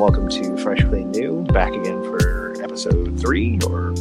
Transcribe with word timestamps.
Welcome 0.00 0.30
to 0.30 0.56
Fresh 0.56 0.82
Clean 0.84 1.10
New, 1.10 1.42
back 1.52 1.74
again 1.74 2.02
for 2.02 2.54
episode 2.62 3.20
three 3.20 3.58
or 3.66 3.92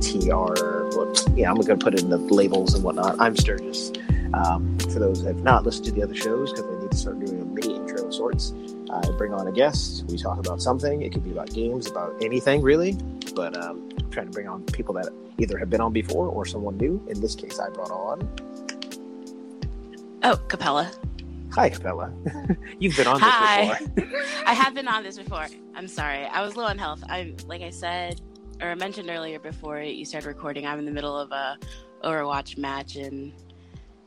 TR. 0.00 0.52
Well, 0.96 1.14
yeah, 1.36 1.48
I'm 1.48 1.54
going 1.54 1.66
to 1.66 1.76
put 1.76 1.94
in 1.94 2.10
the 2.10 2.16
labels 2.18 2.74
and 2.74 2.82
whatnot. 2.82 3.14
I'm 3.20 3.36
Sturgis. 3.36 3.92
Um, 4.32 4.76
for 4.80 4.98
those 4.98 5.22
that 5.22 5.36
have 5.36 5.44
not 5.44 5.62
listened 5.62 5.84
to 5.84 5.92
the 5.92 6.02
other 6.02 6.16
shows, 6.16 6.50
because 6.50 6.66
I 6.66 6.82
need 6.82 6.90
to 6.90 6.96
start 6.96 7.24
doing 7.24 7.40
a 7.40 7.44
mini 7.44 7.76
intro 7.76 8.04
of 8.04 8.12
sorts, 8.12 8.52
I 8.90 9.00
bring 9.12 9.32
on 9.32 9.46
a 9.46 9.52
guest. 9.52 10.04
We 10.08 10.18
talk 10.18 10.40
about 10.40 10.60
something. 10.60 11.02
It 11.02 11.12
could 11.12 11.22
be 11.22 11.30
about 11.30 11.54
games, 11.54 11.88
about 11.88 12.20
anything 12.20 12.60
really. 12.60 12.94
But 13.36 13.56
um, 13.56 13.88
I'm 13.96 14.10
trying 14.10 14.26
to 14.26 14.32
bring 14.32 14.48
on 14.48 14.64
people 14.64 14.92
that 14.94 15.10
either 15.38 15.56
have 15.56 15.70
been 15.70 15.80
on 15.80 15.92
before 15.92 16.26
or 16.26 16.44
someone 16.44 16.76
new. 16.78 17.00
In 17.08 17.20
this 17.20 17.36
case, 17.36 17.60
I 17.60 17.68
brought 17.68 17.92
on. 17.92 18.28
Oh, 20.24 20.34
Capella. 20.48 20.90
Hi, 21.54 21.70
Capella. 21.70 22.12
You've 22.80 22.96
been 22.96 23.06
on 23.06 23.20
this 23.20 23.30
Hi. 23.30 23.78
before. 23.78 24.12
I 24.46 24.54
have 24.54 24.74
been 24.74 24.88
on 24.88 25.04
this 25.04 25.16
before. 25.16 25.46
I'm 25.76 25.86
sorry. 25.86 26.24
I 26.24 26.42
was 26.42 26.56
low 26.56 26.64
on 26.64 26.78
health. 26.78 27.04
I'm 27.08 27.36
like 27.46 27.62
I 27.62 27.70
said 27.70 28.20
or 28.60 28.70
I 28.70 28.74
mentioned 28.74 29.08
earlier 29.08 29.38
before 29.38 29.80
you 29.80 30.04
started 30.04 30.26
recording. 30.26 30.66
I'm 30.66 30.80
in 30.80 30.84
the 30.84 30.90
middle 30.90 31.16
of 31.16 31.30
a 31.30 31.58
Overwatch 32.02 32.58
match 32.58 32.96
and 32.96 33.32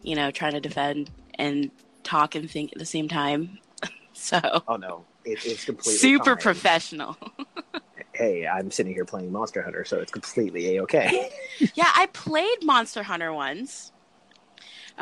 you 0.02 0.16
know 0.16 0.30
trying 0.30 0.54
to 0.54 0.60
defend 0.60 1.10
and 1.36 1.72
talk 2.04 2.36
and 2.36 2.52
think 2.52 2.74
at 2.74 2.80
the 2.80 2.86
same 2.86 3.08
time. 3.08 3.60
so 4.14 4.40
Oh 4.68 4.76
no, 4.76 5.06
it, 5.24 5.46
it's 5.46 5.64
completely 5.64 6.00
super 6.00 6.36
fine. 6.36 6.42
professional. 6.42 7.18
Hey, 8.14 8.48
I'm 8.48 8.72
sitting 8.72 8.94
here 8.94 9.06
playing 9.06 9.32
Monster 9.32 9.62
Hunter, 9.62 9.86
so 9.86 10.00
it's 10.00 10.12
completely 10.12 10.76
a 10.76 10.82
okay. 10.84 11.30
yeah, 11.76 11.92
I 11.96 12.08
played 12.08 12.64
Monster 12.64 13.04
Hunter 13.04 13.32
once. 13.32 13.92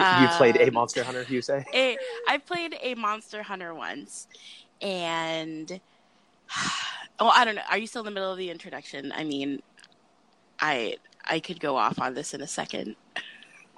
You 0.10 0.30
played 0.30 0.58
a 0.58 0.70
Um, 0.70 0.72
Monster 0.72 1.04
Hunter, 1.04 1.26
you 1.30 1.42
say? 1.42 1.66
a, 1.74 2.00
I 2.28 2.38
played 2.40 2.76
a 2.82 2.96
Monster 2.96 3.44
Hunter 3.44 3.74
once, 3.76 4.28
and 4.82 5.82
oh, 7.20 7.30
I 7.30 7.46
don't 7.46 7.56
know. 7.56 7.62
Are 7.69 7.78
you 7.78 7.88
still 7.88 8.02
in 8.02 8.06
the 8.06 8.12
middle 8.12 8.31
of 8.31 8.38
the 8.38 8.50
introduction? 8.52 9.12
I 9.14 9.24
mean, 9.24 9.62
I 10.59 10.97
I 11.25 11.40
could 11.40 11.59
go 11.59 11.78
off 11.78 12.00
on 12.00 12.14
this 12.14 12.34
in 12.34 12.42
a 12.42 12.47
second. 12.47 12.96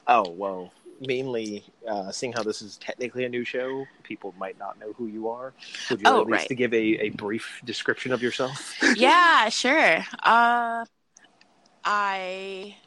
Oh 0.08 0.30
well, 0.30 0.72
mainly 1.00 1.66
uh, 1.88 2.12
seeing 2.12 2.31
how 2.34 2.44
this 2.44 2.62
is 2.62 2.78
technically 2.78 3.25
a 3.25 3.30
new 3.30 3.44
show, 3.44 3.90
people 4.03 4.34
might 4.38 4.58
not 4.58 4.80
know 4.80 4.94
who 4.94 5.08
you 5.08 5.28
are. 5.30 5.53
Would 5.90 6.02
you 6.02 6.12
Oh, 6.12 6.22
at 6.22 6.25
least 6.25 6.47
right. 6.47 6.50
to 6.50 6.56
give 6.56 6.74
a, 6.74 6.78
a 6.78 7.09
brief 7.09 7.62
description 7.66 8.12
of 8.14 8.22
yourself? 8.22 8.74
yeah, 8.94 9.50
sure. 9.50 10.03
Uh, 10.24 10.86
I 11.84 12.78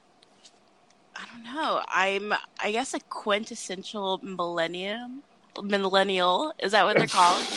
I 1.21 1.27
don't 1.33 1.55
know. 1.55 1.83
I'm 1.89 2.33
I 2.63 2.73
guess 2.73 2.95
a 2.95 3.01
quintessential 3.01 4.21
millennium 4.23 5.23
millennial. 5.63 6.53
Is 6.59 6.73
that 6.73 6.85
what 6.85 6.97
they're 6.97 7.07
called? 7.07 7.45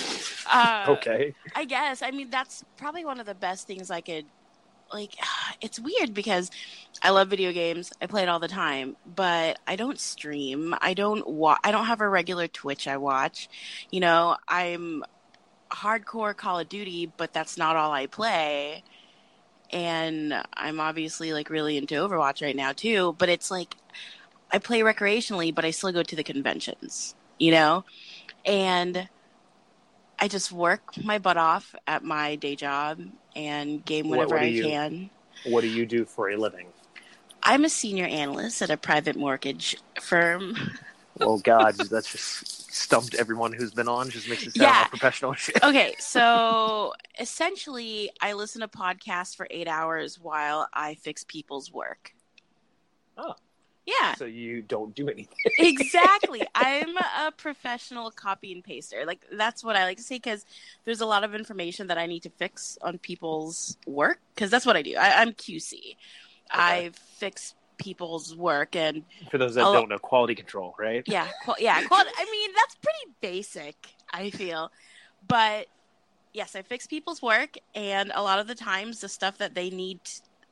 Uh, 0.51 0.85
okay. 0.89 1.33
I 1.55 1.63
guess. 1.63 2.01
I 2.01 2.11
mean, 2.11 2.29
that's 2.29 2.65
probably 2.75 3.05
one 3.05 3.17
of 3.21 3.25
the 3.25 3.33
best 3.33 3.65
things 3.65 3.89
I 3.89 4.01
could. 4.01 4.25
Like, 4.91 5.15
it's 5.61 5.79
weird 5.79 6.13
because 6.13 6.51
I 7.01 7.11
love 7.11 7.29
video 7.29 7.53
games. 7.53 7.93
I 8.01 8.07
play 8.07 8.23
it 8.23 8.29
all 8.29 8.39
the 8.39 8.49
time, 8.49 8.97
but 9.05 9.57
I 9.65 9.77
don't 9.77 9.97
stream. 9.97 10.75
I 10.81 10.93
don't 10.93 11.25
wa- 11.25 11.57
I 11.63 11.71
don't 11.71 11.85
have 11.85 12.01
a 12.01 12.09
regular 12.09 12.49
Twitch 12.49 12.89
I 12.89 12.97
watch. 12.97 13.49
You 13.89 14.01
know, 14.01 14.35
I'm 14.47 15.03
hardcore 15.71 16.35
Call 16.35 16.59
of 16.59 16.67
Duty, 16.67 17.11
but 17.17 17.31
that's 17.33 17.57
not 17.57 17.77
all 17.77 17.91
I 17.93 18.07
play. 18.07 18.83
And 19.73 20.33
I'm 20.53 20.79
obviously 20.79 21.33
like 21.33 21.49
really 21.49 21.77
into 21.77 21.95
Overwatch 21.95 22.41
right 22.41 22.55
now 22.55 22.71
too, 22.71 23.15
but 23.17 23.27
it's 23.27 23.49
like 23.49 23.75
I 24.51 24.59
play 24.59 24.81
recreationally, 24.81 25.53
but 25.53 25.65
I 25.65 25.71
still 25.71 25.91
go 25.91 26.03
to 26.03 26.15
the 26.15 26.23
conventions, 26.23 27.15
you 27.39 27.51
know? 27.51 27.83
And 28.45 29.09
I 30.19 30.27
just 30.27 30.51
work 30.51 30.83
my 31.03 31.17
butt 31.17 31.37
off 31.37 31.73
at 31.87 32.03
my 32.03 32.35
day 32.35 32.55
job 32.55 32.99
and 33.35 33.83
game 33.83 34.09
whenever 34.09 34.35
what 34.35 34.41
do 34.41 34.45
I 34.45 34.49
you- 34.49 34.63
can. 34.63 35.09
What 35.45 35.61
do 35.61 35.67
you 35.67 35.85
do 35.85 36.05
for 36.05 36.29
a 36.29 36.37
living? 36.37 36.67
I'm 37.41 37.65
a 37.65 37.69
senior 37.69 38.05
analyst 38.05 38.61
at 38.61 38.69
a 38.69 38.77
private 38.77 39.17
mortgage 39.17 39.75
firm. 39.99 40.55
Oh 41.21 41.37
God, 41.37 41.75
that's 41.75 42.11
just 42.11 42.73
stumped 42.73 43.13
everyone 43.15 43.53
who's 43.53 43.71
been 43.73 43.87
on. 43.87 44.09
Just 44.09 44.27
makes 44.27 44.43
it 44.47 44.55
sound 44.55 44.63
Yeah. 44.63 44.79
all 44.83 44.89
professional 44.89 45.33
shit. 45.33 45.57
Okay, 45.63 45.95
so 45.99 46.93
essentially, 47.19 48.11
I 48.21 48.33
listen 48.33 48.61
to 48.61 48.67
podcasts 48.67 49.35
for 49.35 49.47
eight 49.51 49.67
hours 49.67 50.19
while 50.19 50.67
I 50.73 50.95
fix 50.95 51.23
people's 51.23 51.71
work. 51.71 52.13
Oh. 53.17 53.35
Yeah, 53.85 54.15
So 54.15 54.23
you 54.23 54.61
don't 54.61 54.95
do 54.95 55.09
anything. 55.09 55.35
exactly. 55.59 56.41
I'm 56.55 56.95
a 56.97 57.33
professional 57.35 58.11
copy 58.11 58.53
and 58.53 58.63
paster. 58.63 59.03
Like 59.05 59.25
that's 59.33 59.61
what 59.61 59.75
I 59.75 59.83
like 59.83 59.97
to 59.97 60.03
say 60.03 60.15
because 60.15 60.45
there's 60.85 61.01
a 61.01 61.05
lot 61.05 61.25
of 61.25 61.35
information 61.35 61.87
that 61.87 61.97
I 61.97 62.05
need 62.05 62.23
to 62.23 62.29
fix 62.29 62.77
on 62.81 62.97
people's 62.97 63.77
work 63.85 64.19
because 64.33 64.49
that's 64.49 64.65
what 64.65 64.77
I 64.77 64.83
do. 64.83 64.95
I, 64.95 65.21
I'm 65.21 65.33
QC. 65.33 65.97
I 66.49 66.91
fix 67.17 67.55
people's 67.83 68.35
work 68.35 68.75
and 68.75 69.03
For 69.29 69.37
those 69.37 69.55
that 69.55 69.63
I'll- 69.65 69.73
don't 69.73 69.89
know, 69.89 69.97
quality 69.99 70.35
control, 70.35 70.73
right? 70.79 71.03
yeah, 71.05 71.27
qual- 71.43 71.57
yeah. 71.59 71.83
Qual- 71.83 71.99
I 72.17 72.25
mean, 72.31 72.51
that's 72.55 72.75
pretty 72.75 73.13
basic. 73.21 73.75
I 74.11 74.29
feel, 74.29 74.71
but 75.27 75.67
yes, 76.33 76.55
I 76.55 76.61
fix 76.61 76.87
people's 76.87 77.21
work, 77.21 77.57
and 77.75 78.11
a 78.15 78.21
lot 78.21 78.39
of 78.39 78.47
the 78.47 78.55
times, 78.55 79.01
the 79.01 79.09
stuff 79.09 79.37
that 79.39 79.53
they 79.55 79.69
need 79.69 79.99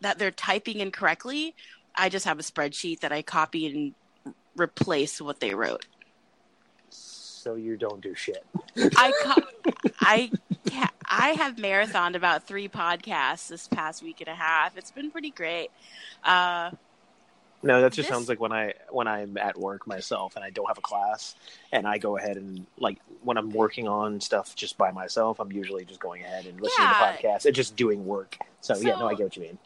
that 0.02 0.18
they're 0.20 0.32
typing 0.32 0.80
incorrectly, 0.80 1.56
I 1.96 2.10
just 2.10 2.26
have 2.26 2.40
a 2.40 2.44
spreadsheet 2.44 3.02
that 3.02 3.12
I 3.12 3.22
copy 3.22 3.68
and 3.68 4.36
replace 4.58 5.22
what 5.22 5.40
they 5.40 5.54
wrote. 5.54 5.86
So 6.90 7.56
you 7.56 7.78
don't 7.78 8.02
do 8.02 8.14
shit. 8.16 8.46
I 8.98 9.12
co- 9.24 9.82
I 10.00 10.32
ca- 10.70 10.92
I 11.10 11.30
have 11.32 11.56
marathoned 11.58 12.16
about 12.16 12.46
three 12.48 12.68
podcasts 12.68 13.48
this 13.48 13.68
past 13.68 14.02
week 14.04 14.22
and 14.22 14.28
a 14.28 14.36
half. 14.36 14.78
It's 14.78 14.92
been 14.92 15.12
pretty 15.12 15.32
great. 15.32 15.70
Uh, 16.24 16.72
No, 17.64 17.82
that 17.82 17.94
just 17.94 18.08
This- 18.08 18.16
sounds 18.16 18.28
like 18.28 18.40
when 18.40 18.52
I 18.52 18.74
when 18.90 19.08
I'm 19.08 19.38
at 19.38 19.58
work 19.58 19.86
myself 19.86 20.36
and 20.36 20.44
I 20.44 20.50
don't 20.50 20.68
have 20.68 20.78
a 20.78 20.82
class 20.82 21.36
and 21.72 21.88
I 21.88 21.98
go 22.00 22.18
ahead 22.18 22.38
and 22.38 22.66
like 22.78 22.98
when 23.22 23.38
I'm 23.38 23.52
working 23.52 23.88
on 23.88 24.20
stuff 24.20 24.56
just 24.56 24.78
by 24.78 24.92
myself, 24.92 25.40
I'm 25.40 25.52
usually 25.52 25.86
just 25.86 26.00
going 26.00 26.24
ahead 26.24 26.46
and 26.48 26.60
listening 26.60 26.88
Yeah. 26.88 26.94
to 27.18 27.28
podcasts 27.28 27.46
and 27.46 27.54
just 27.56 27.76
doing 27.76 28.06
work. 28.06 28.38
So, 28.62 28.76
yeah, 28.78 28.98
no, 28.98 29.08
I 29.08 29.14
get 29.14 29.24
what 29.26 29.36
you 29.38 29.44
mean. 29.44 29.58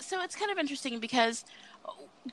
so 0.00 0.20
it's 0.22 0.34
kind 0.34 0.50
of 0.50 0.58
interesting 0.58 0.98
because 0.98 1.44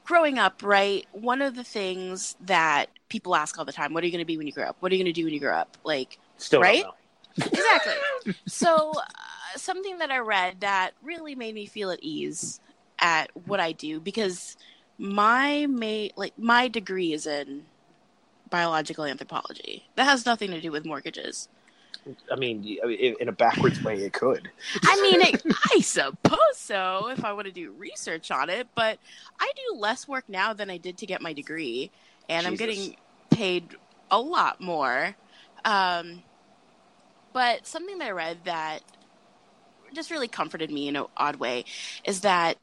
growing 0.03 0.39
up, 0.39 0.63
right, 0.63 1.05
one 1.11 1.41
of 1.41 1.55
the 1.55 1.63
things 1.63 2.35
that 2.41 2.87
people 3.09 3.35
ask 3.35 3.57
all 3.59 3.65
the 3.65 3.71
time, 3.73 3.93
what 3.93 4.03
are 4.03 4.07
you 4.07 4.11
going 4.11 4.21
to 4.21 4.25
be 4.25 4.37
when 4.37 4.47
you 4.47 4.53
grow 4.53 4.65
up? 4.65 4.77
What 4.79 4.91
are 4.91 4.95
you 4.95 5.03
going 5.03 5.13
to 5.13 5.19
do 5.19 5.25
when 5.25 5.33
you 5.33 5.39
grow 5.39 5.53
up? 5.55 5.77
Like, 5.83 6.17
Still 6.37 6.61
Right? 6.61 6.83
exactly. 7.37 8.33
so, 8.47 8.91
uh, 8.95 9.57
something 9.57 9.99
that 9.99 10.09
I 10.11 10.17
read 10.19 10.61
that 10.61 10.91
really 11.03 11.35
made 11.35 11.53
me 11.55 11.65
feel 11.65 11.91
at 11.91 11.99
ease 12.01 12.59
at 12.99 13.29
what 13.47 13.59
I 13.59 13.71
do 13.71 13.99
because 13.99 14.57
my 14.99 15.65
ma- 15.67 16.09
like 16.15 16.37
my 16.37 16.67
degree 16.67 17.13
is 17.13 17.25
in 17.25 17.63
biological 18.49 19.05
anthropology. 19.05 19.85
That 19.95 20.03
has 20.03 20.25
nothing 20.25 20.51
to 20.51 20.61
do 20.61 20.71
with 20.71 20.85
mortgages. 20.85 21.47
I 22.31 22.35
mean, 22.35 22.63
y- 22.63 22.77
I 22.83 22.87
mean, 22.87 23.15
in, 23.19 23.27
a 23.29 23.31
backwards 23.31 23.81
way, 23.83 23.95
it 23.95 24.13
could. 24.13 24.49
I 24.83 25.01
mean, 25.01 25.21
it, 25.21 25.41
I 25.73 25.79
suppose 25.79 26.55
so 26.55 27.09
if 27.09 27.23
I 27.23 27.33
want 27.33 27.47
to 27.47 27.53
do 27.53 27.71
research 27.71 28.29
on 28.29 28.49
it, 28.49 28.67
but 28.75 28.99
I 29.39 29.51
do 29.55 29.77
less 29.77 30.07
work 30.07 30.25
now 30.27 30.53
than 30.53 30.69
I 30.69 30.77
did 30.77 30.97
to 30.97 31.05
get 31.05 31.21
my 31.21 31.33
degree, 31.33 31.91
and 32.27 32.45
I'm 32.45 32.55
getting 32.55 32.95
paid 33.29 33.75
a 34.11 34.19
lot 34.19 34.59
more. 34.59 35.15
Um, 35.65 36.23
but 37.31 37.65
something 37.65 37.97
that 37.99 38.07
I 38.07 38.11
read 38.11 38.39
that 38.45 38.81
just 39.93 40.11
really 40.11 40.27
comforted 40.27 40.71
me 40.71 40.87
in 40.87 40.95
an 40.95 41.05
odd 41.17 41.37
way 41.37 41.65
is 42.03 42.21
that 42.21 42.57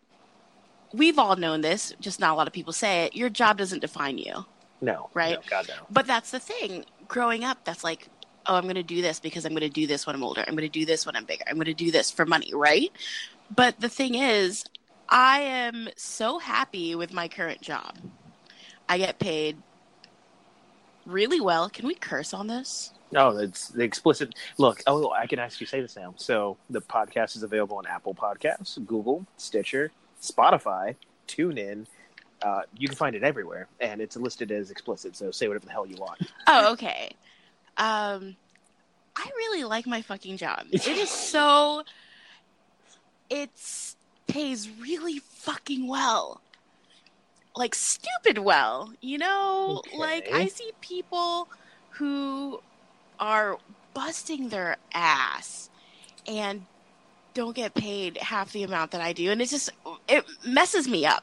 we've 0.92 1.18
all 1.18 1.36
known 1.36 1.60
this, 1.60 1.94
just 2.00 2.20
not 2.20 2.32
a 2.32 2.34
lot 2.34 2.46
of 2.46 2.52
people 2.52 2.72
say 2.72 3.04
it. 3.04 3.16
Your 3.16 3.28
job 3.28 3.58
doesn't 3.58 3.80
define 3.80 4.18
you. 4.18 4.44
No, 4.80 5.08
Right? 5.14 5.36
No, 5.36 5.40
God 5.48 5.68
no. 5.68 5.74
But 5.90 6.06
that's 6.06 6.30
the 6.30 6.38
thing. 6.38 6.84
Growing 7.08 7.44
up, 7.44 7.64
that's 7.64 7.82
like, 7.82 8.08
oh, 8.46 8.56
I'm 8.56 8.64
going 8.64 8.74
to 8.74 8.82
do 8.82 9.00
this 9.02 9.20
because 9.20 9.44
I'm 9.44 9.52
going 9.52 9.60
to 9.62 9.68
do 9.68 9.86
this 9.86 10.06
when 10.06 10.14
I'm 10.14 10.22
older. 10.22 10.44
I'm 10.46 10.54
going 10.54 10.68
to 10.70 10.78
do 10.78 10.84
this 10.84 11.06
when 11.06 11.16
I'm 11.16 11.24
bigger. 11.24 11.44
I'm 11.48 11.56
going 11.56 11.66
to 11.66 11.74
do 11.74 11.90
this 11.90 12.10
for 12.10 12.26
money, 12.26 12.50
right? 12.54 12.92
But 13.54 13.80
the 13.80 13.88
thing 13.88 14.16
is, 14.16 14.64
I 15.08 15.40
am 15.40 15.88
so 15.96 16.38
happy 16.38 16.94
with 16.94 17.12
my 17.12 17.28
current 17.28 17.60
job. 17.60 17.96
I 18.88 18.98
get 18.98 19.18
paid 19.18 19.56
really 21.04 21.40
well. 21.40 21.68
Can 21.68 21.86
we 21.86 21.94
curse 21.94 22.34
on 22.34 22.46
this? 22.46 22.92
No, 23.12 23.36
it's 23.36 23.68
the 23.68 23.84
explicit. 23.84 24.34
Look, 24.58 24.82
oh, 24.86 25.12
I 25.12 25.26
can 25.26 25.38
actually 25.38 25.66
say 25.66 25.80
this 25.80 25.96
now. 25.96 26.14
So 26.16 26.56
the 26.68 26.80
podcast 26.80 27.36
is 27.36 27.42
available 27.42 27.76
on 27.78 27.86
Apple 27.86 28.14
Podcasts, 28.14 28.84
Google, 28.84 29.26
Stitcher, 29.36 29.92
Spotify, 30.20 30.94
TuneIn. 31.28 31.86
Uh, 32.42 32.62
you 32.76 32.88
can 32.88 32.96
find 32.96 33.16
it 33.16 33.22
everywhere, 33.22 33.68
and 33.80 34.00
it's 34.00 34.16
listed 34.16 34.50
as 34.52 34.70
explicit. 34.70 35.16
So 35.16 35.30
say 35.30 35.48
whatever 35.48 35.66
the 35.66 35.72
hell 35.72 35.86
you 35.86 35.96
want. 35.96 36.20
Oh, 36.46 36.72
okay. 36.72 37.10
Um, 37.76 38.36
I 39.16 39.30
really 39.36 39.64
like 39.64 39.86
my 39.86 40.02
fucking 40.02 40.36
job. 40.36 40.66
It 40.70 40.86
is 40.86 41.10
so. 41.10 41.82
It's 43.28 43.96
pays 44.26 44.68
really 44.80 45.18
fucking 45.18 45.88
well. 45.88 46.40
Like 47.56 47.74
stupid 47.74 48.38
well, 48.38 48.92
you 49.00 49.18
know. 49.18 49.82
Like 49.96 50.28
I 50.32 50.46
see 50.46 50.72
people 50.80 51.48
who 51.90 52.60
are 53.18 53.56
busting 53.94 54.50
their 54.50 54.76
ass 54.92 55.70
and 56.26 56.66
don't 57.36 57.54
get 57.54 57.74
paid 57.74 58.16
half 58.16 58.52
the 58.52 58.62
amount 58.62 58.92
that 58.92 59.02
I 59.02 59.12
do, 59.12 59.30
and 59.30 59.42
it 59.42 59.50
just 59.50 59.68
it 60.08 60.24
messes 60.46 60.88
me 60.88 61.04
up. 61.04 61.22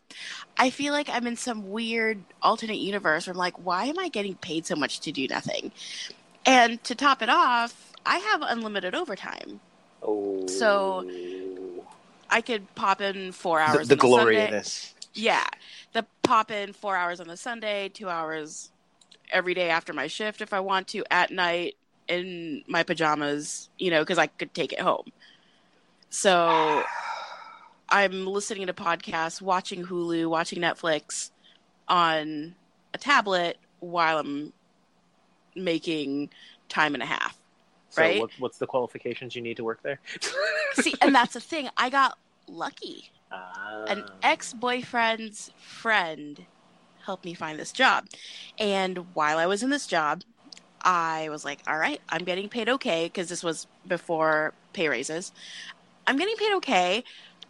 I 0.58 0.70
feel 0.70 0.94
like 0.94 1.10
I'm 1.10 1.26
in 1.26 1.36
some 1.36 1.72
weird 1.72 2.20
alternate 2.42 2.78
universe 2.78 3.26
where 3.26 3.34
I'm 3.34 3.38
like, 3.38 3.56
why 3.66 3.86
am 3.86 3.98
I 3.98 4.10
getting 4.10 4.36
paid 4.36 4.68
so 4.68 4.76
much 4.76 5.00
to 5.02 5.12
do 5.12 5.28
nothing? 5.28 5.72
And 6.46 6.82
to 6.84 6.94
top 6.94 7.24
it 7.24 7.30
off, 7.30 7.94
I 8.06 8.18
have 8.20 8.44
unlimited 8.44 8.94
overtime. 8.94 9.60
Oh, 10.04 10.46
So, 10.48 11.10
I 12.30 12.42
could 12.42 12.74
pop 12.76 13.02
in 13.02 13.32
four 13.32 13.58
the, 13.58 13.66
hours. 13.66 13.88
the 13.88 13.96
on 13.96 14.00
glory 14.00 14.36
Sunday. 14.36 14.46
of 14.46 14.52
this. 14.52 14.94
Yeah, 15.16 15.48
the 15.94 16.06
pop 16.22 16.52
in 16.52 16.74
four 16.74 16.96
hours 16.96 17.20
on 17.20 17.28
the 17.28 17.38
Sunday, 17.38 17.90
two 17.90 18.08
hours 18.10 18.70
every 19.32 19.56
day 19.56 19.70
after 19.70 19.94
my 19.94 20.06
shift 20.06 20.42
if 20.42 20.54
I 20.54 20.60
want 20.60 20.88
to 20.90 21.04
at 21.10 21.32
night 21.32 21.76
in 22.08 22.64
my 22.68 22.84
pajamas, 22.84 23.70
you 23.80 23.90
know, 23.90 24.02
because 24.02 24.20
I 24.20 24.28
could 24.28 24.54
take 24.54 24.74
it 24.74 24.80
home. 24.80 25.06
So 26.14 26.84
I'm 27.90 28.28
listening 28.28 28.68
to 28.68 28.74
podcasts, 28.74 29.42
watching 29.42 29.84
Hulu, 29.84 30.30
watching 30.30 30.62
Netflix 30.62 31.32
on 31.88 32.54
a 32.94 33.00
tablet 33.00 33.58
while 33.80 34.20
I'm 34.20 34.54
making 35.56 36.30
time 36.70 36.94
and 36.94 37.02
a 37.02 37.08
half. 37.08 37.36
So 37.90 38.04
Right? 38.04 38.22
what, 38.22 38.30
what's 38.38 38.60
the 38.60 38.68
qualifications 38.68 39.36
you 39.36 39.42
need 39.42 39.58
to 39.58 39.64
work 39.64 39.82
there? 39.82 40.00
See, 40.76 40.94
and 41.02 41.16
that's 41.16 41.34
the 41.34 41.40
thing. 41.40 41.68
I 41.78 41.90
got 41.90 42.16
lucky. 42.48 43.10
Ah. 43.32 43.86
an 43.88 44.06
ex 44.22 44.54
boyfriend's 44.54 45.50
friend 45.58 46.46
helped 47.06 47.26
me 47.26 47.34
find 47.34 47.60
this 47.60 47.72
job. 47.72 48.06
And 48.60 49.00
while 49.16 49.40
I 49.40 49.48
was 49.48 49.64
in 49.64 49.72
this 49.72 49.88
job, 49.88 50.22
I 50.84 51.30
was 51.30 51.44
like, 51.44 51.62
all 51.68 51.78
right, 51.78 52.02
I'm 52.10 52.24
getting 52.24 52.50
paid 52.50 52.70
okay 52.70 53.06
because 53.06 53.30
this 53.30 53.44
was 53.44 53.68
before 53.88 54.54
pay 54.74 54.90
raises. 54.90 55.32
I'm 56.08 56.18
getting 56.18 56.36
paid 56.36 56.54
okay. 56.56 57.04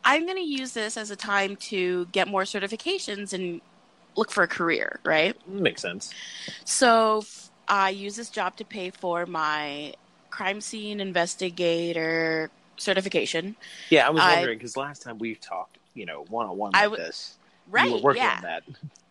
I'm 0.06 0.26
going 0.26 0.38
to 0.38 0.44
use 0.44 0.74
this 0.74 0.98
as 0.98 1.12
a 1.12 1.16
time 1.16 1.56
to 1.58 2.06
get 2.12 2.28
more 2.28 2.44
certifications 2.44 3.34
and 3.34 3.62
look 4.16 4.32
for 4.32 4.44
a 4.44 4.48
career, 4.48 5.00
right? 5.04 5.36
Makes 5.48 5.82
sense. 5.82 6.14
So 6.66 7.24
I 7.68 7.90
use 7.90 8.16
this 8.16 8.30
job 8.30 8.56
to 8.58 8.66
pay 8.66 8.90
for 8.90 9.26
my 9.26 9.94
crime 10.30 10.62
scene 10.62 11.00
investigator 11.00 12.50
certification. 12.78 13.56
Yeah, 13.90 14.08
I 14.08 14.10
was 14.10 14.22
wondering 14.22 14.58
because 14.58 14.76
last 14.76 15.02
time 15.04 15.18
we 15.20 15.36
talked, 15.36 15.78
you 15.94 16.06
know, 16.06 16.26
one 16.30 16.48
on 16.48 16.58
one 16.58 16.72
like 16.72 16.84
w- 16.84 17.02
this, 17.02 17.38
Right. 17.70 17.88
you 17.88 17.94
were 17.96 18.02
working 18.02 18.24
yeah. 18.24 18.36
on 18.38 18.42
that. 18.44 18.64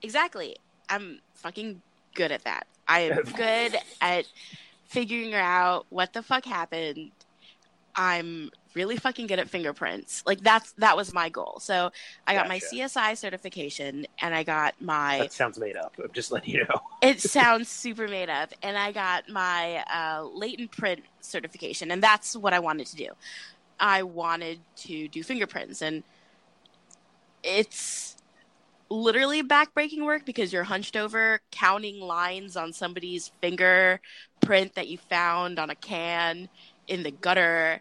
Exactly. 0.02 0.56
I'm 0.88 1.20
fucking 1.34 1.80
good 2.14 2.32
at 2.32 2.44
that. 2.44 2.66
I 2.86 3.00
am 3.00 3.22
good 3.36 3.76
at 4.00 4.26
figuring 4.88 5.32
out 5.32 5.86
what 5.88 6.12
the 6.12 6.22
fuck 6.22 6.44
happened. 6.44 7.12
I'm 7.96 8.50
really 8.74 8.96
fucking 8.96 9.26
good 9.26 9.38
at 9.38 9.48
fingerprints. 9.48 10.22
Like 10.26 10.40
that's 10.40 10.72
that 10.72 10.96
was 10.96 11.12
my 11.12 11.28
goal. 11.28 11.58
So 11.60 11.90
I 12.26 12.34
got 12.34 12.48
my 12.48 12.58
CSI 12.58 13.16
certification 13.16 14.06
and 14.20 14.34
I 14.34 14.42
got 14.42 14.74
my 14.80 15.18
That 15.18 15.32
sounds 15.32 15.58
made 15.58 15.76
up. 15.76 15.94
I'm 16.02 16.12
just 16.12 16.32
letting 16.32 16.50
you 16.50 16.64
know. 16.64 16.80
it 17.02 17.20
sounds 17.20 17.68
super 17.68 18.08
made 18.08 18.30
up 18.30 18.52
and 18.62 18.76
I 18.76 18.92
got 18.92 19.28
my 19.28 19.84
uh, 19.92 20.24
latent 20.32 20.72
print 20.72 21.00
certification 21.20 21.90
and 21.90 22.02
that's 22.02 22.36
what 22.36 22.52
I 22.52 22.58
wanted 22.58 22.86
to 22.88 22.96
do. 22.96 23.08
I 23.78 24.02
wanted 24.02 24.60
to 24.76 25.08
do 25.08 25.22
fingerprints 25.22 25.82
and 25.82 26.02
it's 27.42 28.16
literally 28.92 29.42
backbreaking 29.42 30.04
work 30.04 30.24
because 30.26 30.52
you're 30.52 30.64
hunched 30.64 30.96
over 30.96 31.40
counting 31.50 32.00
lines 32.00 32.56
on 32.56 32.72
somebody's 32.72 33.32
fingerprint 33.40 34.74
that 34.74 34.88
you 34.88 34.98
found 34.98 35.58
on 35.58 35.70
a 35.70 35.74
can 35.74 36.48
in 36.88 37.02
the 37.02 37.10
gutter 37.10 37.80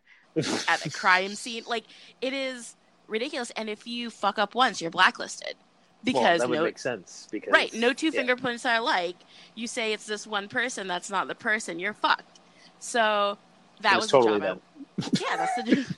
at 0.68 0.81
the 0.81 0.89
crime 0.89 1.36
scene. 1.36 1.63
Like 1.68 1.86
it 2.22 2.33
is 2.33 2.75
ridiculous 3.07 3.51
and 3.51 3.69
if 3.69 3.86
you 3.86 4.10
fuck 4.10 4.39
up 4.39 4.56
once 4.56 4.81
you're 4.81 4.92
blacklisted 4.92 5.56
well, 6.04 6.13
because 6.13 6.39
that 6.39 6.50
would 6.50 6.56
no 6.56 6.63
make 6.63 6.80
sense 6.80 7.28
because 7.31 7.51
Right. 7.51 7.74
No 7.74 7.94
two 7.94 8.07
yeah. 8.07 8.12
fingerprints 8.12 8.66
are 8.66 8.78
alike. 8.78 9.18
You 9.56 9.68
say 9.68 9.94
it's 9.94 10.06
this 10.06 10.25
one 10.25 10.48
person, 10.48 10.88
that's 10.88 11.10
not 11.10 11.28
the 11.28 11.36
person, 11.36 11.80
you're 11.80 11.94
fucked. 11.94 12.39
So 12.80 13.38
that 13.81 13.95
was, 13.95 14.06
was 14.06 14.12
totally 14.12 14.39
the 14.39 14.45
job. 14.48 14.62
I, 15.01 15.10
yeah, 15.19 15.38
that's 15.38 15.56
the 15.56 15.95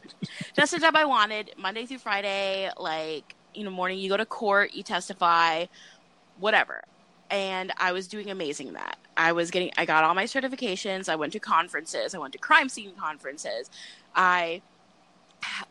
that's 0.55 0.71
the 0.71 0.79
job 0.79 0.95
I 0.95 1.05
wanted. 1.05 1.51
Monday 1.57 1.85
through 1.85 1.99
Friday, 1.99 2.69
like 2.77 3.35
you 3.53 3.63
know, 3.63 3.71
morning 3.71 3.99
you 3.99 4.09
go 4.09 4.17
to 4.17 4.25
court, 4.25 4.73
you 4.73 4.83
testify, 4.83 5.65
whatever. 6.39 6.81
And 7.29 7.71
I 7.77 7.93
was 7.93 8.07
doing 8.07 8.29
amazing 8.29 8.67
in 8.67 8.73
that. 8.73 8.97
I 9.15 9.31
was 9.31 9.51
getting 9.51 9.71
I 9.77 9.85
got 9.85 10.03
all 10.03 10.13
my 10.13 10.25
certifications, 10.25 11.07
I 11.07 11.15
went 11.15 11.33
to 11.33 11.39
conferences, 11.39 12.13
I 12.13 12.17
went 12.17 12.33
to 12.33 12.39
crime 12.39 12.69
scene 12.69 12.93
conferences. 12.99 13.69
I 14.15 14.61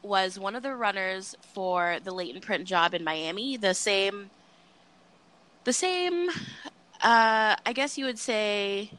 was 0.02 0.38
one 0.38 0.54
of 0.54 0.62
the 0.62 0.74
runners 0.74 1.34
for 1.54 1.98
the 2.04 2.12
latent 2.12 2.44
print 2.44 2.64
job 2.66 2.94
in 2.94 3.04
Miami, 3.04 3.56
the 3.56 3.74
same 3.74 4.30
the 5.64 5.72
same 5.72 6.28
uh 7.02 7.56
I 7.64 7.72
guess 7.74 7.96
you 7.96 8.04
would 8.04 8.18
say 8.18 8.90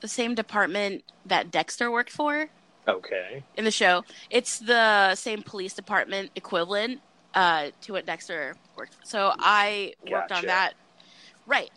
the 0.00 0.08
same 0.08 0.34
department 0.34 1.02
that 1.26 1.50
Dexter 1.50 1.90
worked 1.90 2.10
for 2.10 2.48
Okay. 2.86 3.42
in 3.56 3.64
the 3.64 3.70
show. 3.70 4.04
It's 4.28 4.58
the 4.58 5.14
same 5.14 5.42
police 5.42 5.72
department 5.74 6.30
equivalent 6.36 7.00
uh 7.34 7.70
to 7.82 7.92
what 7.92 8.04
Dexter 8.06 8.54
worked 8.76 8.94
for. 8.94 9.00
So 9.04 9.32
I 9.38 9.94
worked 10.10 10.32
on 10.32 10.44
that. 10.46 10.74
Right. 11.46 11.70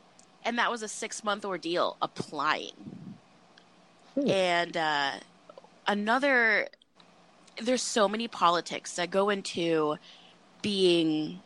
And 0.43 0.57
that 0.59 0.71
was 0.71 0.81
a 0.81 0.85
6-month 0.87 1.43
ordeal 1.45 1.97
applying. 2.01 2.73
Hmm. 4.15 4.29
And 4.29 4.77
uh 4.77 5.11
another 5.87 6.67
there's 7.61 7.81
so 7.81 8.07
many 8.07 8.27
politics 8.27 8.95
that 8.95 9.09
go 9.09 9.29
into 9.29 9.97
being 10.61 11.41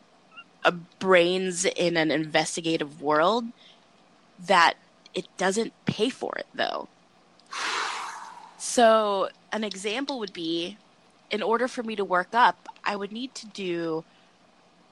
a 0.63 0.71
brains 0.71 1.65
in 1.65 1.97
an 1.97 2.11
investigative 2.11 3.01
world 3.01 3.45
that 4.47 4.75
it 5.13 5.27
doesn't 5.37 5.73
pay 5.85 6.09
for 6.09 6.33
it 6.37 6.47
though. 6.53 6.87
So, 8.57 9.29
an 9.51 9.63
example 9.63 10.19
would 10.19 10.33
be 10.33 10.77
in 11.31 11.41
order 11.41 11.67
for 11.67 11.83
me 11.83 11.95
to 11.95 12.05
work 12.05 12.29
up, 12.33 12.69
I 12.83 12.95
would 12.95 13.11
need 13.11 13.33
to 13.35 13.47
do 13.47 14.03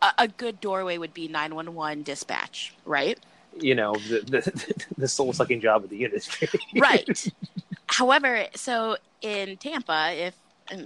a, 0.02 0.12
a 0.20 0.28
good 0.28 0.60
doorway 0.60 0.98
would 0.98 1.14
be 1.14 1.28
911 1.28 2.04
dispatch, 2.04 2.74
right? 2.86 3.20
You 3.60 3.76
know 3.76 3.94
the 4.10 4.22
the, 4.22 4.86
the 4.98 5.08
soul 5.08 5.34
sucking 5.34 5.62
job 5.62 5.84
of 5.84 5.90
the 5.90 6.04
industry. 6.04 6.48
Right. 6.74 7.28
However, 7.88 8.46
so 8.56 8.98
in 9.22 9.58
Tampa, 9.58 10.12
if 10.14 10.36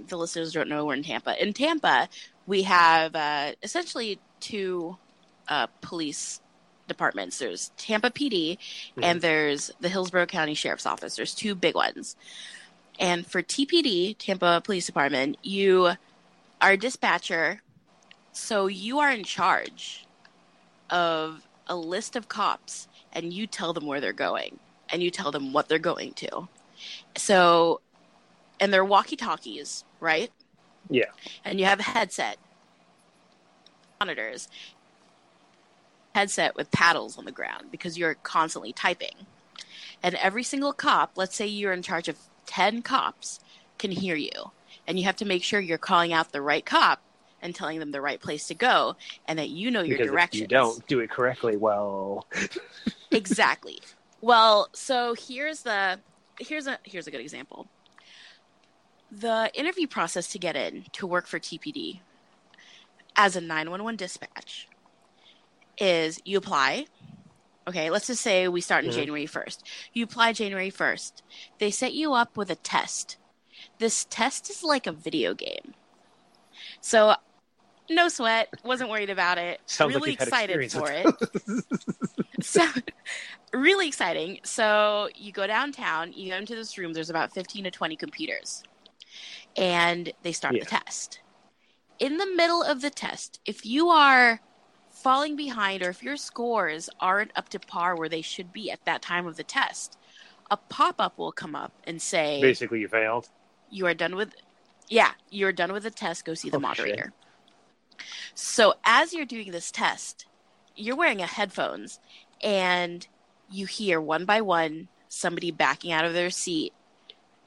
the 0.08 0.16
listeners 0.16 0.52
don't 0.52 0.68
know, 0.68 0.84
we're 0.84 0.94
in 0.94 1.02
Tampa. 1.02 1.40
In 1.42 1.52
Tampa, 1.52 2.08
we 2.46 2.62
have 2.62 3.14
uh, 3.14 3.52
essentially 3.62 4.18
two 4.40 4.96
uh, 5.48 5.66
police 5.80 6.40
departments. 6.88 7.38
There's 7.38 7.70
Tampa 7.76 8.10
PD 8.10 8.56
Mm-hmm. 8.56 9.04
and 9.04 9.20
there's 9.20 9.70
the 9.80 9.88
Hillsborough 9.88 10.26
County 10.26 10.54
Sheriff's 10.54 10.86
Office. 10.86 11.16
There's 11.16 11.34
two 11.34 11.54
big 11.54 11.74
ones. 11.74 12.16
And 13.00 13.26
for 13.26 13.42
TPD, 13.42 14.16
Tampa 14.18 14.62
Police 14.64 14.86
Department, 14.86 15.36
you 15.42 15.92
are 16.60 16.70
a 16.72 16.76
dispatcher, 16.76 17.60
so 18.32 18.66
you 18.68 19.00
are 19.00 19.10
in 19.10 19.24
charge 19.24 20.06
of 20.90 21.42
a 21.66 21.74
list 21.74 22.14
of 22.14 22.28
cops 22.28 22.86
and 23.12 23.32
you 23.32 23.46
tell 23.46 23.72
them 23.72 23.86
where 23.86 24.00
they're 24.00 24.12
going 24.12 24.58
and 24.90 25.02
you 25.02 25.10
tell 25.10 25.32
them 25.32 25.52
what 25.52 25.68
they're 25.68 25.78
going 25.78 26.12
to. 26.12 26.48
So, 27.16 27.80
and 28.64 28.72
they're 28.72 28.82
walkie 28.82 29.14
talkies, 29.14 29.84
right? 30.00 30.30
Yeah. 30.88 31.10
And 31.44 31.60
you 31.60 31.66
have 31.66 31.80
a 31.80 31.82
headset, 31.82 32.38
monitors, 34.00 34.48
headset 36.14 36.56
with 36.56 36.70
paddles 36.70 37.18
on 37.18 37.26
the 37.26 37.30
ground 37.30 37.66
because 37.70 37.98
you're 37.98 38.14
constantly 38.14 38.72
typing. 38.72 39.26
And 40.02 40.14
every 40.14 40.42
single 40.42 40.72
cop, 40.72 41.12
let's 41.16 41.36
say 41.36 41.46
you're 41.46 41.74
in 41.74 41.82
charge 41.82 42.08
of 42.08 42.16
10 42.46 42.80
cops, 42.80 43.38
can 43.78 43.90
hear 43.90 44.16
you. 44.16 44.30
And 44.86 44.98
you 44.98 45.04
have 45.04 45.16
to 45.16 45.26
make 45.26 45.42
sure 45.42 45.60
you're 45.60 45.76
calling 45.76 46.14
out 46.14 46.32
the 46.32 46.40
right 46.40 46.64
cop 46.64 47.02
and 47.42 47.54
telling 47.54 47.80
them 47.80 47.90
the 47.90 48.00
right 48.00 48.18
place 48.18 48.46
to 48.46 48.54
go 48.54 48.96
and 49.28 49.38
that 49.38 49.50
you 49.50 49.70
know 49.70 49.82
your 49.82 49.98
because 49.98 50.10
directions. 50.10 50.40
if 50.40 50.40
you 50.40 50.56
don't 50.56 50.86
do 50.86 51.00
it 51.00 51.10
correctly, 51.10 51.58
well, 51.58 52.26
exactly. 53.10 53.80
Well, 54.22 54.70
so 54.72 55.14
here's 55.14 55.60
the 55.60 56.00
here's 56.40 56.66
a 56.66 56.78
here's 56.84 57.06
a 57.06 57.10
good 57.10 57.20
example. 57.20 57.68
The 59.16 59.50
interview 59.54 59.86
process 59.86 60.26
to 60.28 60.38
get 60.38 60.56
in 60.56 60.86
to 60.92 61.06
work 61.06 61.26
for 61.28 61.38
TPD 61.38 62.00
as 63.14 63.36
a 63.36 63.40
911 63.40 63.96
dispatch 63.96 64.66
is 65.78 66.20
you 66.24 66.36
apply. 66.36 66.86
Okay, 67.68 67.90
let's 67.90 68.08
just 68.08 68.22
say 68.22 68.48
we 68.48 68.60
start 68.60 68.84
in 68.84 68.90
Mhm. 68.90 68.94
January 68.94 69.26
1st. 69.26 69.62
You 69.92 70.04
apply 70.04 70.32
January 70.32 70.70
1st. 70.70 71.22
They 71.58 71.70
set 71.70 71.94
you 71.94 72.12
up 72.12 72.36
with 72.36 72.50
a 72.50 72.56
test. 72.56 73.16
This 73.78 74.04
test 74.10 74.50
is 74.50 74.64
like 74.64 74.86
a 74.86 74.92
video 74.92 75.32
game. 75.32 75.74
So 76.80 77.14
no 77.88 78.08
sweat, 78.08 78.48
wasn't 78.64 78.90
worried 78.90 79.10
about 79.10 79.38
it. 79.38 79.60
sounds 79.66 79.94
really 79.94 80.10
like 80.10 80.22
excited 80.22 80.72
for 80.72 80.90
it 80.90 81.06
so 82.40 82.66
really 83.52 83.86
exciting 83.86 84.40
so 84.42 85.08
you 85.14 85.32
go 85.32 85.46
downtown 85.46 86.12
you 86.12 86.30
go 86.30 86.36
into 86.36 86.54
this 86.54 86.76
room 86.76 86.92
there's 86.92 87.10
about 87.10 87.32
15 87.32 87.64
to 87.64 87.70
20 87.70 87.96
computers 87.96 88.62
and 89.56 90.12
they 90.22 90.32
start 90.32 90.54
Yeah. 90.54 90.60
the 90.64 90.70
test 90.70 91.20
in 91.98 92.16
the 92.18 92.26
middle 92.26 92.62
of 92.62 92.80
the 92.80 92.90
test 92.90 93.40
if 93.44 93.64
you 93.64 93.88
are 93.88 94.40
falling 94.90 95.36
behind 95.36 95.82
or 95.82 95.90
if 95.90 96.02
your 96.02 96.16
scores 96.16 96.88
aren't 97.00 97.30
up 97.36 97.48
to 97.50 97.58
par 97.60 97.96
where 97.96 98.08
they 98.08 98.22
should 98.22 98.52
be 98.52 98.70
at 98.70 98.84
that 98.84 99.02
time 99.02 99.26
of 99.26 99.36
the 99.36 99.44
test 99.44 99.96
a 100.50 100.56
pop-up 100.56 101.16
will 101.18 101.32
come 101.32 101.54
up 101.54 101.72
and 101.84 102.00
say 102.02 102.40
basically 102.40 102.80
you 102.80 102.88
failed. 102.88 103.28
you 103.70 103.86
are 103.86 103.94
done 103.94 104.16
with 104.16 104.34
yeah 104.88 105.12
you're 105.30 105.52
done 105.52 105.72
with 105.72 105.82
the 105.84 105.90
test 105.90 106.24
go 106.24 106.34
see 106.34 106.50
the 106.50 106.56
Oh, 106.56 106.60
shit. 106.60 106.62
moderator 106.62 107.12
so 108.34 108.74
as 108.84 109.12
you're 109.14 109.24
doing 109.26 109.50
this 109.52 109.70
test 109.70 110.26
you're 110.76 110.96
wearing 110.96 111.20
a 111.22 111.26
headphones 111.26 112.00
and 112.42 113.06
you 113.50 113.66
hear 113.66 114.00
one 114.00 114.24
by 114.24 114.40
one 114.40 114.88
somebody 115.08 115.50
backing 115.50 115.92
out 115.92 116.04
of 116.04 116.12
their 116.12 116.30
seat 116.30 116.72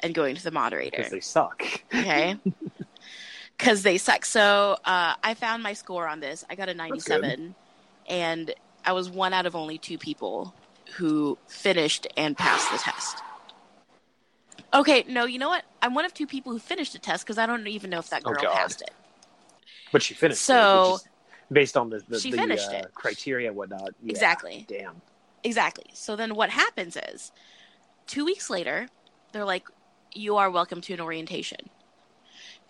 and 0.08 0.16
going 0.16 0.36
to 0.36 0.44
the 0.44 0.52
moderator 0.52 0.98
Because 0.98 1.12
they 1.12 1.20
suck. 1.20 1.64
okay 1.94 2.36
because 3.58 3.84
they 3.84 3.98
suck 3.98 4.26
so 4.26 4.78
uh, 4.86 5.14
i 5.24 5.34
found 5.36 5.62
my 5.62 5.74
score 5.74 6.08
on 6.08 6.20
this 6.20 6.44
i 6.50 6.56
got 6.56 6.70
a 6.70 6.74
97 6.74 7.54
and 8.10 8.54
i 8.86 8.92
was 8.92 9.10
one 9.10 9.34
out 9.34 9.46
of 9.46 9.56
only 9.56 9.78
two 9.78 9.98
people 9.98 10.54
who 10.96 11.38
finished 11.48 12.08
and 12.18 12.36
passed 12.38 12.72
the 12.72 12.78
test 12.78 13.22
okay 14.74 15.04
no 15.08 15.26
you 15.26 15.38
know 15.40 15.50
what 15.50 15.64
i'm 15.82 15.94
one 15.94 16.06
of 16.06 16.14
two 16.14 16.28
people 16.28 16.52
who 16.52 16.60
finished 16.60 16.94
the 16.94 17.00
test 17.00 17.24
because 17.26 17.38
i 17.38 17.46
don't 17.46 17.68
even 17.68 17.90
know 17.90 18.00
if 18.00 18.10
that 18.10 18.22
Oh, 18.26 18.32
girl 18.32 18.44
God. 18.44 18.54
passed 18.56 18.82
it 18.82 18.92
But 19.92 20.02
she 20.02 20.14
finished. 20.14 20.42
So- 20.42 20.96
it, 20.96 21.02
based 21.54 21.78
on 21.78 21.90
the, 21.90 22.02
the, 22.10 22.20
She 22.20 22.32
the, 22.32 22.38
finished 22.38 22.72
uh, 22.74 22.78
it. 22.80 22.94
criteria 22.94 23.48
and 23.48 23.56
whatnot. 23.56 23.92
Yeah, 24.04 24.12
Exactly. 24.12 24.66
Damn. 24.68 25.02
Exactly. 25.46 25.86
So 25.94 26.18
then 26.18 26.36
what 26.36 26.50
happens 26.50 26.98
is, 26.98 27.32
two 28.06 28.26
weeks 28.26 28.50
later, 28.50 28.88
they're 29.32 29.46
like, 29.46 29.64
you 30.18 30.38
are 30.38 30.50
welcome 30.50 30.82
to 30.82 30.94
an 30.94 31.00
orientation. 31.02 31.70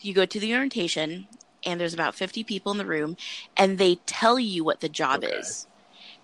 You 0.02 0.14
go 0.14 0.26
to 0.26 0.40
the 0.40 0.54
orientation, 0.54 1.28
and 1.66 1.80
there's 1.80 1.94
about 1.94 2.16
50 2.16 2.44
people 2.44 2.72
in 2.72 2.78
the 2.78 2.86
room, 2.86 3.18
and 3.56 3.78
they 3.78 3.96
tell 4.06 4.38
you 4.40 4.64
what 4.64 4.82
the 4.82 4.90
job 4.90 5.24
Okay. 5.24 5.38
is. 5.38 5.68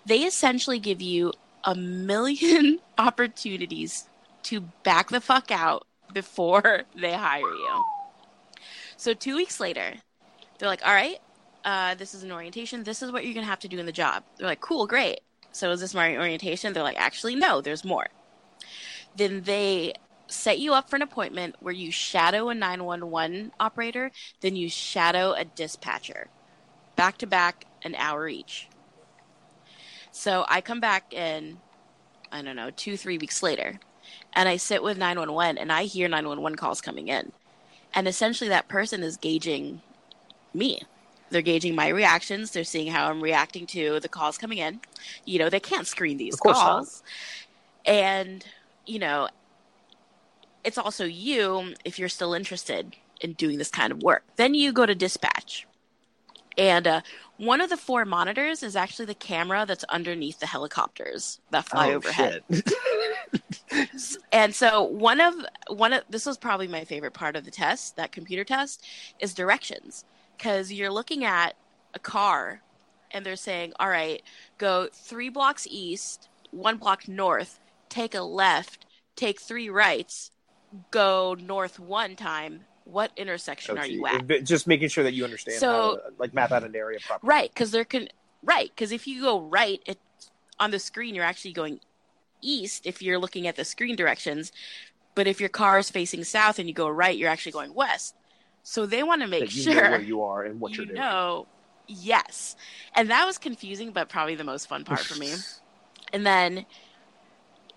They 0.06 0.20
essentially 0.20 0.78
give 0.78 1.00
you 1.00 1.32
a 1.64 1.74
million 1.74 2.80
opportunities 2.98 4.08
to 4.44 4.60
back 4.82 5.08
the 5.08 5.20
fuck 5.20 5.50
out 5.50 5.86
before 6.12 6.82
they 6.96 7.12
hire 7.12 7.40
you. 7.40 7.84
So 8.96 9.14
two 9.14 9.36
weeks 9.36 9.58
later, 9.58 9.94
they're 10.58 10.68
like, 10.68 10.86
all 10.86 10.94
right, 10.94 11.18
uh, 11.64 11.94
this 11.94 12.14
is 12.14 12.22
an 12.22 12.30
orientation. 12.30 12.84
This 12.84 13.02
is 13.02 13.10
what 13.10 13.24
you're 13.24 13.34
going 13.34 13.44
to 13.44 13.50
have 13.50 13.60
to 13.60 13.68
do 13.68 13.78
in 13.78 13.86
the 13.86 13.92
job. 13.92 14.22
They're 14.36 14.46
like, 14.46 14.60
cool, 14.60 14.86
great. 14.86 15.20
So 15.52 15.70
is 15.70 15.80
this 15.80 15.94
my 15.94 16.16
orientation? 16.16 16.72
They're 16.72 16.82
like, 16.82 17.00
actually, 17.00 17.34
no, 17.34 17.60
there's 17.60 17.84
more. 17.84 18.06
Then 19.16 19.42
they 19.42 19.94
set 20.34 20.58
you 20.58 20.74
up 20.74 20.90
for 20.90 20.96
an 20.96 21.02
appointment 21.02 21.56
where 21.60 21.74
you 21.74 21.90
shadow 21.90 22.48
a 22.48 22.54
911 22.54 23.52
operator, 23.58 24.10
then 24.40 24.56
you 24.56 24.68
shadow 24.68 25.32
a 25.32 25.44
dispatcher, 25.44 26.28
back 26.96 27.18
to 27.18 27.26
back, 27.26 27.66
an 27.82 27.94
hour 27.96 28.28
each. 28.28 28.68
So 30.10 30.44
I 30.48 30.60
come 30.60 30.80
back 30.80 31.12
in, 31.12 31.58
I 32.30 32.42
don't 32.42 32.56
know, 32.56 32.70
two, 32.70 32.96
three 32.96 33.18
weeks 33.18 33.42
later, 33.42 33.80
and 34.32 34.48
I 34.48 34.56
sit 34.56 34.82
with 34.82 34.98
911 34.98 35.58
and 35.58 35.72
I 35.72 35.84
hear 35.84 36.08
911 36.08 36.56
calls 36.56 36.80
coming 36.80 37.08
in. 37.08 37.32
And 37.94 38.08
essentially, 38.08 38.48
that 38.48 38.68
person 38.68 39.02
is 39.02 39.16
gauging 39.16 39.80
me. 40.52 40.82
They're 41.30 41.42
gauging 41.42 41.74
my 41.74 41.88
reactions. 41.88 42.50
They're 42.50 42.64
seeing 42.64 42.92
how 42.92 43.08
I'm 43.08 43.20
reacting 43.20 43.66
to 43.68 44.00
the 44.00 44.08
calls 44.08 44.38
coming 44.38 44.58
in. 44.58 44.80
You 45.24 45.38
know, 45.38 45.48
they 45.48 45.60
can't 45.60 45.86
screen 45.86 46.16
these 46.16 46.36
course 46.36 46.58
not. 46.58 46.64
calls. 46.64 47.02
And, 47.86 48.44
you 48.86 48.98
know, 48.98 49.28
it's 50.64 50.78
also 50.78 51.04
you 51.04 51.74
if 51.84 51.98
you're 51.98 52.08
still 52.08 52.34
interested 52.34 52.96
in 53.20 53.34
doing 53.34 53.58
this 53.58 53.70
kind 53.70 53.92
of 53.92 54.02
work. 54.02 54.24
Then 54.36 54.54
you 54.54 54.72
go 54.72 54.86
to 54.86 54.94
dispatch. 54.94 55.66
And 56.56 56.86
uh, 56.86 57.00
one 57.36 57.60
of 57.60 57.68
the 57.68 57.76
four 57.76 58.04
monitors 58.04 58.62
is 58.62 58.76
actually 58.76 59.06
the 59.06 59.14
camera 59.14 59.64
that's 59.66 59.82
underneath 59.84 60.38
the 60.38 60.46
helicopters 60.46 61.40
that 61.50 61.66
fly 61.66 61.90
oh, 61.90 61.94
overhead. 61.94 62.42
And 64.32 64.54
so 64.54 64.82
one 64.82 65.20
of 65.20 65.34
one 65.68 65.92
of 65.92 66.02
this 66.08 66.26
was 66.26 66.36
probably 66.36 66.68
my 66.68 66.84
favorite 66.84 67.14
part 67.14 67.36
of 67.36 67.44
the 67.44 67.50
test, 67.50 67.96
that 67.96 68.12
computer 68.12 68.44
test, 68.44 68.84
is 69.20 69.34
directions. 69.34 70.04
Because 70.36 70.72
you're 70.72 70.90
looking 70.90 71.24
at 71.24 71.56
a 71.94 71.98
car 71.98 72.60
and 73.10 73.24
they're 73.24 73.36
saying, 73.36 73.72
All 73.78 73.88
right, 73.88 74.22
go 74.58 74.88
three 74.92 75.28
blocks 75.28 75.66
east, 75.70 76.28
one 76.50 76.76
block 76.76 77.08
north, 77.08 77.60
take 77.88 78.14
a 78.14 78.22
left, 78.22 78.86
take 79.16 79.40
three 79.40 79.70
rights, 79.70 80.30
go 80.90 81.36
north 81.40 81.78
one 81.78 82.16
time. 82.16 82.64
What 82.84 83.12
intersection 83.16 83.78
oh, 83.78 83.80
are 83.80 83.86
you 83.86 84.06
at? 84.06 84.44
Just 84.44 84.66
making 84.66 84.88
sure 84.88 85.04
that 85.04 85.14
you 85.14 85.24
understand 85.24 85.58
So- 85.58 86.00
how 86.02 86.10
to 86.10 86.14
like 86.18 86.34
map 86.34 86.52
out 86.52 86.64
an 86.64 86.76
area 86.76 86.98
properly. 87.00 87.28
Right, 87.28 87.50
because 87.50 87.70
there 87.70 87.84
can 87.84 88.08
right 88.42 88.70
because 88.74 88.92
if 88.92 89.06
you 89.06 89.22
go 89.22 89.40
right, 89.40 89.80
it 89.86 89.98
on 90.60 90.70
the 90.70 90.78
screen 90.78 91.14
you're 91.14 91.24
actually 91.24 91.52
going 91.52 91.80
east 92.42 92.86
if 92.86 93.00
you're 93.00 93.18
looking 93.18 93.46
at 93.46 93.56
the 93.56 93.64
screen 93.64 93.96
directions, 93.96 94.52
but 95.14 95.26
if 95.26 95.40
your 95.40 95.48
car 95.48 95.78
is 95.78 95.90
facing 95.90 96.24
south 96.24 96.58
and 96.58 96.68
you 96.68 96.74
go 96.74 96.88
right, 96.88 97.16
you're 97.16 97.30
actually 97.30 97.52
going 97.52 97.72
west. 97.74 98.14
So 98.62 98.86
they 98.86 99.02
want 99.02 99.22
to 99.22 99.28
make 99.28 99.50
sure 99.50 99.74
know 99.74 99.90
where 99.90 100.00
you 100.00 100.22
are 100.22 100.42
and 100.42 100.60
what 100.60 100.72
you 100.72 100.78
you're 100.78 100.86
doing. 100.86 100.96
know. 100.96 101.46
Yes, 101.86 102.56
and 102.94 103.10
that 103.10 103.26
was 103.26 103.36
confusing, 103.36 103.92
but 103.92 104.08
probably 104.08 104.34
the 104.34 104.44
most 104.44 104.68
fun 104.68 104.84
part 104.84 105.00
for 105.00 105.18
me. 105.18 105.32
And 106.12 106.24
then 106.24 106.64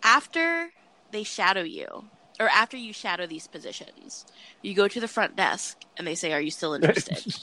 after 0.04 0.70
they 1.10 1.24
shadow 1.24 1.64
you, 1.64 2.06
or 2.40 2.48
after 2.50 2.78
you 2.78 2.94
shadow 2.94 3.26
these 3.26 3.48
positions, 3.48 4.26
you 4.62 4.74
go 4.74 4.88
to 4.88 5.00
the 5.00 5.08
front 5.08 5.36
desk 5.36 5.78
and 5.98 6.06
they 6.08 6.16
say, 6.16 6.34
"Are 6.34 6.42
you 6.42 6.52
still 6.52 6.74
interested?" 6.74 7.34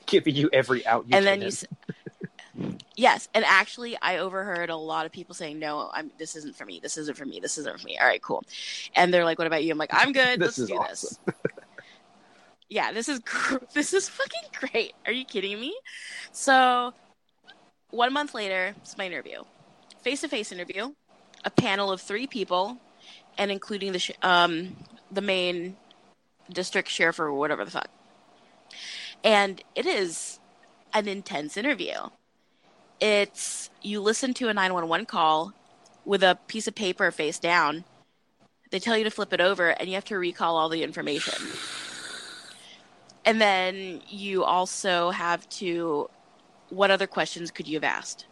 Giving 0.06 0.34
you 0.34 0.48
every 0.52 0.86
out. 0.86 1.06
You 1.08 1.16
and 1.16 1.26
then 1.26 1.40
you 1.42 1.48
s- 1.48 1.66
yes 2.96 3.28
and 3.34 3.44
actually 3.44 3.96
i 4.00 4.18
overheard 4.18 4.70
a 4.70 4.76
lot 4.76 5.04
of 5.04 5.12
people 5.12 5.34
saying 5.34 5.58
no 5.58 5.90
i'm 5.92 6.10
this 6.18 6.36
isn't 6.36 6.54
for 6.56 6.64
me 6.64 6.78
this 6.80 6.96
isn't 6.96 7.16
for 7.16 7.24
me 7.26 7.40
this 7.40 7.58
isn't 7.58 7.80
for 7.80 7.84
me. 7.86 7.98
All 7.98 8.06
right 8.06 8.22
cool. 8.22 8.44
And 8.94 9.12
they're 9.12 9.24
like 9.24 9.38
what 9.38 9.46
about 9.46 9.64
you? 9.64 9.72
I'm 9.72 9.78
like 9.78 9.90
i'm 9.92 10.12
good 10.12 10.40
let's 10.40 10.56
do 10.56 10.74
awesome. 10.74 11.18
this 11.26 11.34
yeah 12.68 12.92
this 12.92 13.08
is 13.08 13.18
gr- 13.20 13.58
this 13.74 13.92
is 13.92 14.08
fucking 14.08 14.70
great. 14.70 14.94
Are 15.06 15.12
you 15.12 15.24
kidding 15.24 15.60
me? 15.60 15.76
So 16.32 16.94
one 17.90 18.12
month 18.12 18.34
later 18.34 18.74
it's 18.80 18.96
my 18.96 19.06
interview. 19.06 19.42
Face-to-face 20.02 20.52
interview 20.52 20.92
a 21.44 21.50
panel 21.50 21.90
of 21.92 22.00
three 22.00 22.26
people 22.26 22.78
and 23.38 23.50
including 23.50 23.92
the 23.92 23.98
sh- 23.98 24.12
um 24.22 24.76
the 25.10 25.20
main 25.20 25.76
district 26.52 26.88
sheriff 26.88 27.18
or 27.18 27.32
whatever 27.32 27.64
the 27.64 27.70
fuck 27.70 27.88
and 29.22 29.62
it 29.74 29.86
is 29.86 30.38
an 30.92 31.08
intense 31.08 31.56
interview. 31.56 31.94
it's 33.00 33.70
you 33.82 34.00
listen 34.00 34.32
to 34.34 34.48
a 34.48 34.54
911 34.54 35.06
call 35.06 35.52
with 36.04 36.22
a 36.22 36.38
piece 36.46 36.66
of 36.66 36.74
paper 36.74 37.10
face 37.10 37.38
down. 37.38 37.84
They 38.70 38.78
tell 38.78 38.96
you 38.96 39.04
to 39.04 39.10
flip 39.10 39.32
it 39.32 39.40
over 39.40 39.70
and 39.70 39.88
you 39.88 39.94
have 39.94 40.04
to 40.06 40.18
recall 40.18 40.56
all 40.56 40.68
the 40.68 40.82
information. 40.82 41.34
And 43.24 43.40
then 43.40 44.02
you 44.08 44.44
also 44.44 45.10
have 45.10 45.48
to 45.50 46.08
what 46.70 46.90
other 46.90 47.06
questions 47.06 47.50
could 47.50 47.68
you 47.68 47.76
have 47.76 47.84
asked? 47.84 48.26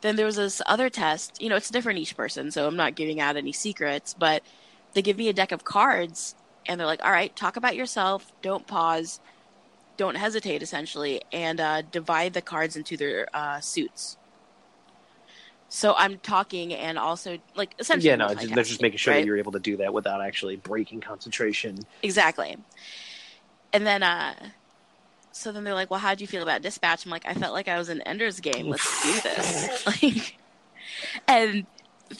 Then 0.00 0.16
there 0.16 0.26
was 0.26 0.36
this 0.36 0.62
other 0.66 0.88
test. 0.88 1.40
You 1.42 1.48
know, 1.48 1.56
it's 1.56 1.70
different 1.70 1.98
each 1.98 2.16
person, 2.16 2.50
so 2.50 2.66
I'm 2.66 2.76
not 2.76 2.94
giving 2.94 3.20
out 3.20 3.36
any 3.36 3.52
secrets, 3.52 4.14
but 4.14 4.42
they 4.94 5.02
give 5.02 5.16
me 5.16 5.28
a 5.28 5.32
deck 5.32 5.52
of 5.52 5.64
cards 5.64 6.34
and 6.66 6.78
they're 6.78 6.86
like, 6.86 7.04
all 7.04 7.10
right, 7.10 7.34
talk 7.34 7.56
about 7.56 7.74
yourself, 7.76 8.30
don't 8.42 8.66
pause, 8.66 9.20
don't 9.96 10.16
hesitate, 10.16 10.62
essentially, 10.62 11.22
and 11.32 11.60
uh, 11.60 11.82
divide 11.82 12.34
the 12.34 12.42
cards 12.42 12.76
into 12.76 12.96
their 12.96 13.26
uh, 13.34 13.58
suits. 13.60 14.16
So 15.70 15.94
I'm 15.96 16.18
talking 16.18 16.72
and 16.72 16.98
also 16.98 17.38
like 17.54 17.74
essentially. 17.78 18.08
Yeah, 18.08 18.16
no, 18.16 18.34
just, 18.34 18.54
they're 18.54 18.64
just 18.64 18.80
making 18.80 18.98
sure 18.98 19.12
right? 19.12 19.20
that 19.20 19.26
you're 19.26 19.36
able 19.36 19.52
to 19.52 19.58
do 19.58 19.76
that 19.78 19.92
without 19.92 20.22
actually 20.22 20.56
breaking 20.56 21.00
concentration. 21.00 21.78
Exactly. 22.02 22.56
And 23.72 23.86
then, 23.86 24.02
uh, 24.02 24.34
so 25.32 25.52
then 25.52 25.64
they're 25.64 25.74
like, 25.74 25.90
"Well, 25.90 26.00
how 26.00 26.14
do 26.14 26.22
you 26.22 26.28
feel 26.28 26.42
about 26.42 26.62
dispatch?" 26.62 27.04
I'm 27.04 27.10
like, 27.10 27.26
"I 27.26 27.34
felt 27.34 27.52
like 27.52 27.68
I 27.68 27.78
was 27.78 27.88
in 27.88 28.00
Ender's 28.02 28.40
Game. 28.40 28.68
Let's 28.68 29.02
do 29.02 29.12
this." 29.22 29.86
like, 30.02 30.38
and 31.26 31.66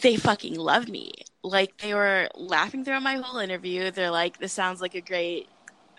they 0.01 0.15
fucking 0.15 0.55
loved 0.55 0.89
me. 0.89 1.11
Like 1.43 1.77
they 1.77 1.93
were 1.93 2.29
laughing 2.35 2.83
throughout 2.83 3.03
my 3.03 3.15
whole 3.15 3.39
interview. 3.39 3.91
They're 3.91 4.11
like, 4.11 4.37
"This 4.39 4.53
sounds 4.53 4.81
like 4.81 4.95
a 4.95 5.01
great 5.01 5.47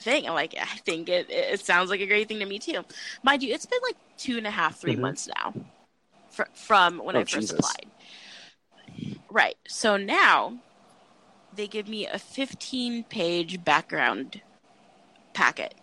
thing." 0.01 0.27
I'm 0.27 0.35
like, 0.35 0.55
"I 0.61 0.65
think 0.85 1.09
it 1.09 1.31
it 1.31 1.61
sounds 1.61 1.91
like 1.91 2.01
a 2.01 2.07
great 2.07 2.29
thing 2.29 2.39
to 2.41 2.47
me 2.47 2.59
too." 2.59 2.85
Mind 3.23 3.43
you, 3.43 3.53
it's 3.55 3.67
been 3.67 3.81
like 3.83 3.97
two 4.17 4.37
and 4.39 4.47
a 4.47 4.51
half, 4.51 4.79
three 4.79 4.97
Mhm. 4.97 5.01
months 5.01 5.29
now 5.29 5.55
fr- 6.31 6.45
from 6.55 6.99
when 6.99 7.17
Oh, 7.17 7.21
I 7.21 7.25
first 7.25 7.35
Jesus. 7.35 7.53
applied. 7.59 7.87
Right. 9.31 9.57
So 9.69 9.97
now 9.97 10.59
they 11.55 11.67
give 11.67 11.89
me 11.89 12.07
a 12.07 12.19
15 12.19 13.05
page 13.05 13.65
background 13.65 14.41
packet. 15.35 15.75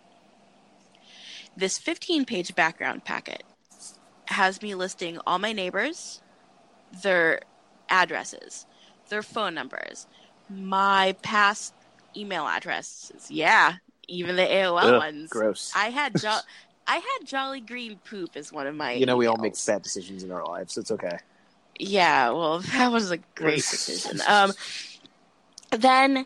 This 1.58 1.76
15 1.76 2.24
page 2.24 2.54
background 2.54 3.04
packet 3.04 3.42
has 4.26 4.62
me 4.62 4.76
listing 4.76 5.18
all 5.26 5.40
my 5.40 5.52
neighbors, 5.52 6.22
their 7.02 7.40
addresses, 7.88 8.64
their 9.08 9.22
phone 9.22 9.54
numbers, 9.54 10.06
my 10.48 11.16
past 11.20 11.74
email 12.16 12.46
addresses. 12.46 13.28
Yeah, 13.28 13.74
even 14.06 14.36
the 14.36 14.42
AOL 14.42 14.84
Ugh, 14.84 14.98
ones. 14.98 15.30
gross. 15.30 15.72
I 15.74 15.90
had 15.90 16.14
jo- 16.20 16.38
I 16.86 16.98
had 16.98 17.26
Jolly 17.26 17.60
Green 17.60 17.98
poop 18.08 18.36
as 18.36 18.52
one 18.52 18.68
of 18.68 18.76
my 18.76 18.92
you 18.92 19.04
know, 19.04 19.16
we 19.16 19.26
all 19.26 19.36
make 19.36 19.54
bad 19.66 19.82
decisions 19.82 20.22
in 20.22 20.30
our 20.30 20.46
lives. 20.46 20.74
So 20.74 20.80
It's 20.80 20.92
okay. 20.92 21.18
Yeah, 21.80 22.30
well, 22.30 22.58
that 22.72 22.92
was 22.92 23.10
a 23.10 23.18
great 23.34 23.56
decision. 23.56 24.20
Um, 24.28 24.52
then, 25.72 26.24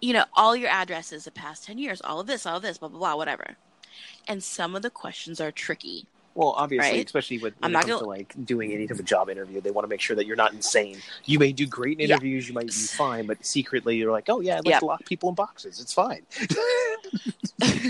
you 0.00 0.12
know, 0.12 0.26
all 0.34 0.54
your 0.54 0.70
addresses 0.70 1.24
the 1.24 1.32
past 1.32 1.64
10 1.64 1.78
years, 1.78 2.00
all 2.00 2.20
of 2.20 2.28
this, 2.28 2.46
all 2.46 2.58
of 2.58 2.62
this, 2.62 2.78
blah, 2.78 2.88
blah, 2.88 3.00
blah, 3.00 3.16
whatever. 3.16 3.56
And 4.28 4.42
some 4.42 4.74
of 4.76 4.82
the 4.82 4.90
questions 4.90 5.40
are 5.40 5.50
tricky. 5.52 6.06
Well, 6.34 6.54
obviously, 6.56 6.92
Right? 6.96 7.04
especially 7.04 7.36
with, 7.38 7.52
when 7.58 7.64
I'm 7.64 7.70
it 7.70 7.74
not 7.74 7.80
comes 7.82 7.90
gonna- 8.00 8.02
to 8.04 8.08
like 8.22 8.34
doing 8.46 8.72
any 8.72 8.86
type 8.86 8.98
of 8.98 9.04
job 9.04 9.28
interview, 9.28 9.60
they 9.60 9.70
want 9.70 9.84
to 9.84 9.88
make 9.88 10.00
sure 10.00 10.16
that 10.16 10.24
you're 10.24 10.34
not 10.36 10.54
insane. 10.54 11.02
You 11.26 11.38
may 11.38 11.52
do 11.52 11.66
great 11.66 12.00
in 12.00 12.08
Yeah. 12.08 12.14
interviews, 12.14 12.48
you 12.48 12.54
might 12.54 12.68
be 12.68 12.72
fine, 12.72 13.26
but 13.26 13.44
secretly 13.44 13.96
you're 13.96 14.10
like, 14.12 14.30
oh 14.30 14.40
yeah, 14.40 14.54
I'd 14.56 14.64
like 14.64 14.72
Yep. 14.72 14.80
to 14.80 14.86
lock 14.86 15.04
people 15.04 15.28
in 15.28 15.34
boxes. 15.34 15.78
It's 15.78 15.92
fine. 15.92 16.24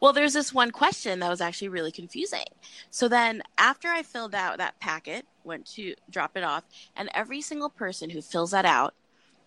well, 0.00 0.12
there's 0.12 0.34
this 0.34 0.52
one 0.52 0.70
question 0.70 1.20
that 1.20 1.28
was 1.30 1.40
actually 1.40 1.68
really 1.68 1.92
confusing. 1.92 2.44
So 2.90 3.08
then, 3.08 3.42
after 3.56 3.88
I 3.88 4.02
filled 4.02 4.34
out 4.34 4.58
that 4.58 4.78
packet, 4.80 5.24
went 5.44 5.66
to 5.72 5.94
drop 6.10 6.36
it 6.36 6.44
off, 6.44 6.64
and 6.94 7.08
every 7.14 7.40
single 7.40 7.70
person 7.70 8.10
who 8.10 8.20
fills 8.20 8.50
that 8.50 8.64
out, 8.66 8.94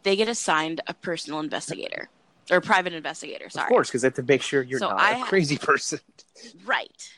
they 0.04 0.16
get 0.16 0.28
assigned 0.28 0.82
a 0.88 0.94
personal 0.94 1.40
investigator 1.40 2.10
or 2.52 2.62
private 2.62 2.94
investigator. 2.94 3.50
Sorry. 3.50 3.64
Of 3.66 3.70
course, 3.70 3.90
because 3.90 4.02
they 4.02 4.08
have 4.08 4.16
to 4.16 4.24
make 4.24 4.42
sure 4.42 4.62
you're 4.62 4.80
So 4.80 4.90
not 4.90 5.00
I 5.00 5.12
a 5.12 5.16
ha- 5.20 5.26
crazy 5.26 5.58
person. 5.58 6.00
Right. 6.66 7.10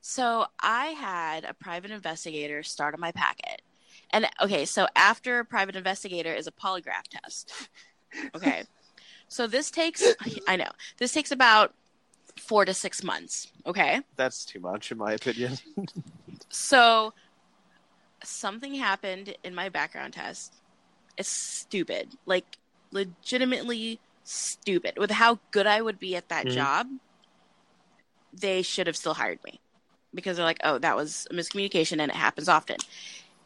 So 0.00 0.46
I 0.60 0.86
had 0.88 1.44
a 1.44 1.54
private 1.54 1.90
investigator 1.90 2.62
start 2.62 2.94
on 2.94 3.00
my 3.00 3.12
packet. 3.12 3.62
And 4.10 4.28
okay, 4.42 4.64
so 4.64 4.86
after 4.94 5.38
a 5.40 5.44
private 5.44 5.76
investigator 5.76 6.32
is 6.34 6.46
a 6.46 6.52
polygraph 6.52 7.08
test. 7.10 7.52
Okay. 8.34 8.64
so 9.28 9.46
this 9.46 9.70
takes 9.70 10.04
I 10.48 10.56
know. 10.56 10.70
This 10.98 11.12
takes 11.12 11.30
about 11.32 11.72
4 12.38 12.64
to 12.66 12.74
6 12.74 13.02
months, 13.04 13.50
okay? 13.66 14.00
That's 14.16 14.44
too 14.44 14.60
much, 14.60 14.92
in 14.92 14.98
my 14.98 15.12
opinion. 15.12 15.56
So 16.48 17.14
something 18.22 18.74
happened 18.74 19.36
in 19.44 19.54
my 19.54 19.68
background 19.68 20.14
test. 20.14 20.54
It's 21.16 21.28
stupid. 21.28 22.16
Like 22.26 22.58
legitimately 22.90 24.00
stupid. 24.24 24.94
With 24.98 25.10
how 25.12 25.40
good 25.52 25.66
I 25.66 25.80
would 25.82 25.98
be 25.98 26.16
at 26.16 26.28
that 26.30 26.46
Mhm. 26.46 26.54
job, 26.54 26.88
they 28.32 28.62
should 28.62 28.86
have 28.86 28.96
still 28.96 29.14
hired 29.14 29.38
me. 29.44 29.60
Because 30.14 30.36
they're 30.36 30.46
like, 30.46 30.60
"Oh, 30.64 30.78
that 30.78 30.96
was 30.96 31.26
a 31.30 31.34
miscommunication 31.34 32.00
and 32.00 32.10
it 32.10 32.16
happens 32.16 32.48
often." 32.48 32.76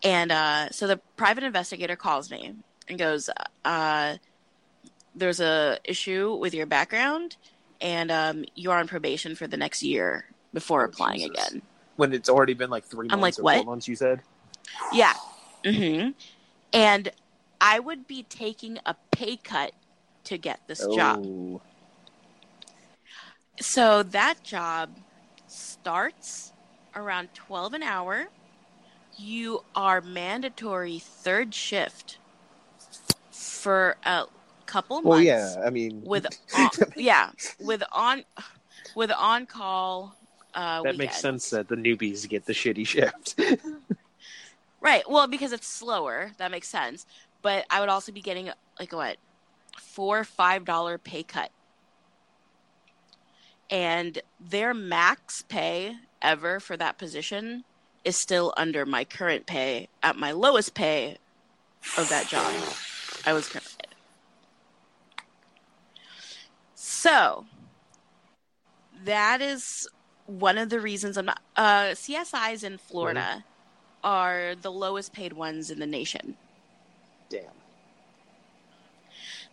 And 0.03 0.31
uh, 0.33 0.71
so 0.71 0.87
the 0.87 1.01
private 1.17 1.45
investigator 1.45 1.97
calls 1.97 2.31
me 2.31 2.55
and 2.89 2.99
goes, 2.99 3.31
uh, 3.65 4.17
"There's 5.15 5.41
a 5.41 5.79
issue 5.85 6.35
with 6.35 6.55
your 6.55 6.67
background, 6.67 7.37
and 7.81 8.11
um, 8.11 8.45
you're 8.55 8.75
on 8.77 8.87
probation 8.87 9.35
for 9.35 9.47
the 9.47 9.57
next 9.57 9.83
year 9.83 10.27
before 10.53 10.83
Oh, 10.83 10.87
applying 10.87 11.23
Jesus. 11.23 11.51
again." 11.51 11.63
when 11.97 12.13
it's 12.13 12.29
already 12.29 12.55
been 12.55 12.71
like 12.71 12.85
three 12.85 13.09
I'm 13.09 13.21
months 13.21 13.39
like, 13.39 13.45
or 13.45 13.53
four 13.53 13.65
what? 13.65 13.67
months, 13.67 13.89
you 13.89 13.97
said? 13.97 14.23
Yeah. 14.93 15.15
hmm 15.65 16.11
And 16.73 17.11
I 17.61 17.81
would 17.81 18.07
be 18.07 18.23
taking 18.23 18.79
a 18.87 18.95
pay 19.11 19.37
cut 19.37 19.73
to 20.29 20.39
get 20.39 20.61
this 20.67 20.87
job. 20.95 21.25
Oh. 21.27 21.61
So 23.61 24.03
that 24.03 24.43
job 24.43 24.91
starts 25.47 26.53
around 26.95 27.31
12 27.35 27.75
an 27.75 27.83
hour. 27.83 28.27
You 29.17 29.65
are 29.75 30.01
mandatory 30.01 30.99
third 30.99 31.55
shift 31.55 32.19
for 33.31 33.97
a 34.05 34.25
couple 34.67 34.97
months 34.97 35.09
Well, 35.09 35.21
yeah, 35.21 35.57
I 35.65 35.71
mean, 35.71 36.03
with 36.05 36.27
on, 36.57 36.71
yeah, 36.95 37.31
with 37.59 37.83
on 37.91 38.25
with 38.95 39.11
on 39.11 39.47
call 39.47 40.15
uh 40.55 40.83
that 40.83 40.97
makes 40.97 41.21
sense 41.21 41.51
that 41.51 41.69
the 41.69 41.75
newbies 41.75 42.29
get 42.29 42.45
the 42.45 42.53
shitty 42.53 42.87
shift. 42.87 43.41
Right. 44.81 45.03
Well, 45.11 45.27
because 45.27 45.53
it's 45.53 45.67
slower, 45.67 46.31
that 46.39 46.51
makes 46.51 46.69
sense. 46.69 47.07
But 47.43 47.67
I 47.71 47.81
would 47.81 47.89
also 47.89 48.13
be 48.13 48.21
getting 48.21 48.51
like 48.79 48.93
what 48.93 49.17
four 49.81 50.25
five 50.25 50.65
dollar 50.65 50.99
pay 50.99 51.23
cut, 51.23 51.51
and 53.71 54.21
their 54.41 54.75
max 54.75 55.43
pay 55.43 55.97
ever 56.23 56.61
for 56.61 56.77
that 56.77 56.99
position 56.99 57.65
is 58.05 58.17
still 58.17 58.55
under 58.57 58.87
my 58.87 59.05
current 59.05 59.47
pay 59.47 59.89
at 60.03 60.17
my 60.17 60.33
lowest 60.33 60.75
pay 60.75 61.19
of 61.97 62.09
that 62.09 62.27
job. 62.29 62.53
I 63.27 63.33
was 63.33 63.49
currently. 63.49 63.75
So 66.75 67.45
that 69.05 69.41
is 69.41 69.89
one 70.27 70.59
of 70.59 70.69
the 70.69 70.81
reasons 70.81 71.17
I'm 71.17 71.27
not. 71.27 71.41
Uh, 71.57 71.91
CSIs 71.93 72.65
in 72.65 72.79
Florida 72.79 73.45
are 74.05 74.55
the 74.61 74.71
lowest 74.71 75.13
paid 75.13 75.33
ones 75.33 75.71
in 75.71 75.79
the 75.79 75.87
nation. 75.87 76.37
Damn. 77.29 77.45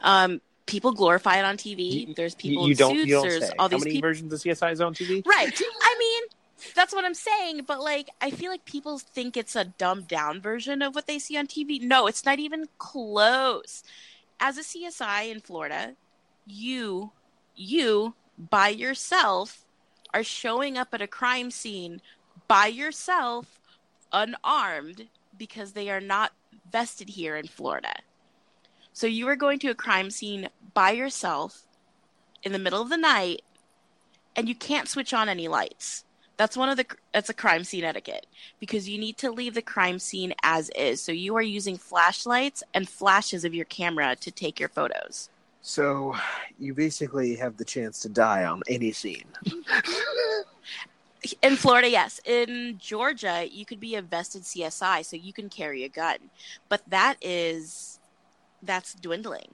Um, 0.06 0.40
people 0.66 0.94
glorify 0.94 1.38
it 1.38 1.44
on 1.46 1.58
TV. 1.58 2.08
You- 2.08 2.14
There's 2.14 2.36
people 2.36 2.66
you 2.66 2.72
in 2.72 2.78
don't. 2.78 2.96
suits. 2.96 3.08
You 3.08 3.14
don't 3.16 3.28
there's 3.30 3.48
say. 3.50 3.54
all 3.60 3.66
How 3.66 3.68
these 3.76 3.84
many 3.84 3.96
people. 3.96 4.10
versions 4.10 4.32
of 4.34 4.40
CSI 4.40 4.72
is 4.72 4.80
on 4.82 4.94
TV? 4.94 5.26
Right. 5.26 5.62
I 5.82 5.96
mean, 6.00 6.24
that's 6.76 6.94
what 6.94 7.04
I'm 7.06 7.14
saying. 7.14 7.62
But 7.68 7.82
like, 7.82 8.10
I 8.22 8.32
feel 8.32 8.50
like 8.52 8.64
people 8.66 8.98
think 9.00 9.36
it's 9.36 9.56
a 9.56 9.66
dumbed 9.66 10.08
down 10.08 10.40
version 10.42 10.82
of 10.82 10.96
what 10.96 11.08
they 11.08 11.20
see 11.20 11.38
on 11.38 11.48
TV. 11.48 11.82
No, 11.82 12.08
it's 12.08 12.24
not 12.26 12.40
even 12.40 12.68
close. 12.78 13.84
As 14.40 14.58
a 14.58 14.62
CSI 14.62 15.30
in 15.32 15.40
Florida, 15.42 15.96
you, 16.48 17.12
you 17.56 18.14
by 18.38 18.70
yourself 18.70 19.66
are 20.14 20.24
showing 20.24 20.78
up 20.78 20.94
at 20.94 21.02
a 21.02 21.08
crime 21.08 21.52
scene 21.52 22.02
by 22.48 22.68
yourself, 22.68 23.60
unarmed, 24.12 25.08
because 25.38 25.72
they 25.74 25.90
are 25.90 26.00
not 26.02 26.32
vested 26.72 27.10
here 27.10 27.36
in 27.36 27.48
Florida. 27.48 27.94
So 28.96 29.08
you 29.08 29.28
are 29.28 29.36
going 29.36 29.60
to 29.60 29.68
a 29.68 29.76
crime 29.76 30.10
scene 30.10 30.48
by 30.74 30.92
yourself 30.92 31.64
in 32.44 32.54
the 32.54 32.60
middle 32.60 32.82
of 32.82 32.88
the 32.88 32.96
night 32.96 33.42
and 34.38 34.48
you 34.48 34.56
can't 34.56 34.88
switch 34.88 35.14
on 35.14 35.28
any 35.28 35.50
lights. 35.50 36.06
That's 36.38 36.56
one 36.56 36.70
of 36.70 36.78
the 36.78 36.86
that's 37.14 37.30
a 37.30 37.34
crime 37.34 37.66
scene 37.66 37.84
etiquette 37.84 38.26
because 38.58 38.88
you 38.88 38.98
need 38.98 39.18
to 39.18 39.32
leave 39.32 39.54
the 39.54 39.62
crime 39.62 40.00
scene 40.00 40.34
as 40.44 40.70
is. 40.78 41.02
So 41.02 41.12
you 41.12 41.36
are 41.36 41.42
using 41.42 41.76
flashlights 41.76 42.64
and 42.74 42.88
flashes 42.88 43.44
of 43.44 43.54
your 43.54 43.66
camera 43.66 44.16
to 44.16 44.32
take 44.32 44.62
your 44.62 44.70
photos. 44.70 45.30
So 45.62 46.16
you 46.58 46.74
basically 46.74 47.36
have 47.36 47.58
the 47.58 47.66
chance 47.66 48.00
to 48.00 48.10
die 48.10 48.46
on 48.46 48.64
any 48.70 48.94
scene. 48.94 49.28
In 51.42 51.58
Florida, 51.58 51.90
yes. 51.90 52.22
In 52.24 52.78
Georgia, 52.80 53.46
you 53.52 53.66
could 53.66 53.82
be 53.82 53.96
a 53.96 54.02
vested 54.02 54.44
CSI, 54.44 55.04
so 55.04 55.18
you 55.18 55.34
can 55.34 55.50
carry 55.50 55.84
a 55.84 55.90
gun. 55.90 56.18
But 56.70 56.82
that 56.88 57.18
is 57.20 57.95
that's 58.66 58.94
dwindling. 58.94 59.54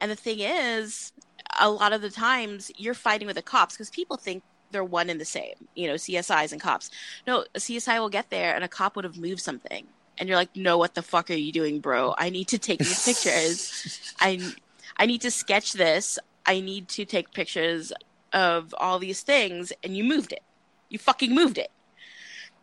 And 0.00 0.10
the 0.10 0.16
thing 0.16 0.40
is, 0.40 1.12
a 1.58 1.70
lot 1.70 1.92
of 1.92 2.02
the 2.02 2.10
times 2.10 2.70
you're 2.76 2.94
fighting 2.94 3.26
with 3.26 3.36
the 3.36 3.42
cops 3.42 3.74
because 3.74 3.90
people 3.90 4.16
think 4.16 4.42
they're 4.70 4.84
one 4.84 5.08
and 5.10 5.20
the 5.20 5.24
same, 5.24 5.54
you 5.74 5.86
know, 5.86 5.94
CSIs 5.94 6.52
and 6.52 6.60
cops. 6.60 6.90
No, 7.26 7.44
a 7.54 7.58
CSI 7.58 7.98
will 7.98 8.08
get 8.08 8.30
there 8.30 8.54
and 8.54 8.64
a 8.64 8.68
cop 8.68 8.96
would 8.96 9.04
have 9.04 9.18
moved 9.18 9.40
something. 9.40 9.86
And 10.18 10.28
you're 10.28 10.38
like, 10.38 10.54
no, 10.56 10.78
what 10.78 10.94
the 10.94 11.02
fuck 11.02 11.30
are 11.30 11.34
you 11.34 11.52
doing, 11.52 11.80
bro? 11.80 12.14
I 12.16 12.30
need 12.30 12.48
to 12.48 12.58
take 12.58 12.78
these 12.78 13.04
pictures. 13.04 14.14
I, 14.20 14.52
I 14.96 15.06
need 15.06 15.20
to 15.22 15.30
sketch 15.30 15.74
this. 15.74 16.18
I 16.46 16.60
need 16.60 16.88
to 16.88 17.04
take 17.04 17.32
pictures 17.32 17.92
of 18.32 18.74
all 18.78 18.98
these 18.98 19.20
things. 19.20 19.72
And 19.84 19.96
you 19.96 20.04
moved 20.04 20.32
it. 20.32 20.42
You 20.88 20.98
fucking 20.98 21.34
moved 21.34 21.58
it. 21.58 21.70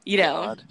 You 0.04 0.18
know? 0.18 0.34
God. 0.34 0.64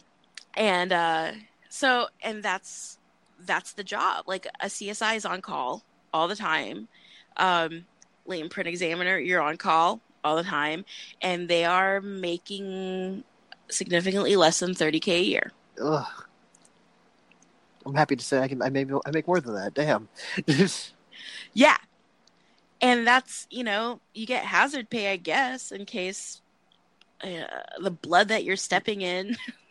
And 0.55 0.93
uh, 0.93 1.33
so, 1.69 2.09
and 2.21 2.43
that's 2.43 2.99
that's 3.47 3.73
the 3.73 3.85
job. 3.85 4.25
Like 4.27 4.47
a 4.61 4.67
CSI 4.67 5.17
is 5.17 5.25
on 5.25 5.41
call 5.41 5.83
all 6.13 6.29
the 6.29 6.37
time. 6.37 6.89
Um, 7.37 7.87
latent 8.27 8.51
print 8.51 8.69
examiner, 8.69 9.19
you're 9.19 9.41
on 9.41 9.57
call 9.57 10.01
all 10.25 10.37
the 10.37 10.43
time, 10.43 10.85
and 11.21 11.49
they 11.49 11.65
are 11.65 12.01
making 12.01 13.25
significantly 13.69 14.37
less 14.37 14.61
than 14.61 14.73
30k 14.73 15.09
a 15.09 15.23
year. 15.23 15.53
Ugh. 15.83 16.07
I'm 17.85 17.95
happy 17.95 18.15
to 18.15 18.25
say 18.25 18.39
I 18.39 18.47
can. 18.47 18.63
I 18.63 18.69
make. 18.69 18.89
I 19.05 19.11
make 19.11 19.27
more 19.27 19.41
than 19.41 19.55
that. 19.55 19.75
Damn. 19.75 20.09
Yeah. 21.55 21.77
And 22.81 23.07
that's, 23.07 23.47
you 23.51 23.63
know, 23.63 24.01
you 24.15 24.27
get 24.27 24.45
hazard 24.45 24.91
pay, 24.91 25.13
I 25.13 25.17
guess, 25.17 25.71
in 25.71 25.85
case 25.85 26.41
uh, 27.23 27.45
the 27.81 27.91
blood 27.91 28.29
that 28.29 28.45
you're 28.45 28.57
stepping 28.57 29.03
in 29.03 29.37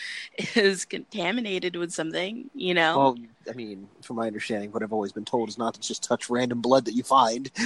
is 0.56 0.84
contaminated 0.84 1.76
with 1.76 1.92
something, 1.92 2.50
you 2.54 2.74
know? 2.74 2.98
well, 2.98 3.18
I 3.48 3.52
mean, 3.54 3.88
from 4.02 4.16
my 4.16 4.26
understanding, 4.26 4.72
what 4.72 4.82
I've 4.82 4.92
always 4.92 5.12
been 5.12 5.24
told 5.24 5.48
is 5.48 5.58
not 5.58 5.74
to 5.74 5.80
just 5.80 6.02
touch 6.02 6.30
random 6.30 6.60
blood 6.60 6.84
that 6.86 6.94
you 6.94 7.02
find. 7.02 7.50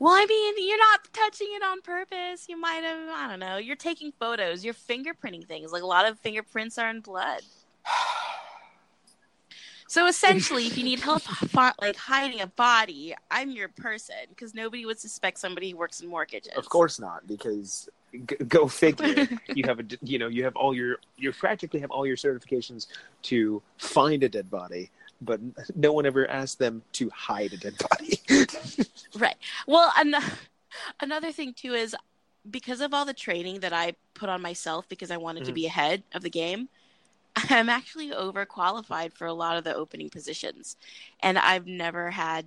Well, 0.00 0.14
I 0.14 0.26
mean, 0.26 0.68
you're 0.68 0.78
not 0.78 1.00
touching 1.12 1.48
it 1.50 1.62
on 1.62 1.80
purpose. 1.80 2.48
You 2.48 2.56
might 2.60 2.84
have, 2.84 3.08
I 3.08 3.26
don't 3.28 3.40
know, 3.40 3.56
you're 3.56 3.76
taking 3.76 4.12
photos, 4.12 4.64
you're 4.64 4.74
fingerprinting 4.74 5.46
things. 5.46 5.72
Like 5.72 5.82
a 5.82 5.86
lot 5.86 6.08
of 6.08 6.18
fingerprints 6.20 6.78
are 6.78 6.90
in 6.90 7.00
blood. 7.00 7.42
So 9.90 10.06
essentially, 10.06 10.66
if 10.66 10.76
you 10.76 10.84
need 10.84 11.00
help 11.00 11.22
like 11.80 11.96
hiding 11.96 12.42
a 12.42 12.46
body, 12.46 13.14
I'm 13.30 13.50
your 13.50 13.70
person 13.70 14.16
because 14.28 14.54
nobody 14.54 14.84
would 14.84 14.98
suspect 14.98 15.38
somebody 15.38 15.70
who 15.70 15.78
works 15.78 16.02
in 16.02 16.10
mortgages. 16.10 16.52
Of 16.58 16.68
course 16.68 17.00
not, 17.00 17.26
because 17.26 17.88
g- 18.12 18.36
go 18.46 18.66
figure. 18.68 19.28
you 19.54 19.64
have 19.66 19.80
a, 19.80 19.84
you 20.02 20.18
know, 20.18 20.28
you 20.28 20.44
have 20.44 20.56
all 20.56 20.74
your, 20.74 20.96
you 21.16 21.32
practically 21.32 21.80
have 21.80 21.90
all 21.90 22.06
your 22.06 22.16
certifications 22.16 22.86
to 23.24 23.62
find 23.78 24.22
a 24.22 24.28
dead 24.28 24.50
body, 24.50 24.90
but 25.20 25.40
no 25.76 25.92
one 25.92 26.06
ever 26.06 26.28
asked 26.30 26.58
them 26.58 26.82
to 26.92 27.08
hide 27.10 27.52
a 27.52 27.56
dead 27.56 27.74
body. 27.90 28.20
Right. 29.16 29.36
Well, 29.66 29.90
an- 29.96 30.14
another 31.00 31.32
thing 31.32 31.54
too 31.54 31.72
is 31.72 31.96
because 32.50 32.80
of 32.80 32.92
all 32.94 33.04
the 33.04 33.14
training 33.14 33.60
that 33.60 33.72
I 33.72 33.94
put 34.14 34.28
on 34.28 34.42
myself 34.42 34.88
because 34.88 35.10
I 35.10 35.16
wanted 35.16 35.44
to 35.46 35.52
Mhm. 35.52 35.54
be 35.54 35.66
ahead 35.66 36.02
of 36.12 36.22
the 36.22 36.30
game, 36.30 36.68
I'm 37.50 37.68
actually 37.68 38.10
overqualified 38.10 39.14
for 39.14 39.26
a 39.26 39.32
lot 39.32 39.56
of 39.56 39.64
the 39.64 39.74
opening 39.74 40.10
positions, 40.10 40.76
and 41.20 41.38
I've 41.38 41.66
never 41.66 42.10
had 42.10 42.46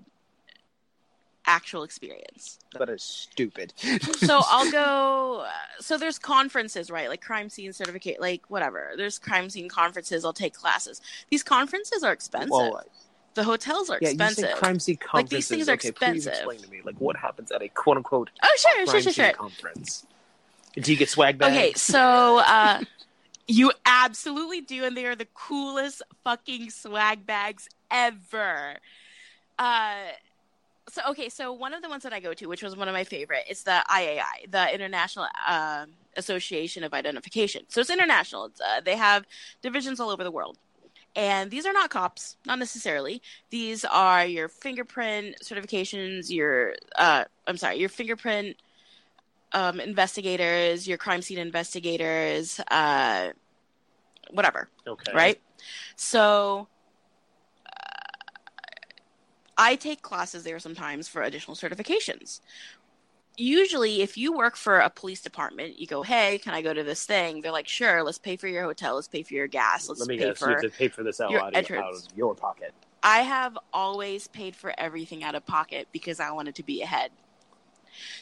actual 1.51 1.83
experience. 1.83 2.59
that 2.79 2.89
is 2.89 3.03
stupid. 3.03 3.73
so 4.17 4.41
I'll 4.45 4.71
go. 4.71 5.45
So 5.79 5.97
there's 5.97 6.17
conferences, 6.17 6.89
right? 6.89 7.09
Like 7.09 7.21
crime 7.21 7.49
scene 7.49 7.73
certificate, 7.73 8.21
like 8.21 8.43
whatever. 8.49 8.93
There's 8.95 9.19
crime 9.19 9.49
scene 9.49 9.67
conferences. 9.69 10.23
I'll 10.23 10.33
take 10.33 10.53
classes. 10.53 11.01
These 11.29 11.43
conferences 11.43 12.03
are 12.03 12.13
expensive. 12.13 12.49
Well, 12.51 12.83
the 13.33 13.43
hotels 13.43 13.89
are 13.89 13.99
yeah, 14.01 14.09
expensive. 14.09 14.45
you 14.45 14.49
say 14.51 14.57
crime 14.57 14.79
scene 14.79 14.97
Like, 15.13 15.29
these 15.29 15.47
things 15.47 15.69
are 15.69 15.73
okay, 15.73 15.91
please 15.91 16.25
expensive. 16.27 16.33
explain 16.33 16.59
to 16.59 16.69
me, 16.69 16.81
like 16.83 16.95
what 16.99 17.15
happens 17.15 17.51
at 17.51 17.61
a 17.61 17.67
quote 17.69 17.97
unquote 17.97 18.29
oh 18.43 18.57
sure, 18.57 18.85
sure, 18.85 19.01
sure, 19.01 19.01
scene 19.01 19.13
sure. 19.13 19.33
conference? 19.33 20.05
Do 20.75 20.91
you 20.91 20.97
get 20.97 21.09
swag 21.09 21.37
bags? 21.37 21.55
Okay, 21.55 21.73
so 21.73 22.39
uh, 22.39 22.81
you 23.47 23.71
absolutely 23.85 24.61
do, 24.61 24.85
and 24.85 24.95
they 24.95 25.05
are 25.05 25.15
the 25.15 25.27
coolest 25.33 26.01
fucking 26.23 26.69
swag 26.69 27.25
bags 27.25 27.67
ever. 27.89 28.75
Uh, 29.59 29.95
so 30.91 31.01
okay, 31.11 31.29
so 31.29 31.53
one 31.53 31.73
of 31.73 31.81
the 31.81 31.87
ones 31.87 32.03
that 32.03 32.11
I 32.11 32.19
go 32.19 32.33
to, 32.33 32.47
which 32.47 32.61
was 32.61 32.75
one 32.75 32.89
of 32.89 32.93
my 32.93 33.05
favorite, 33.05 33.45
is 33.49 33.63
the 33.63 33.81
IAI, 33.89 34.51
the 34.51 34.73
International 34.75 35.25
uh, 35.47 35.85
Association 36.17 36.83
of 36.83 36.93
Identification. 36.93 37.63
So 37.69 37.79
it's 37.79 37.89
international. 37.89 38.47
It's, 38.47 38.59
uh, 38.59 38.81
they 38.83 38.97
have 38.97 39.25
divisions 39.61 40.01
all 40.01 40.09
over 40.09 40.25
the 40.25 40.31
world. 40.31 40.57
And 41.15 41.49
these 41.49 41.65
are 41.65 41.71
not 41.71 41.89
cops, 41.91 42.35
not 42.45 42.59
necessarily. 42.59 43.21
These 43.51 43.85
are 43.85 44.25
your 44.25 44.49
fingerprint 44.49 45.37
certifications, 45.41 46.29
your 46.29 46.75
uh, 46.97 47.23
I'm 47.47 47.55
sorry, 47.55 47.79
your 47.79 47.89
fingerprint 47.89 48.57
um, 49.53 49.79
investigators, 49.79 50.87
your 50.89 50.97
crime 50.97 51.21
scene 51.21 51.37
investigators, 51.37 52.59
uh, 52.69 53.29
whatever, 54.31 54.67
Okay. 54.85 55.11
right? 55.13 55.41
So 55.95 56.67
I 59.61 59.75
take 59.75 60.01
classes 60.01 60.43
there 60.43 60.57
sometimes 60.57 61.07
for 61.07 61.21
additional 61.21 61.55
certifications. 61.55 62.41
Usually, 63.37 64.01
if 64.01 64.17
you 64.17 64.35
work 64.35 64.55
for 64.55 64.79
a 64.79 64.89
police 64.89 65.21
department, 65.21 65.79
you 65.79 65.85
go, 65.85 66.01
"Hey, 66.01 66.39
can 66.39 66.55
I 66.55 66.63
go 66.63 66.73
to 66.73 66.83
this 66.83 67.05
thing?" 67.05 67.41
They're 67.41 67.51
like, 67.51 67.67
"Sure, 67.67 68.03
let's 68.03 68.17
pay 68.17 68.37
for 68.37 68.47
your 68.47 68.63
hotel, 68.63 68.95
let's 68.95 69.07
pay 69.07 69.21
for 69.21 69.35
your 69.35 69.47
gas, 69.47 69.87
let's 69.87 70.01
Let 70.01 70.09
me 70.09 70.17
pay 70.17 70.29
guess. 70.29 70.39
for." 70.39 70.49
You 70.49 70.55
have 70.55 70.63
to 70.63 70.69
pay 70.71 70.87
for 70.87 71.03
this 71.03 71.21
out, 71.21 71.29
your 71.29 71.41
out, 71.43 71.55
of, 71.55 71.71
out 71.71 71.93
of 71.93 72.07
your 72.15 72.33
pocket. 72.33 72.73
I 73.03 73.19
have 73.19 73.57
always 73.71 74.27
paid 74.27 74.55
for 74.55 74.73
everything 74.77 75.23
out 75.23 75.35
of 75.35 75.45
pocket 75.45 75.87
because 75.91 76.19
I 76.19 76.31
wanted 76.31 76.55
to 76.55 76.63
be 76.63 76.81
ahead. 76.81 77.11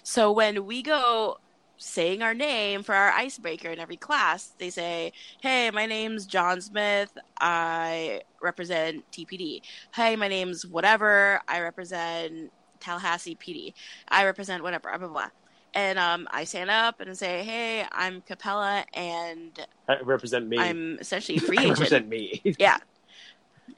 So 0.04 0.32
when 0.32 0.66
we 0.66 0.82
go 0.82 1.40
saying 1.80 2.22
our 2.22 2.34
name 2.34 2.84
for 2.84 2.94
our 2.94 3.10
icebreaker 3.12 3.70
in 3.70 3.80
every 3.80 3.96
class, 3.98 4.54
they 4.60 4.70
say, 4.70 5.14
Hey, 5.42 5.72
my 5.72 5.86
name's 5.86 6.26
John 6.26 6.62
Smith. 6.62 7.18
I 7.40 8.22
represent 8.42 9.04
TPD. 9.12 9.62
Hey, 9.96 10.16
my 10.16 10.28
name's 10.28 10.66
whatever. 10.66 11.40
I 11.48 11.62
represent 11.62 12.52
Tallahassee 12.82 13.36
PD. 13.36 13.74
I 14.10 14.26
represent 14.26 14.62
whatever, 14.62 14.90
blah, 14.90 14.98
blah, 14.98 15.08
blah. 15.08 15.30
And 15.74 15.98
um, 15.98 16.28
I 16.32 16.44
stand 16.44 16.70
up 16.70 17.00
and 17.00 17.18
say, 17.18 17.44
Hey, 17.44 17.86
I'm 17.92 18.22
Capella, 18.22 18.86
and 18.94 19.58
Uh, 19.88 19.96
represent 20.04 20.48
me. 20.48 20.58
I'm 20.58 20.98
essentially 21.00 21.38
a 21.38 21.42
free 21.48 21.58
agent. 21.60 21.80
represent 21.80 22.08
me. 22.10 22.42
Yeah. 22.60 22.78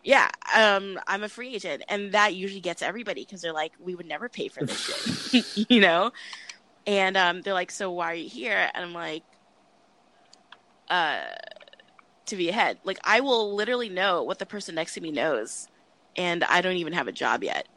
Yeah, 0.03 0.29
um, 0.55 0.97
I'm 1.05 1.21
a 1.21 1.29
free 1.29 1.53
agent, 1.53 1.83
and 1.89 2.13
that 2.13 2.33
usually 2.33 2.61
gets 2.61 2.81
everybody 2.81 3.23
because 3.23 3.41
they're 3.41 3.53
like, 3.53 3.73
we 3.77 3.93
would 3.93 4.07
never 4.07 4.29
pay 4.29 4.47
for 4.47 4.65
this 4.65 4.79
shit, 4.79 5.45
you 5.69 5.79
know. 5.81 6.11
And 6.87 7.15
um, 7.17 7.41
they're 7.41 7.53
like, 7.53 7.71
so 7.71 7.91
why 7.91 8.11
are 8.11 8.15
you 8.15 8.29
here? 8.29 8.69
And 8.73 8.83
I'm 8.85 8.93
like, 8.93 9.23
uh, 10.89 11.21
to 12.27 12.35
be 12.35 12.49
ahead. 12.49 12.79
Like, 12.83 12.99
I 13.03 13.19
will 13.21 13.55
literally 13.55 13.89
know 13.89 14.23
what 14.23 14.39
the 14.39 14.45
person 14.45 14.75
next 14.75 14.93
to 14.95 15.01
me 15.01 15.11
knows, 15.11 15.67
and 16.15 16.43
I 16.43 16.61
don't 16.61 16.75
even 16.77 16.93
have 16.93 17.07
a 17.07 17.11
job 17.11 17.43
yet. 17.43 17.67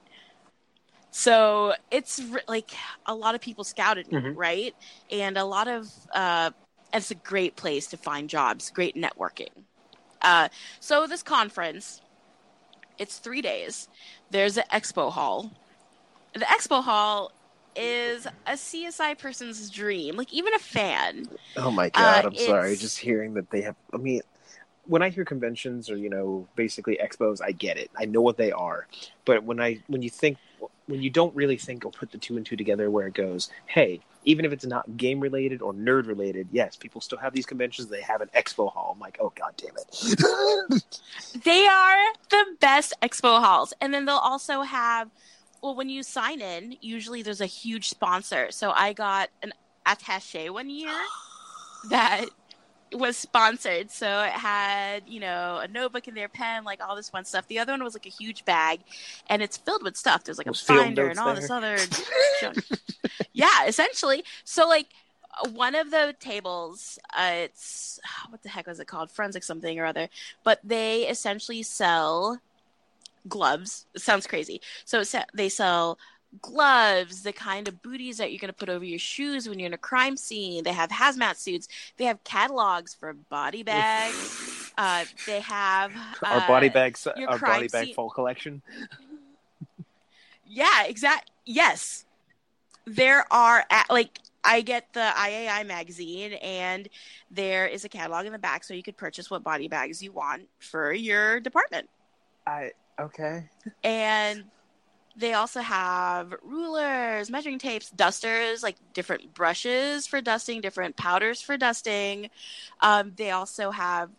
So 1.10 1.74
it's 1.90 2.20
re- 2.22 2.42
like 2.48 2.72
a 3.06 3.14
lot 3.14 3.34
of 3.34 3.40
people 3.40 3.64
scouted 3.64 4.08
me, 4.08 4.14
Mhm. 4.16 4.34
right? 4.34 4.74
And 5.10 5.36
a 5.38 5.44
lot 5.44 5.68
of 5.68 5.90
uh, 6.12 6.50
it's 6.92 7.10
a 7.10 7.14
great 7.16 7.56
place 7.56 7.86
to 7.88 7.96
find 7.96 8.28
jobs, 8.28 8.70
great 8.70 8.96
networking. 8.96 9.50
Uh, 10.22 10.48
so 10.80 11.06
this 11.06 11.22
conference, 11.22 12.00
it's 12.98 13.18
three 13.18 13.42
days. 13.42 13.88
There's 14.30 14.56
an 14.56 14.64
expo 14.72 15.12
hall. 15.12 15.52
The 16.34 16.40
expo 16.40 16.82
hall 16.82 17.32
is 17.76 18.26
a 18.46 18.52
CSI 18.52 19.18
person's 19.18 19.70
dream. 19.70 20.16
Like 20.16 20.32
even 20.32 20.54
a 20.54 20.58
fan. 20.58 21.26
oh 21.56 21.70
my 21.70 21.90
god! 21.90 22.24
Uh, 22.24 22.28
I'm 22.28 22.36
sorry. 22.36 22.76
Just 22.76 22.98
hearing 22.98 23.34
that 23.34 23.50
they 23.50 23.62
have. 23.62 23.76
I 23.92 23.96
mean, 23.98 24.20
when 24.86 25.02
I 25.02 25.10
hear 25.10 25.24
conventions 25.24 25.90
or 25.90 25.96
you 25.96 26.10
know 26.10 26.46
basically 26.56 26.98
expos, 27.02 27.40
I 27.42 27.52
get 27.52 27.76
it. 27.76 27.90
I 27.96 28.04
know 28.04 28.20
what 28.20 28.36
they 28.36 28.52
are. 28.52 28.86
But 29.24 29.44
when 29.44 29.60
I 29.60 29.80
when 29.86 30.02
you 30.02 30.10
think 30.10 30.38
when 30.86 31.02
you 31.02 31.10
don't 31.10 31.34
really 31.34 31.56
think 31.56 31.84
or 31.84 31.90
put 31.90 32.10
the 32.12 32.18
two 32.18 32.36
and 32.36 32.44
two 32.44 32.56
together, 32.56 32.90
where 32.90 33.06
it 33.06 33.14
goes, 33.14 33.50
hey, 33.66 34.00
even 34.24 34.44
if 34.44 34.52
it's 34.52 34.66
not 34.66 34.96
game 34.96 35.20
related 35.20 35.62
or 35.62 35.72
nerd 35.72 36.06
related, 36.06 36.48
yes, 36.52 36.76
people 36.76 37.00
still 37.00 37.18
have 37.18 37.32
these 37.32 37.46
conventions. 37.46 37.88
They 37.88 38.02
have 38.02 38.20
an 38.20 38.28
expo 38.36 38.70
hall. 38.72 38.92
I'm 38.94 39.00
like, 39.00 39.18
oh 39.20 39.32
god 39.34 39.54
damn 39.56 39.74
it. 39.76 40.82
They 41.44 41.66
are 41.66 42.12
the 42.30 42.44
best 42.60 42.94
expo 43.02 43.40
halls. 43.40 43.72
And 43.80 43.92
then 43.92 44.04
they'll 44.04 44.16
also 44.16 44.62
have 44.62 45.10
well 45.64 45.74
when 45.74 45.88
you 45.88 46.02
sign 46.02 46.42
in, 46.42 46.76
usually 46.82 47.22
there's 47.22 47.40
a 47.40 47.46
huge 47.46 47.88
sponsor. 47.88 48.48
So 48.50 48.70
I 48.72 48.92
got 48.92 49.30
an 49.42 49.54
attaché 49.86 50.50
one 50.50 50.68
year 50.68 50.92
that 51.88 52.26
was 52.92 53.16
sponsored. 53.16 53.90
So 53.90 54.24
it 54.24 54.32
had, 54.32 55.04
you 55.08 55.20
know, 55.20 55.60
a 55.62 55.66
notebook 55.66 56.06
in 56.06 56.14
their 56.14 56.28
pen, 56.28 56.64
like 56.64 56.82
all 56.86 56.94
this 56.94 57.08
fun 57.08 57.24
stuff. 57.24 57.48
The 57.48 57.58
other 57.58 57.72
one 57.72 57.82
was 57.82 57.94
like 57.94 58.04
a 58.04 58.10
huge 58.10 58.44
bag 58.44 58.80
and 59.28 59.40
it's 59.40 59.56
filled 59.56 59.82
with 59.82 59.96
stuff. 59.96 60.22
There's 60.22 60.36
like 60.36 60.48
a 60.48 60.52
binder 60.68 61.08
and 61.08 61.18
all 61.18 61.34
there? 61.34 61.36
this 61.36 61.50
other 61.50 61.78
yeah, 63.32 63.64
essentially. 63.66 64.22
So 64.44 64.68
like 64.68 64.88
one 65.54 65.74
of 65.74 65.90
the 65.90 66.14
tables 66.20 66.98
uh, 67.18 67.30
it's 67.32 67.98
what 68.28 68.40
the 68.42 68.48
heck 68.48 68.68
was 68.68 68.78
it 68.78 68.86
called 68.86 69.10
forensic 69.10 69.42
something 69.42 69.80
or 69.80 69.84
other 69.84 70.08
but 70.44 70.60
they 70.62 71.08
essentially 71.08 71.60
sell 71.60 72.40
gloves 73.28 73.86
it 73.94 74.00
sounds 74.00 74.26
crazy 74.26 74.60
so 74.84 75.00
it's, 75.00 75.14
they 75.34 75.48
sell 75.48 75.98
gloves 76.42 77.22
the 77.22 77.32
kind 77.32 77.68
of 77.68 77.80
booties 77.80 78.18
that 78.18 78.32
you're 78.32 78.40
going 78.40 78.48
to 78.48 78.52
put 78.52 78.68
over 78.68 78.84
your 78.84 78.98
shoes 78.98 79.48
when 79.48 79.58
you're 79.58 79.68
in 79.68 79.74
a 79.74 79.78
crime 79.78 80.16
scene 80.16 80.64
they 80.64 80.72
have 80.72 80.90
hazmat 80.90 81.36
suits 81.36 81.68
they 81.96 82.04
have 82.04 82.22
catalogs 82.24 82.92
for 82.94 83.12
body 83.12 83.62
bags 83.62 84.72
uh, 84.76 85.04
they 85.26 85.40
have 85.40 85.92
our 86.22 86.38
uh, 86.38 86.46
body 86.48 86.68
bags, 86.68 87.06
our 87.06 87.38
body 87.38 87.68
bag 87.68 87.86
scene- 87.86 87.94
full 87.94 88.10
collection. 88.10 88.62
Yeah, 90.46 90.84
exact. 90.84 91.30
Yes, 91.46 92.04
there 92.84 93.24
are 93.32 93.64
a- 93.70 93.92
like 93.92 94.20
I 94.42 94.60
get 94.60 94.92
the 94.92 95.12
IAI 95.16 95.66
magazine, 95.66 96.34
and 96.34 96.88
there 97.30 97.66
is 97.66 97.84
a 97.84 97.88
catalog 97.88 98.26
in 98.26 98.32
the 98.32 98.38
back, 98.38 98.64
so 98.64 98.74
you 98.74 98.82
could 98.82 98.96
purchase 98.96 99.30
what 99.30 99.42
body 99.42 99.68
bags 99.68 100.02
you 100.02 100.12
want 100.12 100.48
for 100.58 100.92
your 100.92 101.40
department. 101.40 101.88
I 102.46 102.72
okay. 103.00 103.48
And 103.82 104.44
they 105.16 105.34
also 105.34 105.60
have 105.60 106.34
rulers, 106.42 107.30
measuring 107.30 107.58
tapes, 107.58 107.90
dusters, 107.90 108.62
like 108.62 108.76
different 108.92 109.32
brushes 109.34 110.06
for 110.06 110.20
dusting, 110.20 110.60
different 110.60 110.96
powders 110.96 111.40
for 111.40 111.56
dusting. 111.56 112.30
Um, 112.80 113.12
they 113.16 113.30
also 113.30 113.70
have 113.70 114.10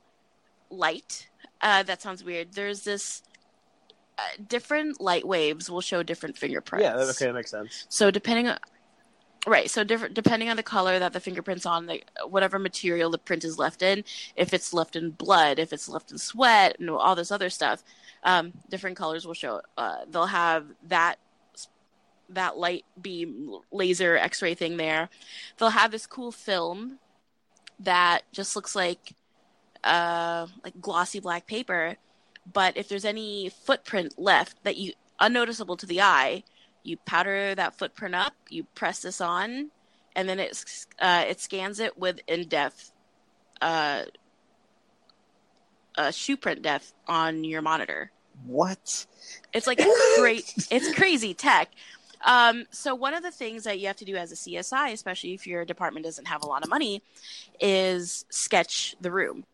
light. 0.69 1.27
Uh, 1.61 1.83
that 1.83 2.01
sounds 2.01 2.23
weird. 2.23 2.53
There's 2.53 2.83
this. 2.83 3.23
Uh, 4.17 4.21
different 4.47 5.01
light 5.01 5.27
waves 5.27 5.69
will 5.69 5.81
show 5.81 6.01
different 6.01 6.37
fingerprints. 6.37 6.83
Yeah, 6.83 6.95
okay, 6.95 7.25
that 7.25 7.33
makes 7.33 7.51
sense. 7.51 7.85
So 7.89 8.11
depending 8.11 8.47
on 8.47 8.57
right, 9.51 9.69
so 9.69 9.83
different 9.83 10.13
depending 10.13 10.49
on 10.49 10.57
the 10.57 10.63
color 10.63 10.99
that 10.99 11.13
the 11.13 11.19
fingerprints 11.19 11.65
on, 11.65 11.85
the 11.85 12.01
whatever 12.27 12.59
material 12.59 13.09
the 13.09 13.17
print 13.17 13.43
is 13.43 13.57
left 13.59 13.81
in, 13.81 14.03
if 14.35 14.53
it's 14.53 14.73
left 14.73 14.95
in 14.95 15.11
blood, 15.11 15.59
if 15.59 15.71
it's 15.73 15.89
left 15.89 16.11
in 16.11 16.17
sweat, 16.17 16.77
and 16.79 16.89
all 16.89 17.15
this 17.15 17.31
other 17.31 17.49
stuff, 17.49 17.83
um, 18.23 18.53
different 18.69 18.97
colors 18.97 19.25
will 19.25 19.33
show. 19.33 19.61
Uh, 19.77 19.97
they'll 20.09 20.25
have 20.25 20.65
that 20.87 21.19
that 22.29 22.57
light 22.57 22.85
beam 22.99 23.59
laser 23.71 24.17
X-ray 24.17 24.55
thing 24.55 24.77
there. 24.77 25.09
They'll 25.57 25.69
have 25.69 25.91
this 25.91 26.07
cool 26.07 26.31
film 26.31 26.99
that 27.79 28.23
just 28.31 28.55
looks 28.55 28.75
like 28.75 29.13
uh, 29.83 30.47
like 30.63 30.79
glossy 30.81 31.19
black 31.19 31.45
paper. 31.45 31.97
But 32.51 32.77
if 32.77 32.89
there's 32.89 33.05
any 33.05 33.49
footprint 33.49 34.15
left 34.17 34.63
that 34.63 34.77
you 34.77 34.93
unnoticeable 35.19 35.77
to 35.77 35.85
the 35.85 36.01
eye, 36.01 36.43
you 36.85 36.97
powder 36.97 37.55
that 37.55 37.77
footprint 37.77 38.15
up, 38.15 38.33
you 38.49 38.63
press 38.75 39.01
this 39.01 39.21
on, 39.21 39.71
and 40.15 40.29
then 40.29 40.39
it 40.39 40.85
uh, 40.99 41.25
it 41.27 41.39
scans 41.39 41.79
it 41.79 41.97
with 41.97 42.19
in 42.27 42.47
depth 42.47 42.91
uh, 43.61 44.03
uh, 45.97 46.11
shoe 46.11 46.37
print 46.37 46.61
depth 46.61 46.93
on 47.07 47.43
your 47.43 47.61
monitor. 47.61 48.11
What? 48.45 49.05
It's 49.53 49.67
like 49.67 49.81
great. 50.17 50.53
It's 50.71 50.93
crazy 50.93 51.33
tech. 51.33 51.69
Um, 52.25 52.65
so 52.71 52.95
one 52.95 53.13
of 53.13 53.23
the 53.23 53.31
things 53.31 53.63
that 53.63 53.79
you 53.79 53.87
have 53.87 53.97
to 53.97 54.05
do 54.05 54.15
as 54.15 54.31
a 54.31 54.35
CSI, 54.35 54.91
especially 54.91 55.33
if 55.33 55.45
your 55.45 55.63
department 55.63 56.05
doesn't 56.05 56.25
have 56.25 56.43
a 56.43 56.47
lot 56.47 56.63
of 56.63 56.69
money, 56.69 57.03
is 57.59 58.25
sketch 58.29 58.95
the 58.99 59.11
room. 59.11 59.45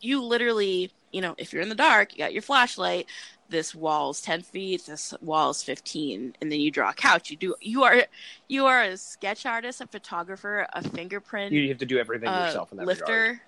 You 0.00 0.22
literally, 0.22 0.92
you 1.12 1.20
know, 1.20 1.34
if 1.38 1.52
you're 1.52 1.62
in 1.62 1.68
the 1.68 1.74
dark, 1.74 2.12
you 2.12 2.18
got 2.18 2.32
your 2.32 2.42
flashlight. 2.42 3.06
This 3.54 3.74
wall's 3.74 4.20
ten 4.20 4.42
feet. 4.42 4.86
This 4.86 5.14
wall 5.20 5.50
is 5.50 5.62
fifteen, 5.62 6.34
and 6.40 6.50
then 6.52 6.60
you 6.60 6.70
draw 6.72 6.90
a 6.90 6.94
couch. 6.94 7.30
You 7.30 7.36
do. 7.36 7.54
You 7.60 7.84
are, 7.84 8.04
you 8.48 8.66
are 8.66 8.82
a 8.82 8.96
sketch 8.96 9.46
artist, 9.46 9.80
a 9.80 9.86
photographer, 9.86 10.66
a 10.72 10.82
fingerprint 10.82 11.52
You 11.52 11.68
have 11.68 11.78
to 11.78 11.86
do 11.86 11.98
everything 11.98 12.30
uh, 12.30 12.40
yourself 12.40 12.72
in 12.72 12.78
that 12.78 12.86
lifter. 12.86 13.04
regard. 13.04 13.40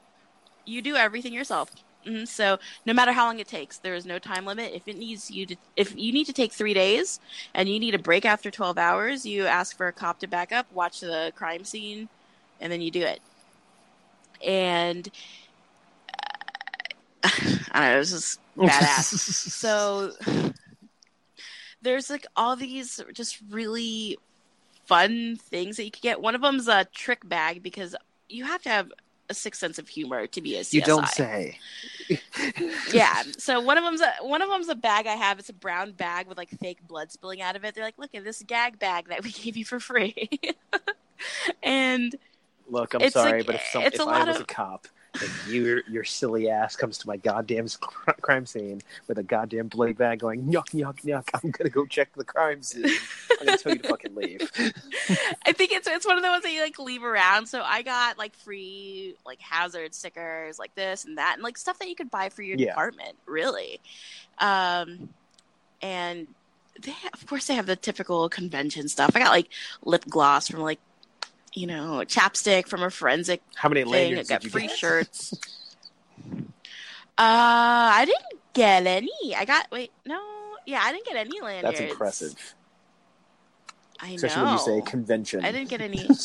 You 0.66 0.82
do 0.82 0.96
everything 0.96 1.32
yourself. 1.32 1.70
hmm 2.06 2.24
So 2.24 2.58
no 2.86 2.92
matter 2.94 3.12
how 3.12 3.26
long 3.26 3.38
it 3.40 3.48
takes, 3.48 3.78
there 3.78 3.94
is 3.94 4.06
no 4.06 4.18
time 4.18 4.46
limit. 4.46 4.72
If 4.74 4.88
it 4.88 4.96
needs 4.96 5.30
you 5.30 5.46
to, 5.46 5.56
if 5.76 5.94
you 5.96 6.12
need 6.12 6.26
to 6.26 6.32
take 6.32 6.52
three 6.52 6.74
days 6.74 7.20
and 7.54 7.68
you 7.68 7.78
need 7.80 7.94
a 7.94 7.98
break 7.98 8.24
after 8.24 8.50
twelve 8.50 8.78
hours, 8.78 9.26
you 9.26 9.46
ask 9.46 9.76
for 9.76 9.88
a 9.88 9.92
cop 9.92 10.20
to 10.20 10.28
back 10.28 10.52
up, 10.52 10.66
watch 10.70 11.00
the 11.00 11.32
crime 11.36 11.64
scene, 11.64 12.08
and 12.60 12.72
then 12.72 12.80
you 12.80 12.90
do 12.90 13.02
it. 13.02 13.20
And 14.44 15.08
uh, 17.22 17.28
I 17.72 17.80
don't 17.80 17.94
know, 17.94 18.00
it's 18.00 18.10
just 18.10 18.40
badass. 18.56 19.04
so 19.50 20.12
there's 21.82 22.10
like 22.10 22.26
all 22.36 22.56
these 22.56 23.00
just 23.12 23.38
really 23.50 24.18
fun 24.86 25.36
things 25.36 25.76
that 25.76 25.84
you 25.84 25.90
could 25.90 26.02
get. 26.02 26.20
One 26.20 26.34
of 26.34 26.40
them's 26.40 26.68
a 26.68 26.84
trick 26.86 27.28
bag 27.28 27.62
because 27.62 27.94
you 28.28 28.44
have 28.44 28.62
to 28.62 28.68
have 28.68 28.92
a 29.28 29.34
sixth 29.34 29.60
sense 29.60 29.78
of 29.78 29.88
humor 29.88 30.26
to 30.28 30.40
be 30.40 30.56
a 30.56 30.60
CSI. 30.60 30.72
you 30.72 30.80
don't 30.82 31.08
say. 31.08 31.58
Yeah. 32.92 33.24
So 33.38 33.60
one 33.60 33.76
of 33.78 33.82
them's 33.82 34.00
a, 34.00 34.12
one 34.20 34.40
of 34.40 34.48
them's 34.48 34.68
a 34.68 34.76
bag 34.76 35.08
I 35.08 35.14
have. 35.16 35.40
It's 35.40 35.48
a 35.48 35.52
brown 35.52 35.90
bag 35.90 36.28
with 36.28 36.38
like 36.38 36.50
fake 36.60 36.78
blood 36.86 37.10
spilling 37.10 37.42
out 37.42 37.56
of 37.56 37.64
it. 37.64 37.74
They're 37.74 37.82
like, 37.82 37.98
look 37.98 38.14
at 38.14 38.22
this 38.22 38.42
gag 38.46 38.78
bag 38.78 39.08
that 39.08 39.24
we 39.24 39.32
gave 39.32 39.56
you 39.56 39.64
for 39.64 39.80
free. 39.80 40.28
and 41.64 42.14
Look, 42.68 42.94
I'm 42.94 43.10
sorry, 43.10 43.38
like- 43.40 43.46
but 43.46 43.54
if, 43.56 43.62
some, 43.72 43.82
it's 43.82 43.96
if 43.96 44.00
a 44.00 44.04
I 44.04 44.18
lot 44.18 44.28
was 44.28 44.36
of- 44.36 44.42
a 44.42 44.46
cop 44.46 44.86
and 45.22 45.52
your 45.52 45.82
your 45.88 46.04
silly 46.04 46.48
ass 46.48 46.76
comes 46.76 46.98
to 46.98 47.06
my 47.08 47.16
goddamn 47.16 47.66
crime 48.20 48.46
scene 48.46 48.80
with 49.08 49.18
a 49.18 49.22
goddamn 49.22 49.68
bloody 49.68 49.92
bag 49.92 50.20
going 50.20 50.44
yuck 50.44 50.68
yuck 50.70 51.00
yuck, 51.02 51.28
I'm 51.34 51.50
gonna 51.50 51.70
go 51.70 51.86
check 51.86 52.12
the 52.14 52.24
crime 52.24 52.62
scene. 52.62 52.84
I'm 53.40 53.46
gonna 53.46 53.58
tell 53.58 53.72
you 53.72 53.78
to 53.78 53.88
fucking 53.88 54.14
leave. 54.14 54.50
I 55.46 55.52
think 55.52 55.72
it's 55.72 55.86
it's 55.86 56.06
one 56.06 56.16
of 56.16 56.22
the 56.22 56.28
ones 56.28 56.42
that 56.42 56.52
you 56.52 56.62
like 56.62 56.78
leave 56.78 57.04
around. 57.04 57.46
So 57.46 57.62
I 57.62 57.82
got 57.82 58.18
like 58.18 58.34
free 58.34 59.14
like 59.24 59.40
hazard 59.40 59.94
stickers 59.94 60.58
like 60.58 60.74
this 60.74 61.04
and 61.04 61.18
that 61.18 61.34
and 61.34 61.42
like 61.42 61.58
stuff 61.58 61.78
that 61.78 61.88
you 61.88 61.94
could 61.94 62.10
buy 62.10 62.28
for 62.28 62.42
your 62.42 62.56
Yeah. 62.56 62.66
department, 62.66 63.16
really. 63.26 63.80
Um 64.38 65.08
and 65.82 66.26
they 66.82 66.94
of 67.12 67.26
course 67.26 67.46
they 67.46 67.54
have 67.54 67.66
the 67.66 67.76
typical 67.76 68.28
convention 68.28 68.88
stuff. 68.88 69.12
I 69.14 69.20
got 69.20 69.30
like 69.30 69.48
lip 69.84 70.04
gloss 70.08 70.48
from 70.48 70.60
like 70.60 70.80
you 71.56 71.66
know, 71.66 72.02
chapstick 72.06 72.68
from 72.68 72.82
a 72.84 72.90
forensic 72.90 73.40
How 73.56 73.68
many 73.68 73.82
thing. 73.82 73.92
I 73.92 73.96
lanyards 73.96 74.28
got 74.28 74.42
did 74.42 74.44
you 74.44 74.50
free 74.50 74.66
get? 74.68 74.76
shirts. 74.78 75.32
Uh, 77.18 77.18
I 77.18 78.04
didn't 78.04 78.40
get 78.52 78.86
any. 78.86 79.10
I 79.36 79.44
got 79.46 79.66
wait, 79.72 79.90
no, 80.06 80.20
yeah, 80.66 80.80
I 80.84 80.92
didn't 80.92 81.06
get 81.06 81.16
any 81.16 81.40
lanyards. 81.40 81.78
That's 81.78 81.90
impressive, 81.92 82.54
I 83.98 84.10
know. 84.10 84.14
especially 84.16 84.42
when 84.44 84.52
you 84.52 84.58
say 84.58 84.80
convention. 84.82 85.44
I 85.44 85.50
didn't 85.50 85.70
get 85.70 85.80
any. 85.80 86.06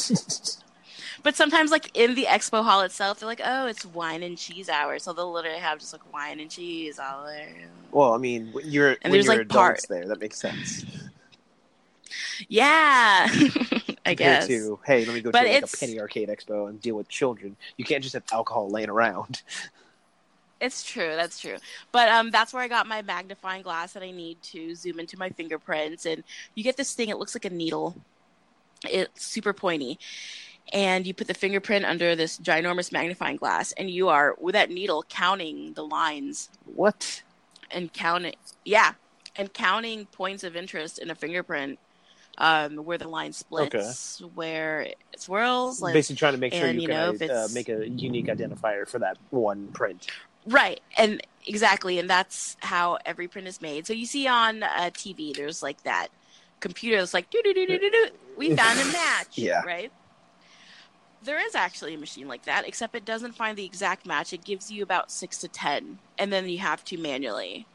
But 1.24 1.36
sometimes, 1.36 1.70
like 1.70 1.96
in 1.96 2.16
the 2.16 2.24
expo 2.26 2.64
hall 2.64 2.82
itself, 2.82 3.20
they're 3.20 3.28
like, 3.28 3.42
"Oh, 3.46 3.68
it's 3.68 3.86
wine 3.86 4.24
and 4.24 4.36
cheese 4.36 4.70
hour," 4.70 4.98
so 4.98 5.14
they'll 5.14 5.32
literally 5.32 5.60
have 5.60 5.78
just 5.78 5.94
like 5.94 6.12
wine 6.12 6.40
and 6.40 6.50
cheese 6.50 6.98
all 6.98 7.26
there. 7.26 7.54
well, 7.92 8.14
I 8.14 8.18
mean, 8.18 8.52
you're 8.64 8.98
when 9.04 9.12
there's, 9.12 9.26
you're 9.26 9.36
like, 9.36 9.42
adults 9.46 9.86
part- 9.86 9.88
there, 9.88 10.08
that 10.08 10.20
makes 10.20 10.40
sense. 10.40 10.84
Yeah, 12.48 13.28
I 14.06 14.14
guess. 14.16 14.48
to 14.48 14.80
hey, 14.86 15.06
let 15.06 15.14
me 15.14 15.22
go 15.22 15.32
But 15.32 15.44
to 15.44 15.48
like, 15.48 15.64
a 15.64 15.68
penny 15.68 16.00
arcade 16.00 16.30
expo 16.30 16.70
and 16.70 16.82
deal 16.82 16.96
with 16.96 17.08
children. 17.10 17.56
You 17.78 17.86
can't 17.86 18.04
just 18.04 18.14
have 18.14 18.24
alcohol 18.32 18.70
laying 18.70 18.90
around. 18.90 19.42
It's 20.60 20.84
true. 20.84 21.16
That's 21.16 21.40
true. 21.40 21.58
But 21.92 22.10
um, 22.10 22.30
that's 22.30 22.54
where 22.54 22.62
I 22.62 22.68
got 22.68 22.86
my 22.88 23.02
magnifying 23.02 23.64
glass 23.64 23.94
that 23.94 24.04
I 24.04 24.12
need 24.12 24.42
to 24.44 24.76
zoom 24.76 25.00
into 25.00 25.18
my 25.18 25.30
fingerprints. 25.30 26.06
And 26.06 26.24
you 26.54 26.64
get 26.64 26.78
this 26.78 26.94
thing. 26.94 27.10
It 27.10 27.18
looks 27.18 27.34
like 27.36 27.46
a 27.46 27.50
needle. 27.50 27.96
It's 28.90 29.24
super 29.26 29.54
pointy, 29.54 30.00
and 30.74 31.06
you 31.06 31.14
put 31.14 31.28
the 31.28 31.36
fingerprint 31.36 31.86
under 31.86 32.16
this 32.16 32.40
ginormous 32.40 32.92
magnifying 32.92 33.38
glass, 33.38 33.74
and 33.74 33.90
you 33.92 34.10
are 34.10 34.36
with 34.40 34.54
that 34.54 34.72
needle 34.72 35.04
counting 35.08 35.74
the 35.74 35.84
lines 35.86 36.50
What? 36.66 37.22
and 37.70 37.94
counting. 37.94 38.34
Yeah, 38.66 38.94
and 39.36 39.54
counting 39.54 40.08
points 40.08 40.44
of 40.44 40.56
interest 40.56 40.98
in 41.00 41.12
a 41.12 41.16
fingerprint. 41.16 41.78
Um, 42.38 42.78
where 42.78 42.98
the 42.98 43.10
line 43.10 43.34
splits, 43.34 44.22
where 44.34 44.82
it 44.82 44.98
swirls, 45.18 45.82
like 45.82 45.94
Basically, 45.94 46.16
trying 46.16 46.34
to 46.34 46.40
make 46.40 46.54
sure 46.54 46.66
and, 46.66 46.76
you, 46.76 46.84
you 46.84 46.88
can 46.88 47.18
know, 47.20 47.34
uh, 47.34 47.48
make 47.54 47.70
a 47.70 47.88
unique 47.88 48.28
identifier 48.28 48.88
for 48.88 49.00
that 49.00 49.18
one 49.30 49.68
print. 49.68 50.08
Right, 50.48 50.80
and 50.98 51.22
exactly, 51.46 52.00
and 52.00 52.10
that's 52.10 52.58
how 52.62 52.98
every 53.06 53.28
print 53.28 53.48
is 53.48 53.62
made. 53.62 53.86
So 53.86 53.94
you 53.94 54.06
see 54.06 54.28
on 54.28 54.64
uh, 54.64 54.90
TV, 54.94 55.36
there's 55.36 55.62
like 55.62 55.84
that 55.84 56.08
computer 56.62 56.98
that's 56.98 57.14
like. 57.14 57.28
We 58.38 58.56
found 58.56 58.80
a 58.80 58.86
match. 58.86 59.38
Yeah. 59.38 59.62
Right. 59.64 59.92
There 61.24 61.46
is 61.46 61.54
actually 61.54 61.94
a 61.94 61.98
machine 62.00 62.28
like 62.28 62.46
that, 62.46 62.68
except 62.68 62.96
it 62.96 63.06
doesn't 63.06 63.34
find 63.36 63.56
the 63.56 63.66
exact 63.66 64.08
match. 64.08 64.34
It 64.34 64.44
gives 64.44 64.72
you 64.72 64.82
about 64.82 65.12
six 65.12 65.38
to 65.40 65.48
ten, 65.48 66.00
and 66.18 66.34
then 66.34 66.50
you 66.50 66.58
have 66.60 66.84
to 66.86 66.98
manually, 66.98 67.68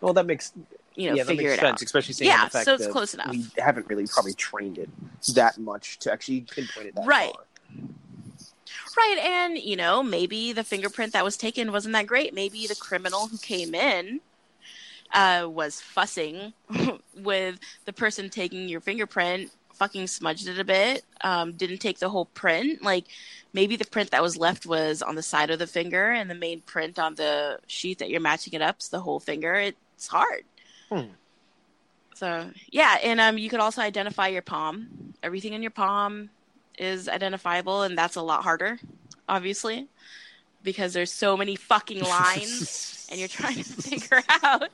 Well, 0.00 0.14
that 0.14 0.24
makes 0.24 0.52
you 0.98 1.08
know, 1.08 1.14
yeah, 1.16 1.24
figure 1.24 1.44
makes 1.50 1.54
it 1.54 1.60
sense, 1.60 1.72
out. 1.74 1.82
especially 1.82 2.12
seeing 2.14 2.30
Yeah, 2.30 2.44
the 2.44 2.50
fact 2.50 2.64
so 2.64 2.74
it's 2.74 2.86
that 2.86 2.92
close 2.92 3.14
enough. 3.14 3.30
we 3.30 3.46
haven't 3.56 3.86
really 3.88 4.06
probably 4.06 4.34
trained 4.34 4.78
it 4.78 4.88
that 5.34 5.56
much 5.58 5.98
to 6.00 6.12
actually 6.12 6.40
pinpoint 6.40 6.88
it 6.88 6.94
that 6.96 7.06
Right. 7.06 7.32
far. 7.32 7.44
Right, 8.96 9.18
and 9.22 9.58
you 9.58 9.76
know, 9.76 10.02
maybe 10.02 10.52
the 10.52 10.64
fingerprint 10.64 11.12
that 11.12 11.24
was 11.24 11.36
taken 11.36 11.70
wasn't 11.70 11.92
that 11.94 12.08
great. 12.08 12.34
Maybe 12.34 12.66
the 12.66 12.74
criminal 12.74 13.28
who 13.28 13.38
came 13.38 13.74
in 13.76 14.20
uh, 15.14 15.46
was 15.48 15.80
fussing 15.80 16.52
with 17.16 17.60
the 17.84 17.92
person 17.92 18.28
taking 18.28 18.68
your 18.68 18.80
fingerprint 18.80 19.52
fucking 19.74 20.08
smudged 20.08 20.48
it 20.48 20.58
a 20.58 20.64
bit. 20.64 21.04
Um, 21.20 21.52
didn't 21.52 21.78
take 21.78 22.00
the 22.00 22.08
whole 22.08 22.24
print. 22.24 22.82
Like 22.82 23.04
maybe 23.52 23.76
the 23.76 23.84
print 23.86 24.10
that 24.10 24.22
was 24.22 24.36
left 24.36 24.66
was 24.66 25.00
on 25.02 25.14
the 25.14 25.22
side 25.22 25.50
of 25.50 25.60
the 25.60 25.68
finger, 25.68 26.10
and 26.10 26.28
the 26.28 26.34
main 26.34 26.60
print 26.62 26.98
on 26.98 27.14
the 27.14 27.60
sheet 27.68 27.98
that 28.00 28.10
you're 28.10 28.20
matching 28.20 28.54
it 28.54 28.62
up 28.62 28.80
is 28.80 28.88
the 28.88 28.98
whole 29.00 29.20
finger. 29.20 29.54
It's 29.54 30.08
hard. 30.08 30.42
Hmm. 30.90 31.10
So 32.14 32.50
yeah, 32.70 32.98
and 33.02 33.20
um, 33.20 33.38
you 33.38 33.48
could 33.48 33.60
also 33.60 33.80
identify 33.80 34.28
your 34.28 34.42
palm. 34.42 35.14
Everything 35.22 35.52
in 35.52 35.62
your 35.62 35.70
palm 35.70 36.30
is 36.76 37.08
identifiable, 37.08 37.82
and 37.82 37.96
that's 37.96 38.16
a 38.16 38.22
lot 38.22 38.42
harder, 38.42 38.78
obviously, 39.28 39.86
because 40.62 40.92
there's 40.92 41.12
so 41.12 41.36
many 41.36 41.54
fucking 41.54 42.02
lines, 42.02 43.06
and 43.10 43.20
you're 43.20 43.28
trying 43.28 43.56
to 43.56 43.62
figure 43.82 44.22
out. 44.42 44.68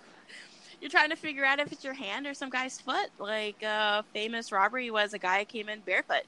You're 0.81 0.91
trying 0.91 1.11
to 1.11 1.17
figure 1.17 1.45
out 1.45 1.61
if 1.61 1.73
it's 1.73 1.85
your 1.85 1.95
hand 1.95 2.27
or 2.27 2.35
some 2.35 2.51
guy's 2.51 2.81
foot. 2.81 3.11
Like 3.19 3.63
a 3.63 3.67
uh, 3.67 4.03
famous 4.13 4.53
robbery 4.53 4.91
was 4.91 5.15
a 5.15 5.19
guy 5.19 5.45
came 5.45 5.69
in 5.69 5.81
barefoot, 5.81 6.25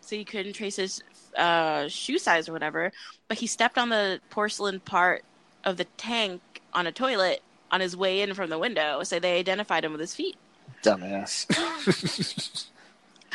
so 0.00 0.16
you 0.16 0.24
couldn't 0.24 0.54
trace 0.54 0.76
his 0.76 1.02
uh, 1.36 1.88
shoe 1.88 2.18
size 2.18 2.48
or 2.48 2.52
whatever. 2.52 2.92
But 3.28 3.38
he 3.38 3.46
stepped 3.46 3.76
on 3.76 3.90
the 3.90 4.20
porcelain 4.30 4.80
part 4.80 5.22
of 5.64 5.76
the 5.76 5.84
tank 5.96 6.40
on 6.72 6.86
a 6.86 6.92
toilet 6.92 7.42
on 7.76 7.80
his 7.82 7.94
way 7.94 8.22
in 8.22 8.32
from 8.32 8.48
the 8.48 8.58
window, 8.58 9.02
so 9.02 9.20
they 9.20 9.38
identified 9.38 9.84
him 9.84 9.92
with 9.92 10.00
his 10.00 10.14
feet. 10.14 10.36
Dumbass. 10.82 11.46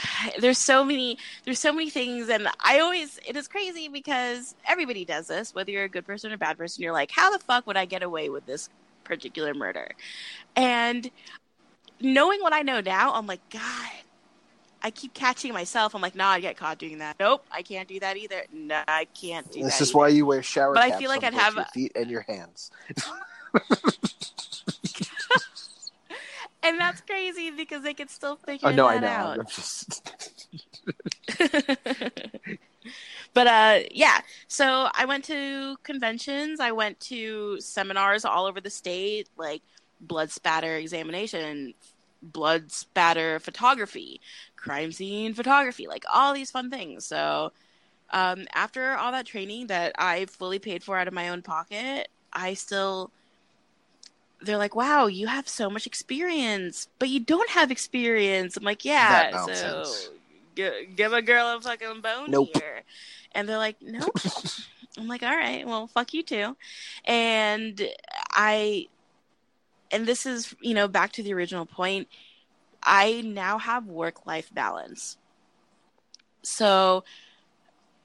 there's 0.39 0.57
so 0.57 0.83
many 0.83 1.15
there's 1.45 1.59
so 1.59 1.71
many 1.71 1.89
things 1.89 2.27
and 2.27 2.47
i 2.63 2.79
always 2.79 3.19
it 3.27 3.35
is 3.35 3.47
crazy 3.47 3.87
because 3.87 4.55
everybody 4.67 5.05
does 5.05 5.27
this 5.27 5.53
whether 5.53 5.69
you're 5.69 5.83
a 5.83 5.89
good 5.89 6.05
person 6.07 6.31
or 6.31 6.35
a 6.35 6.37
bad 6.39 6.57
person 6.57 6.81
you're 6.81 6.93
like 6.93 7.11
how 7.11 7.29
the 7.29 7.37
fuck 7.37 7.67
would 7.67 7.77
i 7.77 7.85
get 7.85 8.01
away 8.01 8.27
with 8.29 8.43
this 8.47 8.67
particular 9.03 9.53
murder 9.53 9.91
and 10.55 11.11
knowing 11.99 12.41
what 12.41 12.51
i 12.53 12.61
know 12.63 12.81
now 12.81 13.13
i'm 13.13 13.27
like 13.27 13.47
god 13.51 13.91
i 14.81 14.89
keep 14.89 15.13
catching 15.13 15.53
myself 15.53 15.93
i'm 15.93 16.01
like 16.01 16.15
nah 16.15 16.29
i 16.29 16.39
get 16.39 16.57
caught 16.57 16.79
doing 16.79 16.97
that 16.97 17.15
nope 17.19 17.45
i 17.51 17.61
can't 17.61 17.87
do 17.87 17.99
that 17.99 18.17
either 18.17 18.43
no 18.51 18.81
i 18.87 19.05
can't 19.13 19.51
do 19.51 19.59
that. 19.59 19.65
this 19.65 19.81
is 19.81 19.89
either. 19.89 19.97
why 19.99 20.07
you 20.07 20.25
wear 20.25 20.41
shower 20.41 20.73
But 20.73 20.83
I 20.83 20.97
feel 20.97 21.09
like 21.09 21.23
I'd 21.23 21.33
have- 21.35 21.55
your 21.55 21.65
feet 21.65 21.91
and 21.95 22.09
your 22.09 22.21
hands 22.21 22.71
and 26.63 26.79
that's 26.79 27.01
crazy 27.01 27.51
because 27.51 27.83
they 27.83 27.93
could 27.93 28.09
still 28.09 28.37
figure 28.37 28.69
oh 28.69 28.71
no 28.71 28.87
i 28.87 28.97
that 28.97 29.01
know. 29.01 29.41
out. 29.41 29.49
Just 29.49 30.09
but 33.33 33.47
uh 33.47 33.79
yeah. 33.91 34.21
So 34.47 34.87
i 34.93 35.05
went 35.05 35.25
to 35.25 35.77
conventions. 35.83 36.59
I 36.59 36.71
went 36.71 36.99
to 37.01 37.59
seminars 37.59 38.25
all 38.25 38.45
over 38.45 38.61
the 38.61 38.69
state 38.69 39.29
like 39.37 39.61
blood 39.99 40.31
spatter 40.31 40.75
examination 40.75 41.73
blood 42.23 42.71
spatter 42.71 43.39
photography 43.39 44.21
crime 44.55 44.91
scene 44.91 45.33
photography 45.33 45.87
like 45.87 46.03
all 46.11 46.33
these 46.33 46.51
fun 46.51 46.69
things. 46.69 47.05
So 47.05 47.51
um 48.11 48.45
after 48.53 48.91
all 48.95 49.11
that 49.11 49.25
training 49.25 49.67
that 49.67 49.93
i 49.97 50.25
fully 50.25 50.59
paid 50.59 50.83
for 50.83 50.97
out 50.97 51.07
of 51.07 51.13
my 51.13 51.29
own 51.29 51.41
pocket 51.41 52.09
i 52.33 52.53
still 52.53 53.11
they're 54.41 54.57
like 54.57 54.75
wow 54.75 55.07
you 55.07 55.27
have 55.27 55.47
so 55.47 55.69
much 55.69 55.85
experience 55.85 56.87
but 56.99 57.09
you 57.09 57.19
don't 57.19 57.49
have 57.51 57.71
experience. 57.71 58.57
I'm 58.57 58.63
like 58.63 58.83
yeah 58.85 59.35
so 59.37 59.83
g- 60.55 60.87
give 60.95 61.13
a 61.13 61.21
girl 61.21 61.47
a 61.57 61.61
fucking 61.61 62.01
bone 62.01 62.31
Nope. 62.31 62.49
here. 62.53 62.83
And 63.33 63.47
they're 63.47 63.57
like 63.57 63.77
nope. 63.81 64.17
I'm 64.97 65.07
like 65.07 65.23
all 65.23 65.35
right 65.35 65.65
well 65.65 65.87
fuck 65.87 66.13
you 66.13 66.23
too. 66.23 66.55
And 67.05 67.81
i 68.31 68.87
and 69.91 70.05
this 70.05 70.25
is 70.25 70.55
you 70.61 70.73
know 70.73 70.87
back 70.87 71.11
to 71.13 71.23
the 71.23 71.33
original 71.33 71.65
point 71.65 72.07
i 72.83 73.21
now 73.21 73.57
have 73.57 73.85
work 73.87 74.25
life 74.25 74.53
balance. 74.53 75.17
So 76.43 77.03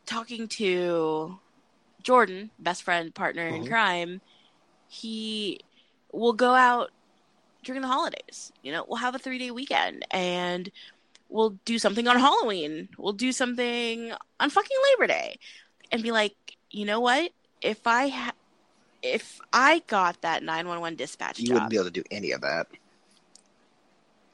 talking 0.06 0.46
to 0.48 1.38
jordan 2.02 2.50
best 2.58 2.82
friend 2.82 3.14
partner 3.14 3.48
in 3.48 3.64
Mhm. 3.64 3.68
crime 3.68 4.20
he 4.88 5.60
will 6.12 6.32
go 6.32 6.54
out 6.54 6.90
during 7.64 7.82
the 7.82 7.88
holidays 7.88 8.52
you 8.62 8.72
know 8.72 8.84
we'll 8.88 8.96
have 8.96 9.14
a 9.14 9.18
three 9.18 9.38
day 9.38 9.50
weekend 9.50 10.04
and 10.10 10.70
we'll 11.28 11.58
do 11.64 11.78
something 11.78 12.06
on 12.06 12.18
halloween 12.18 12.88
we'll 12.96 13.12
do 13.12 13.32
something 13.32 14.12
on 14.38 14.50
fucking 14.50 14.76
labor 14.92 15.08
day 15.08 15.38
and 15.90 16.02
be 16.02 16.12
like 16.12 16.34
you 16.70 16.84
know 16.84 17.00
what 17.00 17.32
if 17.60 17.86
i 17.86 18.08
ha- 18.08 18.32
if 19.02 19.40
i 19.52 19.82
got 19.88 20.20
that 20.22 20.42
911 20.42 20.96
dispatch 20.96 21.40
you 21.40 21.46
job 21.46 21.54
wouldn't 21.54 21.70
be 21.70 21.76
able 21.76 21.86
to 21.86 21.90
do 21.90 22.04
any 22.10 22.32
of 22.32 22.40
that 22.40 22.68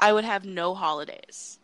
I 0.02 0.12
would 0.12 0.24
have 0.24 0.44
no 0.44 0.74
holidays. 0.74 1.60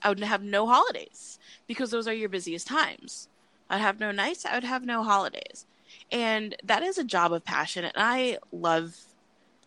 I 0.00 0.08
would 0.08 0.20
have 0.20 0.42
no 0.44 0.68
holidays 0.68 1.40
because 1.66 1.90
those 1.90 2.06
are 2.06 2.14
your 2.14 2.28
busiest 2.28 2.68
times. 2.68 3.28
I'd 3.68 3.80
have 3.80 3.98
no 3.98 4.12
nights, 4.12 4.46
I 4.46 4.54
would 4.54 4.62
have 4.62 4.84
no 4.84 5.02
holidays. 5.02 5.66
And 6.12 6.54
that 6.62 6.84
is 6.84 6.96
a 6.96 7.02
job 7.02 7.32
of 7.32 7.44
passion. 7.44 7.84
And 7.84 7.94
I 7.96 8.38
love 8.52 8.96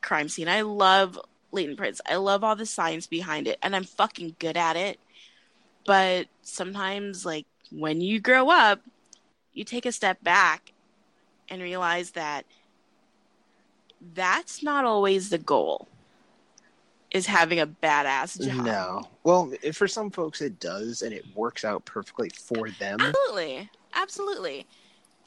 crime 0.02 0.30
scene. 0.30 0.48
I 0.48 0.62
love 0.62 1.20
latent 1.52 1.78
prints. 1.78 2.02
I 2.10 2.16
love 2.18 2.44
all 2.44 2.56
the 2.56 2.66
science 2.66 3.08
behind 3.08 3.48
it. 3.48 3.58
And 3.62 3.76
I'm 3.76 3.84
fucking 3.84 4.36
good 4.40 4.58
at 4.58 4.76
it. 4.76 5.00
But 5.86 6.28
sometimes, 6.44 7.26
like, 7.26 7.46
when 7.72 8.02
you 8.02 8.20
grow 8.20 8.50
up, 8.50 8.82
you 9.54 9.64
take 9.64 9.86
a 9.86 9.92
step 9.92 10.22
back 10.24 10.74
and 11.50 11.62
realize 11.62 12.12
that 12.12 12.46
that's 14.14 14.64
not 14.64 14.86
always 14.86 15.30
the 15.30 15.38
goal 15.38 15.88
is 17.12 17.26
having 17.26 17.60
a 17.60 17.66
badass 17.68 18.40
job. 18.40 18.64
no 18.66 19.02
well 19.24 19.52
for 19.74 19.88
some 19.88 20.12
folks 20.12 20.42
it 20.42 20.60
does 20.60 21.02
and 21.02 21.12
it 21.12 21.26
works 21.36 21.66
out 21.66 21.84
perfectly 21.86 22.30
for 22.30 22.70
them 22.80 23.00
Absolutely. 23.02 23.70
Absolutely. 23.96 24.68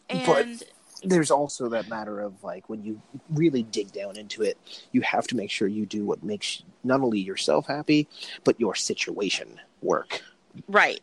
But- 0.08 0.46
And 0.46 0.62
there's 1.04 1.30
also 1.30 1.68
that 1.68 1.88
matter 1.88 2.20
of 2.20 2.44
like 2.44 2.68
when 2.68 2.82
you 2.82 3.00
really 3.30 3.62
dig 3.64 3.90
down 3.92 4.16
into 4.16 4.42
it 4.42 4.56
you 4.92 5.00
have 5.00 5.26
to 5.26 5.36
make 5.36 5.50
sure 5.50 5.66
you 5.66 5.84
do 5.84 6.04
what 6.04 6.22
makes 6.22 6.62
not 6.84 7.00
only 7.00 7.18
yourself 7.18 7.66
happy 7.66 8.08
but 8.44 8.58
your 8.60 8.74
situation 8.74 9.60
work 9.82 10.22
right. 10.68 11.00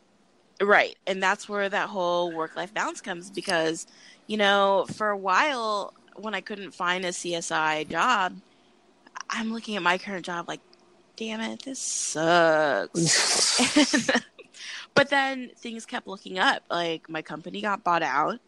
Right. 0.61 0.97
And 1.07 1.23
that's 1.23 1.47
where 1.47 1.69
that 1.69 1.89
whole 1.89 2.33
work 2.33 2.55
life 2.55 2.73
balance 2.73 3.01
comes 3.01 3.29
because, 3.29 3.87
you 4.27 4.37
know, 4.37 4.85
for 4.93 5.09
a 5.09 5.17
while 5.17 5.93
when 6.15 6.33
I 6.33 6.41
couldn't 6.41 6.71
find 6.71 7.05
a 7.05 7.09
CSI 7.09 7.89
job, 7.89 8.35
I'm 9.29 9.53
looking 9.53 9.75
at 9.77 9.83
my 9.83 9.97
current 9.97 10.25
job 10.25 10.47
like, 10.47 10.59
damn 11.15 11.39
it, 11.39 11.63
this 11.63 11.79
sucks. 11.79 12.91
but 14.93 15.09
then 15.09 15.51
things 15.57 15.85
kept 15.85 16.07
looking 16.07 16.39
up. 16.39 16.63
Like 16.69 17.09
my 17.09 17.21
company 17.21 17.61
got 17.61 17.83
bought 17.83 18.03
out, 18.03 18.39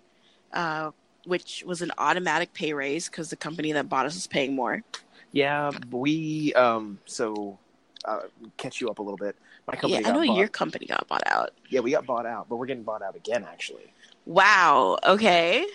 uh, 0.52 0.92
which 1.26 1.64
was 1.66 1.82
an 1.82 1.92
automatic 1.98 2.54
pay 2.54 2.74
raise 2.74 3.08
because 3.10 3.30
the 3.30 3.36
company 3.36 3.72
that 3.74 3.88
bought 3.90 4.06
us 4.06 4.16
was 4.16 4.28
paying 4.28 4.56
more. 4.56 4.84
yeah 5.32 5.72
we 5.92 6.54
um 6.54 7.00
so 7.06 7.58
uh, 8.06 8.22
catch 8.58 8.82
you 8.82 8.90
up 8.90 9.00
a 9.00 9.02
little 9.02 9.18
bit 9.18 9.36
my 9.68 9.76
company 9.76 10.02
yeah, 10.02 10.10
I 10.10 10.12
know 10.14 10.26
bought- 10.26 10.38
your 10.38 10.48
company 10.48 10.86
got 10.88 11.08
bought 11.08 11.24
out. 11.28 11.52
yeah 11.70 11.80
we 11.82 11.92
got 11.92 12.06
bought 12.06 12.26
out 12.26 12.48
but 12.50 12.56
we're 12.58 12.66
getting 12.66 12.84
bought 12.84 13.02
out 13.02 13.16
again 13.16 13.46
actually 13.50 13.94
Wow. 14.26 14.98
Okay. 15.06 15.66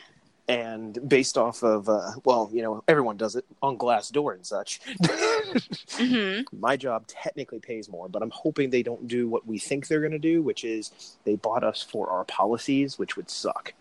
and 0.49 1.09
based 1.09 1.37
off 1.37 1.63
of 1.65 1.89
uh, 1.89 2.13
well 2.25 2.49
you 2.53 2.63
know 2.63 2.83
everyone 2.87 3.17
does 3.17 3.35
it 3.37 3.45
on 3.63 3.77
glassdoor 3.79 4.35
and 4.35 4.47
such 4.47 4.81
hmm 5.93 6.41
my 6.53 6.77
job 6.77 7.05
technically 7.07 7.59
pays 7.59 7.89
more 7.89 8.09
but 8.09 8.23
i'm 8.23 8.31
hoping 8.31 8.71
they 8.71 8.83
don't 8.83 9.09
do 9.09 9.29
what 9.29 9.47
we 9.47 9.59
think 9.59 9.87
they're 9.89 10.01
going 10.01 10.13
to 10.13 10.19
do 10.19 10.43
which 10.43 10.65
is 10.65 11.17
they 11.25 11.35
bought 11.37 11.65
us 11.65 11.83
for 11.83 12.11
our 12.11 12.25
policies 12.25 12.99
which 12.99 13.17
would 13.17 13.29
suck 13.31 13.73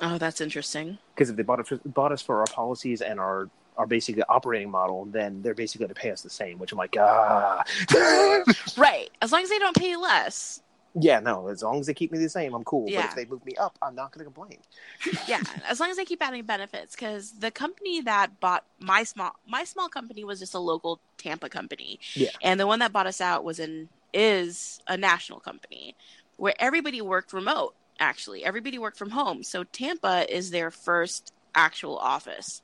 Oh, 0.00 0.18
that's 0.18 0.40
interesting. 0.40 0.98
because 1.14 1.30
if 1.30 1.36
they 1.36 1.42
bought, 1.42 1.60
it, 1.72 1.94
bought 1.94 2.12
us 2.12 2.20
for 2.22 2.40
our 2.40 2.46
policies 2.46 3.00
and 3.02 3.18
our 3.20 3.48
our 3.78 3.86
basically 3.86 4.22
operating 4.30 4.70
model 4.70 5.04
then 5.06 5.42
they're 5.42 5.52
basically 5.54 5.84
going 5.84 5.94
to 5.94 6.00
pay 6.00 6.10
us 6.10 6.22
the 6.22 6.30
same 6.30 6.58
which 6.58 6.72
i'm 6.72 6.78
like 6.78 6.96
ah 6.98 7.62
Right. 8.76 9.10
As 9.20 9.32
long 9.32 9.42
as 9.42 9.50
they 9.50 9.58
don't 9.58 9.76
pay 9.76 9.96
less. 9.96 10.62
yeah 10.98 11.20
no 11.20 11.48
as 11.48 11.62
long 11.62 11.78
as 11.80 11.86
they 11.86 11.92
keep 11.92 12.10
me 12.10 12.18
the 12.18 12.28
same 12.28 12.54
i'm 12.54 12.64
cool 12.64 12.84
but 12.84 12.92
Yeah. 12.94 13.04
if 13.04 13.14
they 13.14 13.26
move 13.26 13.44
me 13.44 13.54
up 13.56 13.76
i'm 13.82 13.94
not 13.94 14.12
going 14.12 14.24
to 14.26 14.32
complain 14.32 14.58
Yeah. 15.28 15.42
as 15.68 15.78
long 15.78 15.90
as 15.90 15.96
they 15.98 16.06
keep 16.06 16.22
adding 16.22 16.44
benefits. 16.44 16.94
Because 16.94 17.32
the 17.38 17.50
company 17.50 18.00
that 18.02 18.40
bought 18.40 18.64
my 18.80 19.02
small 19.04 19.32
my 19.46 19.64
small 19.64 19.88
company 19.90 20.24
was 20.24 20.38
just 20.40 20.54
a 20.54 20.58
local 20.58 20.98
Tampa 21.18 21.48
company. 21.50 22.00
Yeah. 22.14 22.30
And 22.42 22.58
the 22.58 22.66
one 22.66 22.78
that 22.78 22.92
bought 22.92 23.06
us 23.06 23.20
out 23.20 23.44
was 23.44 23.58
in 23.60 23.90
is 24.14 24.80
a 24.86 24.96
national 24.96 25.40
company 25.40 25.94
where 26.38 26.54
everybody 26.58 27.02
worked 27.02 27.32
remote. 27.34 27.74
Actually, 27.98 28.44
everybody 28.44 28.78
worked 28.78 28.98
from 28.98 29.10
home. 29.10 29.42
So 29.42 29.64
Tampa 29.64 30.26
is 30.34 30.50
their 30.50 30.70
first 30.70 31.32
actual 31.54 31.96
office. 31.96 32.62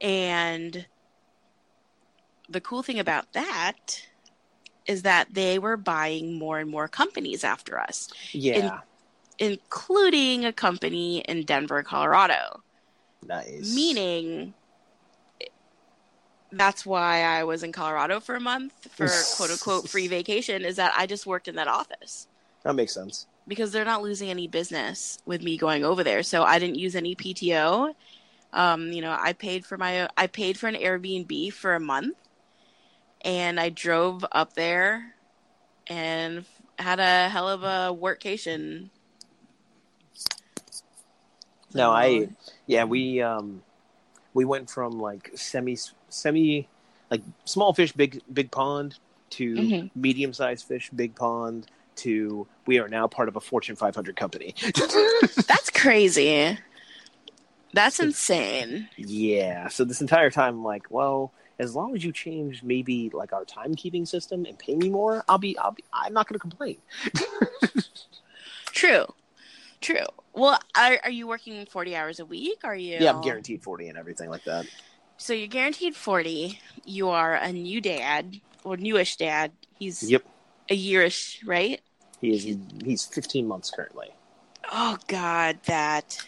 And 0.00 0.86
the 2.48 2.60
cool 2.60 2.82
thing 2.82 2.98
about 2.98 3.32
that 3.32 4.06
is 4.86 5.02
that 5.02 5.34
they 5.34 5.58
were 5.58 5.76
buying 5.76 6.38
more 6.38 6.60
and 6.60 6.70
more 6.70 6.86
companies 6.86 7.42
after 7.42 7.80
us, 7.80 8.08
yeah 8.32 8.80
including 9.38 10.44
a 10.44 10.52
company 10.52 11.18
in 11.20 11.44
Denver, 11.44 11.82
Colorado. 11.82 12.62
nice 13.26 13.74
Meaning 13.74 14.54
that's 16.52 16.86
why 16.86 17.22
I 17.22 17.44
was 17.44 17.62
in 17.62 17.72
Colorado 17.72 18.20
for 18.20 18.34
a 18.36 18.40
month 18.40 18.72
for 18.92 19.08
quote 19.36 19.50
unquote 19.50 19.88
free 19.88 20.08
vacation. 20.08 20.64
Is 20.64 20.76
that 20.76 20.94
I 20.96 21.06
just 21.06 21.26
worked 21.26 21.48
in 21.48 21.56
that 21.56 21.68
office 21.68 22.28
That 22.62 22.74
makes 22.74 22.94
sense. 22.94 23.26
Because 23.48 23.72
they're 23.72 23.84
not 23.84 24.02
losing 24.02 24.30
any 24.30 24.48
business 24.48 25.18
with 25.26 25.42
me 25.42 25.56
going 25.56 25.84
over 25.84 26.02
there. 26.02 26.22
So 26.22 26.42
I 26.42 26.58
didn't 26.58 26.76
use 26.76 26.96
any 26.96 27.14
PTO. 27.14 27.94
Um, 28.52 28.92
you 28.92 29.00
know, 29.02 29.16
I 29.18 29.32
paid 29.32 29.64
for 29.66 29.76
my 29.76 30.08
I 30.16 30.26
paid 30.26 30.58
for 30.58 30.66
an 30.68 30.74
Airbnb 30.74 31.52
for 31.52 31.74
a 31.74 31.80
month, 31.80 32.16
and 33.22 33.58
I 33.60 33.68
drove 33.68 34.24
up 34.32 34.54
there 34.54 35.14
and 35.86 36.44
had 36.78 37.00
a 37.00 37.28
hell 37.28 37.48
of 37.48 37.62
a 37.62 37.94
workcation. 37.94 38.90
No, 41.74 41.90
I 41.90 42.28
yeah 42.66 42.84
we 42.84 43.20
um 43.20 43.62
we 44.34 44.44
went 44.44 44.70
from 44.70 45.00
like 45.00 45.30
semi 45.34 45.76
semi 46.08 46.68
like 47.10 47.22
small 47.44 47.72
fish 47.72 47.92
big 47.92 48.22
big 48.32 48.50
pond 48.50 48.98
to 49.30 49.54
Mhm. 49.56 49.90
medium 49.94 50.32
sized 50.32 50.66
fish 50.66 50.90
big 50.94 51.14
pond 51.14 51.66
to 51.96 52.46
we 52.66 52.78
are 52.78 52.88
now 52.88 53.06
part 53.06 53.28
of 53.28 53.36
a 53.36 53.40
Fortune 53.40 53.76
500 53.76 54.16
company. 54.16 54.54
That's 55.48 55.70
crazy. 55.70 56.58
That's 57.72 58.00
insane. 58.00 58.88
yeah, 58.96 59.68
so 59.68 59.84
this 59.84 60.00
entire 60.00 60.30
time 60.30 60.54
I'm 60.54 60.64
like, 60.64 60.86
well, 60.90 61.32
as 61.58 61.74
long 61.74 61.94
as 61.94 62.04
you 62.04 62.12
change 62.12 62.62
maybe 62.62 63.10
like 63.12 63.32
our 63.32 63.44
timekeeping 63.44 64.06
system 64.08 64.44
and 64.46 64.58
pay 64.58 64.76
me 64.76 64.88
more, 64.88 65.24
I'll 65.28 65.38
be 65.38 65.58
I'll 65.58 65.72
be 65.72 65.84
I'm 65.92 66.12
not 66.12 66.28
going 66.28 66.34
to 66.34 66.40
complain. 66.40 66.78
True. 68.72 69.06
True. 69.80 70.06
Well, 70.32 70.58
are, 70.76 70.98
are 71.04 71.10
you 71.10 71.26
working 71.26 71.64
40 71.66 71.96
hours 71.96 72.20
a 72.20 72.24
week? 72.26 72.60
Are 72.64 72.76
you? 72.76 72.96
Yeah, 72.98 73.10
I'm 73.10 73.20
guaranteed 73.22 73.62
40 73.62 73.88
and 73.88 73.98
everything 73.98 74.28
like 74.30 74.44
that. 74.44 74.66
So 75.16 75.32
you're 75.32 75.48
guaranteed 75.48 75.94
40. 75.96 76.58
You 76.84 77.08
are 77.08 77.34
a 77.34 77.52
new 77.52 77.80
dad 77.80 78.40
or 78.64 78.76
newish 78.76 79.16
dad. 79.16 79.52
He's 79.78 80.02
Yep. 80.10 80.24
a 80.70 80.76
yearish, 80.76 81.38
right? 81.46 81.80
He 82.20 82.30
is 82.30 82.56
he's 82.84 83.04
15 83.04 83.46
months 83.46 83.70
currently. 83.70 84.08
Oh 84.72 84.98
God, 85.06 85.58
that 85.66 86.18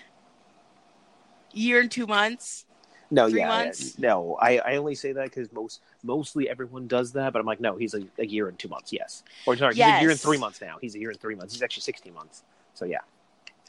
year 1.52 1.80
and 1.80 1.90
two 1.90 2.06
months. 2.06 2.64
No, 3.10 3.28
Three 3.30 3.40
yeah, 3.40 3.48
months? 3.48 3.98
no. 3.98 4.36
I, 4.40 4.58
I 4.58 4.76
only 4.76 4.94
say 4.94 5.12
that 5.12 5.24
because 5.24 5.50
most 5.50 5.80
mostly 6.02 6.48
everyone 6.48 6.86
does 6.88 7.12
that, 7.12 7.32
but 7.32 7.40
I'm 7.40 7.46
like, 7.46 7.58
no, 7.60 7.76
he's 7.76 7.94
a, 7.94 8.02
a 8.18 8.26
year 8.26 8.48
and 8.48 8.58
two 8.58 8.68
months. 8.68 8.92
Yes, 8.92 9.22
or 9.46 9.56
sorry, 9.56 9.74
he's 9.74 9.84
a 9.86 10.00
year 10.00 10.10
and 10.10 10.20
three 10.20 10.36
months 10.36 10.60
now. 10.60 10.76
He's 10.80 10.94
a 10.94 10.98
year 10.98 11.10
and 11.10 11.18
three 11.18 11.34
months. 11.34 11.54
He's 11.54 11.62
actually 11.62 11.82
16 11.84 12.12
months. 12.12 12.42
So 12.74 12.84
yeah, 12.84 12.98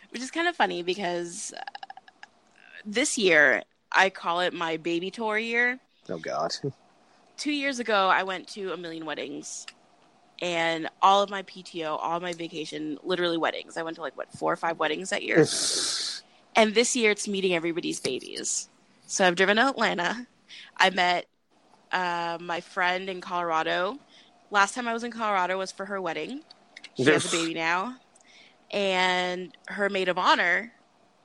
which 0.09 0.22
is 0.22 0.30
kind 0.30 0.47
of 0.49 0.57
funny 0.57 0.84
because 0.84 1.53
uh, 1.57 1.61
this 2.86 3.17
year 3.17 3.63
I 3.93 4.09
call 4.09 4.41
it 4.41 4.53
my 4.53 4.76
baby 4.76 5.09
tour 5.09 5.38
year. 5.38 5.80
oh 6.09 6.17
god, 6.17 6.53
Two 7.38 7.53
years 7.53 7.80
ago, 7.80 8.09
I 8.09 8.24
went 8.24 8.49
to 8.49 8.74
a 8.74 8.78
million 8.78 9.05
weddings, 9.05 9.65
and 10.41 10.89
all 11.01 11.21
of 11.21 11.29
my 11.29 11.43
PTO, 11.43 11.97
all 11.99 12.19
my 12.19 12.33
vacation, 12.33 12.97
literally 13.03 13.37
weddings. 13.37 13.77
I 13.77 13.83
went 13.83 13.95
to 13.95 14.01
like 14.01 14.17
what 14.17 14.31
four 14.31 14.53
or 14.53 14.55
five 14.55 14.79
weddings 14.79 15.09
that 15.09 15.23
year, 15.23 15.37
and 16.55 16.73
this 16.73 16.95
year 16.95 17.11
it's 17.11 17.27
meeting 17.27 17.55
everybody's 17.55 17.99
babies. 17.99 18.69
So 19.07 19.25
I've 19.25 19.35
driven 19.35 19.57
to 19.57 19.67
Atlanta. 19.67 20.27
I 20.77 20.89
met 20.91 21.25
uh, 21.91 22.37
my 22.39 22.61
friend 22.61 23.09
in 23.09 23.21
Colorado. 23.21 23.99
Last 24.51 24.75
time 24.75 24.87
I 24.87 24.93
was 24.93 25.03
in 25.03 25.11
Colorado 25.11 25.57
was 25.57 25.71
for 25.71 25.85
her 25.85 26.01
wedding. 26.01 26.41
She 26.95 27.03
has 27.05 27.31
a 27.31 27.37
baby 27.37 27.53
now, 27.53 27.95
and 28.71 29.55
her 29.67 29.89
maid 29.89 30.09
of 30.09 30.17
honor 30.17 30.71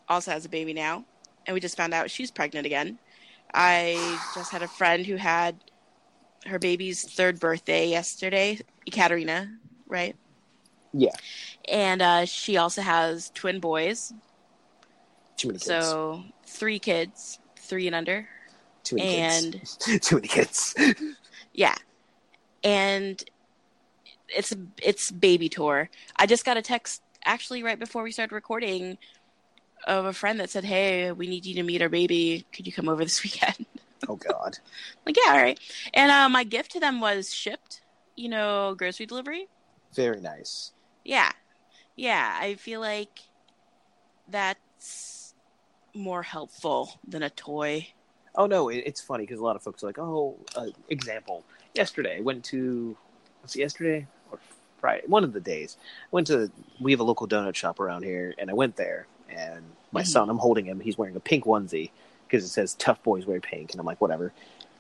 also 0.09 0.31
has 0.31 0.45
a 0.45 0.49
baby 0.49 0.73
now, 0.73 1.05
and 1.47 1.55
we 1.55 1.61
just 1.61 1.77
found 1.77 1.95
out 1.95 2.11
she's 2.11 2.31
pregnant 2.31 2.67
again. 2.67 2.99
I 3.53 4.19
just 4.35 4.51
had 4.51 4.63
a 4.63 4.69
friend 4.69 5.07
who 5.07 5.17
had 5.17 5.57
her 6.47 6.59
baby's 6.59 7.03
third 7.03 7.41
birthday 7.41 7.89
yesterday, 7.89 8.59
Ekaterina, 8.87 9.59
right? 9.87 10.17
yeah, 10.93 11.15
And 11.69 12.03
uh, 12.03 12.25
she 12.25 12.57
also 12.57 12.83
has 12.83 13.31
twin 13.35 13.61
boys, 13.61 14.13
too 15.37 15.49
many 15.49 15.59
kids. 15.59 15.67
so 15.67 16.25
three 16.47 16.79
kids, 16.79 17.39
three 17.57 17.87
and 17.87 17.97
under, 17.97 18.29
too 18.85 18.97
many 18.97 19.09
and 19.09 19.53
kids. 19.55 19.77
too 20.01 20.17
many 20.17 20.29
kids. 20.29 20.75
yeah, 21.53 21.75
and 22.63 23.23
it's 24.29 24.55
it's 24.83 25.11
baby 25.11 25.49
tour. 25.49 25.91
I 26.17 26.27
just 26.27 26.45
got 26.45 26.57
a 26.57 26.63
text 26.63 27.03
actually 27.25 27.63
right 27.63 27.79
before 27.79 28.03
we 28.03 28.13
started 28.13 28.35
recording 28.35 28.99
of 29.87 30.05
a 30.07 30.13
friend 30.13 30.41
that 30.41 30.51
said, 30.51 30.65
"Hey, 30.65 31.13
we 31.13 31.27
need 31.27 31.47
you 31.47 31.55
to 31.57 31.63
meet 31.63 31.83
our 31.83 31.89
baby. 31.89 32.47
Could 32.53 32.67
you 32.67 32.73
come 32.73 32.89
over 32.89 33.05
this 33.05 33.23
weekend?" 33.25 33.67
oh 34.09 34.17
god, 34.17 34.59
like, 35.07 35.17
yeah, 35.17 35.33
all 35.33 35.39
right. 35.43 35.59
And 35.95 36.11
uh, 36.11 36.29
my 36.29 36.45
gift 36.45 36.73
to 36.73 36.81
them 36.81 37.01
was 37.01 37.33
shipped, 37.35 37.81
you 38.17 38.29
know, 38.29 38.75
grocery 38.77 39.07
delivery. 39.07 39.49
very 39.95 40.21
nice. 40.21 40.73
Yeah, 41.05 41.33
yeah. 41.97 42.39
I 42.41 42.55
feel 42.55 42.81
like 42.81 43.21
that's 44.29 45.35
more 45.95 46.23
helpful 46.23 46.99
than 47.07 47.23
a 47.23 47.31
toy. 47.31 47.89
Oh 48.35 48.47
no, 48.47 48.69
it, 48.69 48.83
it's 48.87 49.01
funny 49.01 49.25
because 49.25 49.39
a 49.39 49.45
lot 49.45 49.57
of 49.57 49.63
folks 49.63 49.83
are 49.83 49.87
like, 49.87 49.99
oh, 49.99 50.37
uh, 50.57 50.67
example. 50.89 51.45
Yesterday, 51.75 52.19
I 52.19 52.21
went 52.21 52.45
to 52.47 52.97
was 53.43 53.55
it 53.55 53.61
yesterday 53.61 54.07
or 54.31 54.39
Friday, 54.81 55.03
one 55.07 55.25
of 55.25 55.33
the 55.33 55.41
days. 55.41 55.77
I 56.05 56.09
went 56.11 56.27
to 56.29 56.51
we 56.81 56.91
have 56.93 57.01
a 57.01 57.05
local 57.05 57.29
donut 57.29 57.55
shop 57.55 57.79
around 57.81 58.03
here, 58.05 58.35
and 58.39 58.51
I 58.51 58.55
went 58.55 58.77
there, 58.77 59.07
and 59.29 59.63
my 59.93 60.03
Mhm. 60.03 60.07
son, 60.07 60.31
I'm 60.31 60.39
holding 60.39 60.65
him. 60.65 60.81
He's 60.81 60.99
wearing 60.99 61.17
a 61.17 61.21
pink 61.21 61.45
onesie 61.45 61.91
because 62.27 62.45
it 62.45 62.49
says 62.49 62.75
"Tough 62.75 63.03
boys 63.03 63.27
wear 63.27 63.41
pink," 63.41 63.73
and 63.73 63.81
I'm 63.81 63.87
like, 63.87 64.01
whatever. 64.01 64.33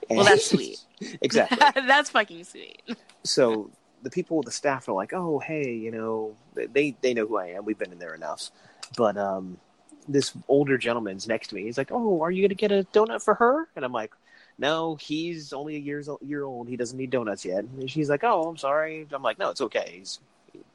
And- 0.08 0.18
Well, 0.18 0.26
that's 0.26 0.50
sweet. 0.50 0.78
exactly. 1.22 1.58
that's 1.86 2.10
fucking 2.10 2.44
sweet. 2.44 2.82
so 3.24 3.70
the 4.02 4.10
people, 4.10 4.42
the 4.42 4.50
staff 4.50 4.88
are 4.88 4.92
like, 4.92 5.12
"Oh, 5.14 5.38
hey, 5.38 5.72
you 5.72 5.90
know, 5.90 6.36
they 6.54 6.94
they 7.00 7.14
know 7.14 7.26
who 7.26 7.38
I 7.38 7.48
am. 7.48 7.64
We've 7.64 7.78
been 7.78 7.92
in 7.92 7.98
there 7.98 8.14
enough." 8.14 8.50
But 8.96 9.16
um, 9.16 9.58
this 10.06 10.32
older 10.48 10.76
gentleman's 10.78 11.26
next 11.26 11.48
to 11.48 11.54
me. 11.54 11.62
He's 11.64 11.78
like, 11.78 11.90
"Oh, 11.90 12.22
are 12.22 12.30
you 12.30 12.42
gonna 12.42 12.54
get 12.54 12.70
a 12.70 12.86
donut 12.92 13.22
for 13.22 13.34
her?" 13.34 13.66
And 13.76 13.84
I'm 13.84 13.92
like, 13.92 14.12
"No, 14.58 14.96
he's 14.96 15.52
only 15.54 15.76
a 15.76 15.78
years 15.78 16.08
year 16.22 16.44
old. 16.44 16.68
He 16.68 16.76
doesn't 16.76 16.98
need 16.98 17.10
donuts 17.10 17.44
yet." 17.44 17.64
And 17.64 17.90
she's 17.90 18.10
like, 18.10 18.22
"Oh, 18.24 18.42
I'm 18.42 18.58
sorry." 18.58 19.06
I'm 19.10 19.22
like, 19.22 19.38
"No, 19.38 19.48
it's 19.50 19.62
okay. 19.62 19.96
He's 19.98 20.20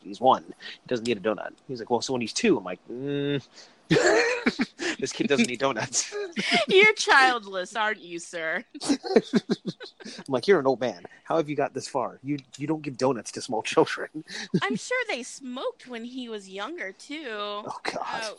he's 0.02 0.20
one. 0.20 0.44
He 0.48 0.88
doesn't 0.88 1.08
need 1.08 1.18
a 1.18 1.22
donut." 1.22 1.52
He's 1.68 1.80
like, 1.80 1.90
"Well, 1.92 2.02
so 2.02 2.14
when 2.14 2.22
he's 2.22 2.34
two, 2.34 2.58
I'm 2.58 2.64
like, 2.64 2.80
mm. 2.92 3.46
"This 5.00 5.12
kid 5.14 5.28
doesn't 5.28 5.48
need 5.48 5.60
donuts." 5.60 6.14
You're 6.68 6.94
childless, 6.94 7.76
aren't 7.76 8.02
you, 8.02 8.20
sir? 8.20 8.64
I'm 8.90 9.00
like, 10.28 10.48
"You're 10.48 10.60
an 10.60 10.68
old 10.68 10.80
man. 10.82 11.04
How 11.24 11.38
have 11.38 11.50
you 11.50 11.56
got 11.56 11.74
this 11.74 11.88
far? 11.88 12.20
You 12.24 12.38
you 12.58 12.68
don't 12.68 12.82
give 12.82 12.98
donuts 12.98 13.32
to 13.34 13.42
small 13.42 13.62
children." 13.62 14.10
I'm 14.62 14.76
sure 14.76 14.98
they 15.08 15.24
smoked 15.24 15.88
when 15.88 16.04
he 16.04 16.30
was 16.30 16.50
younger 16.50 16.92
too. 16.92 17.26
Oh 17.30 17.80
God. 17.84 18.22
Oh. 18.24 18.36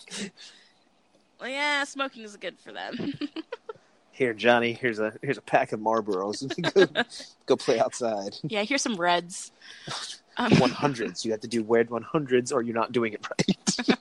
Well, 1.40 1.48
yeah, 1.48 1.84
smoking 1.84 2.22
is 2.22 2.36
good 2.36 2.58
for 2.58 2.70
them. 2.72 3.14
Here, 4.12 4.34
Johnny. 4.34 4.74
Here's 4.74 4.98
a 4.98 5.14
here's 5.22 5.38
a 5.38 5.42
pack 5.42 5.72
of 5.72 5.80
Marlboros. 5.80 6.44
go, 6.74 7.02
go 7.46 7.56
play 7.56 7.80
outside. 7.80 8.36
yeah, 8.42 8.62
here's 8.62 8.82
some 8.82 8.96
reds. 8.96 9.50
Um, 10.36 10.52
One 10.58 10.70
hundreds. 10.70 11.24
You 11.24 11.30
have 11.32 11.40
to 11.40 11.48
do 11.48 11.62
weird 11.62 11.88
one 11.88 12.02
hundreds, 12.02 12.52
or 12.52 12.60
you're 12.60 12.74
not 12.74 12.92
doing 12.92 13.14
it 13.14 13.26
right. 13.30 13.96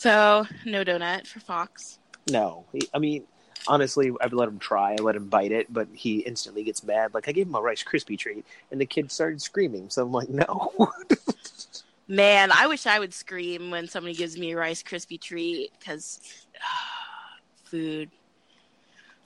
So 0.00 0.46
no 0.64 0.82
donut 0.82 1.26
for 1.26 1.40
Fox. 1.40 1.98
no, 2.30 2.64
He- 2.72 2.88
I 2.94 2.98
mean 2.98 3.24
honestly, 3.68 4.10
I've 4.22 4.32
let 4.32 4.48
him 4.48 4.58
try. 4.58 4.92
I 4.92 4.96
let 4.96 5.14
him 5.16 5.28
bite 5.28 5.52
it, 5.52 5.70
but 5.70 5.86
he 5.92 6.20
instantly 6.20 6.64
gets 6.64 6.82
mad. 6.82 7.12
Like 7.12 7.28
I 7.28 7.32
gave 7.32 7.46
him 7.46 7.54
a 7.54 7.60
Rice 7.60 7.84
Krispie 7.84 8.18
treat, 8.18 8.44
and 8.70 8.80
the 8.80 8.86
kid 8.86 9.12
started 9.12 9.42
screaming. 9.42 9.90
So 9.90 10.02
I'm 10.02 10.12
like, 10.12 10.30
no. 10.30 10.72
Man, 12.08 12.50
I 12.50 12.66
wish 12.66 12.86
I 12.86 12.98
would 12.98 13.12
scream 13.12 13.70
when 13.70 13.86
somebody 13.86 14.14
gives 14.14 14.38
me 14.38 14.52
a 14.52 14.56
Rice 14.56 14.82
Krispie 14.82 15.20
treat 15.20 15.72
because 15.78 16.20
food, 17.64 18.10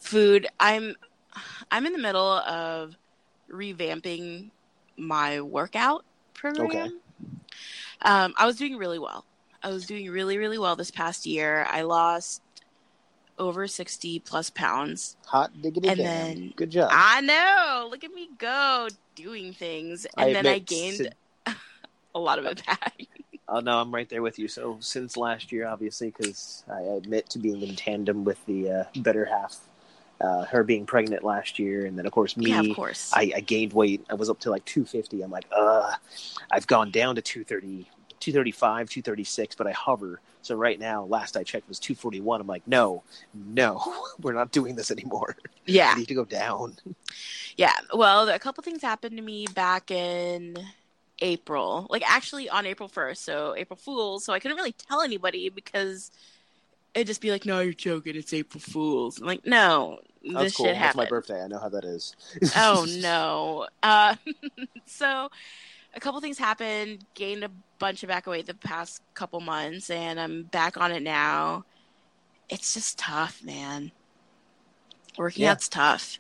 food. 0.01 0.49
I'm 0.59 0.97
I'm 1.71 1.87
in 1.87 1.93
the 1.93 1.99
middle 1.99 2.33
of 2.41 2.97
revamping 3.49 4.51
my 4.97 5.41
workout 5.41 6.05
program. 6.35 6.67
Okay. 6.67 6.91
Um, 8.03 8.35
I 8.37 8.47
was 8.47 8.57
doing 8.57 8.77
really 8.77 8.99
well. 8.99 9.25
I 9.65 9.71
was 9.71 9.87
doing 9.87 10.09
really 10.11 10.39
really 10.39 10.59
well 10.59 10.77
this 10.77 10.91
past 10.93 11.27
year. 11.27 11.67
I 11.69 11.83
lost 11.83 12.43
over 13.39 13.67
sixty 13.67 14.21
plus 14.21 14.51
pounds. 14.51 15.17
Hot 15.27 15.51
diggity 15.61 15.89
And 15.89 15.99
damn. 15.99 16.07
then- 16.07 16.53
Good 16.55 16.71
job. 16.71 16.91
I 16.93 17.21
know. 17.23 17.89
Look 17.91 18.05
at 18.05 18.13
me 18.13 18.29
go 18.39 18.89
doing 19.17 19.53
things, 19.53 20.07
and 20.17 20.35
then 20.35 20.47
I 20.47 20.59
gained 20.61 20.97
si- 20.97 21.53
a 22.15 22.19
lot 22.21 22.39
of 22.39 22.45
it 22.45 22.65
back. 22.65 22.95
Oh 23.47 23.61
no, 23.61 23.79
I'm 23.79 23.93
right 23.95 24.09
there 24.09 24.23
with 24.23 24.39
you. 24.39 24.49
So 24.49 24.79
since 24.81 25.19
last 25.19 25.53
year, 25.53 25.67
obviously, 25.69 26.07
because 26.11 26.65
I 26.73 26.81
admit 26.81 27.29
to 27.31 27.39
being 27.39 27.61
in 27.61 27.77
tandem 27.77 28.25
with 28.25 28.39
the 28.47 28.71
uh, 28.71 28.85
better 29.03 29.27
half, 29.27 29.59
uh, 30.19 30.45
her 30.47 30.65
being 30.65 30.87
pregnant 30.87 31.23
last 31.25 31.59
year, 31.59 31.85
and 31.85 31.97
then 31.99 32.07
of 32.07 32.13
course 32.13 32.39
me, 32.39 32.49
yeah, 32.53 32.61
of 32.63 32.75
course. 32.75 33.13
I, 33.15 33.33
I 33.37 33.41
gained 33.41 33.75
weight. 33.75 34.03
I 34.09 34.15
was 34.15 34.31
up 34.31 34.41
to 34.41 34.51
like 34.51 34.65
250. 34.65 35.21
I'm 35.21 35.31
like, 35.31 35.45
uh, 35.55 35.93
I've 36.51 36.67
gone 36.67 36.91
down 36.91 37.17
to 37.17 37.21
230, 37.23 37.87
235, 38.25 38.89
236, 38.89 39.55
but 39.55 39.67
I 39.67 39.73
hover. 39.73 40.21
So 40.41 40.55
right 40.55 40.81
now, 40.81 41.05
last 41.05 41.37
I 41.37 41.43
checked 41.43 41.69
was 41.69 41.79
241. 41.79 42.41
I'm 42.41 42.47
like, 42.47 42.67
no, 42.67 43.03
no, 43.35 43.83
we're 44.21 44.33
not 44.33 44.51
doing 44.51 44.77
this 44.77 44.91
anymore. 44.91 45.37
Yeah. 45.67 45.93
I 45.95 45.99
need 45.99 46.09
to 46.09 46.15
go 46.15 46.25
down. 46.25 46.77
Yeah. 47.57 47.73
Well, 47.93 48.29
a 48.29 48.39
couple 48.39 48.63
things 48.63 48.81
happened 48.81 49.17
to 49.19 49.23
me 49.23 49.47
back 49.55 49.91
in 49.91 50.57
April. 51.21 51.87
Like 51.91 52.03
actually 52.11 52.49
on 52.49 52.65
April 52.65 52.89
1st. 52.89 53.19
So 53.19 53.55
April 53.57 53.77
Fools. 53.77 54.25
So 54.25 54.33
I 54.33 54.39
couldn't 54.39 54.57
really 54.57 54.73
tell 54.73 55.03
anybody 55.03 55.51
because 55.51 56.11
it'd 56.95 57.07
just 57.07 57.21
be 57.21 57.31
like, 57.31 57.45
no, 57.45 57.61
you're 57.61 57.75
joking. 57.75 58.17
It's 58.17 58.33
April 58.33 58.61
Fools. 58.61 59.21
I'm 59.21 59.27
like, 59.27 59.47
no, 59.47 59.99
That's 60.23 60.45
this 60.45 60.57
cool. 60.57 60.67
shit 60.67 60.77
That's 60.77 60.97
my 60.97 61.07
birthday. 61.07 61.43
I 61.43 61.47
know 61.49 61.59
how 61.59 61.69
that 61.69 61.85
is. 61.85 62.17
oh 62.57 62.87
no. 63.01 63.67
Uh, 63.83 64.17
so 64.87 65.29
a 65.95 66.01
couple 66.01 66.21
things 66.21 66.39
happened. 66.39 67.05
Gained 67.15 67.45
a 67.45 67.51
bunch 67.79 68.03
of 68.03 68.09
back 68.09 68.27
weight 68.27 68.47
the 68.47 68.55
past 68.55 69.03
couple 69.15 69.41
months, 69.41 69.91
and 69.91 70.19
I'm 70.21 70.45
back 70.45 70.77
on 70.77 70.93
it 70.93 71.03
now. 71.03 71.65
It's 72.49 72.75
just 72.75 72.99
tough, 72.99 73.43
man. 73.43 73.93
Working 75.17 75.45
Yeah. 75.45 75.53
out's 75.53 75.69
tough. 75.69 76.19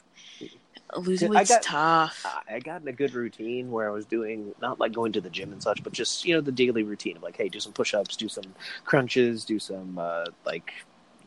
Losing 0.97 1.35
I 1.35 1.43
got- 1.45 1.62
tough. 1.62 2.25
I 2.49 2.61
got 2.61 2.83
in 2.83 2.89
a 2.89 2.93
good 2.93 3.14
routine 3.14 3.70
where 3.72 3.89
I 3.89 3.93
was 3.93 4.07
doing 4.07 4.55
not 4.61 4.79
like 4.79 4.93
going 4.93 5.12
to 5.12 5.20
the 5.20 5.31
gym 5.31 5.53
and 5.53 5.61
such, 5.62 5.83
but 5.83 5.93
just 5.93 6.25
you 6.25 6.35
know 6.35 6.41
the 6.41 6.53
daily 6.53 6.85
routine 6.85 7.16
of 7.16 7.22
like, 7.22 7.37
hey, 7.37 7.49
do 7.49 7.59
some 7.59 7.72
push-ups, 7.72 8.16
do 8.16 8.29
some 8.29 8.55
crunches, 8.85 9.45
do 9.45 9.59
some 9.59 9.99
uh, 9.99 10.27
like 10.47 10.72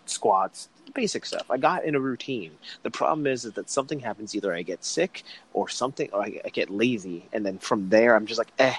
squats, 0.05 0.69
basic 0.93 1.25
stuff. 1.25 1.49
I 1.49 1.57
got 1.57 1.85
in 1.85 1.95
a 1.95 1.99
routine. 1.99 2.51
The 2.83 2.91
problem 2.91 3.27
is, 3.27 3.45
is 3.45 3.53
that 3.53 3.69
something 3.69 3.99
happens. 3.99 4.35
Either 4.35 4.53
I 4.53 4.61
get 4.63 4.83
sick 4.83 5.23
or 5.53 5.69
something, 5.69 6.09
or 6.13 6.23
I, 6.23 6.41
I 6.45 6.49
get 6.49 6.69
lazy, 6.69 7.27
and 7.33 7.45
then 7.45 7.57
from 7.59 7.89
there, 7.89 8.15
I'm 8.15 8.25
just 8.25 8.37
like, 8.37 8.51
eh, 8.59 8.75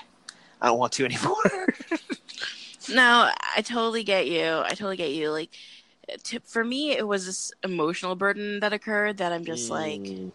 I 0.60 0.66
don't 0.66 0.78
want 0.78 0.92
to 0.94 1.04
anymore. 1.06 1.68
No, 2.88 3.30
I 3.56 3.62
totally 3.62 4.02
get 4.04 4.28
you. 4.28 4.44
I 4.64 4.70
totally 4.70 4.96
get 4.96 5.12
you. 5.12 5.30
Like, 5.30 5.50
to, 6.24 6.40
for 6.40 6.64
me, 6.64 6.92
it 6.92 7.06
was 7.06 7.26
this 7.26 7.52
emotional 7.64 8.14
burden 8.16 8.60
that 8.60 8.72
occurred 8.72 9.18
that 9.18 9.32
I'm 9.32 9.44
just 9.44 9.70
like, 9.70 10.02
Mm, 10.02 10.32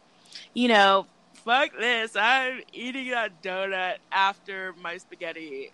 you 0.53 0.67
know, 0.67 1.07
fuck 1.34 1.71
this. 1.80 2.15
I'm 2.15 2.61
eating 2.74 3.11
that 3.11 3.41
donut 3.41 3.97
after 4.11 4.74
my 4.74 4.97
spaghetti, 4.97 5.74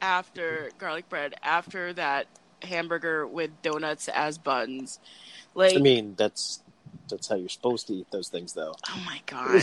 after 0.00 0.72
garlic 0.78 1.08
bread, 1.08 1.34
after 1.42 1.92
that 1.94 2.26
hamburger 2.64 3.26
with 3.26 3.50
donuts 3.62 4.08
as 4.08 4.38
buns. 4.38 4.98
Like, 5.54 5.76
I 5.76 5.80
mean, 5.80 6.14
that's 6.16 6.60
that's 7.08 7.28
how 7.28 7.36
you're 7.36 7.48
supposed 7.48 7.86
to 7.88 7.94
eat 7.94 8.06
those 8.10 8.28
things, 8.28 8.54
though. 8.54 8.74
oh 8.88 9.02
my 9.04 9.20
god, 9.26 9.62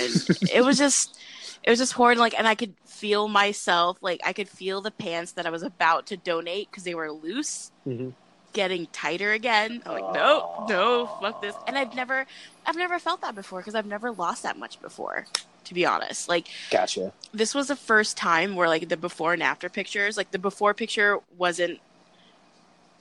it 0.54 0.64
was 0.64 0.78
just, 0.78 1.20
it 1.64 1.70
was 1.70 1.80
just 1.80 1.94
horrid. 1.94 2.18
Like, 2.18 2.38
and 2.38 2.48
I 2.48 2.56
could 2.56 2.74
feel 2.86 3.28
myself, 3.28 3.98
like, 4.02 4.22
I 4.24 4.34
could 4.34 4.48
feel 4.48 4.82
the 4.82 4.92
pants 4.92 5.32
that 5.34 5.46
I 5.46 5.50
was 5.50 5.64
about 5.64 6.06
to 6.08 6.18
donate 6.18 6.70
because 6.70 6.84
they 6.84 6.96
were 6.96 7.12
loose. 7.12 7.72
Mm-hmm. 7.88 8.10
getting 8.54 8.86
tighter 8.88 9.32
again. 9.32 9.82
I'm 9.86 9.94
like, 9.94 10.14
no, 10.14 10.66
no, 10.70 11.08
fuck 11.22 11.42
this. 11.42 11.56
And 11.68 11.78
I've 11.78 11.96
never, 11.96 12.26
I've 12.66 12.76
never 12.76 13.00
felt 13.00 13.22
that 13.22 13.34
before 13.34 13.60
because 13.60 13.76
I've 13.76 13.86
never 13.86 14.12
lost 14.12 14.44
that 14.44 14.58
much 14.58 14.82
before. 14.82 15.26
To 15.66 15.74
be 15.74 15.86
honest, 15.86 16.28
like 16.28 16.48
Gotcha. 16.70 17.14
this 17.34 17.56
was 17.56 17.68
the 17.70 17.76
first 17.78 18.18
time 18.18 18.56
where 18.56 18.68
like 18.68 18.90
the 18.90 18.98
before 18.98 19.32
and 19.34 19.42
after 19.42 19.70
pictures, 19.70 20.18
like 20.18 20.32
the 20.32 20.40
before 20.40 20.74
picture 20.74 21.20
wasn't, 21.38 21.80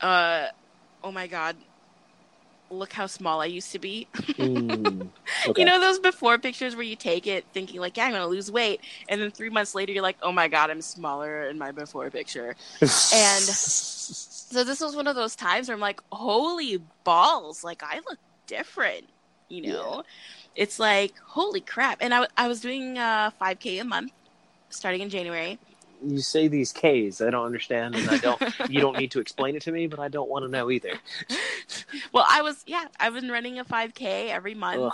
uh, 0.01 0.47
oh 1.05 1.13
my 1.13 1.27
god, 1.27 1.57
look 2.71 2.93
how 2.93 3.07
small 3.07 3.41
I 3.41 3.47
used 3.47 3.73
to 3.73 3.79
be. 3.79 4.07
Mm, 4.15 5.09
okay. 5.49 5.61
You 5.61 5.67
know 5.67 5.81
those 5.81 5.99
before 5.99 6.39
pictures 6.39 6.75
where 6.77 6.85
you 6.85 6.97
take 6.97 7.27
it 7.27 7.45
thinking 7.53 7.81
like, 7.81 7.97
yeah, 7.97 8.05
I'm 8.07 8.13
gonna 8.13 8.27
lose 8.27 8.51
weight, 8.51 8.81
and 9.09 9.21
then 9.21 9.31
three 9.31 9.51
months 9.51 9.75
later 9.75 9.93
you're 9.93 10.03
like, 10.03 10.19
oh 10.23 10.33
my 10.33 10.49
god, 10.49 10.71
I'm 10.71 10.81
smaller 10.83 11.49
in 11.49 11.59
my 11.59 11.73
before 11.73 12.11
picture. 12.11 12.55
and- 12.81 13.45
So 14.53 14.65
this 14.65 14.81
was 14.81 14.97
one 14.97 15.07
of 15.07 15.15
those 15.15 15.37
times 15.37 15.69
where 15.69 15.77
I'm 15.77 15.81
like, 15.81 16.01
holy 16.11 16.83
balls, 17.05 17.63
like 17.63 17.85
I 17.85 18.01
look 18.09 18.19
different, 18.49 19.05
you 19.49 19.63
know? 19.63 20.03
It's 20.57 20.81
like, 20.81 21.15
holy 21.25 21.61
crap. 21.61 21.99
And 22.01 22.13
I, 22.13 22.27
I 22.37 22.49
was 22.49 22.61
doing 22.61 22.99
uh, 22.99 23.31
5K 23.41 23.81
a 23.81 23.85
month 23.85 24.11
starting 24.69 25.03
in 25.03 25.09
January. 25.09 25.57
You 26.07 26.19
say 26.19 26.49
these 26.49 26.73
K's, 26.73 27.21
I 27.21 27.31
don't 27.31 27.45
understand, 27.45 27.95
and 27.95 28.09
I 28.09 28.19
don't. 28.19 28.43
you 28.69 28.81
don't 28.81 28.97
need 28.99 29.11
to 29.13 29.21
explain 29.21 29.57
it 29.57 29.63
to 29.63 29.73
me, 29.73 29.87
but 29.87 29.99
I 29.99 30.09
don't 30.09 30.29
want 30.29 30.45
to 30.45 30.51
know 30.51 30.71
either. 30.71 30.95
Well, 32.13 32.25
I 32.29 32.43
was, 32.43 32.63
yeah, 32.67 32.87
I've 32.99 33.15
been 33.15 33.31
running 33.31 33.59
a 33.59 33.65
5K 33.65 34.31
every 34.31 34.55
month. 34.55 34.81
Ugh. 34.81 34.93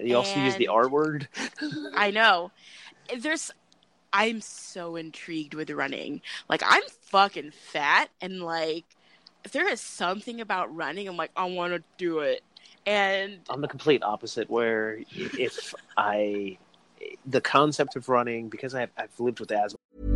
You 0.00 0.16
also 0.16 0.38
use 0.40 0.56
the 0.56 0.68
R 0.68 0.88
word. 0.88 1.28
I 1.94 2.10
know. 2.10 2.50
There's, 3.16 3.50
I'm 4.12 4.40
so 4.40 4.96
intrigued 4.96 5.54
with 5.54 5.70
running. 5.70 6.22
Like, 6.48 6.62
I'm 6.64 6.82
fucking 7.02 7.52
fat, 7.52 8.10
and 8.20 8.42
like, 8.42 8.84
if 9.44 9.52
there 9.52 9.68
is 9.68 9.80
something 9.80 10.40
about 10.40 10.74
running, 10.74 11.08
I'm 11.08 11.16
like, 11.16 11.30
I 11.36 11.44
want 11.46 11.72
to 11.72 11.82
do 11.98 12.20
it. 12.20 12.42
And 12.84 13.38
I'm 13.48 13.60
the 13.60 13.68
complete 13.68 14.02
opposite. 14.02 14.48
Where 14.50 14.98
if 15.12 15.74
I, 15.96 16.58
the 17.26 17.40
concept 17.40 17.96
of 17.96 18.08
running, 18.08 18.48
because 18.48 18.74
I've 18.74 18.90
I've 18.96 19.18
lived 19.18 19.40
with 19.40 19.50
asthma. 19.50 20.15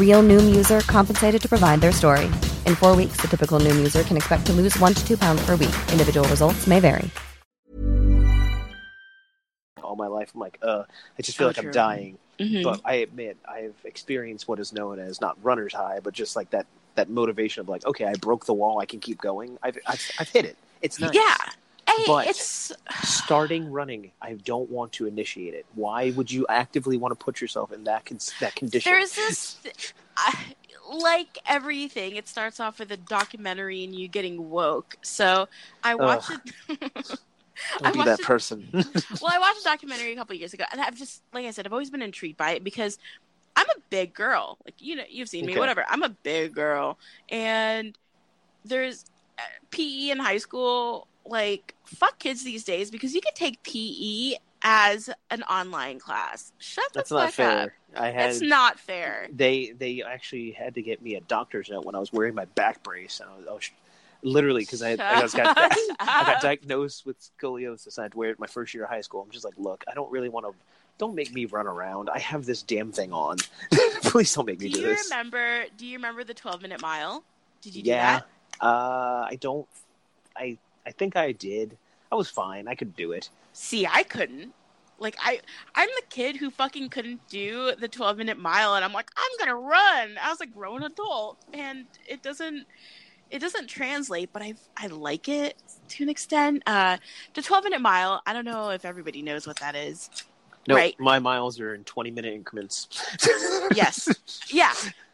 Real 0.00 0.22
Noom 0.22 0.56
user 0.56 0.80
compensated 0.80 1.42
to 1.42 1.48
provide 1.50 1.82
their 1.82 1.92
story. 1.92 2.24
In 2.64 2.74
four 2.74 2.96
weeks, 2.96 3.20
the 3.20 3.28
typical 3.28 3.60
Noom 3.60 3.76
user 3.76 4.02
can 4.04 4.16
expect 4.16 4.46
to 4.46 4.54
lose 4.54 4.74
one 4.78 4.94
to 4.94 5.06
two 5.06 5.18
pounds 5.18 5.44
per 5.44 5.52
week. 5.56 5.74
Individual 5.92 6.26
results 6.30 6.66
may 6.66 6.80
vary. 6.80 7.10
all 9.82 9.94
my 9.94 10.08
life. 10.08 10.32
I'm 10.34 10.40
like, 10.40 10.58
uh, 10.62 10.82
I 11.16 11.22
just 11.22 11.38
feel 11.38 11.44
Oh, 11.46 11.50
like 11.50 11.56
true. 11.58 11.66
I'm 11.66 11.72
dying. 11.72 12.18
Mhm. 12.40 12.64
But 12.64 12.80
I 12.84 12.94
admit, 12.94 13.36
I've 13.48 13.76
experienced 13.84 14.48
what 14.48 14.58
is 14.58 14.72
known 14.72 14.98
as 14.98 15.20
not 15.20 15.38
runner's 15.44 15.72
high, 15.72 16.00
but 16.02 16.12
just 16.12 16.34
like 16.34 16.50
that 16.50 16.66
that 16.96 17.08
motivation 17.08 17.60
of 17.60 17.68
like, 17.68 17.86
okay, 17.86 18.04
I 18.04 18.14
broke 18.14 18.46
the 18.46 18.52
wall, 18.52 18.80
I 18.80 18.84
can 18.86 18.98
keep 18.98 19.20
going. 19.20 19.58
I've 19.62 19.78
I've, 19.86 20.10
I've 20.18 20.28
hit 20.30 20.44
it. 20.44 20.56
It's 20.82 20.98
nice. 20.98 21.14
Yeah. 21.14 21.36
I 21.98 22.04
But- 22.06 22.26
it's 22.28 22.72
Starting 23.02 23.70
running, 23.70 24.12
I 24.22 24.34
don't 24.34 24.70
want 24.70 24.92
to 24.92 25.06
initiate 25.06 25.54
it. 25.54 25.66
Why 25.74 26.10
would 26.12 26.30
you 26.30 26.46
actively 26.48 26.96
want 26.96 27.18
to 27.18 27.22
put 27.24 27.40
yourself 27.40 27.72
in 27.72 27.84
that 27.84 28.04
con- 28.04 28.18
that 28.40 28.54
condition? 28.54 28.92
there's 28.92 29.14
this 29.14 29.92
I, 30.16 30.54
like 30.92 31.38
everything 31.46 32.16
it 32.16 32.28
starts 32.28 32.60
off 32.60 32.78
with 32.78 32.90
a 32.92 32.96
documentary 32.96 33.82
and 33.84 33.92
you 33.94 34.06
getting 34.06 34.48
woke 34.50 34.96
so 35.02 35.48
i 35.82 35.96
watched 35.96 36.30
it 36.30 36.80
Don't 37.80 37.92
be 37.94 38.02
that 38.04 38.20
it- 38.20 38.24
person. 38.24 38.68
well 38.72 39.32
i 39.32 39.38
watched 39.40 39.60
a 39.60 39.64
documentary 39.64 40.12
a 40.12 40.16
couple 40.16 40.36
years 40.36 40.54
ago 40.54 40.64
and 40.70 40.80
i've 40.80 40.94
just 40.96 41.22
like 41.34 41.44
i 41.44 41.50
said 41.50 41.66
i've 41.66 41.72
always 41.72 41.90
been 41.90 42.02
intrigued 42.02 42.36
by 42.36 42.52
it 42.52 42.62
because 42.62 42.98
i'm 43.56 43.68
a 43.68 43.80
big 43.90 44.14
girl 44.14 44.58
like 44.64 44.74
you 44.78 44.94
know 44.94 45.02
you've 45.10 45.28
seen 45.28 45.44
me 45.44 45.52
Okay. 45.52 45.58
whatever 45.60 45.84
i'm 45.88 46.04
a 46.04 46.10
big 46.10 46.54
girl 46.54 46.98
and 47.30 47.98
there's 48.64 49.04
uh, 49.38 49.42
pe 49.72 50.10
in 50.10 50.18
high 50.18 50.38
school 50.38 51.08
like 51.28 51.74
fuck 51.84 52.18
kids 52.18 52.44
these 52.44 52.64
days 52.64 52.90
because 52.90 53.14
you 53.14 53.20
can 53.20 53.34
take 53.34 53.62
pe 53.62 54.34
as 54.62 55.10
an 55.30 55.42
online 55.44 55.98
class 55.98 56.52
shut 56.58 56.84
the 56.92 56.98
That's 56.98 57.10
fuck 57.10 57.18
not 57.18 57.32
fair. 57.34 57.60
up 57.60 57.70
I 57.94 58.10
had 58.10 58.30
it's 58.30 58.40
not 58.40 58.78
fair 58.78 59.28
they 59.32 59.72
they 59.78 60.02
actually 60.02 60.52
had 60.52 60.74
to 60.74 60.82
get 60.82 61.02
me 61.02 61.14
a 61.14 61.20
doctor's 61.22 61.68
note 61.70 61.84
when 61.84 61.94
I 61.94 61.98
was 61.98 62.12
wearing 62.12 62.34
my 62.34 62.44
back 62.46 62.82
brace. 62.82 63.20
And 63.20 63.30
I 63.30 63.36
was, 63.36 63.46
I 63.48 63.52
was 63.52 63.70
literally 64.22 64.62
because 64.62 64.82
I, 64.82 64.96
I 65.00 65.22
was 65.22 65.34
got 65.34 65.56
I 66.00 66.24
got 66.26 66.42
diagnosed 66.42 67.06
with 67.06 67.16
scoliosis. 67.38 67.98
I 67.98 68.02
had 68.02 68.12
to 68.12 68.18
wear 68.18 68.30
it 68.30 68.38
my 68.38 68.46
first 68.46 68.74
year 68.74 68.84
of 68.84 68.90
high 68.90 69.00
school. 69.00 69.22
I'm 69.22 69.30
just 69.30 69.44
like, 69.44 69.54
look, 69.56 69.84
I 69.88 69.94
don't 69.94 70.10
really 70.10 70.28
want 70.28 70.46
to. 70.46 70.52
Don't 70.98 71.14
make 71.14 71.32
me 71.34 71.44
run 71.44 71.66
around. 71.66 72.08
I 72.08 72.18
have 72.20 72.46
this 72.46 72.62
damn 72.62 72.90
thing 72.90 73.12
on. 73.12 73.36
Please 74.02 74.34
don't 74.34 74.46
make 74.46 74.60
me 74.60 74.68
Do 74.68 74.76
do, 74.76 74.80
you 74.80 74.86
this. 74.88 75.10
remember? 75.10 75.64
Do 75.76 75.86
you 75.86 75.96
remember 75.96 76.24
the 76.24 76.32
12 76.32 76.62
minute 76.62 76.80
mile? 76.80 77.22
Did 77.60 77.74
you 77.74 77.82
do 77.82 77.90
yeah. 77.90 78.20
that? 78.60 78.66
Uh, 78.66 79.26
I 79.30 79.36
don't. 79.40 79.66
I 80.34 80.56
I 80.86 80.90
think 80.92 81.16
I 81.16 81.32
did. 81.32 81.76
I 82.12 82.14
was 82.14 82.30
fine. 82.30 82.68
I 82.68 82.74
could 82.74 82.94
do 82.94 83.12
it. 83.12 83.28
See, 83.52 83.86
I 83.86 84.02
couldn't. 84.04 84.52
Like 84.98 85.16
I, 85.20 85.40
I'm 85.74 85.88
the 85.96 86.02
kid 86.08 86.36
who 86.36 86.50
fucking 86.50 86.88
couldn't 86.88 87.20
do 87.28 87.72
the 87.78 87.88
12 87.88 88.16
minute 88.16 88.38
mile, 88.38 88.74
and 88.76 88.84
I'm 88.84 88.92
like, 88.92 89.10
I'm 89.16 89.38
gonna 89.38 89.56
run. 89.60 90.16
I 90.22 90.30
was 90.30 90.40
a 90.40 90.46
grown 90.46 90.82
adult, 90.84 91.36
and 91.52 91.84
it 92.08 92.22
doesn't, 92.22 92.66
it 93.30 93.40
doesn't 93.40 93.66
translate. 93.66 94.32
But 94.32 94.42
I, 94.42 94.54
I 94.76 94.86
like 94.86 95.28
it 95.28 95.56
to 95.88 96.02
an 96.04 96.08
extent. 96.08 96.62
Uh, 96.66 96.96
the 97.34 97.42
12 97.42 97.64
minute 97.64 97.80
mile. 97.82 98.22
I 98.26 98.32
don't 98.32 98.44
know 98.46 98.70
if 98.70 98.84
everybody 98.86 99.20
knows 99.20 99.46
what 99.46 99.58
that 99.58 99.74
is. 99.74 100.08
No, 100.68 100.74
Right. 100.76 100.98
my 100.98 101.18
miles 101.18 101.60
are 101.60 101.74
in 101.74 101.84
20 101.84 102.10
minute 102.10 102.32
increments. 102.34 102.88
Yes. 103.74 104.08
yeah. 104.50 104.72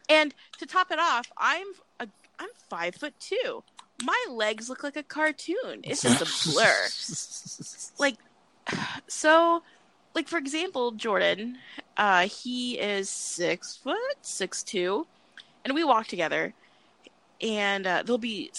And 0.09 0.33
to 0.59 0.65
top 0.65 0.91
it 0.91 0.97
off, 0.99 1.31
I'm 1.37 1.67
a, 1.99 2.07
I'm 2.39 2.49
five 2.69 2.95
foot 2.95 3.13
two. 3.19 3.63
My 4.01 4.25
legs 4.29 4.69
look 4.69 4.83
like 4.83 4.95
a 4.95 5.03
cartoon. 5.03 5.81
It's 5.83 6.01
just 6.01 6.21
a 6.21 6.51
blur. 6.51 6.87
like, 7.99 8.17
so, 9.07 9.63
like 10.13 10.27
for 10.27 10.37
example, 10.37 10.91
Jordan, 10.91 11.57
uh, 11.97 12.27
he 12.27 12.79
is 12.79 13.09
six 13.09 13.75
foot, 13.75 14.17
six 14.21 14.63
two, 14.63 15.07
and 15.63 15.73
we 15.73 15.83
walk 15.83 16.07
together. 16.07 16.53
And 17.41 17.85
uh, 17.85 18.03
there'll 18.03 18.19
be 18.19 18.51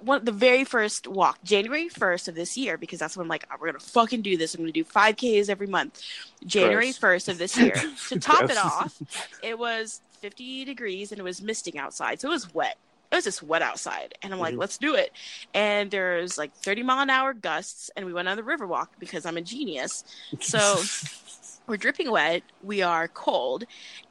one 0.00 0.24
the 0.24 0.32
very 0.32 0.64
first 0.64 1.06
walk, 1.06 1.38
January 1.44 1.90
first 1.90 2.26
of 2.26 2.34
this 2.34 2.56
year, 2.56 2.78
because 2.78 2.98
that's 2.98 3.16
when 3.16 3.24
I'm 3.24 3.28
like 3.28 3.46
we're 3.60 3.66
gonna 3.66 3.80
fucking 3.80 4.22
do 4.22 4.36
this. 4.36 4.54
I'm 4.54 4.62
gonna 4.62 4.72
do 4.72 4.84
five 4.84 5.16
Ks 5.16 5.48
every 5.50 5.66
month. 5.66 6.00
January 6.46 6.92
first 6.92 7.28
of 7.28 7.36
this 7.36 7.56
year. 7.58 7.74
to 8.08 8.18
top 8.18 8.44
it 8.44 8.56
off, 8.56 9.00
it 9.42 9.58
was 9.58 10.00
50 10.20 10.64
degrees 10.64 11.12
and 11.12 11.18
it 11.18 11.22
was 11.22 11.42
misting 11.42 11.78
outside, 11.78 12.20
so 12.20 12.28
it 12.28 12.32
was 12.32 12.54
wet. 12.54 12.78
It 13.12 13.16
was 13.16 13.24
just 13.24 13.42
wet 13.42 13.62
outside, 13.62 14.14
and 14.22 14.32
I'm 14.32 14.38
like, 14.40 14.54
Mhm. 14.54 14.58
let's 14.58 14.78
do 14.78 14.94
it. 14.94 15.10
And 15.54 15.90
there's 15.90 16.38
like 16.38 16.54
30 16.54 16.82
mile 16.82 17.00
an 17.00 17.10
hour 17.10 17.34
gusts, 17.34 17.90
and 17.96 18.06
we 18.06 18.12
went 18.12 18.28
on 18.28 18.36
the 18.36 18.44
river 18.44 18.66
walk 18.66 18.90
because 18.98 19.26
I'm 19.26 19.36
a 19.36 19.42
genius. 19.42 20.04
So 20.40 20.90
we're 21.68 21.76
dripping 21.76 22.10
wet, 22.10 22.42
we 22.60 22.82
are 22.82 23.08
cold, 23.08 23.64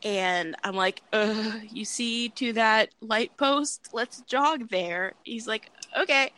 and 0.03 0.55
I'm 0.63 0.75
like, 0.75 1.03
uh, 1.13 1.59
you 1.63 1.85
see 1.85 2.29
to 2.31 2.53
that 2.53 2.89
light 3.01 3.31
post? 3.37 3.89
Let's 3.93 4.21
jog 4.21 4.69
there. 4.69 5.15
He's 5.23 5.47
like, 5.47 5.71
okay. 5.97 6.31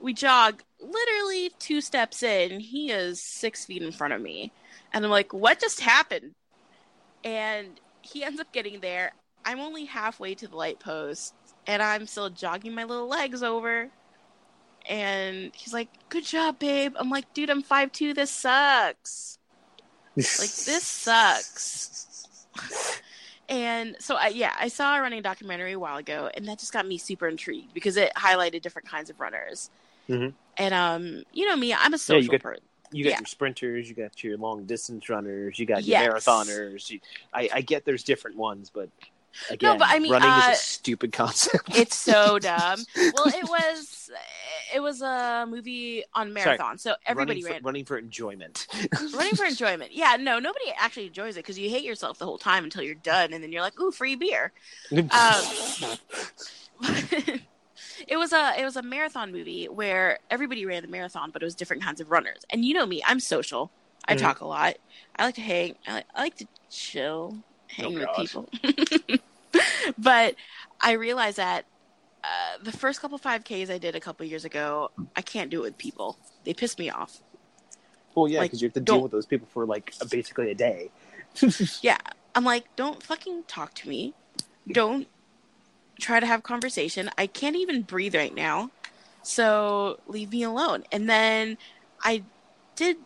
We 0.00 0.14
jog 0.14 0.62
literally 0.80 1.52
two 1.60 1.80
steps 1.80 2.22
in. 2.22 2.60
He 2.60 2.90
is 2.90 3.22
six 3.22 3.64
feet 3.66 3.82
in 3.82 3.92
front 3.92 4.14
of 4.14 4.20
me. 4.22 4.52
And 4.92 5.04
I'm 5.04 5.10
like, 5.12 5.32
what 5.32 5.60
just 5.60 5.80
happened? 5.80 6.34
And 7.24 7.80
he 8.02 8.24
ends 8.24 8.40
up 8.40 8.52
getting 8.52 8.80
there. 8.80 9.12
I'm 9.44 9.60
only 9.60 9.86
halfway 9.86 10.34
to 10.36 10.48
the 10.48 10.56
light 10.56 10.80
post, 10.80 11.34
and 11.66 11.82
I'm 11.82 12.06
still 12.06 12.30
jogging 12.30 12.74
my 12.74 12.84
little 12.84 13.08
legs 13.08 13.42
over. 13.42 13.88
And 14.88 15.52
he's 15.54 15.72
like, 15.72 15.88
good 16.08 16.24
job, 16.24 16.58
babe. 16.58 16.94
I'm 16.96 17.10
like, 17.10 17.32
dude, 17.34 17.50
I'm 17.50 17.62
5'2. 17.62 18.14
This 18.14 18.30
sucks. 18.30 19.38
Like, 20.38 20.50
this 20.64 20.84
sucks. 20.84 22.28
And 23.48 23.96
so, 23.98 24.16
I, 24.16 24.28
yeah, 24.28 24.54
I 24.58 24.68
saw 24.68 24.96
a 24.96 25.00
running 25.02 25.20
documentary 25.20 25.72
a 25.72 25.78
while 25.78 25.98
ago, 25.98 26.30
and 26.34 26.46
that 26.48 26.58
just 26.58 26.72
got 26.72 26.86
me 26.86 26.96
super 26.96 27.28
intrigued 27.28 27.74
because 27.74 27.96
it 27.98 28.10
highlighted 28.16 28.62
different 28.62 28.88
kinds 28.88 29.10
of 29.10 29.20
runners. 29.20 29.68
Mhm. 30.08 30.32
And 30.56 30.74
um, 30.74 31.22
you 31.32 31.46
know 31.48 31.56
me, 31.56 31.74
I'm 31.74 31.92
a 31.94 31.98
Yeah, 31.98 31.98
social 31.98 32.34
you 32.34 32.38
got 32.38 32.42
person. 32.42 32.64
you 32.92 33.04
got 33.04 33.10
Yeah. 33.10 33.18
your 33.18 33.26
sprinters, 33.26 33.88
you 33.88 33.94
got 33.94 34.22
your 34.22 34.38
long 34.38 34.64
distance 34.64 35.08
runners, 35.08 35.58
you 35.58 35.66
got 35.66 35.84
your 35.84 35.98
Yes. 35.98 36.14
marathoners. 36.14 36.90
You, 36.90 37.00
I, 37.32 37.48
I 37.52 37.60
get 37.62 37.84
there's 37.84 38.04
different 38.04 38.36
ones, 38.36 38.70
but 38.72 38.88
again, 39.48 39.78
but 39.78 39.88
I 39.90 39.98
mean, 40.00 40.14
running 40.14 40.20
uh, 40.20 40.36
is 40.36 40.48
a 40.48 40.54
stupid 40.54 41.12
concept. 41.12 41.70
It's 41.74 41.96
so 41.96 42.38
dumb. 42.38 42.86
Well, 43.10 43.28
it 43.28 43.46
was 43.46 44.10
it 44.74 44.80
was 44.80 45.00
a 45.00 45.46
movie 45.48 46.04
on 46.14 46.32
Sorry, 46.36 46.60
marathon, 46.60 46.76
so 46.78 46.94
everybody 47.06 47.40
running 47.40 47.42
for, 47.42 47.54
ran 47.54 47.60
running 47.60 47.84
for 47.84 47.98
enjoyment. 47.98 48.66
running 48.98 49.36
for 49.36 49.44
enjoyment. 49.44 49.92
Yeah, 49.92 50.16
no, 50.18 50.38
nobody 50.38 50.66
actually 50.78 51.06
enjoys 51.06 51.36
it 51.36 51.40
because 51.40 51.58
you 51.58 51.70
hate 51.70 51.84
yourself 51.84 52.18
the 52.18 52.24
whole 52.24 52.38
time 52.38 52.64
until 52.64 52.82
you're 52.82 52.94
done, 52.94 53.32
and 53.32 53.42
then 53.42 53.52
you're 53.52 53.62
like, 53.62 53.78
"Ooh, 53.80 53.90
free 53.90 54.16
beer." 54.16 54.52
Um, 55.10 55.46
it 58.08 58.16
was 58.16 58.32
a 58.32 58.54
it 58.58 58.64
was 58.64 58.76
a 58.76 58.82
marathon 58.82 59.32
movie 59.32 59.66
where 59.66 60.18
everybody 60.30 60.66
ran 60.66 60.82
the 60.82 60.88
marathon, 60.88 61.30
but 61.30 61.42
it 61.42 61.44
was 61.44 61.54
different 61.54 61.82
kinds 61.82 62.00
of 62.00 62.10
runners. 62.10 62.40
And 62.50 62.64
you 62.64 62.74
know 62.74 62.86
me, 62.86 63.02
I'm 63.06 63.20
social. 63.20 63.72
I 64.06 64.14
Mhm. 64.14 64.16
talk 64.16 64.40
a 64.40 64.46
lot. 64.46 64.74
I 65.16 65.24
like 65.26 65.36
to 65.36 65.40
hang. 65.40 65.76
I 65.86 65.92
like, 65.94 66.06
I 66.14 66.20
like 66.22 66.36
to 66.36 66.48
chill, 66.70 67.38
hang 67.68 67.86
Oh, 67.86 67.92
with 67.94 68.12
God. 68.12 68.12
people. 68.12 68.48
But 69.98 70.34
I 70.80 70.92
realized 70.92 71.38
that 71.38 71.64
uh, 72.24 72.62
the 72.62 72.72
first 72.72 73.00
couple 73.00 73.18
5Ks 73.18 73.70
I 73.70 73.78
did 73.78 73.96
a 73.96 74.00
couple 74.00 74.24
years 74.26 74.44
ago, 74.44 74.90
I 75.16 75.22
can't 75.22 75.50
do 75.50 75.60
it 75.60 75.62
with 75.62 75.78
people. 75.78 76.18
They 76.44 76.54
piss 76.54 76.78
me 76.78 76.90
off. 76.90 77.20
well, 78.14 78.28
yeah, 78.28 78.40
like, 78.40 78.50
because 78.50 78.62
you 78.62 78.68
have 78.68 78.74
to 78.74 78.80
deal 78.80 79.00
with 79.00 79.12
those 79.12 79.26
people 79.26 79.48
for 79.52 79.66
like 79.66 79.92
basically 80.10 80.50
a 80.50 80.54
day. 80.54 80.90
Yeah. 81.82 81.98
I'm 82.34 82.44
like, 82.44 82.64
don't 82.76 83.02
fucking 83.02 83.44
talk 83.46 83.74
to 83.74 83.88
me. 83.88 84.14
Don't 84.70 85.06
try 86.00 86.20
to 86.20 86.26
have 86.26 86.42
conversation. 86.42 87.10
I 87.18 87.26
can't 87.26 87.56
even 87.56 87.82
breathe 87.82 88.14
right 88.14 88.34
now. 88.34 88.70
So 89.22 90.00
leave 90.06 90.32
me 90.32 90.42
alone. 90.42 90.84
And 90.90 91.08
then 91.08 91.58
I 92.02 92.22
did 92.76 92.96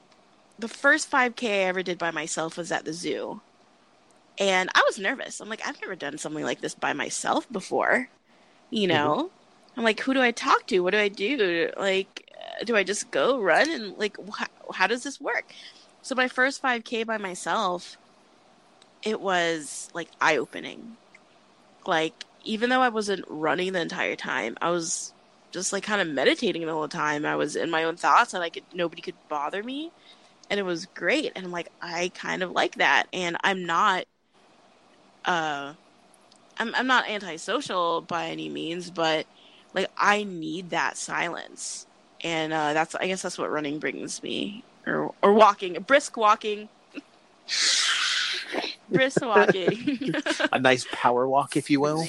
the 0.58 0.68
first 0.68 1.10
5K 1.10 1.48
I 1.48 1.52
ever 1.64 1.82
did 1.82 1.98
by 1.98 2.10
myself 2.10 2.56
was 2.56 2.70
at 2.72 2.84
the 2.84 2.92
zoo. 2.92 3.40
And 4.38 4.70
I 4.74 4.82
was 4.86 4.98
nervous. 4.98 5.40
I'm 5.40 5.48
like, 5.48 5.66
I've 5.66 5.80
never 5.80 5.96
done 5.96 6.18
something 6.18 6.44
like 6.44 6.60
this 6.60 6.74
by 6.74 6.92
myself 6.92 7.50
before. 7.50 8.08
You 8.70 8.88
mm-hmm. 8.88 8.96
know? 8.96 9.30
I'm 9.76 9.84
like, 9.84 10.00
who 10.00 10.14
do 10.14 10.22
I 10.22 10.30
talk 10.30 10.66
to? 10.68 10.80
What 10.80 10.92
do 10.92 10.98
I 10.98 11.08
do? 11.08 11.70
Like, 11.76 12.30
do 12.64 12.76
I 12.76 12.82
just 12.82 13.10
go 13.10 13.40
run? 13.40 13.70
And 13.70 13.96
like, 13.98 14.16
wh- 14.30 14.74
how 14.74 14.86
does 14.86 15.02
this 15.02 15.20
work? 15.20 15.52
So 16.02 16.14
my 16.14 16.28
first 16.28 16.62
5K 16.62 17.06
by 17.06 17.18
myself, 17.18 17.96
it 19.02 19.20
was 19.20 19.90
like 19.92 20.08
eye 20.20 20.36
opening. 20.36 20.96
Like, 21.86 22.24
even 22.44 22.70
though 22.70 22.80
I 22.80 22.88
wasn't 22.88 23.24
running 23.28 23.72
the 23.72 23.80
entire 23.80 24.16
time, 24.16 24.56
I 24.60 24.70
was 24.70 25.12
just 25.50 25.72
like 25.72 25.82
kind 25.82 26.00
of 26.00 26.08
meditating 26.08 26.64
the 26.64 26.72
whole 26.72 26.88
time. 26.88 27.24
I 27.24 27.36
was 27.36 27.56
in 27.56 27.70
my 27.70 27.84
own 27.84 27.96
thoughts 27.96 28.34
and 28.34 28.42
I 28.42 28.50
could 28.50 28.64
nobody 28.72 29.02
could 29.02 29.14
bother 29.28 29.62
me. 29.62 29.90
And 30.48 30.60
it 30.60 30.64
was 30.64 30.86
great. 30.86 31.32
And 31.34 31.44
I'm 31.44 31.52
like, 31.52 31.70
I 31.82 32.12
kind 32.14 32.42
of 32.42 32.52
like 32.52 32.76
that. 32.76 33.08
And 33.12 33.36
I'm 33.42 33.66
not 33.66 34.06
uh 35.26 35.74
I'm 36.58 36.74
I'm 36.74 36.86
not 36.86 37.08
antisocial 37.08 38.00
by 38.00 38.28
any 38.28 38.48
means, 38.48 38.90
but 38.90 39.26
like 39.74 39.90
I 39.96 40.24
need 40.24 40.70
that 40.70 40.96
silence. 40.96 41.86
And 42.22 42.52
uh 42.52 42.72
that's 42.72 42.94
I 42.94 43.06
guess 43.06 43.22
that's 43.22 43.38
what 43.38 43.50
running 43.50 43.78
brings 43.78 44.22
me. 44.22 44.64
Or 44.86 45.12
or 45.22 45.32
walking, 45.32 45.74
brisk 45.82 46.16
walking. 46.16 46.68
brisk 48.88 49.20
walking. 49.22 50.14
a 50.52 50.58
nice 50.58 50.86
power 50.92 51.28
walk, 51.28 51.56
if 51.56 51.68
you 51.70 51.80
will. 51.80 52.06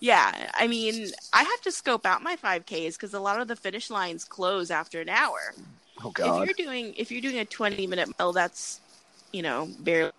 Yeah, 0.00 0.50
I 0.54 0.66
mean, 0.66 1.10
I 1.34 1.42
have 1.42 1.60
to 1.62 1.70
scope 1.70 2.06
out 2.06 2.22
my 2.22 2.34
5Ks 2.34 2.94
because 2.94 3.12
a 3.12 3.20
lot 3.20 3.38
of 3.38 3.48
the 3.48 3.56
finish 3.56 3.90
lines 3.90 4.24
close 4.24 4.70
after 4.70 5.00
an 5.02 5.10
hour. 5.10 5.54
Oh 6.02 6.10
God! 6.10 6.40
If 6.42 6.46
you're 6.46 6.66
doing 6.66 6.94
if 6.96 7.12
you're 7.12 7.20
doing 7.20 7.38
a 7.38 7.44
20 7.44 7.86
minute 7.86 8.08
mile, 8.18 8.32
that's 8.32 8.80
you 9.32 9.42
know 9.42 9.68
barely 9.80 10.12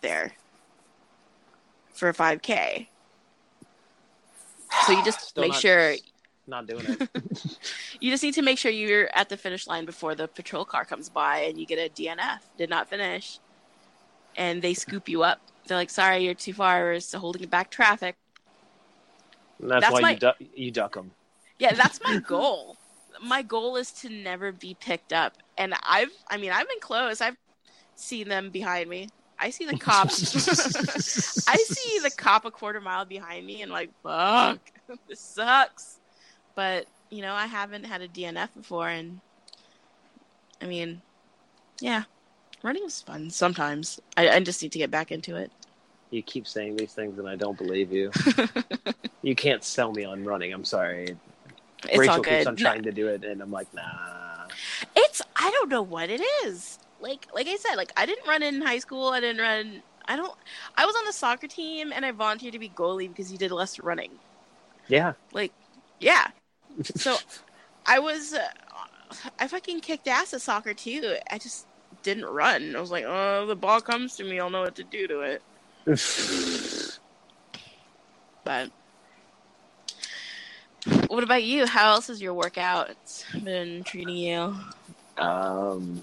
there 0.00 0.32
for 2.00 2.08
a 2.08 2.14
5K. 2.14 2.88
So 4.86 4.92
you 4.92 5.04
just 5.04 5.36
make 5.36 5.52
not- 5.52 5.60
sure 5.60 5.94
not 6.46 6.66
doing 6.66 6.84
it. 6.88 7.08
You 8.00 8.10
just 8.10 8.22
need 8.22 8.34
to 8.34 8.42
make 8.42 8.58
sure 8.58 8.72
you're 8.72 9.10
at 9.14 9.28
the 9.28 9.36
finish 9.36 9.66
line 9.66 9.84
before 9.84 10.14
the 10.14 10.26
patrol 10.26 10.64
car 10.64 10.86
comes 10.86 11.10
by 11.10 11.40
and 11.40 11.58
you 11.58 11.66
get 11.66 11.78
a 11.78 11.90
DNF. 11.92 12.38
Did 12.56 12.70
not 12.70 12.88
finish. 12.88 13.38
And 14.36 14.62
they 14.62 14.72
scoop 14.72 15.08
you 15.08 15.22
up. 15.22 15.40
They're 15.66 15.76
like, 15.76 15.90
sorry, 15.90 16.24
you're 16.24 16.34
too 16.34 16.54
far. 16.54 16.80
We're 16.82 17.00
holding 17.18 17.46
back 17.48 17.70
traffic. 17.70 18.16
And 19.60 19.70
that's, 19.70 19.82
That's 19.82 19.92
why 19.92 20.00
my- 20.00 20.10
you 20.12 20.18
duck 20.18 20.36
you 20.56 20.70
duck 20.70 20.94
them. 20.94 21.10
Yeah, 21.58 21.74
that's 21.74 22.00
my 22.02 22.18
goal. 22.26 22.78
My 23.22 23.42
goal 23.42 23.76
is 23.76 23.92
to 24.00 24.08
never 24.08 24.50
be 24.50 24.74
picked 24.80 25.12
up. 25.12 25.34
And 25.58 25.74
I've, 25.86 26.10
I 26.30 26.38
mean, 26.38 26.52
I've 26.52 26.66
been 26.66 26.80
close. 26.80 27.20
I've 27.20 27.36
seen 27.96 28.28
them 28.28 28.48
behind 28.48 28.88
me. 28.88 29.10
I 29.40 29.50
see 29.50 29.64
the 29.64 29.76
cops. 29.78 31.48
I 31.48 31.56
see 31.56 31.98
the 32.00 32.10
cop 32.10 32.44
a 32.44 32.50
quarter 32.50 32.80
mile 32.80 33.04
behind 33.04 33.46
me 33.46 33.62
and 33.62 33.72
like, 33.72 33.90
fuck, 34.02 34.58
this 35.08 35.20
sucks. 35.20 35.98
But, 36.54 36.86
you 37.08 37.22
know, 37.22 37.32
I 37.32 37.46
haven't 37.46 37.84
had 37.84 38.02
a 38.02 38.08
DNF 38.08 38.50
before. 38.54 38.88
And 38.88 39.20
I 40.60 40.66
mean, 40.66 41.00
yeah, 41.80 42.04
running 42.62 42.84
is 42.84 43.00
fun 43.00 43.30
sometimes. 43.30 44.00
I, 44.16 44.28
I 44.28 44.40
just 44.40 44.62
need 44.62 44.72
to 44.72 44.78
get 44.78 44.90
back 44.90 45.10
into 45.10 45.36
it. 45.36 45.50
You 46.10 46.22
keep 46.22 46.46
saying 46.46 46.76
these 46.76 46.92
things, 46.92 47.20
and 47.20 47.28
I 47.28 47.36
don't 47.36 47.56
believe 47.56 47.92
you. 47.92 48.10
you 49.22 49.36
can't 49.36 49.62
sell 49.62 49.92
me 49.92 50.04
on 50.04 50.24
running. 50.24 50.52
I'm 50.52 50.64
sorry. 50.64 51.16
It's 51.84 51.98
Rachel 51.98 52.16
all 52.16 52.22
keeps 52.22 52.38
good. 52.38 52.46
on 52.48 52.54
No, 52.54 52.62
trying 52.62 52.82
to 52.82 52.90
do 52.90 53.06
it, 53.06 53.24
and 53.24 53.40
I'm 53.40 53.52
like, 53.52 53.72
nah. 53.72 54.48
it's 54.96 55.22
I 55.36 55.50
don't 55.52 55.68
know 55.68 55.82
what 55.82 56.10
it 56.10 56.20
is. 56.44 56.80
Like 57.00 57.26
like 57.34 57.46
I 57.46 57.56
said, 57.56 57.76
like 57.76 57.92
I 57.96 58.06
didn't 58.06 58.26
run 58.26 58.42
in 58.42 58.60
high 58.60 58.78
school. 58.78 59.08
I 59.08 59.20
didn't 59.20 59.40
run. 59.40 59.82
I 60.06 60.16
don't. 60.16 60.32
I 60.76 60.86
was 60.86 60.94
on 60.96 61.04
the 61.06 61.12
soccer 61.12 61.46
team 61.46 61.92
and 61.92 62.04
I 62.04 62.12
volunteered 62.12 62.52
to 62.52 62.58
be 62.58 62.68
goalie 62.68 63.08
because 63.08 63.30
you 63.32 63.38
did 63.38 63.50
less 63.50 63.78
running. 63.80 64.12
Yeah. 64.88 65.12
Like, 65.32 65.52
yeah. 65.98 66.28
So 66.96 67.16
I 67.86 67.98
was. 67.98 68.34
Uh, 68.34 68.48
I 69.38 69.48
fucking 69.48 69.80
kicked 69.80 70.06
ass 70.08 70.34
at 70.34 70.42
soccer 70.42 70.74
too. 70.74 71.16
I 71.30 71.38
just 71.38 71.66
didn't 72.02 72.26
run. 72.26 72.76
I 72.76 72.80
was 72.80 72.90
like, 72.90 73.04
oh, 73.06 73.46
the 73.46 73.56
ball 73.56 73.80
comes 73.80 74.16
to 74.16 74.24
me. 74.24 74.38
I'll 74.38 74.50
know 74.50 74.62
what 74.62 74.76
to 74.76 74.84
do 74.84 75.06
to 75.08 75.20
it. 75.20 75.42
But 78.42 78.70
what 81.08 81.22
about 81.22 81.44
you? 81.44 81.66
How 81.66 81.92
else 81.92 82.08
has 82.08 82.22
your 82.22 82.34
workout 82.34 82.96
been 83.44 83.84
treating 83.84 84.16
you? 84.16 84.56
Um, 85.18 86.02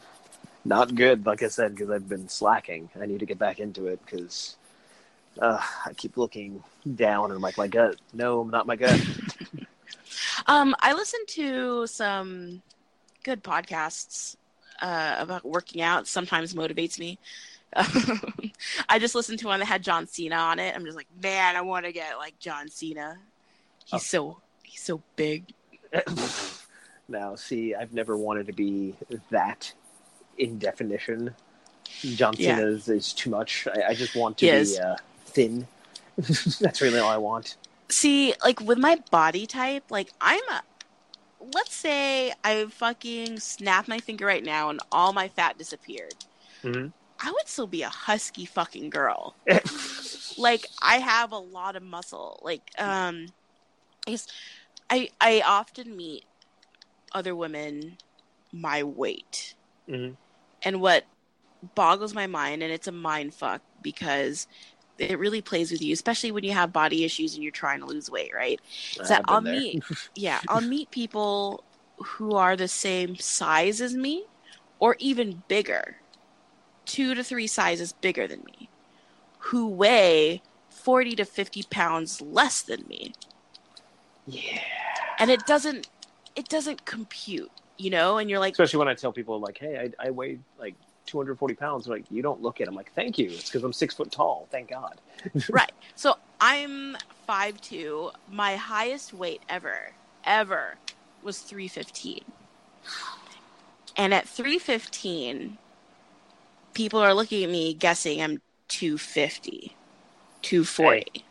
not 0.67 0.93
good, 0.93 1.25
like 1.25 1.41
I 1.41 1.47
said, 1.47 1.73
because 1.73 1.89
I've 1.89 2.09
been 2.09 2.27
slacking. 2.27 2.89
I 2.99 3.05
need 3.05 3.21
to 3.21 3.25
get 3.25 3.39
back 3.39 3.59
into 3.59 3.87
it 3.87 3.99
because 4.05 4.57
uh, 5.39 5.61
I 5.85 5.93
keep 5.93 6.17
looking 6.17 6.63
down 6.95 7.25
and 7.25 7.33
I'm 7.33 7.41
like, 7.41 7.57
my 7.57 7.67
gut. 7.67 7.95
No, 8.13 8.41
I'm 8.41 8.49
not 8.49 8.67
my 8.67 8.75
gut. 8.75 9.01
Um, 10.45 10.75
I 10.79 10.93
listened 10.93 11.27
to 11.29 11.87
some 11.87 12.61
good 13.23 13.43
podcasts 13.43 14.37
uh, 14.81 15.15
about 15.19 15.43
working 15.43 15.81
out. 15.81 16.07
Sometimes 16.07 16.53
motivates 16.53 16.97
me. 16.99 17.19
I 17.75 18.99
just 18.99 19.13
listened 19.15 19.39
to 19.39 19.47
one 19.47 19.59
that 19.59 19.65
had 19.65 19.83
John 19.83 20.07
Cena 20.07 20.35
on 20.35 20.59
it. 20.59 20.73
I'm 20.75 20.85
just 20.85 20.95
like, 20.95 21.07
man, 21.21 21.55
I 21.55 21.61
want 21.61 21.85
to 21.85 21.91
get 21.91 22.17
like 22.17 22.39
John 22.39 22.69
Cena. 22.69 23.17
He's 23.85 24.05
so 24.05 24.39
he's 24.63 24.81
so 24.81 25.01
big. 25.15 25.45
now, 27.09 27.35
see, 27.35 27.75
I've 27.75 27.93
never 27.93 28.15
wanted 28.15 28.47
to 28.47 28.53
be 28.53 28.95
that 29.31 29.73
in 30.37 30.57
definition. 30.59 31.33
John 32.01 32.35
Yeah. 32.37 32.59
Is, 32.59 32.87
is 32.89 33.13
too 33.13 33.29
much. 33.29 33.67
I, 33.67 33.89
I 33.89 33.93
just 33.93 34.15
want 34.15 34.37
to 34.39 34.45
be 34.45 34.79
uh, 34.79 34.95
thin. 35.25 35.67
That's 36.17 36.81
really 36.81 36.99
all 36.99 37.09
I 37.09 37.17
want. 37.17 37.57
See, 37.89 38.33
like 38.43 38.59
with 38.61 38.77
my 38.77 39.01
body 39.11 39.45
type, 39.45 39.85
like 39.89 40.11
I'm 40.19 40.43
a. 40.49 40.61
Let's 41.53 41.75
say 41.75 42.33
I 42.43 42.65
fucking 42.65 43.39
snap 43.39 43.87
my 43.87 43.99
finger 43.99 44.25
right 44.25 44.43
now 44.43 44.69
and 44.69 44.79
all 44.91 45.13
my 45.13 45.27
fat 45.29 45.57
disappeared. 45.57 46.15
Mm-hmm. 46.63 46.87
I 47.19 47.31
would 47.31 47.47
still 47.47 47.67
be 47.67 47.83
a 47.83 47.89
husky 47.89 48.45
fucking 48.45 48.89
girl. 48.89 49.35
like 50.37 50.65
I 50.81 50.97
have 50.97 51.31
a 51.31 51.37
lot 51.37 51.75
of 51.75 51.83
muscle. 51.83 52.39
Like 52.43 52.71
um 52.77 53.27
I 54.07 54.11
guess 54.11 54.27
I 54.89 55.09
I 55.21 55.41
often 55.45 55.95
meet 55.95 56.25
other 57.13 57.35
women 57.35 57.97
my 58.51 58.83
weight. 58.83 59.53
Mm-hmm. 59.87 60.15
And 60.63 60.81
what 60.81 61.05
boggles 61.75 62.13
my 62.13 62.27
mind 62.27 62.63
and 62.63 62.71
it's 62.71 62.87
a 62.87 62.91
mind 62.91 63.33
fuck 63.33 63.61
because 63.81 64.47
it 64.97 65.19
really 65.19 65.41
plays 65.41 65.71
with 65.71 65.81
you, 65.81 65.93
especially 65.93 66.31
when 66.31 66.43
you 66.43 66.53
have 66.53 66.73
body 66.73 67.03
issues 67.03 67.35
and 67.35 67.43
you're 67.43 67.51
trying 67.51 67.79
to 67.79 67.85
lose 67.85 68.09
weight, 68.09 68.31
right? 68.33 68.59
Is 68.99 69.09
that 69.09 69.23
I'll 69.25 69.41
there. 69.41 69.53
meet 69.53 69.83
yeah, 70.15 70.39
I'll 70.47 70.61
meet 70.61 70.91
people 70.91 71.63
who 71.97 72.35
are 72.35 72.55
the 72.55 72.67
same 72.67 73.15
size 73.15 73.81
as 73.81 73.93
me 73.95 74.25
or 74.79 74.95
even 74.99 75.43
bigger. 75.47 75.97
Two 76.85 77.15
to 77.15 77.23
three 77.23 77.47
sizes 77.47 77.93
bigger 77.93 78.27
than 78.27 78.43
me. 78.45 78.69
Who 79.39 79.67
weigh 79.67 80.41
40 80.69 81.15
to 81.17 81.25
50 81.25 81.63
pounds 81.69 82.21
less 82.21 82.61
than 82.61 82.85
me. 82.87 83.13
Yeah. 84.25 84.61
And 85.19 85.29
it 85.29 85.45
doesn't 85.45 85.89
it 86.35 86.47
doesn't 86.47 86.85
compute, 86.85 87.51
you 87.77 87.89
know, 87.89 88.17
and 88.17 88.29
you're 88.29 88.39
like 88.39 88.53
Especially 88.53 88.79
when 88.79 88.87
I 88.87 88.93
tell 88.93 89.11
people, 89.11 89.39
like, 89.39 89.57
hey, 89.57 89.91
I, 89.99 90.07
I 90.07 90.11
weigh 90.11 90.39
like 90.59 90.75
240 91.05 91.53
pounds. 91.55 91.85
They're 91.85 91.95
like, 91.95 92.09
you 92.11 92.21
don't 92.21 92.41
look 92.41 92.59
it. 92.59 92.67
I'm 92.67 92.75
like, 92.75 92.91
thank 92.93 93.17
you. 93.17 93.27
It's 93.27 93.45
because 93.45 93.63
I'm 93.63 93.73
six 93.73 93.93
foot 93.95 94.11
tall. 94.11 94.47
Thank 94.51 94.69
God. 94.69 94.99
right. 95.49 95.71
So 95.95 96.15
I'm 96.39 96.97
5'2. 97.27 98.11
My 98.31 98.55
highest 98.55 99.13
weight 99.13 99.41
ever, 99.49 99.93
ever 100.25 100.75
was 101.23 101.39
315. 101.39 102.23
And 103.95 104.13
at 104.13 104.27
315, 104.27 105.57
people 106.73 106.99
are 106.99 107.13
looking 107.13 107.43
at 107.43 107.49
me 107.49 107.73
guessing 107.73 108.21
I'm 108.21 108.41
250, 108.67 109.75
240. 110.43 111.25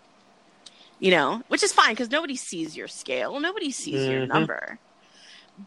You 0.98 1.10
know, 1.10 1.42
which 1.48 1.62
is 1.62 1.72
fine 1.72 1.90
because 1.90 2.10
nobody 2.10 2.36
sees 2.36 2.76
your 2.76 2.88
scale, 2.88 3.38
nobody 3.38 3.70
sees 3.70 4.08
your 4.08 4.22
Mhm. 4.22 4.28
number. 4.28 4.78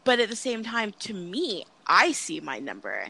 But 0.04 0.20
at 0.20 0.30
the 0.30 0.36
same 0.36 0.64
time, 0.64 0.94
to 1.00 1.14
me, 1.14 1.66
I 1.88 2.12
see 2.12 2.40
my 2.40 2.60
number. 2.60 3.08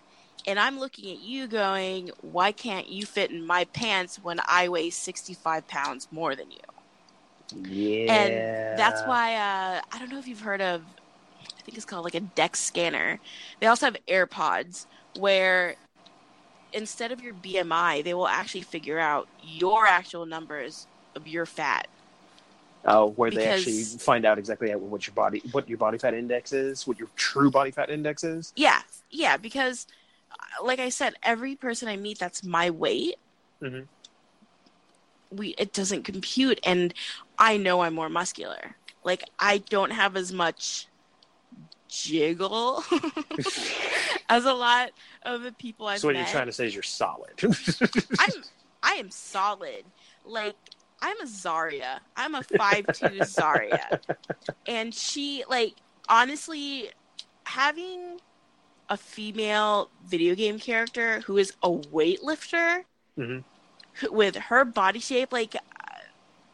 And 0.48 0.60
I'm 0.60 0.80
looking 0.80 1.12
at 1.12 1.20
you 1.22 1.48
going, 1.48 2.12
why 2.22 2.52
can't 2.52 2.88
you 2.88 3.06
fit 3.06 3.32
in 3.32 3.46
my 3.46 3.66
pants 3.66 4.18
when 4.22 4.40
I 4.48 4.70
weigh 4.70 4.90
65 4.90 5.68
pounds 5.68 6.08
more 6.12 6.36
than 6.36 6.50
you? 6.52 6.58
Yeah. 7.56 8.14
And 8.14 8.80
that's 8.80 9.02
why 9.04 9.36
uh, 9.36 9.82
I 9.92 10.00
don't 10.00 10.10
know 10.10 10.20
if 10.20 10.28
you've 10.28 10.42
heard 10.42 10.62
of, 10.62 10.82
I 11.58 11.62
think 11.62 11.78
it's 11.78 11.86
called 11.86 12.06
like 12.06 12.16
a 12.16 12.22
Dex 12.22 12.60
scanner. 12.60 13.20
They 13.60 13.68
also 13.68 13.88
have 13.88 13.98
AirPods 14.08 14.86
where 15.14 15.76
instead 16.72 17.12
of 17.12 17.22
your 17.22 17.34
BMI, 17.34 18.04
they 18.04 18.14
will 18.14 18.28
actually 18.28 18.62
figure 18.62 19.00
out 19.00 19.28
your 19.44 19.86
actual 19.86 20.26
numbers 20.26 20.88
of 21.16 21.28
your 21.28 21.46
fat. 21.46 21.88
Oh, 22.86 23.10
where 23.12 23.30
they 23.30 23.46
actually 23.46 23.84
find 23.84 24.26
out 24.26 24.40
exactly 24.40 24.74
what 24.74 25.06
your 25.06 25.14
body, 25.14 25.42
what 25.52 25.68
your 25.68 25.78
body 25.78 25.98
fat 25.98 26.14
index 26.14 26.54
is, 26.54 26.88
what 26.88 26.98
your 26.98 27.10
true 27.16 27.52
body 27.52 27.72
fat 27.72 27.90
index 27.90 28.24
is. 28.24 28.54
Yeah, 28.56 28.82
yeah, 29.12 29.38
because 29.38 29.86
uh, 30.32 30.66
like 30.66 30.80
I 30.80 30.90
said, 30.90 31.14
every 31.22 31.56
person 31.56 31.88
I 31.90 31.98
meet 31.98 32.20
that's 32.20 32.44
my 32.44 32.70
weight, 32.70 33.16
Mhm. 33.62 33.88
we 35.30 35.50
it 35.58 35.74
doesn't 35.74 36.04
compute, 36.04 36.60
and 36.64 36.94
I 37.38 37.58
know 37.58 37.82
I'm 37.82 37.94
more 37.94 38.10
muscular. 38.10 38.76
Like 39.04 39.24
I 39.40 39.58
don't 39.58 39.92
have 39.92 40.16
as 40.16 40.32
much 40.32 40.88
jiggle 41.90 42.84
as 44.30 44.46
a 44.46 44.54
lot 44.54 44.92
of 45.24 45.42
the 45.42 45.52
people 45.52 45.88
I've 45.88 46.00
so 46.00 46.08
what 46.08 46.14
met. 46.16 46.20
you're 46.22 46.32
trying 46.32 46.46
to 46.46 46.54
say 46.54 46.66
is 46.66 46.74
you're 46.74 46.84
solid. 46.84 47.34
I'm 47.44 48.30
I 48.84 48.94
am 48.94 49.12
solid. 49.12 49.84
Like 50.26 50.56
I'm 51.02 51.20
a 51.22 51.26
Zarya. 51.26 52.00
I'm 52.16 52.36
a 52.36 52.44
five 52.44 52.86
two 52.88 53.20
Zarya. 53.22 54.00
And 54.68 54.94
she 54.94 55.44
like 55.50 55.76
honestly 56.08 56.90
having 57.46 58.20
a 58.90 58.98
female 58.98 59.90
video 60.08 60.36
game 60.36 60.60
character 60.60 61.22
who 61.22 61.38
is 61.38 61.54
a 61.64 61.70
weightlifter 61.70 62.84
Mhm. 63.18 63.44
who- 63.96 64.12
with 64.12 64.36
her 64.36 64.66
body 64.66 65.00
shape 65.00 65.32
like 65.32 65.56
uh, 65.56 65.60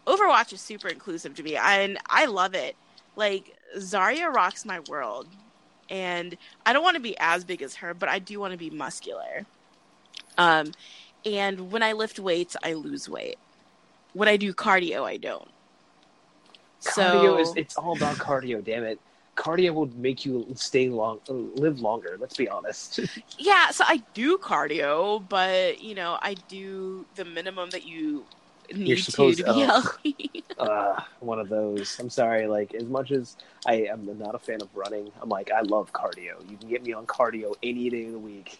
Overwatch 0.07 0.53
is 0.53 0.61
super 0.61 0.87
inclusive 0.87 1.33
to 1.35 1.43
me 1.43 1.55
and 1.55 1.97
I 2.09 2.25
love 2.25 2.53
it. 2.53 2.75
Like 3.15 3.55
Zarya 3.77 4.33
rocks 4.33 4.65
my 4.65 4.79
world. 4.81 5.27
And 5.89 6.35
I 6.65 6.73
don't 6.73 6.81
want 6.83 6.95
to 6.95 7.01
be 7.01 7.15
as 7.19 7.43
big 7.43 7.61
as 7.61 7.75
her, 7.75 7.93
but 7.93 8.09
I 8.09 8.17
do 8.19 8.39
want 8.39 8.51
to 8.53 8.57
be 8.57 8.71
muscular. 8.71 9.45
Um, 10.37 10.71
and 11.25 11.71
when 11.71 11.83
I 11.83 11.91
lift 11.93 12.17
weights, 12.19 12.57
I 12.63 12.73
lose 12.73 13.07
weight. 13.07 13.37
When 14.15 14.29
I 14.29 14.37
do 14.37 14.53
cardio, 14.53 15.03
I 15.03 15.17
don't. 15.17 15.47
cardio 16.81 17.21
so 17.21 17.37
is 17.37 17.53
it's 17.57 17.75
all 17.75 17.97
about 17.97 18.15
cardio. 18.15 18.63
Damn 18.63 18.85
it, 18.85 18.97
cardio 19.35 19.73
will 19.73 19.89
make 19.97 20.25
you 20.25 20.47
stay 20.55 20.87
long, 20.87 21.19
live 21.27 21.81
longer. 21.81 22.15
Let's 22.17 22.37
be 22.37 22.47
honest. 22.47 23.01
yeah, 23.37 23.71
so 23.71 23.83
I 23.85 24.01
do 24.13 24.37
cardio, 24.37 25.27
but 25.27 25.83
you 25.83 25.95
know, 25.95 26.17
I 26.21 26.35
do 26.47 27.05
the 27.15 27.25
minimum 27.25 27.71
that 27.71 27.85
you 27.85 28.25
need 28.73 28.87
You're 28.87 28.97
supposed- 28.97 29.39
to, 29.39 29.43
to 29.43 29.53
be 29.53 29.63
oh. 29.63 29.65
healthy. 29.65 30.43
uh, 30.57 31.01
one 31.19 31.39
of 31.39 31.49
those. 31.49 31.99
I'm 31.99 32.09
sorry. 32.09 32.47
Like 32.47 32.73
as 32.73 32.85
much 32.85 33.11
as 33.11 33.35
I 33.65 33.81
am 33.81 34.17
not 34.17 34.33
a 34.33 34.39
fan 34.39 34.61
of 34.61 34.69
running, 34.73 35.11
I'm 35.21 35.27
like 35.27 35.51
I 35.51 35.59
love 35.59 35.91
cardio. 35.91 36.49
You 36.49 36.55
can 36.57 36.69
get 36.69 36.83
me 36.83 36.93
on 36.93 37.05
cardio 37.05 37.53
any 37.61 37.89
day 37.89 38.05
of 38.05 38.13
the 38.13 38.19
week. 38.19 38.59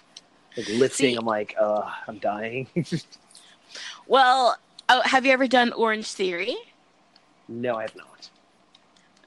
Like 0.57 0.67
lifting, 0.67 1.11
See- 1.11 1.15
I'm 1.15 1.25
like, 1.25 1.55
uh, 1.57 1.89
I'm 2.09 2.17
dying. 2.17 2.67
well, 4.07 4.57
oh, 4.89 5.01
have 5.05 5.25
you 5.25 5.31
ever 5.31 5.47
done 5.47 5.71
Orange 5.73 6.11
Theory? 6.11 6.55
no, 7.47 7.75
I 7.75 7.83
have 7.83 7.95
not. 7.95 8.29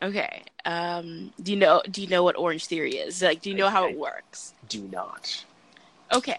Okay. 0.02 0.42
Um, 0.64 1.32
do 1.42 1.52
you 1.52 1.58
know 1.58 1.82
do 1.90 2.02
you 2.02 2.08
know 2.08 2.22
what 2.22 2.36
Orange 2.36 2.66
Theory 2.66 2.92
is? 2.96 3.22
Like 3.22 3.40
do 3.42 3.50
you 3.50 3.56
know 3.56 3.68
how 3.68 3.84
I- 3.86 3.90
it 3.90 3.98
works? 3.98 4.54
Do 4.68 4.80
not. 4.92 5.44
Okay. 6.12 6.38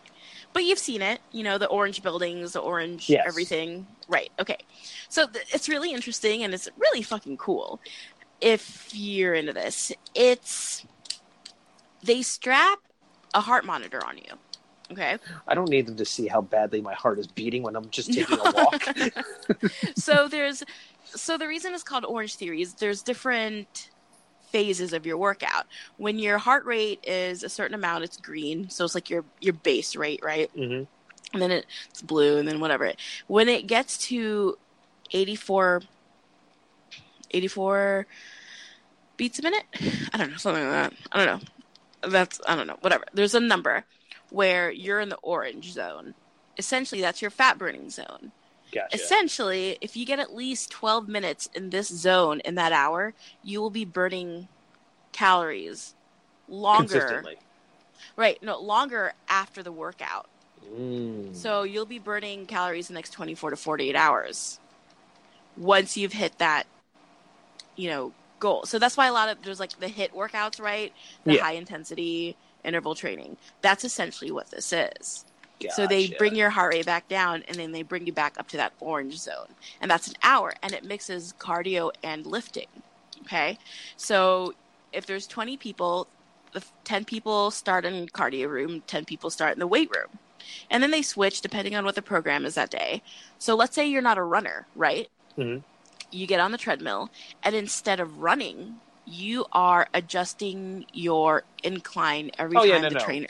But 0.51 0.63
you've 0.63 0.79
seen 0.79 1.01
it, 1.01 1.19
you 1.31 1.43
know, 1.43 1.57
the 1.59 1.67
orange 1.67 2.01
buildings, 2.01 2.53
the 2.53 2.59
orange 2.59 3.07
Yes. 3.09 3.23
everything. 3.27 3.85
Right. 4.07 4.31
Okay. 4.39 4.57
So 5.07 5.27
th- 5.27 5.45
it's 5.53 5.69
really 5.69 5.91
interesting 5.93 6.43
and 6.43 6.53
it's 6.53 6.67
really 6.77 7.01
fucking 7.03 7.37
cool 7.37 7.79
if 8.41 8.89
you're 8.93 9.35
into 9.35 9.53
this. 9.53 9.91
It's 10.15 10.85
they 12.03 12.21
strap 12.23 12.79
a 13.35 13.41
heart 13.41 13.63
monitor 13.65 14.03
on 14.05 14.17
you. 14.17 14.33
Okay. 14.91 15.17
I 15.47 15.53
don't 15.53 15.69
need 15.69 15.85
them 15.85 15.97
to 15.97 16.05
see 16.05 16.27
how 16.27 16.41
badly 16.41 16.81
my 16.81 16.93
heart 16.93 17.19
is 17.19 17.27
beating 17.27 17.61
when 17.63 17.75
I'm 17.75 17.89
just 17.89 18.11
taking 18.11 18.39
a 18.39 18.51
walk. 18.51 18.83
so 19.95 20.27
there's 20.27 20.63
so 21.05 21.37
the 21.37 21.47
reason 21.47 21.73
it's 21.73 21.83
called 21.83 22.05
orange 22.05 22.35
theory 22.35 22.61
is 22.61 22.73
there's 22.75 23.03
different 23.03 23.91
phases 24.51 24.93
of 24.93 25.05
your 25.05 25.17
workout. 25.17 25.67
When 25.97 26.17
your 26.17 26.39
heart 26.39 26.65
rate 26.65 27.03
is 27.03 27.43
a 27.43 27.49
certain 27.49 27.75
amount 27.75 28.03
it's 28.03 28.17
green. 28.17 28.69
So 28.69 28.83
it's 28.83 28.95
like 28.95 29.09
your 29.09 29.23
your 29.39 29.53
base 29.53 29.95
rate 29.95 30.21
right? 30.23 30.49
Hmm 30.55 30.83
and 31.33 31.41
then 31.41 31.51
it's 31.51 32.01
blue 32.01 32.37
and 32.37 32.47
then 32.47 32.59
whatever. 32.59 32.91
When 33.27 33.49
it 33.49 33.67
gets 33.67 33.97
to 34.07 34.57
84 35.11 35.81
84 37.31 38.07
beats 39.17 39.39
a 39.39 39.41
minute? 39.43 39.63
I 40.13 40.17
don't 40.17 40.31
know 40.31 40.37
something 40.37 40.63
like 40.63 40.91
that. 40.91 40.93
I 41.11 41.25
don't 41.25 41.41
know. 41.41 42.09
That's 42.09 42.39
i 42.47 42.55
don't 42.55 42.67
know. 42.67 42.77
Whatever. 42.81 43.05
There's 43.13 43.35
a 43.35 43.39
number 43.39 43.83
where 44.31 44.71
you're 44.71 44.99
in 44.99 45.09
the 45.09 45.17
orange 45.17 45.71
zone 45.71 46.13
essentially 46.57 47.01
that's 47.01 47.21
your 47.21 47.31
fat 47.31 47.57
burning 47.57 47.89
zone 47.89 48.31
Gotcha. 48.71 48.95
essentially 48.95 49.77
if 49.81 49.95
you 49.95 50.05
get 50.05 50.19
at 50.19 50.33
least 50.33 50.71
12 50.71 51.07
minutes 51.07 51.47
in 51.55 51.69
this 51.69 51.87
zone 51.87 52.41
in 52.45 52.55
that 52.55 52.71
hour 52.71 53.13
you 53.41 53.61
will 53.61 53.69
be 53.71 53.85
burning 53.85 54.47
calories 55.13 55.95
longer 56.47 57.23
right 58.17 58.37
no 58.41 58.59
longer 58.59 59.13
after 59.29 59.63
the 59.63 59.71
workout 59.71 60.27
Mm. 60.63 61.33
so 61.35 61.63
you'll 61.63 61.85
be 61.85 61.99
burning 61.99 62.45
calories 62.45 62.87
the 62.87 62.93
next 62.93 63.11
24 63.11 63.51
to 63.51 63.55
48 63.55 63.95
hours 63.95 64.59
once 65.55 65.97
you've 65.97 66.13
HIIT 66.13 66.37
that, 66.37 66.67
you 67.75 67.89
know, 67.89 68.13
goal. 68.39 68.63
So 68.65 68.79
that's 68.79 68.97
why 68.97 69.07
a 69.07 69.13
lot 69.13 69.29
of 69.29 69.41
there's 69.43 69.59
like 69.59 69.77
the 69.79 69.87
hit 69.87 70.13
workouts, 70.13 70.59
right? 70.61 70.93
The 71.25 71.33
Yeah. 71.33 71.41
high 71.41 71.53
intensity 71.53 72.37
interval 72.63 72.95
training. 72.95 73.37
That's 73.61 73.83
essentially 73.83 74.31
what 74.31 74.51
this 74.51 74.73
is. 74.73 75.25
So 75.71 75.87
they 75.87 76.07
bring 76.07 76.35
your 76.35 76.49
heart 76.49 76.73
rate 76.73 76.85
back 76.85 77.07
down 77.09 77.43
and 77.47 77.57
then 77.57 77.73
they 77.73 77.83
bring 77.83 78.07
you 78.07 78.13
back 78.13 78.39
up 78.39 78.47
to 78.49 78.57
that 78.57 78.73
orange 78.79 79.17
zone. 79.17 79.47
And 79.81 79.91
that's 79.91 80.07
an 80.07 80.13
hour 80.23 80.53
and 80.63 80.71
it 80.71 80.85
mixes 80.85 81.33
cardio 81.37 81.91
and 82.01 82.25
lifting. 82.25 82.67
Okay? 83.23 83.57
So 83.97 84.53
if 84.93 85.05
there's 85.05 85.27
20 85.27 85.57
people, 85.57 86.07
the 86.53 86.63
10 86.85 87.05
people 87.05 87.51
start 87.51 87.83
in 87.83 88.07
cardio 88.07 88.47
room, 88.47 88.83
10 88.87 89.05
people 89.05 89.29
start 89.29 89.53
in 89.53 89.59
the 89.59 89.67
weight 89.67 89.89
room. 89.93 90.17
And 90.69 90.81
then 90.81 90.91
they 90.91 91.01
switch 91.01 91.41
depending 91.41 91.75
on 91.75 91.83
what 91.83 91.95
the 91.95 92.01
program 92.01 92.45
is 92.45 92.55
that 92.55 92.69
day. 92.69 93.03
So 93.37 93.55
let's 93.55 93.75
say 93.75 93.85
you're 93.85 94.01
not 94.01 94.17
a 94.17 94.23
runner, 94.23 94.65
right? 94.75 95.09
Mhm. 95.37 95.63
You 96.11 96.25
get 96.25 96.39
on 96.39 96.51
the 96.51 96.57
treadmill 96.57 97.11
and 97.43 97.53
instead 97.53 97.99
of 97.99 98.19
running, 98.19 98.79
you 99.09 99.45
are 99.51 99.87
adjusting 99.93 100.85
your 100.93 101.43
incline 101.63 102.31
every 102.37 102.57
Oh 102.57 102.61
time 102.61 102.69
yeah, 102.69 102.77
no, 102.81 102.89
the 102.89 102.95
no. 102.95 103.01
trainer 103.01 103.27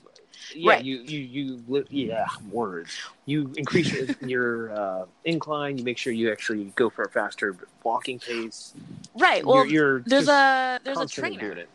Yeah, 0.54 0.72
Right. 0.74 0.84
you 0.86 0.98
you 0.98 1.20
you 1.68 1.86
yeah 1.90 2.26
words. 2.52 2.98
You 3.26 3.54
increase 3.56 3.92
your, 3.92 4.08
your 4.22 4.72
uh, 4.74 5.06
incline. 5.24 5.78
You 5.78 5.84
make 5.84 5.98
sure 5.98 6.12
you 6.12 6.32
actually 6.32 6.66
go 6.76 6.90
for 6.90 7.04
a 7.04 7.10
faster 7.10 7.56
walking 7.84 8.20
pace. 8.20 8.74
Right. 9.16 9.46
Well, 9.46 9.66
You're- 9.66 9.72
you're 9.74 10.00
there's 10.02 10.28
a 10.28 10.80
there's 10.84 10.98
a 11.00 11.08
trainer. 11.08 11.66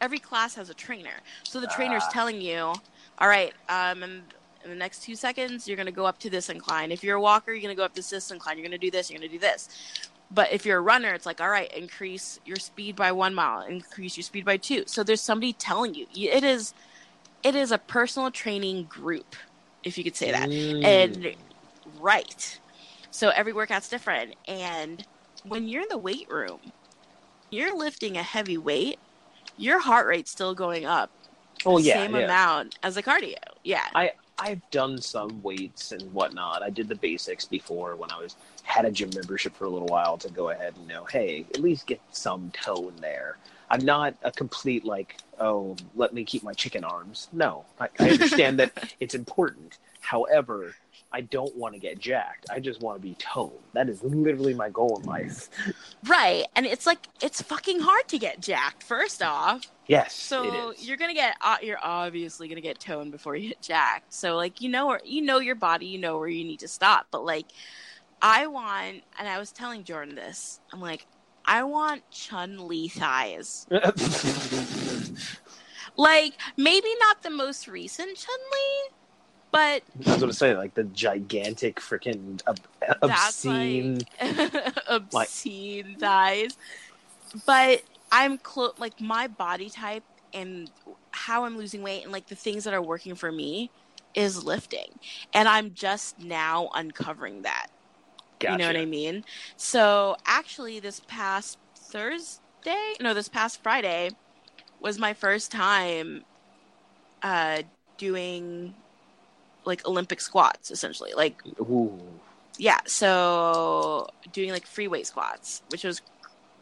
Every 0.00 0.18
class 0.18 0.54
has 0.56 0.68
a 0.68 0.74
trainer. 0.74 1.14
So 1.44 1.60
the 1.60 1.68
trainer's 1.68 2.02
Ah. 2.06 2.10
telling 2.12 2.40
you, 2.40 2.58
all 3.18 3.28
right, 3.28 3.54
um, 3.68 4.02
in, 4.02 4.24
in 4.64 4.70
the 4.70 4.74
next 4.76 5.04
two 5.04 5.14
seconds, 5.14 5.68
you're 5.68 5.76
going 5.76 5.86
to 5.86 5.92
go 5.92 6.06
up 6.06 6.18
to 6.18 6.28
this 6.30 6.48
incline. 6.48 6.90
If 6.90 7.04
you're 7.04 7.16
a 7.16 7.20
walker, 7.20 7.52
you're 7.52 7.62
going 7.62 7.74
to 7.76 7.78
go 7.78 7.84
up 7.84 7.94
to 7.94 8.02
this 8.10 8.30
incline. 8.32 8.56
You're 8.58 8.66
going 8.66 8.80
to 8.80 8.84
do 8.84 8.90
this. 8.90 9.10
You're 9.10 9.20
going 9.20 9.30
to 9.30 9.36
do 9.36 9.38
this. 9.38 9.68
But 10.34 10.52
if 10.52 10.64
you're 10.64 10.78
a 10.78 10.82
runner, 10.82 11.12
it's 11.12 11.26
like, 11.26 11.40
all 11.40 11.50
right, 11.50 11.70
increase 11.76 12.40
your 12.46 12.56
speed 12.56 12.96
by 12.96 13.12
one 13.12 13.34
mile, 13.34 13.66
increase 13.66 14.16
your 14.16 14.24
speed 14.24 14.44
by 14.44 14.56
two. 14.56 14.84
So 14.86 15.04
there's 15.04 15.20
somebody 15.20 15.52
telling 15.52 15.94
you. 15.94 16.06
It 16.14 16.42
is, 16.42 16.72
it 17.42 17.54
is 17.54 17.70
a 17.70 17.78
personal 17.78 18.30
training 18.30 18.84
group, 18.84 19.36
if 19.84 19.98
you 19.98 20.04
could 20.04 20.16
say 20.16 20.30
that. 20.30 20.48
Mm. 20.48 20.84
And 20.84 21.34
right. 22.00 22.60
So 23.10 23.28
every 23.28 23.52
workout's 23.52 23.90
different. 23.90 24.34
And 24.48 25.06
when 25.46 25.68
you're 25.68 25.82
in 25.82 25.88
the 25.90 25.98
weight 25.98 26.30
room, 26.30 26.60
you're 27.50 27.76
lifting 27.76 28.16
a 28.16 28.22
heavy 28.22 28.56
weight, 28.56 28.98
your 29.58 29.80
heart 29.80 30.06
rate's 30.06 30.30
still 30.30 30.54
going 30.54 30.86
up. 30.86 31.10
Oh 31.66 31.78
the 31.78 31.84
yeah, 31.84 31.94
same 31.94 32.16
yeah. 32.16 32.22
amount 32.22 32.78
as 32.82 32.94
the 32.94 33.02
cardio. 33.02 33.34
Yeah. 33.64 33.84
I 33.94 34.12
I've 34.42 34.68
done 34.72 35.00
some 35.00 35.40
weights 35.40 35.92
and 35.92 36.12
whatnot. 36.12 36.64
I 36.64 36.70
did 36.70 36.88
the 36.88 36.96
basics 36.96 37.44
before 37.44 37.94
when 37.94 38.10
I 38.10 38.18
was 38.18 38.34
had 38.64 38.84
a 38.84 38.90
gym 38.90 39.10
membership 39.14 39.54
for 39.54 39.66
a 39.66 39.68
little 39.68 39.86
while 39.86 40.18
to 40.18 40.28
go 40.30 40.50
ahead 40.50 40.74
and 40.76 40.88
know, 40.88 41.04
hey, 41.04 41.46
at 41.54 41.60
least 41.60 41.86
get 41.86 42.00
some 42.10 42.50
tone 42.50 42.92
there. 43.00 43.36
I'm 43.70 43.84
not 43.84 44.16
a 44.24 44.32
complete 44.32 44.84
like, 44.84 45.18
oh, 45.38 45.76
let 45.94 46.12
me 46.12 46.24
keep 46.24 46.42
my 46.42 46.54
chicken 46.54 46.82
arms. 46.82 47.28
No, 47.32 47.64
I, 47.78 47.88
I 48.00 48.10
understand 48.10 48.58
that 48.58 48.92
it's 49.00 49.14
important. 49.14 49.78
However, 50.12 50.74
I 51.10 51.22
don't 51.22 51.56
want 51.56 51.72
to 51.72 51.80
get 51.80 51.98
jacked. 51.98 52.44
I 52.50 52.60
just 52.60 52.82
want 52.82 53.00
to 53.00 53.02
be 53.02 53.14
toned. 53.14 53.52
That 53.72 53.88
is 53.88 54.04
literally 54.04 54.52
my 54.52 54.68
goal 54.68 55.00
in 55.00 55.06
life. 55.06 55.48
Right. 56.06 56.44
And 56.54 56.66
it's 56.66 56.84
like 56.84 57.06
it's 57.22 57.40
fucking 57.40 57.80
hard 57.80 58.08
to 58.08 58.18
get 58.18 58.38
jacked 58.38 58.82
first 58.82 59.22
off. 59.22 59.70
Yes, 59.86 60.14
So 60.14 60.74
you're 60.76 60.98
gonna 60.98 61.14
get 61.14 61.36
uh, 61.40 61.56
you're 61.62 61.82
obviously 61.82 62.46
gonna 62.46 62.60
get 62.60 62.78
toned 62.78 63.10
before 63.10 63.36
you 63.36 63.48
get 63.48 63.62
jacked. 63.62 64.12
So 64.12 64.36
like 64.36 64.60
you 64.60 64.68
know 64.68 64.86
where 64.86 65.00
you 65.02 65.22
know 65.22 65.38
your 65.38 65.54
body, 65.54 65.86
you 65.86 65.98
know 65.98 66.18
where 66.18 66.28
you 66.28 66.44
need 66.44 66.60
to 66.60 66.68
stop. 66.68 67.06
But 67.10 67.24
like 67.24 67.46
I 68.20 68.48
want, 68.48 69.02
and 69.18 69.26
I 69.26 69.38
was 69.38 69.50
telling 69.50 69.82
Jordan 69.82 70.14
this. 70.14 70.60
I'm 70.74 70.80
like, 70.82 71.06
I 71.46 71.62
want 71.62 72.02
Chun 72.10 72.68
Li 72.68 72.88
thighs. 72.88 73.66
Like 75.96 76.34
maybe 76.56 76.88
not 77.00 77.22
the 77.22 77.30
most 77.30 77.68
recent 77.68 78.16
Chun 78.16 78.38
Li, 78.52 78.94
but 79.52 79.82
I 80.06 80.10
was 80.10 80.16
going 80.16 80.30
to 80.30 80.32
say 80.32 80.56
like 80.56 80.74
the 80.74 80.84
gigantic 80.84 81.76
freaking 81.76 82.40
ob- 82.48 82.58
That's 83.02 83.44
obscene. 83.44 84.00
obscene 84.88 85.96
thighs. 86.00 86.56
But 87.46 87.82
I'm 88.10 88.38
close. 88.38 88.72
Like 88.78 89.00
my 89.00 89.28
body 89.28 89.68
type 89.68 90.04
and 90.32 90.70
how 91.10 91.44
I'm 91.44 91.56
losing 91.58 91.82
weight 91.82 92.02
and 92.02 92.12
like 92.12 92.26
the 92.26 92.34
things 92.34 92.64
that 92.64 92.72
are 92.72 92.82
working 92.82 93.14
for 93.14 93.30
me 93.30 93.70
is 94.14 94.42
lifting, 94.42 94.98
and 95.32 95.48
I'm 95.48 95.72
just 95.74 96.18
now 96.18 96.70
uncovering 96.74 97.42
that. 97.42 97.68
You 98.42 98.58
know 98.58 98.66
what 98.66 98.76
I 98.76 98.86
mean? 98.86 99.24
So 99.56 100.16
actually, 100.26 100.80
this 100.80 101.00
past 101.06 101.58
Thursday, 101.76 102.94
no, 103.00 103.14
this 103.14 103.28
past 103.28 103.62
Friday 103.62 104.10
was 104.80 104.98
my 104.98 105.14
first 105.14 105.52
time 105.52 106.24
uh, 107.22 107.62
doing 107.98 108.74
like 109.64 109.86
Olympic 109.86 110.20
squats, 110.20 110.70
essentially. 110.70 111.12
Like 111.14 111.42
Ooh. 111.60 111.98
yeah, 112.58 112.80
so 112.86 114.08
doing 114.32 114.50
like 114.50 114.66
free 114.66 114.88
weight 114.88 115.06
squats, 115.06 115.62
which 115.68 115.84
was 115.84 116.00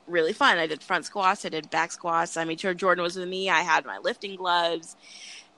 really 0.07 0.33
fun. 0.33 0.59
I 0.59 0.67
did 0.67 0.83
front 0.83 1.07
squats, 1.07 1.45
I 1.45 1.49
did 1.49 1.71
back 1.71 1.93
squats. 1.93 2.37
I 2.37 2.45
made 2.45 2.61
sure 2.61 2.75
Jordan 2.75 3.03
was 3.03 3.17
with 3.17 3.29
me. 3.29 3.49
I 3.49 3.61
had 3.61 3.85
my 3.85 3.99
lifting 3.99 4.37
gloves, 4.37 4.97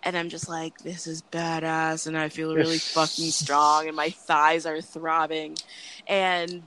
and 0.03 0.17
I'm 0.17 0.29
just 0.29 0.49
like, 0.49 0.79
this 0.79 1.07
is 1.07 1.23
badass, 1.33 2.07
and 2.07 2.17
I 2.17 2.29
feel 2.29 2.55
really 2.55 2.79
fucking 2.79 3.31
strong, 3.31 3.87
and 3.89 3.97
my 3.97 4.11
thighs 4.11 4.67
are 4.67 4.81
throbbing, 4.81 5.57
and 6.07 6.63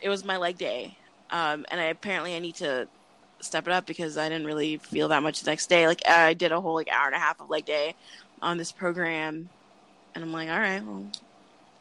it 0.00 0.08
was 0.08 0.24
my 0.24 0.36
leg 0.36 0.58
day, 0.58 0.96
um, 1.30 1.66
and 1.70 1.80
I 1.80 1.84
apparently 1.84 2.34
I 2.34 2.38
need 2.38 2.56
to 2.56 2.88
step 3.40 3.66
it 3.66 3.72
up 3.72 3.86
because 3.86 4.18
I 4.18 4.28
didn't 4.28 4.46
really 4.46 4.78
feel 4.78 5.08
that 5.08 5.22
much 5.22 5.40
the 5.40 5.50
next 5.50 5.68
day. 5.68 5.86
Like 5.86 6.06
I 6.06 6.34
did 6.34 6.52
a 6.52 6.60
whole 6.60 6.74
like 6.74 6.88
hour 6.90 7.06
and 7.06 7.14
a 7.14 7.18
half 7.18 7.40
of 7.40 7.50
leg 7.50 7.64
day 7.64 7.94
on 8.42 8.58
this 8.58 8.72
program, 8.72 9.48
and 10.14 10.24
I'm 10.24 10.32
like, 10.32 10.48
all 10.48 10.58
right, 10.58 10.82
well, 10.84 11.04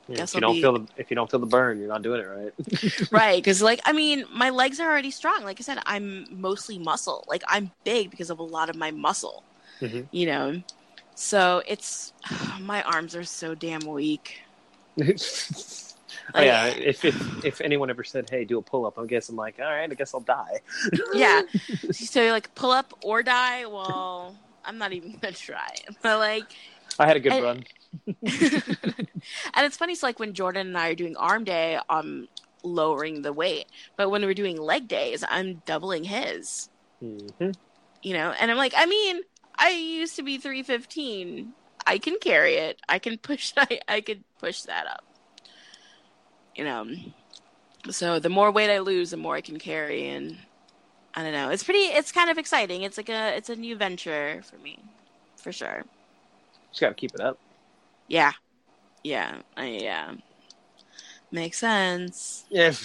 Yeah, 0.08 0.16
Guess 0.18 0.32
if 0.32 0.36
you 0.36 0.42
I'll 0.42 0.42
don't 0.42 0.56
be- 0.56 0.62
feel 0.62 0.74
the 0.74 0.88
if 0.98 1.10
you 1.12 1.16
don't 1.16 1.30
feel 1.30 1.40
the 1.40 1.46
burn, 1.48 1.80
you're 1.80 1.88
not 1.90 2.02
doing 2.02 2.22
it 2.22 2.26
right. 2.26 2.54
right 3.12 3.44
because 3.44 3.62
like 3.62 3.80
i 3.86 3.92
mean 3.92 4.26
my 4.34 4.50
legs 4.50 4.80
are 4.80 4.90
already 4.90 5.12
strong 5.12 5.44
like 5.44 5.60
i 5.60 5.64
said 5.64 5.80
i'm 5.86 6.26
mostly 6.32 6.78
muscle 6.80 7.24
like 7.28 7.44
i'm 7.48 7.72
big 7.84 8.10
because 8.10 8.30
of 8.30 8.40
a 8.40 8.44
lot 8.44 8.70
of 8.70 8.76
my 8.76 8.92
muscle 8.92 9.44
Mhm. 9.82 10.08
you 10.12 10.26
know 10.26 10.62
so 11.16 11.62
it's 11.68 12.14
my 12.62 12.84
arms 12.84 13.16
are 13.16 13.24
so 13.24 13.56
damn 13.56 13.82
weak 13.86 14.42
Oh, 16.36 16.42
yeah, 16.42 16.66
if, 16.68 17.06
if 17.06 17.46
if 17.46 17.62
anyone 17.62 17.90
ever 17.90 18.04
said, 18.04 18.30
"Hey, 18.30 18.44
do 18.44 18.58
a 18.58 18.62
pull 18.62 18.86
up," 18.86 19.00
I 19.00 19.06
guess 19.06 19.30
I'm 19.30 19.36
like, 19.36 19.60
"All 19.60 19.66
right, 19.66 19.90
I 19.90 19.94
guess 19.94 20.14
I'll 20.14 20.20
die." 20.22 20.60
yeah. 21.14 21.42
So 21.92 22.22
you're 22.22 22.32
like 22.32 22.54
pull 22.56 22.72
up 22.72 22.94
or 23.02 23.24
die. 23.24 23.66
Well, 23.66 24.36
I'm 24.66 24.78
not 24.78 24.94
even 24.94 25.14
gonna 25.14 25.34
try. 25.34 25.76
But 26.02 26.20
like, 26.20 26.46
I 27.00 27.06
had 27.08 27.18
a 27.18 27.20
good 27.20 27.38
run. 27.42 27.64
and 28.26 29.66
it's 29.66 29.78
funny. 29.78 29.96
So 29.96 30.08
like 30.08 30.20
when 30.20 30.34
Jordan 30.34 30.68
and 30.68 30.78
I 30.78 30.90
are 30.90 30.96
doing 30.96 31.16
arm 31.18 31.44
day, 31.44 31.80
I'm 31.90 32.28
lowering 32.64 33.22
the 33.22 33.34
weight, 33.34 33.68
but 33.96 34.10
when 34.10 34.24
we're 34.26 34.34
doing 34.34 34.58
leg 34.62 34.88
days, 34.88 35.24
I'm 35.30 35.62
doubling 35.66 36.06
his. 36.06 36.70
hmm 37.02 37.52
You 38.02 38.14
know, 38.14 38.32
and 38.40 38.52
I'm 38.52 38.58
like, 38.58 38.74
I 38.76 38.86
mean, 38.86 39.22
I 39.56 39.70
used 39.72 40.16
to 40.18 40.24
be 40.24 40.38
315. 40.38 41.54
I 41.86 41.98
can 42.00 42.18
carry 42.20 42.56
it. 42.56 42.82
I 42.90 43.00
can 43.00 43.18
push. 43.18 43.54
I 43.58 43.80
I 43.88 44.02
could 44.02 44.24
push 44.40 44.62
that 44.64 44.88
up. 44.88 45.04
You 46.56 46.64
know, 46.66 46.86
so 47.92 48.20
the 48.20 48.30
more 48.30 48.52
weight 48.52 48.70
I 48.74 48.80
lose, 48.80 49.12
the 49.12 49.18
more 49.18 49.36
I 49.36 49.42
can 49.42 49.60
carry, 49.60 50.08
and 50.10 50.38
I 51.16 51.24
don't 51.24 51.34
know. 51.34 51.50
It's 51.50 51.64
pretty. 51.64 51.80
It's 51.82 52.12
kind 52.12 52.30
of 52.30 52.38
exciting. 52.38 52.84
It's 52.84 52.98
like 52.98 53.10
a. 53.10 53.36
It's 53.36 53.50
a 53.50 53.56
new 53.56 53.76
venture 53.78 54.42
for 54.44 54.58
me, 54.58 54.84
for 55.38 55.52
sure. 55.52 55.86
Just 56.72 56.82
got 56.82 56.90
to 56.90 56.96
keep 56.96 57.14
it 57.16 57.22
up. 57.22 57.40
Yeah, 58.08 58.34
yeah, 59.04 59.42
I, 59.56 59.68
yeah. 59.68 60.14
Makes 61.32 61.60
sense. 61.60 62.46
Yeah. 62.50 62.74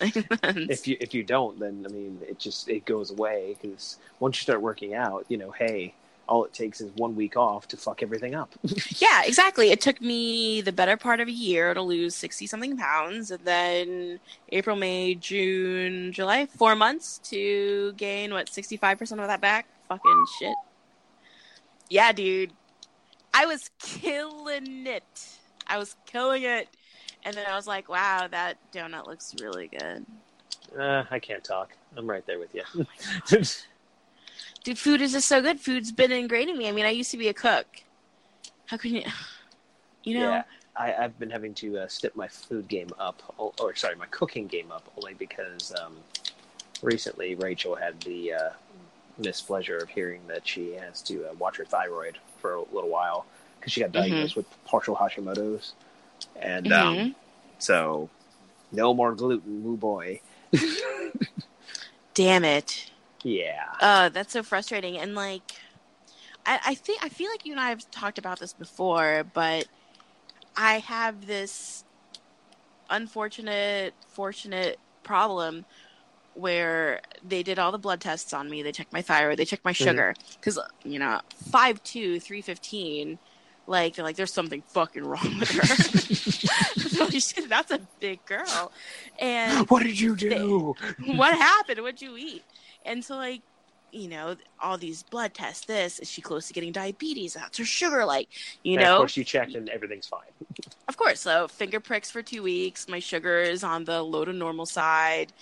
If 0.00 0.88
you 0.88 0.96
if 0.98 1.14
you 1.14 1.22
don't, 1.22 1.60
then 1.60 1.86
I 1.88 1.92
mean, 1.92 2.18
it 2.26 2.36
just 2.38 2.68
it 2.68 2.84
goes 2.84 3.12
away 3.12 3.56
because 3.60 3.98
once 4.18 4.36
you 4.38 4.42
start 4.42 4.60
working 4.60 4.94
out, 4.94 5.24
you 5.28 5.36
know, 5.36 5.52
hey, 5.52 5.94
all 6.28 6.44
it 6.44 6.52
takes 6.52 6.80
is 6.80 6.90
one 6.96 7.14
week 7.14 7.36
off 7.36 7.68
to 7.68 7.76
fuck 7.76 8.02
everything 8.02 8.34
up. 8.34 8.52
Yeah, 8.98 9.22
exactly. 9.24 9.70
It 9.70 9.80
took 9.80 10.00
me 10.00 10.60
the 10.60 10.72
better 10.72 10.96
part 10.96 11.20
of 11.20 11.28
a 11.28 11.32
year 11.32 11.74
to 11.74 11.82
lose 11.82 12.14
60 12.14 12.46
something 12.46 12.76
pounds, 12.76 13.30
and 13.30 13.44
then 13.44 14.20
April, 14.50 14.76
May, 14.76 15.14
June, 15.14 16.12
July, 16.12 16.46
four 16.46 16.74
months 16.74 17.18
to 17.24 17.92
gain, 17.96 18.32
what, 18.32 18.46
65% 18.46 19.12
of 19.12 19.28
that 19.28 19.40
back? 19.40 19.66
Fucking 19.88 20.24
shit. 20.38 20.54
Yeah, 21.90 22.12
dude. 22.12 22.52
I 23.34 23.46
was 23.46 23.70
killing 23.78 24.86
it. 24.86 25.38
I 25.66 25.78
was 25.78 25.96
killing 26.06 26.42
it. 26.42 26.68
And 27.24 27.34
then 27.34 27.46
I 27.46 27.54
was 27.54 27.66
like, 27.66 27.88
wow, 27.88 28.28
that 28.30 28.58
donut 28.72 29.06
looks 29.06 29.34
really 29.40 29.68
good. 29.68 30.04
uh, 30.78 31.04
I 31.10 31.18
can't 31.18 31.44
talk. 31.44 31.70
I'm 31.96 32.08
right 32.08 32.26
there 32.26 32.38
with 32.38 32.54
you. 32.54 32.86
Dude, 34.64 34.78
food 34.78 35.00
is 35.00 35.12
just 35.12 35.28
so 35.28 35.40
good. 35.40 35.60
Food's 35.60 35.92
been 35.92 36.12
ingrained 36.12 36.50
in 36.50 36.58
me. 36.58 36.68
I 36.68 36.72
mean, 36.72 36.84
I 36.84 36.90
used 36.90 37.10
to 37.12 37.16
be 37.16 37.28
a 37.28 37.34
cook. 37.34 37.66
How 38.66 38.76
can 38.76 38.94
you, 38.94 39.02
you 40.04 40.18
know? 40.18 40.30
Yeah, 40.30 40.42
I, 40.76 40.94
I've 40.94 41.18
been 41.18 41.30
having 41.30 41.54
to 41.54 41.78
uh, 41.78 41.88
step 41.88 42.14
my 42.16 42.28
food 42.28 42.68
game 42.68 42.90
up, 42.98 43.22
or, 43.38 43.52
or 43.60 43.74
sorry, 43.74 43.96
my 43.96 44.06
cooking 44.06 44.46
game 44.46 44.70
up, 44.70 44.90
only 44.96 45.14
because 45.14 45.72
um, 45.80 45.96
recently 46.80 47.34
Rachel 47.34 47.74
had 47.74 48.00
the 48.00 48.32
uh, 48.32 48.50
mispleasure 49.20 49.82
of 49.82 49.88
hearing 49.88 50.20
that 50.28 50.46
she 50.46 50.72
has 50.74 51.02
to 51.02 51.28
uh, 51.28 51.34
watch 51.34 51.56
her 51.56 51.64
thyroid 51.64 52.18
for 52.42 52.54
a 52.54 52.60
little 52.74 52.90
while 52.90 53.24
because 53.58 53.72
she 53.72 53.80
got 53.80 53.92
diagnosed 53.92 54.36
with 54.36 54.46
partial 54.66 54.96
Hashimoto's, 54.96 55.72
and 56.40 56.70
um, 56.72 56.96
Mhm. 56.98 57.14
so 57.58 58.10
no 58.72 58.92
more 58.92 59.14
gluten, 59.14 59.64
woo 59.64 59.76
boy. 59.76 60.20
Damn 62.14 62.44
it. 62.44 62.90
Yeah, 63.22 63.64
Uh, 63.80 64.08
that's 64.08 64.32
so 64.32 64.42
frustrating. 64.42 64.98
And 64.98 65.14
like, 65.14 65.42
I, 66.44 66.58
I 66.66 66.74
think 66.74 67.02
I 67.04 67.08
feel 67.08 67.30
like 67.30 67.46
you 67.46 67.52
and 67.52 67.60
I 67.60 67.68
have 67.68 67.88
talked 67.92 68.18
about 68.18 68.40
this 68.40 68.52
before, 68.52 69.24
but 69.32 69.66
I 70.56 70.78
have 70.80 71.26
this 71.26 71.84
unfortunate, 72.90 73.94
fortunate 74.08 74.78
problem 75.04 75.64
where 76.34 77.00
they 77.22 77.42
did 77.42 77.58
all 77.58 77.72
the 77.72 77.78
blood 77.78 78.00
tests 78.00 78.32
on 78.32 78.50
me. 78.50 78.62
They 78.62 78.72
checked 78.72 78.92
my 78.92 79.02
thyroid. 79.02 79.38
They 79.38 79.44
checked 79.44 79.64
my 79.64 79.72
Mhm. 79.78 80.02
sugar 80.02 80.14
because 80.40 80.58
you 80.84 80.98
know, 80.98 81.20
5'2", 81.52 82.20
315, 82.20 83.18
Like 83.66 83.94
they're 83.96 84.04
like, 84.04 84.16
there's 84.16 84.32
something 84.34 84.62
fucking 84.68 85.04
wrong 85.04 85.38
with 85.38 85.50
her. 85.52 85.76
Holy 86.98 87.20
shit, 87.20 87.48
that's 87.48 87.70
a 87.70 87.80
big 88.00 88.24
girl. 88.24 88.72
And 89.18 89.66
what 89.68 89.82
did 89.82 90.00
you 90.00 90.16
do? 90.16 90.74
what 91.04 91.38
happened? 91.38 91.80
What'd 91.80 92.02
you 92.02 92.16
eat? 92.16 92.44
And 92.84 93.04
so 93.04 93.16
like, 93.16 93.42
you 93.90 94.08
know, 94.08 94.36
all 94.60 94.78
these 94.78 95.02
blood 95.02 95.34
tests. 95.34 95.66
This 95.66 95.98
is 95.98 96.10
she 96.10 96.22
close 96.22 96.46
to 96.48 96.54
getting 96.54 96.72
diabetes? 96.72 97.34
That's 97.34 97.58
her 97.58 97.64
sugar 97.64 98.04
like. 98.04 98.28
You 98.62 98.76
And 98.76 98.82
know, 98.84 98.92
of 98.92 98.94
course 98.94 99.16
you 99.16 99.24
checked 99.24 99.54
and 99.54 99.68
everything's 99.68 100.06
fine. 100.06 100.32
of 100.88 100.96
course. 100.96 101.20
So 101.20 101.48
finger 101.48 101.80
pricks 101.80 102.10
for 102.10 102.22
two 102.22 102.42
weeks. 102.42 102.88
My 102.88 102.98
sugar 102.98 103.38
is 103.40 103.62
on 103.64 103.84
the 103.84 104.02
low 104.02 104.24
to 104.24 104.32
normal 104.32 104.66
side. 104.66 105.32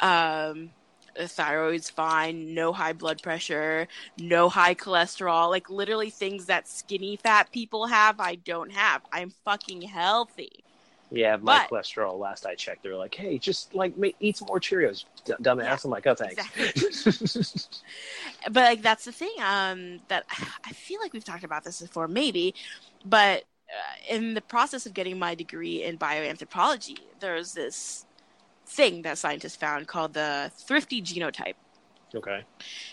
Um, 0.00 0.70
the 1.16 1.22
thyroid's 1.28 1.88
fine. 1.88 2.54
No 2.54 2.72
high 2.72 2.92
blood 2.92 3.22
pressure. 3.22 3.88
No 4.18 4.48
high 4.48 4.74
cholesterol. 4.74 5.48
Like 5.50 5.70
literally 5.70 6.10
things 6.10 6.46
that 6.46 6.68
skinny 6.68 7.16
fat 7.16 7.50
people 7.52 7.86
have. 7.86 8.20
I 8.20 8.34
don't 8.36 8.72
have. 8.72 9.02
I'm 9.12 9.32
fucking 9.44 9.82
healthy. 9.82 10.62
Yeah, 11.10 11.36
my 11.36 11.58
But- 11.58 11.70
cholesterol. 11.70 12.18
Last 12.18 12.46
I 12.46 12.54
checked, 12.56 12.82
they 12.82 12.88
were 12.88 12.96
like, 12.96 13.14
"Hey, 13.14 13.38
just 13.38 13.74
like 13.74 13.94
eat 14.18 14.36
some 14.36 14.48
more 14.48 14.58
Cheerios, 14.58 15.04
d- 15.24 15.34
dumbass." 15.40 15.84
I'm 15.84 15.90
like, 15.92 16.06
"Oh, 16.06 16.16
thanks." 16.16 16.42
but 18.50 18.62
like 18.64 18.82
that's 18.82 19.04
the 19.04 19.12
thing 19.12 19.32
um 19.42 20.00
that 20.08 20.24
i 20.64 20.72
feel 20.72 21.00
like 21.00 21.12
we've 21.12 21.24
talked 21.24 21.44
about 21.44 21.64
this 21.64 21.80
before 21.80 22.08
maybe 22.08 22.54
but 23.04 23.44
uh, 23.68 24.14
in 24.14 24.34
the 24.34 24.40
process 24.40 24.86
of 24.86 24.94
getting 24.94 25.18
my 25.18 25.34
degree 25.34 25.82
in 25.82 25.98
bioanthropology 25.98 26.98
there's 27.20 27.52
this 27.52 28.05
thing 28.66 29.02
that 29.02 29.18
scientists 29.18 29.56
found 29.56 29.86
called 29.86 30.12
the 30.14 30.50
thrifty 30.56 31.00
genotype 31.00 31.54
okay. 32.14 32.42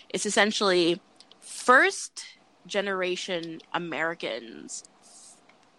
it's 0.09 0.25
essentially 0.25 1.01
first 1.41 2.25
generation 2.67 3.59
americans 3.73 4.83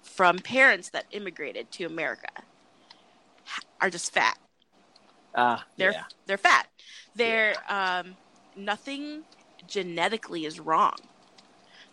from 0.02 0.38
parents 0.38 0.90
that 0.90 1.06
immigrated 1.12 1.70
to 1.70 1.84
america 1.84 2.28
are 3.80 3.90
just 3.90 4.12
fat 4.12 4.38
Ah, 5.34 5.64
they're 5.76 5.92
yeah. 5.92 6.04
they're 6.26 6.38
fat. 6.38 6.68
They're 7.14 7.54
um, 7.68 8.16
nothing 8.56 9.22
genetically 9.66 10.44
is 10.44 10.60
wrong. 10.60 10.96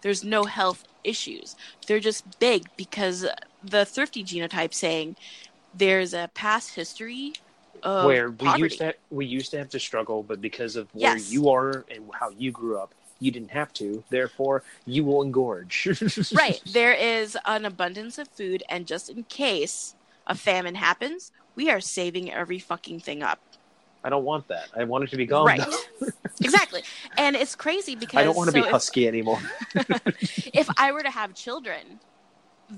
There's 0.02 0.24
no 0.24 0.44
health 0.44 0.84
issues. 1.04 1.56
They're 1.88 2.00
just 2.00 2.40
big 2.40 2.68
because 2.76 3.26
the 3.64 3.86
thrifty 3.86 4.24
genotype 4.24 4.74
saying 4.74 5.16
there's 5.74 6.14
a 6.14 6.30
past 6.34 6.76
history 6.76 7.34
Where 7.84 8.30
we 8.32 8.38
poverty. 8.38 8.64
used 8.64 8.78
to 8.80 8.96
we 9.10 9.26
used 9.26 9.52
to 9.52 9.58
have 9.58 9.70
to 9.70 9.80
struggle, 9.80 10.24
but 10.24 10.42
because 10.42 10.76
of 10.76 10.88
where 10.94 11.14
Yes. 11.18 11.32
you 11.32 11.50
are 11.50 11.86
and 11.90 12.10
how 12.20 12.30
you 12.38 12.52
grew 12.52 12.78
up, 12.78 12.94
you 13.20 13.32
didn't 13.32 13.52
have 13.52 13.72
to. 13.74 14.04
Therefore, 14.10 14.64
you 14.86 15.04
will 15.04 15.24
engorge. 15.24 15.86
right. 16.38 16.62
There 16.72 16.94
is 16.94 17.38
an 17.46 17.66
abundance 17.66 18.18
of 18.18 18.28
food, 18.30 18.64
and 18.70 18.86
just 18.88 19.10
in 19.10 19.24
case 19.24 19.96
a 20.28 20.36
famine 20.36 20.76
happens, 20.76 21.32
we 21.56 21.70
are 21.70 21.80
saving 21.82 22.32
every 22.32 22.60
fucking 22.60 23.00
thing 23.02 23.24
up. 23.24 23.40
I 24.04 24.10
don't 24.10 24.24
want 24.24 24.48
that. 24.48 24.70
I 24.76 24.84
want 24.86 25.04
it 25.04 25.10
to 25.12 25.18
be 25.18 25.28
gone. 25.28 25.46
Right. 25.46 25.62
exactly. 26.42 26.82
And 27.18 27.36
it's 27.36 27.56
crazy 27.56 27.96
because 27.96 28.18
I 28.20 28.24
don't 28.24 28.36
want 28.36 28.48
to 28.48 28.52
so 28.52 28.62
be 28.62 28.66
if- 28.66 28.72
husky 28.72 29.08
anymore. 29.08 29.40
if 30.54 30.68
I 30.78 30.92
were 30.92 31.04
to 31.04 31.12
have 31.12 31.36
children, 31.36 32.00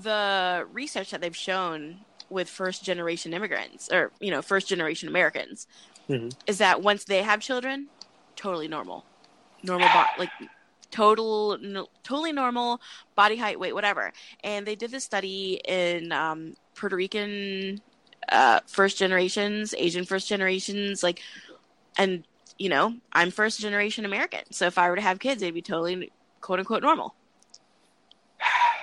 the 0.02 0.66
research 0.72 1.10
that 1.12 1.20
they've 1.20 1.36
shown 1.36 1.98
with 2.30 2.48
first 2.48 2.82
generation 2.82 3.32
immigrants 3.34 3.88
or 3.92 4.12
you 4.20 4.30
know 4.30 4.42
first 4.42 4.68
generation 4.68 5.08
Americans 5.08 5.66
Mhm. 6.08 6.34
is 6.46 6.58
that 6.58 6.82
once 6.82 7.04
they 7.04 7.22
have 7.22 7.40
children, 7.40 7.88
totally 8.36 8.68
normal, 8.68 9.04
normal 9.62 9.88
bo- 9.88 10.18
like 10.18 10.30
total 10.90 11.56
no, 11.60 11.86
totally 12.02 12.32
normal 12.32 12.80
body 13.16 13.36
height, 13.36 13.58
weight, 13.58 13.74
whatever. 13.74 14.12
And 14.42 14.66
they 14.66 14.74
did 14.76 14.90
this 14.90 15.04
study 15.04 15.60
in 15.66 16.12
um, 16.12 16.54
Puerto 16.76 16.96
Rican 16.96 17.80
uh, 18.30 18.60
first 18.66 18.98
generations, 18.98 19.74
Asian 19.76 20.04
first 20.04 20.28
generations, 20.28 21.02
like, 21.02 21.22
and 21.98 22.24
you 22.58 22.68
know 22.68 22.94
I'm 23.12 23.30
first 23.30 23.60
generation 23.60 24.04
American, 24.04 24.42
so 24.52 24.66
if 24.66 24.78
I 24.78 24.88
were 24.90 24.96
to 24.96 25.02
have 25.02 25.18
kids, 25.18 25.40
they'd 25.40 25.50
be 25.52 25.62
totally 25.62 26.12
quote 26.40 26.58
unquote 26.60 26.82
normal 26.82 27.14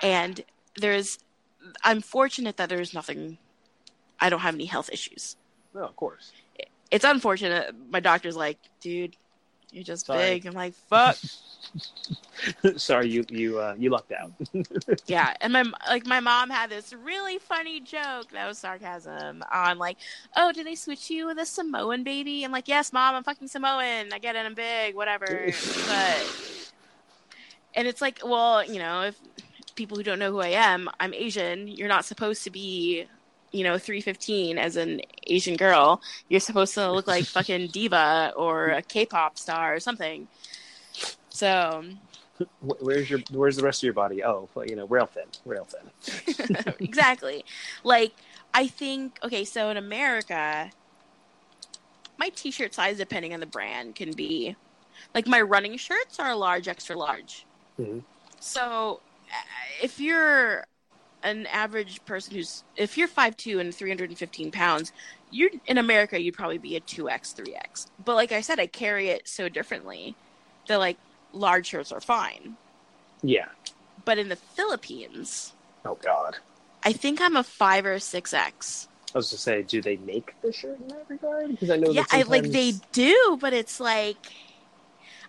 and 0.04 0.42
there's 0.80 1.20
i'm 1.84 2.02
fortunate 2.02 2.58
that 2.58 2.70
there's 2.70 2.94
nothing 2.94 3.38
i 4.20 4.30
don't 4.30 4.40
have 4.42 4.56
any 4.56 4.66
health 4.66 4.90
issues. 4.92 5.36
No, 5.74 5.84
of 5.86 5.96
course. 5.96 6.34
it's 6.92 7.06
unfortunate. 7.06 7.74
My 7.90 8.00
doctor's 8.00 8.36
like 8.36 8.58
dude 8.82 9.16
you're 9.72 9.86
just 9.86 10.06
Sorry. 10.06 10.20
big. 10.20 10.46
I'm 10.46 10.54
like 10.54 10.74
fuck. 10.74 11.18
Sorry, 12.76 13.08
you 13.08 13.24
you 13.30 13.60
uh, 13.60 13.74
you 13.78 13.90
lucked 13.90 14.12
out. 14.12 14.34
yeah 15.08 15.34
and 15.40 15.54
my 15.54 15.64
like 15.88 16.06
my 16.06 16.20
mom 16.20 16.50
had 16.50 16.70
this 16.70 16.92
really 16.92 17.38
funny 17.38 17.80
joke 17.80 18.30
that 18.34 18.46
was 18.48 18.58
sarcasm 18.58 19.44
on 19.52 19.78
like 19.78 19.98
oh 20.36 20.52
did 20.52 20.66
they 20.68 20.76
switch 20.76 21.10
you 21.10 21.28
with 21.28 21.38
a 21.38 21.46
samoan 21.46 22.04
baby? 22.04 22.44
I'm 22.44 22.52
like 22.52 22.68
yes 22.68 22.92
mom 22.92 23.16
i'm 23.16 23.24
fucking 23.24 23.48
samoan. 23.48 24.12
I 24.12 24.20
get 24.20 24.36
it 24.36 24.46
i'm 24.46 24.54
big 24.56 24.94
whatever. 24.96 25.26
But 25.88 26.72
and 27.74 27.88
it's 27.88 28.02
like 28.02 28.20
well 28.26 28.66
you 28.66 28.80
know 28.80 29.04
if 29.04 29.18
people 29.76 29.98
who 29.98 30.04
don't 30.04 30.20
know 30.20 30.32
who 30.32 30.40
i 30.40 30.50
am 30.50 30.90
i'm 31.00 31.14
asian 31.14 31.68
you're 31.68 31.88
not 31.88 32.06
supposed 32.06 32.44
to 32.44 32.50
be 32.50 33.08
you 33.52 33.64
know, 33.64 33.78
315 33.78 34.58
as 34.58 34.76
an 34.76 35.02
Asian 35.28 35.56
girl. 35.56 36.02
You're 36.30 36.40
supposed 36.40 36.74
to 36.76 36.92
look 36.92 37.08
like 37.08 37.26
fucking 37.38 37.68
diva 37.68 38.34
or 38.36 38.68
a 38.70 38.82
K-pop 38.82 39.38
star 39.38 39.76
or 39.76 39.80
something. 39.80 40.28
So, 41.30 41.84
Where's 42.62 43.10
your 43.10 43.20
Where's 43.32 43.56
the 43.56 43.64
rest 43.64 43.82
of 43.82 43.84
your 43.84 43.94
body? 43.94 44.24
Oh, 44.24 44.50
well, 44.56 44.66
you 44.66 44.76
know, 44.76 44.88
rail 44.88 45.06
thin, 45.06 45.26
rail 45.46 45.66
thin. 45.66 46.74
exactly. 46.80 47.46
Like, 47.84 48.14
I 48.54 48.68
think, 48.68 49.20
okay, 49.24 49.46
so 49.46 49.70
in 49.70 49.78
America, 49.78 50.72
my 52.18 52.30
t 52.30 52.52
shirt 52.52 52.74
size, 52.74 52.98
depending 52.98 53.34
on 53.34 53.40
the 53.42 53.46
brand, 53.46 53.96
can 53.96 54.12
be 54.14 54.56
like 55.14 55.28
my 55.28 55.42
running 55.42 55.78
shirts 55.78 56.20
are 56.20 56.36
large, 56.36 56.68
extra 56.68 56.96
large. 56.96 57.46
Mhm. 57.80 58.02
So, 58.40 59.02
Uh, 59.32 59.36
if 59.84 60.00
you're 60.00 60.66
an 61.24 61.46
average 61.48 62.04
person 62.06 62.36
who's, 62.36 62.64
if 62.76 62.98
you're 62.98 63.08
5'2 63.08 63.60
and 63.60 63.74
315 63.74 64.52
pounds, 64.52 64.92
you're 65.30 65.52
in 65.68 65.78
America, 65.78 66.20
you'd 66.20 66.36
probably 66.36 66.58
be 66.58 66.76
a 66.76 66.82
2X, 66.82 67.36
3X. 67.36 67.88
But 68.04 68.16
like 68.16 68.32
I 68.32 68.42
said, 68.42 68.60
I 68.60 68.68
carry 68.68 69.10
it 69.10 69.28
so 69.28 69.48
differently 69.50 70.16
that 70.68 70.78
like 70.78 70.98
large 71.32 71.68
shirts 71.68 71.92
are 71.92 72.02
fine. 72.02 72.58
Yeah. 73.22 73.48
But 74.04 74.18
in 74.18 74.30
the 74.30 74.36
Philippines, 74.36 75.54
Oh 75.86 75.98
God. 76.02 76.38
I 76.84 76.94
think 76.94 77.22
I'm 77.22 77.36
a 77.36 77.44
5 77.44 77.86
or 77.86 77.94
a 77.94 77.98
6X. 77.98 78.88
I 79.14 79.18
was 79.18 79.30
to 79.30 79.38
say, 79.38 79.62
do 79.62 79.82
they 79.82 79.98
make 79.98 80.34
the 80.42 80.54
shirt 80.54 80.80
in 80.80 80.88
that 80.88 81.06
regard? 81.10 81.50
Because 81.50 81.70
I 81.70 81.78
know 81.78 81.92
yeah, 81.92 82.06
I 82.12 82.24
like 82.24 82.50
they 82.50 82.74
do, 82.92 83.38
but 83.42 83.54
it's 83.54 83.80
like, 83.80 84.18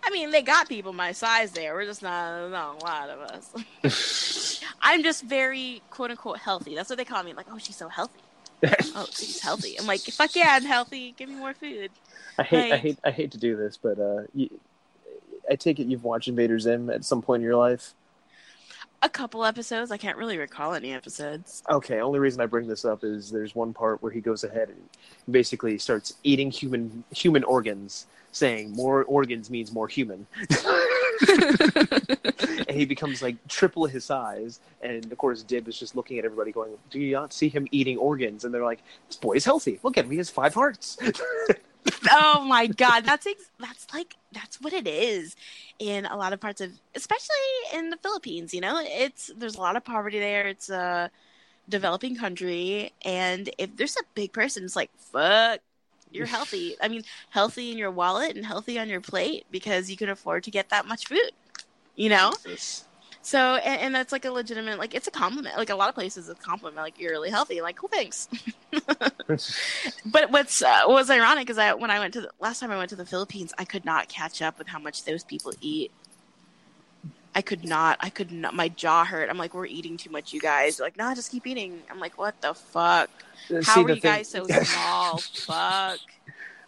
I 0.05 0.09
mean, 0.11 0.31
they 0.31 0.41
got 0.41 0.67
people 0.67 0.93
my 0.93 1.11
size 1.11 1.51
there. 1.51 1.73
We're 1.73 1.85
just 1.85 2.03
not, 2.03 2.49
not 2.51 2.81
a 2.81 2.85
lot 2.85 3.09
of 3.09 3.19
us. 3.19 4.61
I'm 4.81 5.01
just 5.01 5.23
very 5.23 5.81
quote 5.89 6.11
unquote 6.11 6.39
healthy. 6.39 6.75
That's 6.75 6.89
what 6.89 6.97
they 6.97 7.05
call 7.05 7.23
me. 7.23 7.33
Like, 7.33 7.47
oh, 7.51 7.57
she's 7.57 7.77
so 7.77 7.87
healthy. 7.87 8.19
oh, 8.95 9.07
she's 9.11 9.39
healthy. 9.39 9.77
I'm 9.79 9.87
like, 9.87 10.01
fuck 10.01 10.35
yeah, 10.35 10.49
I'm 10.51 10.65
healthy. 10.65 11.13
Give 11.17 11.29
me 11.29 11.35
more 11.35 11.53
food. 11.53 11.91
I 12.37 12.43
hate, 12.43 12.71
I 12.71 12.77
hate, 12.77 12.99
I 13.03 13.11
hate 13.11 13.31
to 13.31 13.37
do 13.37 13.55
this, 13.55 13.77
but 13.77 13.99
uh, 13.99 14.23
you, 14.33 14.49
I 15.49 15.55
take 15.55 15.79
it 15.79 15.87
you've 15.87 16.03
watched 16.03 16.27
Invader 16.27 16.59
Zim 16.59 16.89
at 16.89 17.05
some 17.05 17.21
point 17.21 17.41
in 17.41 17.45
your 17.45 17.57
life. 17.57 17.93
A 19.03 19.09
couple 19.09 19.43
episodes. 19.43 19.91
I 19.91 19.97
can't 19.97 20.17
really 20.17 20.37
recall 20.37 20.73
any 20.73 20.93
episodes. 20.93 21.61
Okay, 21.69 21.99
only 21.99 22.19
reason 22.19 22.39
I 22.39 22.45
bring 22.45 22.67
this 22.67 22.85
up 22.85 23.03
is 23.03 23.29
there's 23.29 23.53
one 23.53 23.73
part 23.73 24.01
where 24.01 24.13
he 24.13 24.21
goes 24.21 24.45
ahead 24.45 24.69
and 24.69 24.81
basically 25.29 25.77
starts 25.77 26.13
eating 26.23 26.49
human 26.49 27.03
human 27.13 27.43
organs, 27.43 28.07
saying 28.31 28.71
more 28.71 29.03
organs 29.03 29.49
means 29.49 29.73
more 29.73 29.89
human. 29.89 30.25
and 31.27 32.71
he 32.71 32.85
becomes 32.85 33.21
like 33.21 33.35
triple 33.49 33.85
his 33.87 34.05
size, 34.05 34.61
and 34.81 35.11
of 35.11 35.17
course 35.17 35.43
Dib 35.43 35.67
is 35.67 35.77
just 35.77 35.97
looking 35.97 36.17
at 36.17 36.23
everybody 36.23 36.53
going, 36.53 36.71
"Do 36.89 36.97
you 37.01 37.11
not 37.11 37.33
see 37.33 37.49
him 37.49 37.67
eating 37.71 37.97
organs?" 37.97 38.45
And 38.45 38.53
they're 38.53 38.63
like, 38.63 38.79
"This 39.07 39.17
boy 39.17 39.33
is 39.33 39.43
healthy. 39.43 39.81
Look 39.83 39.97
at 39.97 40.05
him; 40.05 40.11
he 40.11 40.17
has 40.17 40.29
five 40.29 40.53
hearts." 40.53 40.97
oh 42.11 42.45
my 42.45 42.67
god, 42.67 43.05
that's 43.05 43.27
ex- 43.27 43.51
that's 43.59 43.87
like 43.93 44.15
that's 44.31 44.59
what 44.61 44.73
it 44.73 44.87
is 44.87 45.35
in 45.79 46.05
a 46.05 46.15
lot 46.15 46.33
of 46.33 46.39
parts 46.39 46.61
of, 46.61 46.71
especially 46.95 47.35
in 47.73 47.89
the 47.89 47.97
Philippines. 47.97 48.53
You 48.53 48.61
know, 48.61 48.81
it's 48.83 49.31
there's 49.37 49.55
a 49.55 49.61
lot 49.61 49.75
of 49.75 49.83
poverty 49.83 50.19
there. 50.19 50.47
It's 50.47 50.69
a 50.69 51.09
developing 51.69 52.15
country, 52.15 52.93
and 53.03 53.49
if 53.57 53.75
there's 53.75 53.97
a 53.97 54.03
big 54.15 54.33
person, 54.33 54.63
it's 54.63 54.75
like 54.75 54.91
fuck. 54.97 55.59
You're 56.11 56.27
healthy. 56.27 56.75
I 56.81 56.87
mean, 56.87 57.03
healthy 57.29 57.71
in 57.71 57.77
your 57.77 57.91
wallet 57.91 58.35
and 58.35 58.45
healthy 58.45 58.77
on 58.79 58.87
your 58.89 59.01
plate 59.01 59.45
because 59.51 59.89
you 59.89 59.97
can 59.97 60.09
afford 60.09 60.43
to 60.43 60.51
get 60.51 60.69
that 60.69 60.87
much 60.87 61.07
food. 61.07 61.31
You 61.95 62.09
know, 62.09 62.33
so 63.23 63.55
and, 63.55 63.81
and 63.81 63.95
that's 63.95 64.11
like 64.11 64.25
a 64.25 64.31
legitimate, 64.31 64.77
like 64.77 64.93
it's 64.93 65.07
a 65.07 65.11
compliment. 65.11 65.57
Like 65.57 65.69
a 65.71 65.75
lot 65.75 65.89
of 65.89 65.95
places, 65.95 66.29
it's 66.29 66.39
a 66.39 66.43
compliment. 66.43 66.77
Like 66.77 66.99
you're 66.99 67.11
really 67.11 67.29
healthy. 67.31 67.61
Like 67.61 67.75
cool, 67.77 67.89
thanks. 67.89 68.27
But 70.05 70.29
what's 70.31 70.61
uh, 70.61 70.81
what 70.85 70.95
was 70.95 71.09
ironic 71.09 71.49
is 71.49 71.55
that 71.55 71.79
when 71.79 71.89
I 71.89 71.99
went 71.99 72.13
to 72.15 72.21
the, 72.21 72.29
last 72.39 72.59
time 72.59 72.69
I 72.71 72.77
went 72.77 72.89
to 72.91 72.95
the 72.95 73.05
Philippines, 73.05 73.53
I 73.57 73.65
could 73.65 73.85
not 73.85 74.09
catch 74.09 74.41
up 74.41 74.57
with 74.57 74.67
how 74.67 74.79
much 74.79 75.05
those 75.05 75.23
people 75.23 75.53
eat. 75.61 75.91
I 77.35 77.41
could 77.41 77.63
not. 77.65 77.97
I 77.99 78.09
could 78.09 78.31
not. 78.31 78.53
My 78.53 78.67
jaw 78.67 79.05
hurt. 79.05 79.29
I'm 79.29 79.37
like, 79.37 79.53
we're 79.55 79.65
eating 79.65 79.97
too 79.97 80.11
much, 80.11 80.33
you 80.33 80.39
guys. 80.39 80.77
They're 80.77 80.85
like, 80.85 80.97
nah, 80.97 81.15
just 81.15 81.31
keep 81.31 81.47
eating. 81.47 81.81
I'm 81.89 81.99
like, 81.99 82.17
what 82.17 82.39
the 82.41 82.53
fuck? 82.53 83.09
Uh, 83.49 83.55
How 83.63 83.75
see, 83.75 83.83
are 83.83 83.89
you 83.89 83.95
thing- 83.95 84.01
guys 84.01 84.27
so 84.29 84.45
small? 84.63 85.17
fuck. 85.17 85.99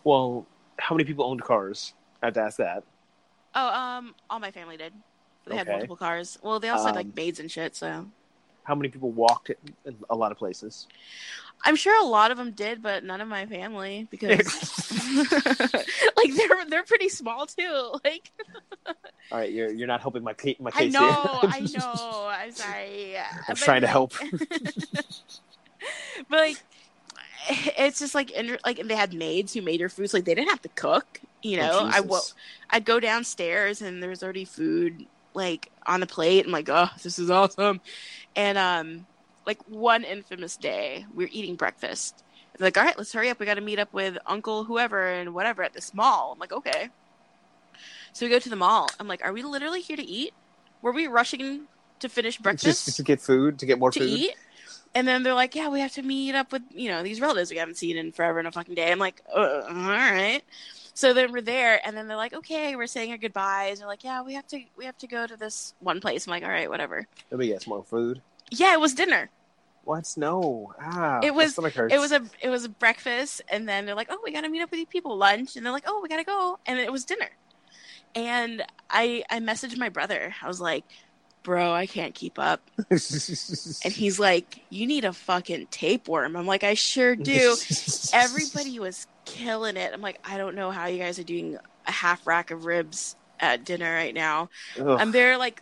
Well, 0.03 0.45
how 0.79 0.95
many 0.95 1.03
people 1.05 1.25
owned 1.25 1.43
cars? 1.43 1.93
I 2.23 2.27
have 2.27 2.33
to 2.35 2.41
ask 2.41 2.57
that. 2.57 2.83
Oh, 3.53 3.67
um, 3.67 4.15
all 4.29 4.39
my 4.39 4.51
family 4.51 4.77
did. 4.77 4.93
They 5.45 5.55
had 5.57 5.67
multiple 5.67 5.95
cars. 5.95 6.37
Well, 6.41 6.59
they 6.59 6.69
also 6.69 6.85
had 6.85 6.91
Um, 6.91 6.95
like 6.97 7.15
maids 7.15 7.39
and 7.39 7.51
shit. 7.51 7.75
So 7.75 8.07
How 8.63 8.75
many 8.75 8.89
people 8.89 9.11
walked 9.11 9.49
in 9.85 9.95
a 10.09 10.15
lot 10.15 10.31
of 10.31 10.37
places? 10.37 10.87
I'm 11.63 11.75
sure 11.75 11.99
a 11.99 12.05
lot 12.05 12.31
of 12.31 12.37
them 12.37 12.51
did, 12.51 12.81
but 12.83 13.03
none 13.03 13.21
of 13.21 13.27
my 13.27 13.45
family 13.45 14.07
because 14.11 14.91
like 16.17 16.33
they're 16.35 16.65
they're 16.69 16.83
pretty 16.83 17.09
small 17.09 17.45
too. 17.45 17.93
Like 18.03 18.31
All 19.31 19.39
right, 19.39 19.51
you're 19.51 19.71
you're 19.71 19.87
not 19.87 20.01
helping 20.01 20.23
my 20.23 20.35
my 20.59 20.69
I 20.75 20.83
case 20.83 20.93
know, 20.93 21.39
here. 21.41 21.49
I 21.53 21.59
know. 21.61 22.27
I'm 22.29 22.51
sorry. 22.51 23.17
I'm 23.17 23.25
But, 23.47 23.57
trying 23.57 23.81
to 23.81 23.87
like- 23.87 23.91
help. 23.91 24.13
but 26.29 26.39
like, 26.39 26.57
it's 27.77 27.99
just 27.99 28.15
like 28.15 28.31
like 28.65 28.85
they 28.85 28.95
had 28.95 29.13
maids 29.13 29.53
who 29.53 29.61
made 29.61 29.79
her 29.81 29.89
food, 29.89 30.09
so 30.09 30.17
like 30.17 30.25
they 30.25 30.35
didn't 30.35 30.49
have 30.49 30.61
to 30.63 30.69
cook. 30.69 31.21
You 31.41 31.57
know, 31.57 31.79
Oh, 31.81 31.85
I 31.85 32.01
Jesus. 32.01 32.33
I'd 32.71 32.85
go 32.85 32.99
downstairs 32.99 33.81
and 33.81 34.01
there 34.01 34.09
was 34.09 34.23
already 34.23 34.45
food 34.45 35.05
like 35.35 35.71
on 35.85 35.99
the 35.99 36.07
plate. 36.07 36.45
I'm 36.45 36.51
like, 36.51 36.69
oh, 36.69 36.89
this 37.03 37.19
is 37.19 37.29
awesome. 37.29 37.81
And 38.35 38.57
um, 38.57 39.05
like 39.45 39.59
one 39.67 40.03
infamous 40.03 40.57
day, 40.57 41.05
we're 41.13 41.29
eating 41.31 41.55
breakfast. 41.55 42.23
They're 42.57 42.67
like, 42.67 42.77
all 42.77 42.83
right, 42.83 42.97
let's 42.97 43.11
hurry 43.11 43.29
up. 43.29 43.39
We 43.39 43.45
got 43.45 43.55
to 43.55 43.61
meet 43.61 43.79
up 43.79 43.93
with 43.93 44.17
Uncle 44.25 44.63
whoever 44.63 45.07
and 45.07 45.33
whatever 45.33 45.63
at 45.63 45.73
this 45.73 45.93
mall. 45.93 46.31
I'm 46.33 46.39
like, 46.39 46.53
okay. 46.53 46.89
So 48.13 48.25
we 48.25 48.29
go 48.29 48.39
to 48.39 48.49
the 48.49 48.55
mall. 48.55 48.89
I'm 48.99 49.07
like, 49.07 49.23
are 49.25 49.33
we 49.33 49.43
literally 49.43 49.81
here 49.81 49.97
to 49.97 50.05
eat? 50.05 50.33
Were 50.81 50.93
we 50.93 51.07
rushing 51.07 51.63
to 51.99 52.07
finish 52.07 52.37
breakfast? 52.37 52.85
Just 52.85 52.97
to 52.97 53.03
get 53.03 53.19
food, 53.19 53.59
to 53.59 53.65
get 53.65 53.77
more 53.77 53.91
to 53.91 53.99
food. 53.99 54.09
eat. 54.09 54.35
And 54.93 55.05
then 55.05 55.23
they're 55.23 55.33
like, 55.33 55.55
yeah, 55.55 55.67
we 55.67 55.81
have 55.81 55.91
to 55.93 56.01
meet 56.01 56.35
up 56.35 56.53
with, 56.53 56.61
you 56.71 56.89
know, 56.89 57.03
these 57.03 57.19
relatives 57.19 57.51
we 57.51 57.57
haven't 57.57 57.75
seen 57.75 57.97
in 57.97 58.13
forever 58.13 58.39
in 58.39 58.45
a 58.45 58.51
fucking 58.51 58.75
day. 58.75 58.89
I'm 58.89 58.99
like, 58.99 59.21
uh, 59.35 59.63
all 59.67 59.73
right. 59.73 60.41
So 60.95 61.13
then 61.13 61.33
we're 61.33 61.41
there 61.41 61.85
and 61.85 61.95
then 61.95 62.07
they're 62.07 62.15
like, 62.15 62.33
okay, 62.33 62.77
we're 62.77 62.87
saying 62.87 63.11
our 63.11 63.17
goodbyes. 63.17 63.79
They're 63.79 63.87
like, 63.87 64.05
yeah, 64.05 64.21
we 64.21 64.33
have 64.33 64.47
to, 64.47 64.61
we 64.77 64.85
have 64.85 64.97
to 64.99 65.07
go 65.07 65.27
to 65.27 65.35
this 65.35 65.73
one 65.81 65.99
place. 65.99 66.25
I'm 66.25 66.31
like, 66.31 66.43
all 66.43 66.49
right, 66.49 66.69
whatever. 66.69 67.05
Let 67.29 67.39
me 67.39 67.47
get 67.47 67.63
some 67.63 67.71
more 67.71 67.83
food. 67.83 68.21
Yeah, 68.49 68.71
it 68.71 68.79
was 68.79 68.93
dinner. 68.93 69.29
What? 69.83 70.11
No. 70.15 70.73
Ah, 70.81 71.19
it 71.21 71.35
was, 71.35 71.57
it 71.57 71.99
was 71.99 72.13
a, 72.13 72.23
it 72.41 72.47
was 72.47 72.63
a 72.63 72.69
breakfast. 72.69 73.41
And 73.49 73.67
then 73.67 73.85
they're 73.85 73.93
like, 73.93 74.07
oh, 74.09 74.21
we 74.23 74.31
got 74.31 74.41
to 74.41 74.49
meet 74.49 74.61
up 74.61 74.71
with 74.71 74.79
you 74.79 74.85
people 74.85 75.17
lunch. 75.17 75.57
And 75.57 75.65
they're 75.65 75.73
like, 75.73 75.83
oh, 75.85 75.99
we 76.01 76.07
got 76.07 76.17
to 76.17 76.23
go. 76.23 76.59
And 76.65 76.79
it 76.79 76.91
was 76.91 77.03
dinner. 77.03 77.29
And 78.15 78.63
I, 78.89 79.25
I 79.29 79.41
messaged 79.41 79.77
my 79.77 79.89
brother. 79.89 80.33
I 80.41 80.47
was 80.47 80.61
like, 80.61 80.85
bro, 81.45 81.71
I 81.73 81.85
can't 81.85 82.13
keep 82.13 82.37
up. 82.37 82.59
And 82.89 82.99
he's 83.93 84.19
like, 84.19 84.59
You 84.69 84.85
need 84.87 85.05
a 85.05 85.13
fucking 85.13 85.67
tapeworm. 85.71 86.35
I'm 86.35 86.45
like, 86.47 86.65
I 86.65 86.73
sure 86.73 87.15
do. 87.15 87.55
Everybody 88.11 88.79
was 88.79 89.07
killing 89.23 89.77
it. 89.77 89.91
I'm 89.93 90.01
like, 90.01 90.19
I 90.25 90.37
don't 90.37 90.55
know 90.55 90.71
how 90.71 90.87
you 90.87 90.97
guys 90.99 91.19
are 91.19 91.23
doing 91.23 91.57
a 91.87 91.91
half 91.91 92.27
rack 92.27 92.51
of 92.51 92.65
ribs 92.65 93.15
at 93.39 93.63
dinner 93.63 93.93
right 93.93 94.13
now. 94.13 94.49
Ugh. 94.79 94.97
I'm 94.99 95.11
there 95.13 95.37
like 95.37 95.61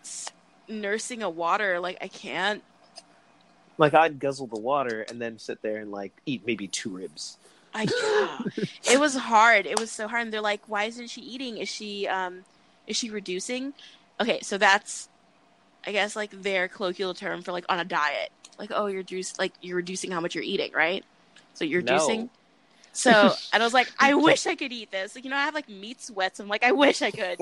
nursing 0.67 1.21
a 1.21 1.29
water. 1.29 1.79
Like, 1.79 1.97
I 2.01 2.07
can't. 2.07 2.63
like 3.77 3.93
I'd 3.93 4.19
guzzle 4.19 4.47
the 4.47 4.59
water 4.59 5.01
and 5.09 5.21
then 5.21 5.37
sit 5.37 5.61
there 5.61 5.77
and 5.77 5.91
like 5.91 6.13
eat 6.25 6.43
maybe 6.47 6.67
two 6.67 6.89
ribs. 6.89 7.37
I 7.75 7.87
it 8.89 8.99
was 8.99 9.15
hard. 9.15 9.65
It 9.65 9.79
was 9.79 9.91
so 9.91 10.07
hard. 10.07 10.23
And 10.23 10.33
they're 10.33 10.41
like, 10.41 10.61
Why 10.69 10.85
isn't 10.85 11.09
she 11.09 11.21
eating? 11.21 11.57
Is 11.57 11.69
she 11.69 12.07
um 12.07 12.45
is 12.87 12.95
she 12.97 13.09
reducing? 13.09 13.73
Okay, 14.21 14.39
so 14.41 14.57
that's 14.59 15.09
I 15.85 15.91
guess 15.91 16.15
like 16.15 16.31
their 16.31 16.67
colloquial 16.67 17.13
term 17.13 17.41
for 17.43 17.51
like 17.51 17.65
on 17.69 17.79
a 17.79 17.85
diet. 17.85 18.29
Like, 18.59 18.71
oh 18.73 18.87
you're 18.87 19.03
juice 19.03 19.33
like 19.39 19.53
you're 19.61 19.77
reducing 19.77 20.11
how 20.11 20.21
much 20.21 20.35
you're 20.35 20.43
eating, 20.43 20.71
right? 20.73 21.05
So 21.53 21.65
you're 21.65 21.79
No. 21.79 21.81
reducing. 21.81 22.29
So 22.93 23.37
and 23.53 23.63
I 23.63 23.65
was 23.65 23.73
like, 23.73 23.91
I 23.99 24.15
wish 24.15 24.47
I 24.47 24.55
could 24.55 24.73
eat 24.73 24.91
this. 24.91 25.15
Like, 25.15 25.25
you 25.25 25.31
know, 25.31 25.37
I 25.37 25.43
have 25.45 25.55
like 25.55 25.69
meat 25.69 26.01
sweats. 26.01 26.39
I'm 26.39 26.47
like, 26.49 26.63
I 26.63 26.73
wish 26.73 27.01
I 27.01 27.11
could. 27.11 27.41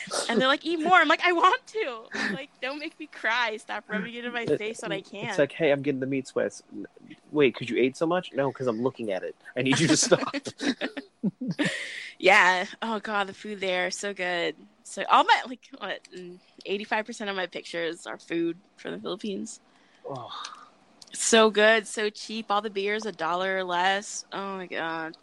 and 0.28 0.40
they're 0.40 0.48
like, 0.48 0.64
eat 0.64 0.78
more. 0.78 0.96
I'm 0.98 1.08
like, 1.08 1.24
I 1.24 1.32
want 1.32 1.60
to. 1.68 2.06
I'm 2.16 2.30
like, 2.32 2.50
don't 2.60 2.78
make 2.78 2.98
me 2.98 3.06
cry. 3.06 3.56
Stop 3.56 3.84
rubbing 3.88 4.14
it 4.14 4.24
in 4.24 4.32
my 4.32 4.46
face 4.46 4.82
when 4.82 4.92
I 4.92 5.00
can. 5.02 5.20
It's 5.28 5.38
like, 5.38 5.52
hey, 5.52 5.70
I'm 5.70 5.82
getting 5.82 6.00
the 6.00 6.06
meat 6.06 6.26
sweats. 6.28 6.62
Wait, 7.30 7.54
because 7.54 7.70
you 7.70 7.78
ate 7.78 7.96
so 7.96 8.06
much? 8.06 8.30
No, 8.34 8.50
because 8.50 8.66
I'm 8.66 8.82
looking 8.82 9.12
at 9.12 9.22
it. 9.22 9.36
I 9.56 9.62
need 9.62 9.78
you 9.78 9.88
to 9.88 9.96
stop. 9.96 10.36
Yeah. 12.18 12.66
Oh 12.80 13.00
god, 13.00 13.26
the 13.28 13.34
food 13.34 13.60
there 13.60 13.90
so 13.90 14.14
good. 14.14 14.56
So 14.84 15.04
all 15.10 15.24
my 15.24 15.42
like 15.46 15.68
what 15.78 16.00
eighty 16.66 16.84
five 16.84 17.06
percent 17.06 17.30
of 17.30 17.36
my 17.36 17.46
pictures 17.46 18.06
are 18.06 18.18
food 18.18 18.56
from 18.76 18.92
the 18.92 18.98
Philippines. 18.98 19.60
oh, 20.08 20.30
So 21.12 21.50
good, 21.50 21.86
so 21.86 22.10
cheap. 22.10 22.46
All 22.50 22.60
the 22.62 22.70
beers 22.70 23.06
a 23.06 23.12
dollar 23.12 23.56
or 23.58 23.64
less. 23.64 24.24
Oh 24.32 24.56
my 24.56 24.66
god. 24.66 25.16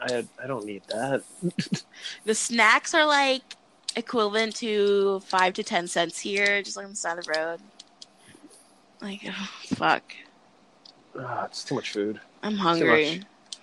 I 0.00 0.24
I 0.42 0.46
don't 0.46 0.64
need 0.64 0.82
that. 0.88 1.22
The 2.24 2.34
snacks 2.34 2.94
are 2.94 3.04
like 3.04 3.42
equivalent 3.96 4.56
to 4.56 5.20
five 5.20 5.54
to 5.54 5.62
ten 5.62 5.86
cents 5.86 6.18
here, 6.20 6.62
just 6.62 6.76
like 6.76 6.84
on 6.84 6.92
the 6.92 6.96
side 6.96 7.18
of 7.18 7.24
the 7.24 7.32
road. 7.36 7.60
Like, 9.02 9.22
oh, 9.26 9.50
fuck. 9.74 10.02
Ah, 11.18 11.46
it's 11.46 11.64
too 11.64 11.74
much 11.74 11.90
food. 11.92 12.20
I'm 12.42 12.52
Too 12.52 12.58
hungry. 12.58 13.22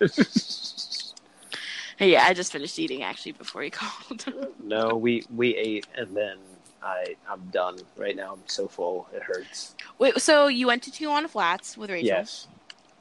Yeah, 2.06 2.24
I 2.24 2.32
just 2.32 2.52
finished 2.52 2.78
eating 2.78 3.02
actually 3.02 3.32
before 3.32 3.62
he 3.62 3.70
called. 3.72 4.24
no, 4.62 4.96
we 4.96 5.24
we 5.34 5.56
ate 5.56 5.86
and 5.96 6.16
then 6.16 6.38
I 6.82 7.16
I'm 7.28 7.48
done 7.50 7.78
right 7.96 8.14
now. 8.14 8.34
I'm 8.34 8.42
so 8.46 8.68
full. 8.68 9.08
It 9.12 9.22
hurts. 9.22 9.74
Wait, 9.98 10.20
so 10.20 10.46
you 10.46 10.66
went 10.66 10.82
to 10.84 10.90
Tijuana 10.90 11.28
Flats 11.28 11.76
with 11.76 11.90
Rachel? 11.90 12.06
Yes. 12.06 12.46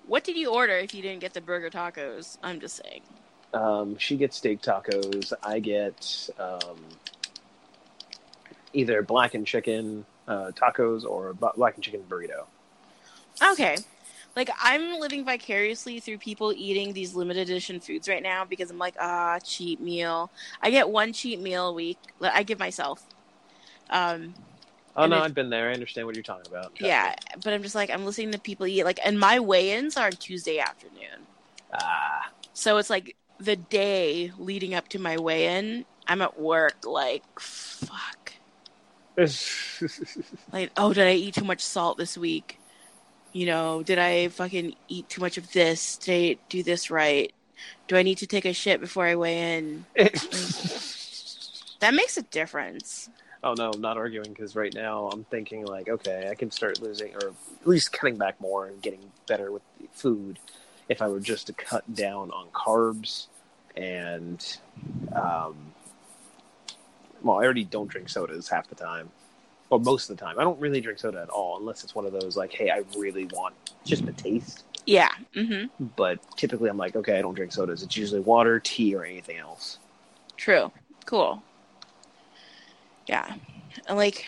What 0.07 0.23
did 0.23 0.37
you 0.37 0.51
order 0.51 0.73
if 0.77 0.93
you 0.95 1.01
didn't 1.01 1.19
get 1.19 1.33
the 1.33 1.41
burger 1.41 1.69
tacos? 1.69 2.37
I'm 2.41 2.59
just 2.59 2.81
saying. 2.83 3.01
Um, 3.53 3.97
she 3.97 4.17
gets 4.17 4.37
steak 4.37 4.61
tacos. 4.61 5.33
I 5.43 5.59
get 5.59 6.29
um, 6.39 6.77
either 8.73 9.01
blackened 9.01 9.47
chicken 9.47 10.05
uh, 10.27 10.51
tacos 10.55 11.03
or 11.03 11.33
blackened 11.33 11.83
chicken 11.83 12.03
burrito. 12.09 12.45
Okay. 13.51 13.77
Like 14.37 14.51
I'm 14.61 14.99
living 14.99 15.25
vicariously 15.25 15.99
through 15.99 16.19
people 16.19 16.53
eating 16.55 16.93
these 16.93 17.15
limited 17.15 17.49
edition 17.49 17.79
foods 17.79 18.07
right 18.07 18.21
now 18.21 18.45
because 18.45 18.69
I'm 18.69 18.77
like, 18.77 18.93
ah, 18.99 19.39
cheat 19.43 19.81
meal. 19.81 20.29
I 20.61 20.69
get 20.69 20.87
one 20.87 21.11
cheat 21.11 21.39
meal 21.39 21.69
a 21.69 21.73
week. 21.73 21.97
that 22.21 22.35
I 22.35 22.43
give 22.43 22.59
myself. 22.59 23.03
Um, 23.89 24.35
Oh 24.95 25.07
no, 25.07 25.17
I've 25.17 25.33
been 25.33 25.49
there. 25.49 25.69
I 25.69 25.73
understand 25.73 26.05
what 26.05 26.15
you're 26.15 26.23
talking 26.23 26.51
about. 26.51 26.71
Yeah, 26.79 27.15
but 27.43 27.53
I'm 27.53 27.63
just 27.63 27.73
like 27.73 27.89
I'm 27.89 28.05
listening 28.05 28.31
to 28.31 28.39
people 28.39 28.67
eat 28.67 28.83
like, 28.83 28.99
and 29.03 29.19
my 29.19 29.39
weigh-ins 29.39 29.97
are 29.97 30.11
Tuesday 30.11 30.59
afternoon. 30.59 31.25
Ah, 31.73 32.31
So 32.53 32.77
it's 32.77 32.91
like 32.91 33.15
the 33.39 33.55
day 33.55 34.31
leading 34.37 34.75
up 34.75 34.87
to 34.89 34.99
my 34.99 35.17
weigh-in. 35.17 35.85
I'm 36.07 36.21
at 36.21 36.39
work, 36.39 36.85
like, 36.85 37.23
fuck. 37.39 38.33
Like, 40.53 40.71
oh, 40.77 40.93
did 40.93 41.07
I 41.07 41.13
eat 41.13 41.33
too 41.35 41.43
much 41.43 41.61
salt 41.61 41.97
this 41.97 42.17
week? 42.17 42.56
You 43.37 43.45
know, 43.45 43.83
did 43.83 43.99
I 43.99 44.29
fucking 44.29 44.75
eat 44.87 45.09
too 45.09 45.21
much 45.21 45.37
of 45.37 45.51
this? 45.51 45.97
Did 45.97 46.39
I 46.39 46.39
do 46.49 46.63
this 46.63 46.89
right? 46.89 47.31
Do 47.87 47.95
I 47.95 48.01
need 48.01 48.17
to 48.17 48.25
take 48.25 48.45
a 48.45 48.53
shit 48.53 48.79
before 48.79 49.05
I 49.05 49.15
weigh 49.15 49.57
in? 49.57 49.85
That 51.79 51.93
makes 51.93 52.17
a 52.17 52.23
difference. 52.23 53.07
oh 53.43 53.53
no, 53.53 53.69
I'm 53.69 53.81
not 53.81 53.97
arguing 53.97 54.29
because 54.33 54.55
right 54.55 54.73
now 54.73 55.09
I'm 55.13 55.23
thinking 55.25 55.63
like, 55.63 55.87
okay, 55.87 56.27
I 56.27 56.33
can 56.33 56.49
start 56.49 56.81
losing 56.81 57.13
or 57.13 57.27
at 57.27 57.67
least 57.67 57.93
cutting 57.93 58.17
back 58.17 58.41
more 58.41 58.65
and 58.65 58.81
getting 58.81 59.11
better 59.27 59.51
with 59.51 59.61
the 59.79 59.87
food 59.91 60.39
if 60.89 61.03
I 61.03 61.07
were 61.07 61.19
just 61.19 61.45
to 61.45 61.53
cut 61.53 61.83
down 61.93 62.31
on 62.31 62.47
carbs 62.47 63.27
and 63.75 64.43
um, 65.13 65.55
well, 67.21 67.37
I 67.37 67.43
already 67.43 67.63
don't 67.63 67.87
drink 67.87 68.09
sodas 68.09 68.49
half 68.49 68.67
the 68.67 68.75
time. 68.75 69.11
Or 69.69 69.79
most 69.79 70.09
of 70.09 70.17
the 70.17 70.23
time. 70.23 70.39
I 70.39 70.43
don't 70.43 70.59
really 70.59 70.79
drink 70.79 70.99
soda 70.99 71.21
at 71.21 71.29
all 71.29 71.57
unless 71.57 71.83
it's 71.83 71.93
one 71.93 72.05
of 72.05 72.13
those 72.13 72.37
like, 72.37 72.53
hey, 72.53 72.69
I 72.69 72.83
really 72.97 73.25
want 73.25 73.53
just 73.83 74.05
the 74.05 74.13
taste. 74.13 74.63
Yeah. 74.85 75.11
Mm-hmm. 75.35 75.85
But 75.97 76.19
typically 76.37 76.69
I'm 76.69 76.77
like, 76.77 76.95
okay, 76.95 77.19
I 77.19 77.21
don't 77.21 77.33
drink 77.33 77.51
sodas. 77.51 77.83
It's 77.83 77.97
usually 77.97 78.21
water, 78.21 78.59
tea, 78.59 78.95
or 78.95 79.03
anything 79.03 79.37
else. 79.37 79.79
True. 80.37 80.71
Cool. 81.05 81.43
Yeah. 83.07 83.35
And 83.87 83.97
like, 83.97 84.25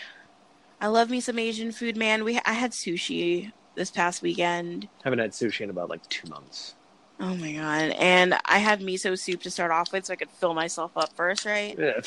I 0.81 0.87
love 0.87 1.09
me 1.09 1.21
some 1.21 1.39
Asian 1.39 1.71
food, 1.71 1.97
man. 1.97 2.23
We 2.23 2.39
I 2.45 2.53
had 2.53 2.71
sushi 2.71 3.51
this 3.75 3.91
past 3.91 4.21
weekend. 4.21 4.87
haven't 5.03 5.19
had 5.19 5.31
sushi 5.31 5.61
in 5.61 5.69
about 5.69 5.89
like 5.89 6.07
two 6.09 6.29
months. 6.29 6.75
Oh 7.19 7.35
my 7.35 7.51
god! 7.51 7.91
And 7.97 8.37
I 8.45 8.59
had 8.59 8.79
miso 8.79 9.19
soup 9.19 9.41
to 9.41 9.51
start 9.51 9.71
off 9.71 9.91
with, 9.91 10.05
so 10.05 10.13
I 10.13 10.15
could 10.15 10.29
fill 10.29 10.53
myself 10.53 10.91
up 10.95 11.13
first, 11.17 11.45
right? 11.45 11.77
Yeah. 11.77 11.99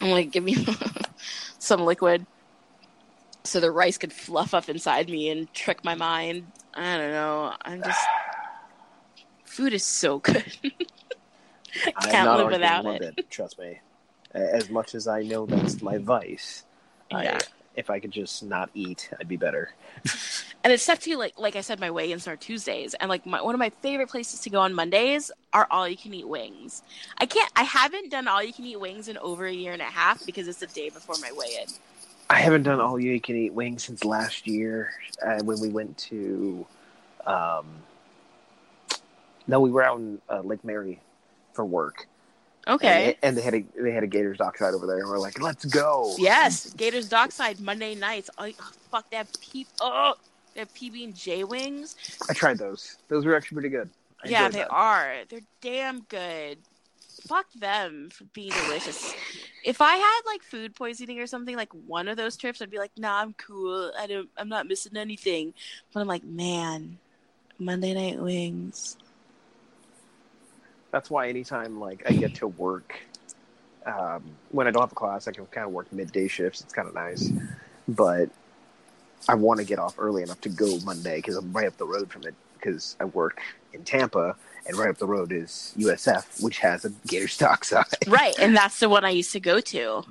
I'm 0.00 0.10
like, 0.10 0.32
give 0.32 0.42
me 0.42 0.56
some 1.64 1.84
liquid, 1.84 2.26
so 3.44 3.60
the 3.60 3.70
rice 3.70 3.98
could 3.98 4.12
fluff 4.12 4.54
up 4.54 4.68
inside 4.68 5.08
me 5.08 5.28
and 5.30 5.52
trick 5.52 5.84
my 5.84 5.94
mind. 5.94 6.46
I 6.74 6.96
don't 6.96 7.10
know. 7.10 7.54
I'm 7.62 7.82
just 7.82 8.06
food 9.44 9.72
is 9.72 9.84
so 9.84 10.18
good. 10.18 10.44
I 11.96 12.10
can't 12.10 12.38
live 12.38 12.50
without 12.50 12.84
one 12.84 13.02
it. 13.02 13.30
Trust 13.30 13.58
me. 13.58 13.80
As 14.32 14.68
much 14.68 14.94
as 14.94 15.06
I 15.06 15.22
know 15.22 15.46
that's 15.46 15.80
my 15.80 15.98
vice, 15.98 16.64
Yeah. 17.10 17.38
If 17.76 17.90
I 17.90 17.98
could 17.98 18.10
just 18.10 18.42
not 18.42 18.70
eat, 18.74 19.10
I'd 19.18 19.28
be 19.28 19.36
better. 19.36 19.74
And 20.64 20.72
it's 20.72 20.86
tough 20.86 21.00
too. 21.00 21.18
Like 21.18 21.38
like 21.38 21.56
I 21.56 21.60
said, 21.60 21.78
my 21.78 21.90
weigh-ins 21.90 22.26
are 22.26 22.36
Tuesdays, 22.36 22.94
and 22.94 23.10
like 23.10 23.26
my, 23.26 23.42
one 23.42 23.54
of 23.54 23.58
my 23.58 23.68
favorite 23.68 24.08
places 24.08 24.40
to 24.40 24.50
go 24.50 24.60
on 24.60 24.72
Mondays 24.72 25.30
are 25.52 25.68
all 25.70 25.86
you 25.86 25.96
can 25.96 26.14
eat 26.14 26.26
wings. 26.26 26.82
I 27.18 27.26
can't. 27.26 27.52
I 27.54 27.64
haven't 27.64 28.10
done 28.10 28.26
all 28.26 28.42
you 28.42 28.54
can 28.54 28.64
eat 28.64 28.80
wings 28.80 29.08
in 29.08 29.18
over 29.18 29.44
a 29.44 29.52
year 29.52 29.74
and 29.74 29.82
a 29.82 29.84
half 29.84 30.24
because 30.24 30.48
it's 30.48 30.60
the 30.60 30.66
day 30.68 30.88
before 30.88 31.16
my 31.20 31.30
weigh-in. 31.32 31.68
I 32.30 32.40
haven't 32.40 32.62
done 32.62 32.80
all 32.80 32.98
you 32.98 33.20
can 33.20 33.36
eat 33.36 33.52
wings 33.52 33.84
since 33.84 34.06
last 34.06 34.46
year 34.46 34.94
uh, 35.22 35.42
when 35.42 35.60
we 35.60 35.68
went 35.68 35.98
to. 35.98 36.66
Um, 37.26 37.66
no, 39.46 39.60
we 39.60 39.70
were 39.70 39.82
out 39.82 39.98
in 39.98 40.18
uh, 40.30 40.40
Lake 40.40 40.64
Mary 40.64 40.98
for 41.52 41.66
work. 41.66 42.06
Okay. 42.66 42.88
And 42.88 43.06
they, 43.06 43.28
and 43.28 43.36
they 43.36 43.42
had 43.42 43.54
a 43.54 43.82
they 43.82 43.92
had 43.92 44.02
a 44.04 44.06
Gators 44.06 44.38
dockside 44.38 44.74
over 44.74 44.86
there, 44.86 44.98
and 44.98 45.08
we're 45.08 45.18
like, 45.18 45.40
let's 45.40 45.64
go. 45.64 46.14
Yes, 46.18 46.72
Gators 46.74 47.08
Dockside 47.08 47.60
Monday 47.60 47.94
nights. 47.94 48.30
Oh, 48.38 48.50
fuck 48.90 49.10
that 49.10 49.28
peep. 49.40 49.68
Oh, 49.80 50.14
that 50.54 50.72
PB 50.74 51.04
and 51.04 51.14
J 51.14 51.44
wings. 51.44 51.96
I 52.28 52.32
tried 52.32 52.58
those. 52.58 52.96
Those 53.08 53.24
were 53.26 53.36
actually 53.36 53.56
pretty 53.56 53.68
good. 53.68 53.90
I 54.24 54.28
yeah, 54.28 54.48
they 54.48 54.58
that. 54.60 54.70
are. 54.70 55.14
They're 55.28 55.40
damn 55.60 56.00
good. 56.02 56.58
Fuck 57.26 57.52
them 57.52 58.10
for 58.10 58.24
being 58.32 58.50
delicious. 58.66 59.14
if 59.64 59.80
I 59.80 59.96
had 59.96 60.20
like 60.26 60.42
food 60.42 60.74
poisoning 60.74 61.20
or 61.20 61.26
something, 61.26 61.56
like 61.56 61.72
one 61.86 62.08
of 62.08 62.16
those 62.16 62.36
trips, 62.36 62.62
I'd 62.62 62.70
be 62.70 62.78
like, 62.78 62.92
"Nah, 62.96 63.20
I'm 63.20 63.34
cool. 63.34 63.92
I 63.98 64.06
don't. 64.06 64.28
I'm 64.36 64.48
not 64.48 64.66
missing 64.66 64.96
anything." 64.96 65.52
But 65.92 66.00
I'm 66.00 66.06
like, 66.06 66.24
man, 66.24 66.98
Monday 67.58 67.94
night 67.94 68.20
wings. 68.20 68.96
That's 70.94 71.10
why 71.10 71.28
anytime 71.28 71.80
like 71.80 72.04
I 72.08 72.12
get 72.12 72.36
to 72.36 72.46
work, 72.46 72.94
um, 73.84 74.22
when 74.52 74.68
I 74.68 74.70
don't 74.70 74.80
have 74.80 74.92
a 74.92 74.94
class, 74.94 75.26
I 75.26 75.32
can 75.32 75.44
kind 75.46 75.66
of 75.66 75.72
work 75.72 75.92
midday 75.92 76.28
shifts. 76.28 76.60
It's 76.60 76.72
kind 76.72 76.86
of 76.86 76.94
nice, 76.94 77.32
but 77.88 78.30
I 79.28 79.34
want 79.34 79.58
to 79.58 79.66
get 79.66 79.80
off 79.80 79.96
early 79.98 80.22
enough 80.22 80.40
to 80.42 80.48
go 80.48 80.78
Monday 80.84 81.16
because 81.16 81.34
I'm 81.36 81.52
right 81.52 81.66
up 81.66 81.76
the 81.78 81.84
road 81.84 82.12
from 82.12 82.22
it. 82.22 82.36
Because 82.54 82.96
I 83.00 83.06
work 83.06 83.40
in 83.72 83.82
Tampa, 83.82 84.36
and 84.68 84.76
right 84.76 84.88
up 84.88 84.98
the 84.98 85.08
road 85.08 85.32
is 85.32 85.74
USF, 85.76 86.40
which 86.40 86.60
has 86.60 86.84
a 86.84 86.90
Gator 87.08 87.26
Dockside. 87.38 88.06
Right, 88.06 88.34
and 88.38 88.56
that's 88.56 88.78
the 88.78 88.88
one 88.88 89.04
I 89.04 89.10
used 89.10 89.32
to 89.32 89.40
go 89.40 89.58
to. 89.58 90.04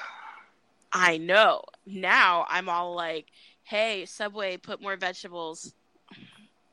I 0.92 1.16
know. 1.16 1.62
Now 1.86 2.44
I'm 2.50 2.68
all 2.68 2.94
like, 2.94 3.28
"Hey, 3.62 4.04
Subway, 4.04 4.58
put 4.58 4.82
more 4.82 4.96
vegetables." 4.96 5.72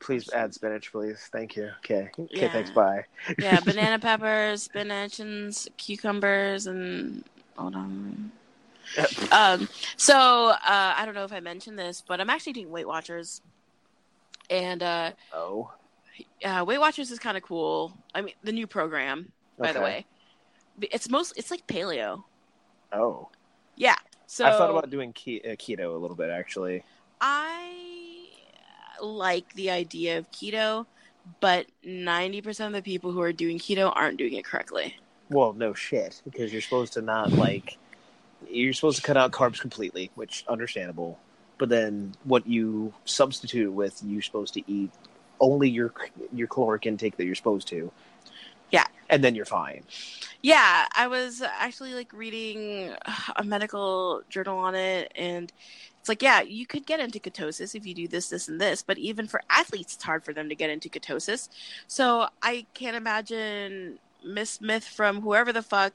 Please 0.02 0.30
add 0.34 0.54
spinach, 0.54 0.92
please. 0.92 1.30
Thank 1.32 1.56
you. 1.56 1.70
Okay. 1.80 2.10
Okay. 2.18 2.28
Yeah. 2.32 2.52
Thanks. 2.52 2.72
Bye. 2.72 3.06
Yeah, 3.38 3.60
banana 3.66 4.00
peppers, 4.00 4.64
spinach, 4.64 5.20
and 5.20 5.56
cucumbers, 5.78 6.68
and 6.68 7.24
hold 7.56 7.76
on. 7.76 8.32
Um, 9.32 9.70
so 9.96 10.50
uh, 10.50 10.58
I 10.98 11.06
don't 11.06 11.14
know 11.14 11.24
if 11.24 11.32
I 11.32 11.40
mentioned 11.40 11.80
this, 11.80 12.04
but 12.06 12.20
I'm 12.20 12.30
actually 12.30 12.52
doing 12.52 12.72
Weight 12.72 12.86
Watchers, 12.86 13.42
and 14.50 14.84
uh, 14.84 15.12
oh, 15.34 15.72
uh, 16.44 16.66
Weight 16.68 16.80
Watchers 16.80 17.10
is 17.10 17.18
kind 17.18 17.38
of 17.38 17.44
cool. 17.44 17.94
I 18.14 18.22
mean, 18.22 18.34
the 18.44 18.52
new 18.52 18.68
program, 18.68 19.32
by 19.58 19.72
the 19.72 19.80
way, 19.80 20.06
it's 20.82 21.10
most 21.10 21.38
it's 21.38 21.52
like 21.52 21.66
paleo. 21.68 22.24
Oh. 22.92 23.30
Yeah. 23.78 23.96
So 24.28 24.46
I 24.46 24.52
thought 24.52 24.70
about 24.70 24.90
doing 24.90 25.14
ke- 25.14 25.46
uh, 25.46 25.56
keto 25.56 25.96
a 25.96 25.98
little 25.98 26.18
bit 26.18 26.30
actually. 26.30 26.84
I 27.22 27.91
like 29.02 29.54
the 29.54 29.72
idea 29.72 30.18
of 30.18 30.32
keto, 30.32 30.86
but 31.40 31.68
90% 31.86 32.68
of 32.68 32.74
the 32.74 32.82
people 32.82 33.12
who 33.12 33.22
are 33.22 33.34
doing 33.34 33.60
keto 33.60 33.92
aren't 33.94 34.18
doing 34.18 34.34
it 34.34 34.46
correctly. 34.46 34.96
Well, 35.30 35.54
no 35.54 35.74
shit, 35.74 36.22
because 36.26 36.52
you're 36.52 36.62
supposed 36.62 36.94
to 36.94 37.02
not 37.02 37.32
like 37.32 37.78
you're 38.50 38.74
supposed 38.74 38.98
to 38.98 39.04
cut 39.04 39.18
out 39.18 39.32
carbs 39.32 39.60
completely, 39.60 40.12
which 40.16 40.44
understandable. 40.48 41.20
But 41.58 41.70
then 41.70 42.16
what 42.24 42.48
you 42.48 42.94
substitute 43.06 43.72
with, 43.72 44.02
you're 44.04 44.22
supposed 44.22 44.54
to 44.56 44.64
eat 44.72 44.92
only 45.40 45.70
your 45.70 45.94
your 46.34 46.48
caloric 46.48 46.86
intake 46.86 47.18
that 47.18 47.26
you're 47.26 47.36
supposed 47.36 47.68
to. 47.70 47.92
Yeah. 48.72 48.86
And 49.10 49.24
then 49.24 49.36
you're 49.36 49.46
fine. 49.46 49.84
Yeah, 50.42 50.88
I 50.96 51.08
was 51.08 51.42
actually 51.42 51.94
like 51.94 52.14
reading 52.14 52.94
a 53.36 53.44
medical 53.44 54.24
journal 54.30 54.58
on 54.58 54.74
it, 54.76 55.12
and 55.16 55.52
it's 56.02 56.10
like, 56.10 56.24
yeah, 56.24 56.42
you 56.42 56.66
could 56.66 56.88
get 56.88 57.00
into 57.00 57.20
ketosis 57.20 57.76
if 57.76 57.86
you 57.86 57.94
do 57.94 58.08
this, 58.08 58.30
this, 58.30 58.48
and 58.48 58.60
this, 58.60 58.82
but 58.82 58.98
even 58.98 59.28
for 59.28 59.44
athletes, 59.52 59.94
it's 59.94 60.04
hard 60.04 60.26
for 60.26 60.34
them 60.34 60.50
to 60.50 60.56
get 60.56 60.72
into 60.72 60.90
ketosis. 60.90 61.48
So 61.86 62.28
I 62.42 62.66
can't 62.74 62.96
imagine 62.96 64.00
Miss 64.26 64.50
Smith 64.50 64.84
from 64.84 65.22
whoever 65.22 65.54
the 65.54 65.62
fuck, 65.62 65.94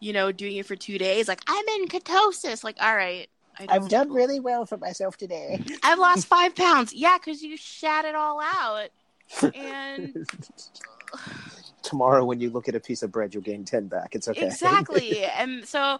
you 0.00 0.14
know, 0.14 0.32
doing 0.32 0.56
it 0.56 0.64
for 0.64 0.74
two 0.74 0.96
days. 0.96 1.28
Like, 1.28 1.42
I'm 1.46 1.68
in 1.68 1.88
ketosis. 1.88 2.64
Like, 2.64 2.76
all 2.80 2.96
right. 2.96 3.28
I 3.60 3.66
I've 3.68 3.82
don't- 3.82 4.08
done 4.08 4.12
really 4.12 4.40
well 4.40 4.64
for 4.64 4.78
myself 4.78 5.18
today. 5.18 5.62
I've 5.82 5.98
lost 5.98 6.26
five 6.26 6.56
pounds. 6.56 6.94
Yeah, 6.94 7.18
because 7.18 7.42
you 7.42 7.58
shat 7.58 8.06
it 8.06 8.14
all 8.14 8.40
out. 8.40 8.88
And 9.54 10.26
Tomorrow, 11.82 12.24
when 12.24 12.40
you 12.40 12.48
look 12.50 12.68
at 12.68 12.74
a 12.74 12.80
piece 12.80 13.02
of 13.02 13.10
bread, 13.10 13.34
you'll 13.34 13.42
gain 13.42 13.64
ten 13.64 13.88
back. 13.88 14.14
It's 14.14 14.28
okay. 14.28 14.46
exactly. 14.46 15.24
and 15.36 15.66
so 15.66 15.98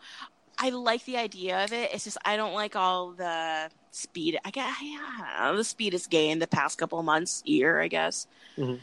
I 0.64 0.68
like 0.70 1.04
the 1.04 1.16
idea 1.16 1.64
of 1.64 1.72
it. 1.72 1.90
It's 1.92 2.04
just 2.04 2.18
I 2.24 2.36
don't 2.36 2.54
like 2.54 2.76
all 2.76 3.10
the 3.10 3.68
speed. 3.90 4.38
I 4.44 4.50
guess 4.50 4.72
the 5.56 5.64
speed 5.64 5.92
is 5.92 6.06
gained 6.06 6.40
the 6.40 6.46
past 6.46 6.78
couple 6.78 6.98
of 7.00 7.04
months, 7.04 7.42
year, 7.44 7.80
I 7.80 7.88
guess. 7.88 8.28
Mhm. 8.56 8.80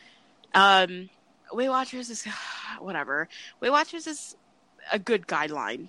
Um, 0.53 1.09
Weight 1.53 1.69
Watchers 1.69 2.09
is 2.09 2.25
whatever. 2.79 3.29
Weight 3.61 3.71
Watchers 3.71 4.07
is 4.07 4.35
a 4.91 4.99
good 4.99 5.25
guideline 5.27 5.87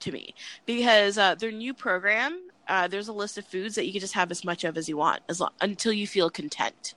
to 0.00 0.12
me 0.12 0.34
because 0.66 1.18
uh, 1.18 1.34
their 1.34 1.50
new 1.50 1.74
program. 1.74 2.40
Uh, 2.66 2.88
there's 2.88 3.08
a 3.08 3.12
list 3.12 3.36
of 3.36 3.44
foods 3.44 3.74
that 3.74 3.84
you 3.86 3.92
can 3.92 4.00
just 4.00 4.14
have 4.14 4.30
as 4.30 4.42
much 4.44 4.64
of 4.64 4.78
as 4.78 4.88
you 4.88 4.96
want, 4.96 5.20
as 5.28 5.38
long, 5.40 5.50
until 5.60 5.92
you 5.92 6.06
feel 6.06 6.30
content, 6.30 6.94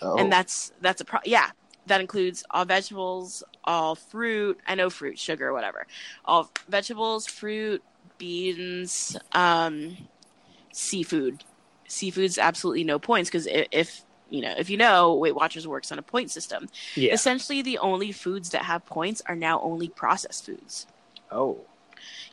Oh. 0.00 0.16
and 0.16 0.30
that's 0.30 0.72
that's 0.80 1.00
a 1.00 1.04
pro. 1.04 1.18
Yeah, 1.24 1.50
that 1.88 2.00
includes 2.00 2.44
all 2.50 2.64
vegetables, 2.64 3.42
all 3.64 3.94
fruit. 3.94 4.58
I 4.66 4.74
know 4.74 4.90
fruit, 4.90 5.18
sugar, 5.18 5.52
whatever. 5.52 5.86
All 6.24 6.50
vegetables, 6.68 7.26
fruit, 7.26 7.82
beans, 8.18 9.16
um, 9.32 9.96
seafood. 10.72 11.44
Seafood's 11.86 12.38
absolutely 12.38 12.84
no 12.84 12.98
points 12.98 13.30
because 13.30 13.48
if 13.50 14.04
you 14.30 14.42
know, 14.42 14.54
if 14.58 14.68
you 14.68 14.76
know, 14.76 15.14
Weight 15.14 15.34
Watchers 15.34 15.66
works 15.66 15.90
on 15.90 15.98
a 15.98 16.02
point 16.02 16.30
system. 16.30 16.68
Yeah. 16.94 17.14
Essentially, 17.14 17.62
the 17.62 17.78
only 17.78 18.12
foods 18.12 18.50
that 18.50 18.62
have 18.62 18.84
points 18.84 19.22
are 19.26 19.36
now 19.36 19.60
only 19.62 19.88
processed 19.88 20.44
foods. 20.44 20.86
Oh. 21.30 21.58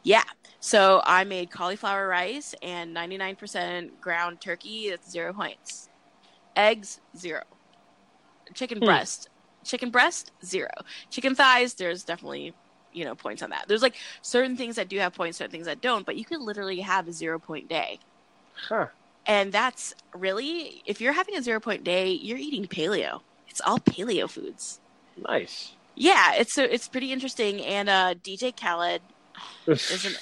Yeah. 0.03 0.23
So 0.59 1.01
I 1.05 1.23
made 1.23 1.51
cauliflower 1.51 2.07
rice 2.07 2.53
and 2.61 2.93
99% 2.95 4.01
ground 4.01 4.41
turkey. 4.41 4.89
That's 4.89 5.09
zero 5.09 5.31
points. 5.31 5.89
Eggs, 6.55 6.99
zero. 7.15 7.43
Chicken 8.53 8.79
Hmm. 8.79 8.85
breast, 8.85 9.29
chicken 9.65 9.89
breast, 9.89 10.31
zero. 10.43 10.69
Chicken 11.09 11.35
thighs, 11.35 11.73
there's 11.73 12.03
definitely, 12.03 12.53
you 12.93 13.03
know, 13.03 13.15
points 13.15 13.41
on 13.41 13.49
that. 13.49 13.65
There's 13.67 13.81
like 13.81 13.95
certain 14.21 14.55
things 14.55 14.75
that 14.77 14.87
do 14.87 14.97
have 14.99 15.13
points, 15.13 15.37
certain 15.37 15.51
things 15.51 15.65
that 15.65 15.81
don't, 15.81 16.05
but 16.05 16.15
you 16.15 16.23
could 16.23 16.39
literally 16.39 16.79
have 16.79 17.07
a 17.07 17.11
zero 17.11 17.39
point 17.39 17.67
day. 17.67 17.99
Huh. 18.69 18.87
And 19.25 19.51
that's 19.51 19.95
really, 20.13 20.83
if 20.85 21.01
you're 21.01 21.13
having 21.13 21.35
a 21.35 21.41
zero 21.41 21.59
point 21.59 21.83
day, 21.83 22.11
you're 22.11 22.37
eating 22.37 22.65
paleo. 22.65 23.21
It's 23.49 23.61
all 23.61 23.79
paleo 23.79 24.29
foods. 24.29 24.79
Nice. 25.17 25.73
Yeah, 25.95 26.33
it's 26.33 26.53
so 26.53 26.63
it's 26.63 26.87
pretty 26.87 27.11
interesting. 27.11 27.61
And 27.61 27.89
uh, 27.89 28.15
DJ 28.15 28.55
Khaled 28.55 29.01
is 29.67 30.05
an 30.05 30.15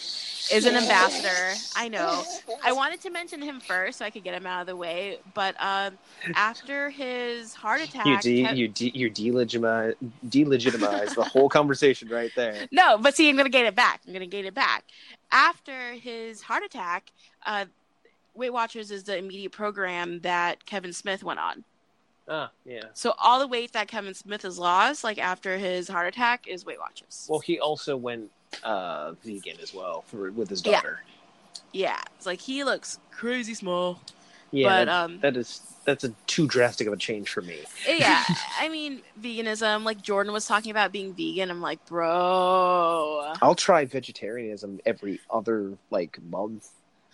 is 0.52 0.66
an 0.66 0.76
ambassador. 0.84 1.54
I 1.76 1.88
know. 1.88 2.24
I 2.64 2.72
wanted 2.72 3.02
to 3.02 3.10
mention 3.10 3.42
him 3.42 3.60
first 3.60 4.00
so 4.00 4.06
I 4.06 4.10
could 4.10 4.24
get 4.24 4.34
him 4.34 4.46
out 4.46 4.62
of 4.62 4.68
the 4.68 4.76
way, 4.76 5.20
but 5.34 5.56
um, 5.62 5.98
after 6.36 6.90
his 6.90 7.54
heart 7.54 7.82
attack, 7.82 8.06
You 8.06 8.20
de- 8.20 8.44
Kev- 8.44 8.58
you 8.58 8.68
de- 8.68 8.92
you 8.94 9.10
delegitimize 9.12 9.96
delegitimize 10.28 11.16
the 11.16 11.24
whole 11.24 11.50
conversation 11.50 12.10
right 12.10 12.32
there. 12.36 12.68
no, 12.72 12.98
but 12.98 13.16
see, 13.16 13.30
I'm 13.30 13.38
gonna 13.38 13.50
get 13.50 13.66
it 13.66 13.76
back. 13.76 14.02
I'm 14.08 14.14
gonna 14.14 14.26
get 14.28 14.46
it 14.46 14.54
back. 14.54 14.84
After 15.32 15.94
his 15.94 16.42
heart 16.42 16.64
attack, 16.64 17.12
uh, 17.46 17.66
Weight 18.36 18.52
Watchers 18.54 18.92
is 18.92 19.04
the 19.04 19.18
immediate 19.18 19.52
program 19.52 20.20
that 20.22 20.66
Kevin 20.66 20.94
Smith 20.94 21.24
went 21.24 21.40
on. 21.40 21.64
Ah, 22.28 22.52
yeah. 22.66 22.84
So 22.94 23.14
all 23.22 23.40
the 23.40 23.48
weight 23.48 23.74
that 23.74 23.88
Kevin 23.90 24.14
Smith 24.14 24.44
has 24.44 24.58
lost, 24.58 25.04
like 25.04 25.18
after 25.20 25.58
his 25.58 25.88
heart 25.90 26.08
attack, 26.08 26.48
is 26.48 26.66
Weight 26.66 26.80
Watchers. 26.80 27.28
Well, 27.30 27.40
he 27.42 27.60
also 27.60 27.98
went 27.98 28.32
uh 28.64 29.14
vegan 29.24 29.58
as 29.62 29.74
well 29.74 30.04
for 30.08 30.32
with 30.32 30.50
his 30.50 30.62
daughter. 30.62 31.00
Yeah, 31.72 32.00
it's 32.18 32.26
like 32.26 32.40
he 32.42 32.64
looks 32.64 33.00
crazy 33.12 33.54
small. 33.54 34.00
Yeah, 34.52 34.68
But, 34.70 34.86
that- 34.86 34.90
um, 34.90 35.20
that 35.22 35.38
is 35.38 35.62
that's 35.86 36.04
a 36.06 36.10
too 36.28 36.48
drastic 36.48 36.88
of 36.88 36.94
a 36.94 36.98
change 36.98 37.30
for 37.30 37.42
me. 37.42 37.58
yeah, 37.88 38.24
I 38.60 38.70
mean 38.70 39.02
veganism. 39.20 39.84
Like 39.84 40.02
Jordan 40.02 40.32
was 40.32 40.46
talking 40.46 40.72
about 40.72 40.92
being 40.92 41.14
vegan. 41.14 41.50
I'm 41.50 41.62
like, 41.62 41.84
bro. 41.88 43.34
I'll 43.42 43.56
try 43.56 43.86
vegetarianism 43.86 44.80
every 44.86 45.20
other 45.32 45.78
like 45.90 46.20
month, 46.24 46.70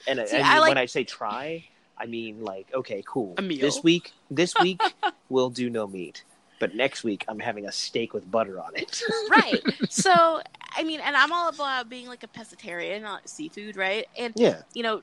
and 0.07 0.19
I, 0.19 0.25
See, 0.25 0.35
I 0.37 0.39
mean, 0.39 0.47
I 0.47 0.59
like- 0.59 0.69
when 0.69 0.77
I 0.77 0.85
say 0.85 1.03
try, 1.03 1.65
I 1.97 2.05
mean 2.05 2.43
like 2.43 2.67
okay, 2.73 3.03
cool. 3.07 3.35
This 3.35 3.81
week, 3.83 4.11
this 4.29 4.53
week 4.61 4.81
we'll 5.29 5.49
do 5.49 5.69
no 5.69 5.87
meat, 5.87 6.23
but 6.59 6.75
next 6.75 7.03
week 7.03 7.25
I'm 7.27 7.39
having 7.39 7.65
a 7.67 7.71
steak 7.71 8.13
with 8.13 8.29
butter 8.29 8.59
on 8.59 8.75
it. 8.75 9.01
right. 9.29 9.61
So 9.89 10.41
I 10.79 10.83
mean, 10.83 11.01
and 11.01 11.15
I'm 11.15 11.33
all 11.33 11.49
about 11.49 11.89
being 11.89 12.07
like 12.07 12.23
a 12.23 12.27
pescatarian, 12.27 13.01
not 13.01 13.27
seafood, 13.27 13.75
right? 13.75 14.07
And 14.17 14.33
Yeah. 14.37 14.61
you 14.73 14.81
know, 14.83 15.01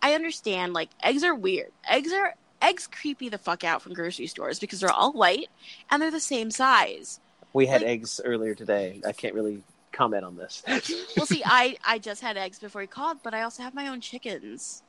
I 0.00 0.14
understand 0.14 0.72
like 0.72 0.88
eggs 1.02 1.22
are 1.22 1.34
weird. 1.34 1.70
Eggs 1.88 2.10
are 2.12 2.34
eggs 2.62 2.86
creepy 2.86 3.28
the 3.28 3.36
fuck 3.36 3.64
out 3.64 3.82
from 3.82 3.92
grocery 3.92 4.26
stores 4.26 4.58
because 4.58 4.80
they're 4.80 4.90
all 4.90 5.12
white 5.12 5.48
and 5.90 6.00
they're 6.00 6.10
the 6.10 6.20
same 6.20 6.50
size. 6.50 7.20
We 7.52 7.66
had 7.66 7.82
Like- 7.82 7.90
eggs 7.90 8.20
earlier 8.24 8.54
today. 8.54 9.02
I 9.06 9.12
can't 9.12 9.34
really 9.34 9.62
comment 9.92 10.24
on 10.24 10.36
this. 10.36 10.62
Well, 11.16 11.26
see, 11.26 11.42
I 11.44 11.76
I 11.84 11.98
just 11.98 12.22
had 12.22 12.36
eggs 12.38 12.58
before 12.58 12.80
he 12.80 12.86
called, 12.86 13.18
but 13.22 13.34
I 13.34 13.42
also 13.42 13.62
have 13.62 13.74
my 13.74 13.88
own 13.88 14.00
chickens. 14.00 14.82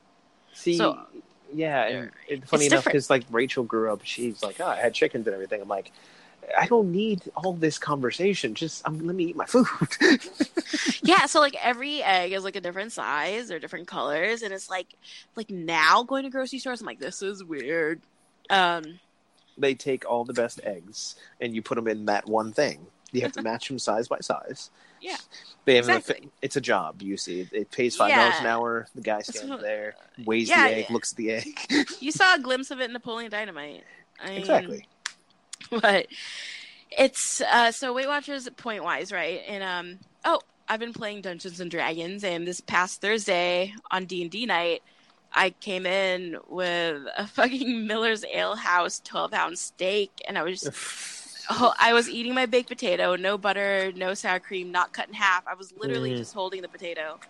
See, 0.54 0.78
So- 0.78 0.98
yeah, 1.54 1.82
and 1.84 2.10
it's 2.26 2.48
funny 2.50 2.66
enough 2.66 2.84
because 2.84 3.10
like 3.10 3.24
Rachel 3.30 3.64
grew 3.64 3.92
up, 3.92 4.00
she's 4.04 4.42
like, 4.42 4.56
oh, 4.60 4.66
I 4.66 4.76
had 4.76 4.94
chickens 4.94 5.26
and 5.26 5.34
everything. 5.34 5.60
I'm 5.60 5.68
like, 5.68 5.92
I 6.58 6.66
don't 6.66 6.92
need 6.92 7.22
all 7.36 7.52
this 7.54 7.78
conversation. 7.78 8.54
Just 8.54 8.86
um, 8.86 8.98
let 9.06 9.16
me 9.16 9.24
eat 9.24 9.36
my 9.36 9.46
food. 9.46 9.66
yeah, 11.02 11.26
so 11.26 11.40
like 11.40 11.56
every 11.62 12.02
egg 12.02 12.32
is 12.32 12.44
like 12.44 12.56
a 12.56 12.60
different 12.60 12.92
size 12.92 13.50
or 13.50 13.58
different 13.58 13.88
colors, 13.88 14.42
and 14.42 14.52
it's 14.52 14.70
like 14.70 14.94
like 15.34 15.50
now 15.50 16.02
going 16.02 16.24
to 16.24 16.30
grocery 16.30 16.58
stores, 16.58 16.80
I'm 16.80 16.86
like, 16.86 16.98
this 17.00 17.22
is 17.22 17.42
weird. 17.44 18.00
Um, 18.50 19.00
they 19.58 19.74
take 19.74 20.08
all 20.08 20.24
the 20.24 20.34
best 20.34 20.60
eggs 20.64 21.16
and 21.40 21.54
you 21.54 21.62
put 21.62 21.76
them 21.76 21.88
in 21.88 22.04
that 22.06 22.26
one 22.28 22.52
thing. 22.52 22.86
You 23.12 23.22
have 23.22 23.32
to 23.32 23.42
match 23.50 23.68
them 23.68 23.78
size 23.78 24.06
by 24.06 24.18
size. 24.20 24.70
yeah, 25.00 25.16
They 25.64 25.76
have 25.76 25.88
an 25.88 25.96
Exactly. 25.96 26.16
effi- 26.26 26.30
it's 26.42 26.56
a 26.56 26.60
job. 26.60 27.00
You 27.02 27.16
see, 27.16 27.48
it 27.52 27.70
pays 27.70 27.96
five 27.96 28.10
dollars 28.10 28.34
Yeah. 28.36 28.40
an 28.42 28.46
hour. 28.46 28.86
The 28.94 29.00
guy 29.00 29.22
stands 29.22 29.48
what- 29.50 29.62
there, 29.62 29.94
weighs 30.26 30.48
Yeah, 30.48 30.68
the 30.68 30.74
egg, 30.76 30.86
yeah. 30.88 30.92
looks 30.92 31.12
at 31.12 31.16
the 31.16 31.30
egg. 31.32 31.58
you 32.00 32.12
saw 32.12 32.34
a 32.34 32.38
glimpse 32.38 32.70
of 32.70 32.80
it 32.80 32.84
in 32.84 32.92
Napoleon 32.92 33.30
Dynamite. 33.30 33.84
I 34.20 34.28
mean, 34.28 34.38
exactly. 34.38 34.86
but 35.82 36.06
it's 36.90 37.40
uh 37.40 37.72
so 37.72 37.92
Weight 37.92 38.08
Watchers 38.08 38.48
point 38.56 38.84
wise, 38.84 39.12
right? 39.12 39.42
And 39.48 39.62
um 39.64 39.98
oh, 40.24 40.40
I've 40.68 40.80
been 40.80 40.92
playing 40.92 41.22
Dungeons 41.22 41.60
and 41.60 41.70
Dragons 41.70 42.24
and 42.24 42.46
this 42.46 42.60
past 42.60 43.00
Thursday 43.00 43.74
on 43.90 44.06
D 44.06 44.22
and 44.22 44.30
D 44.30 44.46
night 44.46 44.82
I 45.32 45.50
came 45.50 45.86
in 45.86 46.38
with 46.48 47.02
a 47.16 47.26
fucking 47.26 47.86
Miller's 47.88 48.24
Ale 48.32 48.56
House 48.56 49.00
twelve 49.00 49.32
pound 49.32 49.58
steak 49.58 50.12
and 50.28 50.38
I 50.38 50.42
was 50.42 50.60
just 50.60 50.72
oh, 51.50 51.72
I 51.78 51.92
was 51.92 52.08
eating 52.08 52.34
my 52.34 52.46
baked 52.46 52.68
potato, 52.68 53.16
no 53.16 53.38
butter, 53.38 53.92
no 53.94 54.14
sour 54.14 54.40
cream, 54.40 54.70
not 54.72 54.92
cut 54.92 55.08
in 55.08 55.14
half. 55.14 55.46
I 55.46 55.54
was 55.54 55.72
literally 55.76 56.14
Mhm. 56.14 56.16
just 56.16 56.34
holding 56.34 56.62
the 56.62 56.68
potato. 56.68 57.20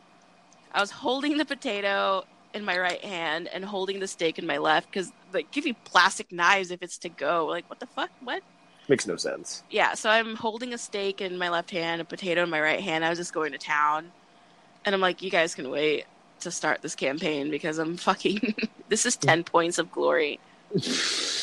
I 0.72 0.80
was 0.80 0.90
holding 0.90 1.38
the 1.38 1.46
potato 1.46 2.24
in 2.56 2.64
my 2.64 2.78
right 2.78 3.04
hand 3.04 3.48
and 3.52 3.64
holding 3.64 4.00
the 4.00 4.08
steak 4.08 4.38
in 4.38 4.46
my 4.46 4.58
left 4.58 4.90
because 4.90 5.12
like 5.32 5.50
give 5.50 5.66
you 5.66 5.74
plastic 5.84 6.32
knives 6.32 6.70
if 6.70 6.82
it's 6.82 6.98
to 6.98 7.08
go. 7.08 7.46
Like 7.46 7.68
what 7.68 7.80
the 7.80 7.86
fuck? 7.86 8.10
What? 8.22 8.42
Makes 8.88 9.06
no 9.06 9.16
sense. 9.16 9.62
Yeah, 9.70 9.94
so 9.94 10.10
I'm 10.10 10.36
holding 10.36 10.72
a 10.72 10.78
steak 10.78 11.20
in 11.20 11.38
my 11.38 11.50
left 11.50 11.70
hand, 11.70 12.00
a 12.00 12.04
potato 12.04 12.42
in 12.44 12.50
my 12.50 12.60
right 12.60 12.80
hand. 12.80 13.04
I 13.04 13.10
was 13.10 13.18
just 13.18 13.32
going 13.32 13.52
to 13.52 13.58
town. 13.58 14.12
And 14.84 14.94
I'm 14.94 15.00
like, 15.00 15.22
you 15.22 15.30
guys 15.30 15.54
can 15.56 15.70
wait 15.70 16.06
to 16.40 16.50
start 16.50 16.82
this 16.82 16.94
campaign 16.94 17.50
because 17.50 17.78
I'm 17.78 17.96
fucking 17.96 18.54
this 18.88 19.04
is 19.04 19.16
10 19.16 19.44
points 19.44 19.78
of 19.78 19.90
glory. 19.90 20.38
so, 20.80 21.36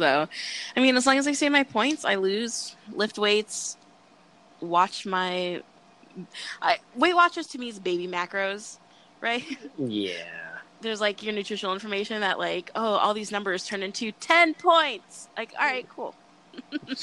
I 0.00 0.28
mean, 0.76 0.96
as 0.96 1.06
long 1.06 1.18
as 1.18 1.26
I 1.26 1.32
say 1.32 1.50
my 1.50 1.64
points, 1.64 2.06
I 2.06 2.14
lose, 2.14 2.74
lift 2.92 3.18
weights, 3.18 3.76
watch 4.60 5.04
my 5.04 5.62
I 6.60 6.78
Weight 6.94 7.14
Watchers 7.14 7.46
to 7.48 7.58
me 7.58 7.68
is 7.68 7.78
baby 7.78 8.06
macros, 8.06 8.78
right? 9.22 9.44
Yeah. 9.78 10.12
There's 10.82 11.00
like 11.00 11.22
your 11.22 11.32
nutritional 11.32 11.72
information 11.74 12.20
that 12.22 12.38
like, 12.40 12.72
oh, 12.74 12.94
all 12.94 13.14
these 13.14 13.30
numbers 13.30 13.64
turn 13.64 13.84
into 13.84 14.10
10 14.10 14.54
points. 14.54 15.28
Like, 15.36 15.52
all 15.58 15.64
right, 15.64 15.88
cool. 15.88 16.14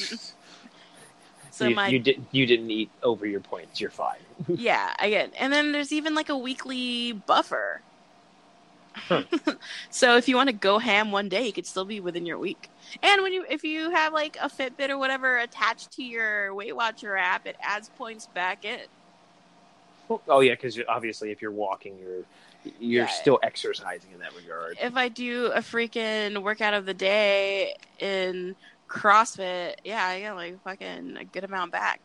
so 1.49 1.67
you, 1.67 1.75
my 1.75 1.87
you 1.87 1.99
did 1.99 2.23
you 2.31 2.45
didn't 2.45 2.69
eat 2.69 2.91
over 3.01 3.25
your 3.25 3.39
points. 3.39 3.79
You're 3.79 3.89
fine. 3.89 4.19
yeah, 4.49 4.93
I 4.99 5.09
get. 5.09 5.33
And 5.39 5.51
then 5.51 5.71
there's 5.71 5.93
even 5.93 6.13
like 6.13 6.27
a 6.27 6.37
weekly 6.37 7.13
buffer. 7.13 7.81
so 9.89 10.17
if 10.17 10.27
you 10.27 10.35
want 10.35 10.49
to 10.49 10.55
go 10.55 10.77
ham 10.77 11.13
one 11.13 11.29
day, 11.29 11.45
you 11.45 11.53
could 11.53 11.65
still 11.65 11.85
be 11.85 12.01
within 12.01 12.25
your 12.25 12.37
week. 12.37 12.69
And 13.01 13.21
when 13.23 13.31
you 13.31 13.45
if 13.49 13.63
you 13.63 13.91
have 13.91 14.11
like 14.11 14.37
a 14.41 14.49
Fitbit 14.49 14.89
or 14.89 14.97
whatever 14.97 15.37
attached 15.37 15.93
to 15.93 16.03
your 16.03 16.53
Weight 16.53 16.75
Watcher 16.75 17.15
app, 17.15 17.47
it 17.47 17.55
adds 17.61 17.89
points 17.97 18.27
back 18.27 18.65
in. 18.65 18.81
Oh 20.27 20.39
yeah, 20.39 20.53
because 20.53 20.79
obviously 20.87 21.31
if 21.31 21.41
you're 21.41 21.51
walking, 21.51 21.97
you're 21.99 22.23
you're 22.79 23.05
Yeah. 23.05 23.11
still 23.11 23.39
exercising 23.43 24.11
in 24.13 24.19
that 24.19 24.35
regard. 24.35 24.77
If 24.81 24.95
I 24.95 25.07
do 25.09 25.47
a 25.47 25.59
freaking 25.59 26.41
workout 26.43 26.73
of 26.73 26.85
the 26.85 26.93
day 26.93 27.75
in 27.99 28.55
CrossFit, 28.89 29.75
yeah, 29.83 30.05
I 30.05 30.19
get 30.19 30.31
like 30.35 30.61
fucking 30.63 31.17
a 31.17 31.23
good 31.25 31.43
amount 31.43 31.71
back. 31.71 31.99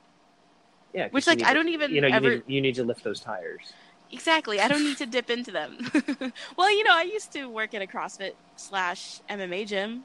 Yeah, 0.93 1.09
Which, 1.10 1.26
like, 1.26 1.43
I 1.43 1.48
to- 1.48 1.55
don't 1.55 1.68
even 1.70 1.90
you 1.90 2.01
know 2.01 2.06
you 2.09 2.20
need, 2.20 2.43
you 2.47 2.60
need 2.60 2.74
to 2.76 2.85
lift 2.85 3.02
those 3.02 3.18
tires. 3.20 3.72
Exactly. 4.12 4.60
I 4.60 4.68
don't 4.68 4.85
need 4.85 4.98
to 4.98 5.06
dip 5.16 5.28
into 5.28 5.51
them. 5.51 5.78
well, 6.56 6.70
you 6.70 6.85
know, 6.85 6.94
I 6.94 7.02
used 7.02 7.32
to 7.32 7.47
work 7.48 7.74
at 7.74 7.82
a 7.82 7.86
CrossFit 7.86 8.35
slash 8.56 9.20
MMA 9.28 9.66
gym. 9.66 10.05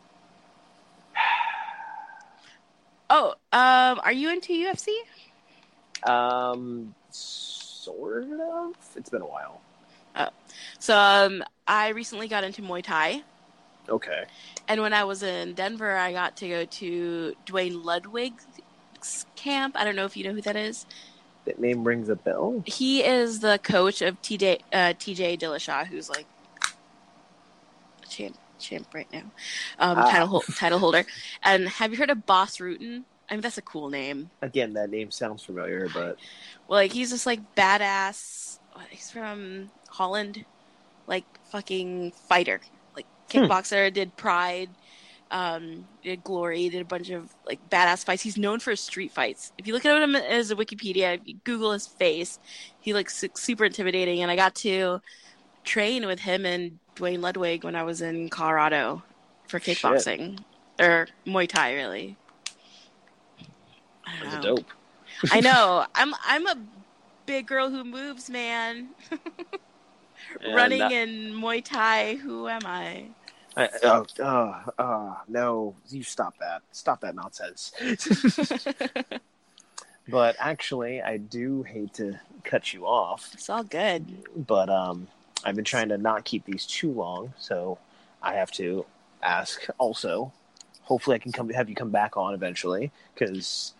Oh, 3.11 3.29
um, 3.51 3.99
are 4.03 4.11
you 4.11 4.29
into 4.29 4.53
UFC? 4.53 4.89
Um, 6.07 6.93
s- 7.09 7.58
sort 7.83 8.23
of. 8.23 8.73
It's 8.95 9.09
been 9.09 9.21
a 9.21 9.25
while. 9.25 9.61
So 10.79 10.97
um, 10.97 11.43
I 11.67 11.89
recently 11.89 12.27
got 12.27 12.43
into 12.43 12.61
Muay 12.61 12.83
Thai, 12.83 13.21
Okay. 13.87 14.25
and 14.67 14.81
when 14.81 14.93
I 14.93 15.03
was 15.05 15.23
in 15.23 15.53
Denver, 15.53 15.95
I 15.95 16.11
got 16.11 16.35
to 16.37 16.49
go 16.49 16.65
to 16.65 17.35
Duane 17.45 17.81
Ludwig's 17.83 18.45
camp. 19.35 19.75
I 19.77 19.83
don't 19.85 19.95
know 19.95 20.05
if 20.05 20.17
you 20.17 20.25
know 20.25 20.33
who 20.33 20.41
that 20.41 20.55
is. 20.57 20.85
That 21.45 21.59
name 21.59 21.85
rings 21.85 22.09
a 22.09 22.15
bell. 22.15 22.63
He 22.65 23.03
is 23.03 23.39
the 23.39 23.59
coach 23.63 24.01
of 24.01 24.21
TJ 24.21 24.59
uh, 24.73 24.93
TJ 24.99 25.39
Dillashaw, 25.39 25.85
who's 25.87 26.09
like 26.09 26.25
a 28.03 28.07
champ 28.07 28.37
champ 28.59 28.87
right 28.93 29.07
now, 29.13 29.23
um, 29.79 29.97
Ah. 29.99 30.09
title 30.11 30.41
title 30.57 30.79
holder. 30.79 31.05
And 31.43 31.69
have 31.69 31.91
you 31.91 31.97
heard 31.97 32.09
of 32.09 32.25
Bas 32.25 32.57
Rutten? 32.57 33.03
I 33.29 33.35
mean, 33.35 33.41
that's 33.41 33.57
a 33.57 33.61
cool 33.61 33.89
name. 33.89 34.31
Again, 34.41 34.73
that 34.73 34.89
name 34.89 35.11
sounds 35.11 35.43
familiar, 35.43 35.89
but 35.93 36.17
Well, 36.67 36.79
like 36.79 36.91
he's 36.93 37.11
just 37.11 37.25
like 37.25 37.41
badass. 37.55 38.59
He's 38.89 39.11
from 39.11 39.71
Holland, 39.89 40.45
like 41.07 41.25
fucking 41.51 42.13
fighter, 42.13 42.61
like 42.95 43.07
Hmm. 43.35 43.51
kickboxer. 43.51 43.93
Did 43.93 44.15
Pride, 44.17 44.77
um, 45.31 45.89
did 46.03 46.23
Glory, 46.23 46.69
did 46.69 46.81
a 46.81 46.85
bunch 46.85 47.09
of 47.11 47.35
like 47.45 47.61
badass 47.69 48.05
fights. 48.05 48.23
He's 48.23 48.37
known 48.37 48.59
for 48.59 48.71
his 48.71 48.81
street 48.81 49.11
fights. 49.13 49.53
If 49.57 49.67
you 49.67 49.73
look 49.73 49.85
at 49.85 50.01
him 50.01 50.15
as 50.15 50.51
a 50.51 50.55
Wikipedia, 50.55 51.15
if 51.15 51.21
you 51.25 51.37
Google 51.45 51.73
his 51.73 51.87
face, 51.87 52.39
he 52.79 52.93
looks 52.93 53.23
super 53.35 53.65
intimidating. 53.65 54.21
And 54.21 54.31
I 54.31 54.35
got 54.37 54.55
to 54.57 55.01
train 55.65 56.07
with 56.07 56.21
him 56.21 56.45
and 56.45 56.79
Duane 56.95 57.21
Ludwig 57.21 57.63
when 57.65 57.75
I 57.75 57.83
was 57.83 58.01
in 58.01 58.29
Colorado 58.29 59.03
for 59.47 59.59
Shit. 59.59 59.79
kickboxing 59.81 60.45
or 60.79 61.07
Muay 61.27 61.47
Thai, 61.49 61.73
really. 61.75 62.18
I 64.09 64.19
don't 64.19 64.31
that's 64.31 64.45
know. 64.45 64.55
dope. 64.55 64.65
I 65.31 65.39
know. 65.41 65.85
I'm 65.95 66.13
I'm 66.25 66.47
a 66.47 66.55
big 67.25 67.47
girl 67.47 67.69
who 67.69 67.83
moves, 67.83 68.29
man. 68.29 68.89
Running 70.53 70.79
that- 70.79 70.91
in 70.91 71.33
Muay 71.33 71.63
Thai. 71.63 72.15
Who 72.15 72.47
am 72.47 72.61
I? 72.65 73.05
I, 73.57 73.67
oh, 73.83 74.05
uh, 74.19 74.61
uh, 74.81 75.15
no, 75.27 75.75
you 75.89 76.03
stop 76.03 76.35
that. 76.39 76.61
Stop 76.71 77.01
that 77.01 77.15
nonsense. 77.15 77.73
but 80.07 80.35
actually, 80.39 81.01
I 81.01 81.17
do 81.17 81.63
hate 81.63 81.93
to 81.95 82.19
cut 82.43 82.73
you 82.73 82.85
off, 82.85 83.31
It's 83.33 83.49
all 83.49 83.63
good. 83.63 84.05
but 84.47 84.69
um, 84.69 85.07
I've 85.43 85.55
been 85.55 85.65
trying 85.65 85.89
to 85.89 85.97
not 85.97 86.25
keep 86.25 86.45
these 86.45 86.65
too 86.65 86.91
long, 86.91 87.33
so 87.37 87.79
I 88.21 88.35
have 88.35 88.51
to 88.53 88.85
ask 89.21 89.65
also. 89.77 90.31
Hopefully, 90.83 91.15
I 91.15 91.19
can 91.19 91.31
come 91.31 91.49
have 91.49 91.69
you 91.69 91.75
come 91.75 91.91
back 91.91 92.17
on 92.17 92.33
eventually 92.33 92.91
because 93.13 93.73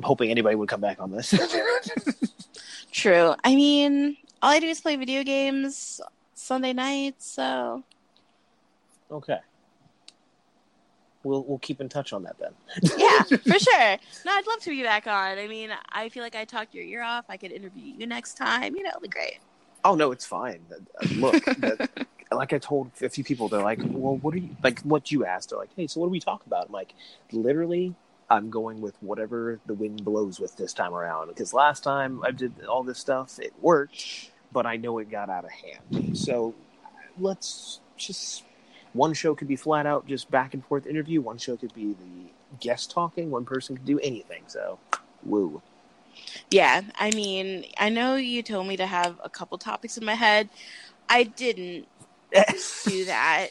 I'm 0.00 0.06
hoping 0.06 0.30
anybody 0.30 0.56
would 0.56 0.70
come 0.70 0.80
back 0.80 0.98
on 0.98 1.10
this. 1.10 1.28
True. 2.90 3.34
I 3.44 3.54
mean, 3.54 4.16
all 4.40 4.50
I 4.50 4.58
do 4.58 4.66
is 4.66 4.80
play 4.80 4.96
video 4.96 5.22
games 5.22 6.00
Sunday 6.32 6.72
nights, 6.72 7.30
so 7.30 7.84
okay, 9.10 9.40
we'll 11.22 11.44
we'll 11.44 11.58
keep 11.58 11.82
in 11.82 11.90
touch 11.90 12.14
on 12.14 12.22
that 12.22 12.36
then. 12.38 12.52
yeah, 12.96 13.20
for 13.24 13.58
sure. 13.58 13.96
No, 14.24 14.32
I'd 14.32 14.46
love 14.48 14.60
to 14.60 14.70
be 14.70 14.82
back 14.82 15.06
on. 15.06 15.36
I 15.36 15.46
mean, 15.46 15.68
I 15.92 16.08
feel 16.08 16.22
like 16.22 16.34
I 16.34 16.46
talked 16.46 16.74
your 16.74 16.84
ear 16.84 17.02
off. 17.02 17.26
I 17.28 17.36
could 17.36 17.52
interview 17.52 17.92
you 17.98 18.06
next 18.06 18.38
time. 18.38 18.74
You 18.74 18.84
know, 18.84 18.88
it'll 18.88 19.02
be 19.02 19.08
great. 19.08 19.40
Oh 19.84 19.96
no, 19.96 20.12
it's 20.12 20.24
fine. 20.24 20.60
Uh, 20.72 21.08
Look, 21.16 21.44
that, 21.58 22.06
like 22.32 22.54
I 22.54 22.58
told 22.58 22.90
a 23.02 23.10
few 23.10 23.22
people, 23.22 23.48
they're 23.48 23.60
like, 23.62 23.80
"Well, 23.82 24.16
what 24.16 24.32
are 24.32 24.38
you 24.38 24.56
like?" 24.64 24.80
What 24.80 25.12
you 25.12 25.26
asked, 25.26 25.50
they're 25.50 25.58
like, 25.58 25.74
"Hey, 25.76 25.88
so 25.88 26.00
what 26.00 26.06
do 26.06 26.10
we 26.10 26.20
talk 26.20 26.46
about?" 26.46 26.68
I'm 26.68 26.72
like, 26.72 26.94
literally, 27.32 27.94
I'm 28.30 28.48
going 28.48 28.80
with 28.80 28.94
whatever 29.02 29.58
the 29.66 29.74
wind 29.74 30.04
blows 30.04 30.38
with 30.38 30.56
this 30.56 30.72
time 30.72 30.94
around. 30.94 31.28
Because 31.28 31.52
last 31.52 31.82
time 31.82 32.22
I 32.24 32.30
did 32.30 32.64
all 32.64 32.84
this 32.84 32.98
stuff, 32.98 33.38
it 33.40 33.52
worked, 33.60 34.30
but 34.52 34.66
I 34.66 34.76
know 34.76 34.98
it 34.98 35.10
got 35.10 35.28
out 35.28 35.44
of 35.44 35.50
hand. 35.50 36.16
So 36.16 36.54
let's 37.18 37.80
just 37.96 38.44
one 38.92 39.14
show 39.14 39.34
could 39.34 39.48
be 39.48 39.56
flat 39.56 39.86
out 39.86 40.06
just 40.06 40.30
back 40.30 40.54
and 40.54 40.64
forth 40.64 40.86
interview. 40.86 41.20
One 41.20 41.38
show 41.38 41.56
could 41.56 41.74
be 41.74 41.94
the 41.94 42.56
guest 42.60 42.90
talking. 42.90 43.30
One 43.30 43.44
person 43.44 43.76
could 43.76 43.84
do 43.84 43.98
anything. 44.00 44.44
So, 44.46 44.78
woo. 45.24 45.62
Yeah, 46.50 46.82
I 46.98 47.10
mean, 47.10 47.66
I 47.78 47.88
know 47.88 48.16
you 48.16 48.42
told 48.42 48.66
me 48.66 48.76
to 48.76 48.86
have 48.86 49.20
a 49.22 49.28
couple 49.28 49.58
topics 49.58 49.96
in 49.96 50.04
my 50.04 50.14
head. 50.14 50.48
I 51.08 51.24
didn't 51.24 51.86
do 52.84 53.04
that. 53.06 53.50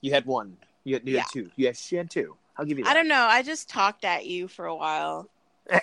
You 0.00 0.12
had 0.12 0.26
one. 0.26 0.56
You 0.84 0.94
had, 0.94 1.08
you 1.08 1.18
had 1.18 1.26
two. 1.32 1.50
You 1.56 1.66
had, 1.66 1.76
she 1.76 1.96
had 1.96 2.10
two. 2.10 2.36
I'll 2.58 2.64
give 2.64 2.78
you 2.78 2.84
that. 2.84 2.90
I 2.90 2.94
don't 2.94 3.08
know. 3.08 3.26
I 3.28 3.42
just 3.42 3.68
talked 3.68 4.04
at 4.04 4.26
you 4.26 4.48
for 4.48 4.66
a 4.66 4.74
while. 4.74 5.28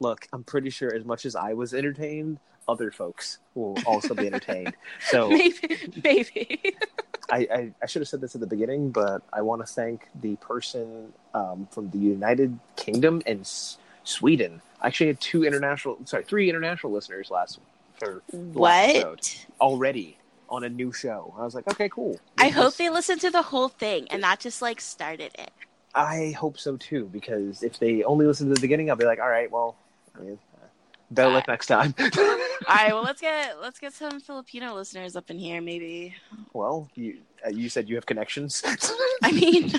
Look, 0.00 0.26
I'm 0.32 0.42
pretty 0.44 0.70
sure 0.70 0.94
as 0.94 1.04
much 1.04 1.26
as 1.26 1.36
I 1.36 1.52
was 1.52 1.74
entertained, 1.74 2.38
other 2.68 2.90
folks 2.90 3.38
will 3.54 3.76
also 3.86 4.14
be 4.14 4.26
entertained. 4.26 4.74
So 5.10 5.28
maybe, 5.28 5.92
maybe. 6.02 6.60
I, 7.30 7.38
I, 7.52 7.72
I 7.82 7.86
should 7.86 8.02
have 8.02 8.08
said 8.08 8.20
this 8.20 8.34
at 8.34 8.40
the 8.40 8.46
beginning, 8.46 8.90
but 8.90 9.22
I 9.32 9.42
want 9.42 9.60
to 9.60 9.66
thank 9.66 10.08
the 10.20 10.36
person 10.36 11.12
um, 11.34 11.66
from 11.70 11.90
the 11.90 11.98
United 11.98 12.58
Kingdom 12.76 13.20
and 13.26 13.40
S- 13.40 13.78
Sweden. 14.04 14.62
I 14.80 14.86
actually 14.88 15.08
had 15.08 15.20
two 15.20 15.44
international, 15.44 15.98
sorry, 16.04 16.24
three 16.24 16.48
international 16.48 16.92
listeners 16.92 17.30
last 17.30 17.58
for 17.98 18.22
What? 18.30 18.90
episode 18.96 19.20
already 19.60 20.18
on 20.48 20.64
a 20.64 20.68
new 20.68 20.92
show. 20.92 21.34
I 21.38 21.44
was 21.44 21.54
like, 21.54 21.68
okay, 21.72 21.88
cool. 21.88 22.18
I 22.38 22.48
hope 22.48 22.76
they 22.76 22.90
listened 22.90 23.20
to 23.22 23.30
the 23.30 23.42
whole 23.42 23.68
thing 23.68 24.06
and 24.10 24.20
not 24.20 24.40
just 24.40 24.62
like 24.62 24.80
started 24.80 25.32
it. 25.38 25.50
I 25.94 26.32
hope 26.32 26.58
so 26.58 26.76
too, 26.76 27.08
because 27.12 27.62
if 27.62 27.78
they 27.78 28.04
only 28.04 28.26
listen 28.26 28.48
to 28.48 28.54
the 28.54 28.60
beginning, 28.60 28.90
I'll 28.90 28.96
be 28.96 29.06
like, 29.06 29.18
all 29.18 29.28
right, 29.28 29.50
well, 29.50 29.76
I 30.14 30.22
mean, 30.22 30.38
uh, 30.62 30.66
better 31.10 31.30
luck 31.30 31.48
next 31.48 31.66
time. 31.66 31.94
All 32.68 32.74
right, 32.74 32.92
well 32.92 33.02
let's 33.02 33.20
get 33.28 33.60
let's 33.60 33.78
get 33.78 33.92
some 33.92 34.20
Filipino 34.20 34.74
listeners 34.74 35.16
up 35.16 35.30
in 35.30 35.38
here, 35.38 35.60
maybe. 35.60 36.14
well, 36.52 36.88
you 36.94 37.18
uh, 37.44 37.50
you 37.50 37.68
said 37.68 37.88
you 37.88 37.94
have 37.94 38.06
connections. 38.06 38.62
I 39.22 39.32
mean, 39.32 39.72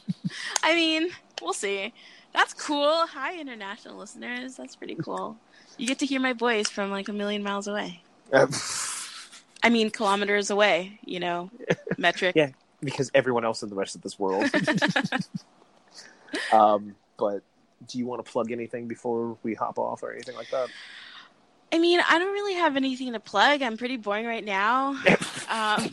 I 0.62 0.74
mean, 0.74 1.10
we'll 1.40 1.52
see. 1.52 1.92
That's 2.32 2.54
cool. 2.54 3.06
Hi, 3.08 3.38
international 3.38 3.96
listeners. 3.96 4.56
That's 4.56 4.76
pretty 4.76 4.94
cool. 4.94 5.36
You 5.76 5.86
get 5.86 5.98
to 5.98 6.06
hear 6.06 6.20
my 6.20 6.32
voice 6.32 6.68
from 6.68 6.90
like 6.90 7.08
a 7.08 7.12
million 7.12 7.42
miles 7.42 7.66
away. 7.66 8.02
I 9.62 9.70
mean, 9.70 9.90
kilometers 9.90 10.50
away. 10.50 10.98
You 11.04 11.20
know, 11.20 11.50
metric. 11.98 12.34
yeah, 12.36 12.50
because 12.80 13.10
everyone 13.14 13.44
else 13.44 13.62
in 13.62 13.68
the 13.68 13.74
rest 13.74 13.94
of 13.94 14.02
this 14.02 14.18
world. 14.18 14.50
um, 16.52 16.94
but 17.18 17.42
do 17.88 17.98
you 17.98 18.06
want 18.06 18.24
to 18.24 18.30
plug 18.30 18.50
anything 18.52 18.88
before 18.88 19.36
we 19.42 19.54
hop 19.54 19.78
off 19.78 20.02
or 20.02 20.12
anything 20.12 20.36
like 20.36 20.50
that? 20.50 20.68
I 21.72 21.78
mean, 21.78 22.00
I 22.06 22.18
don't 22.18 22.32
really 22.32 22.54
have 22.54 22.76
anything 22.76 23.12
to 23.14 23.20
plug. 23.20 23.62
I'm 23.62 23.76
pretty 23.78 23.96
boring 23.96 24.26
right 24.26 24.44
now. 24.44 24.88
um, 25.48 25.90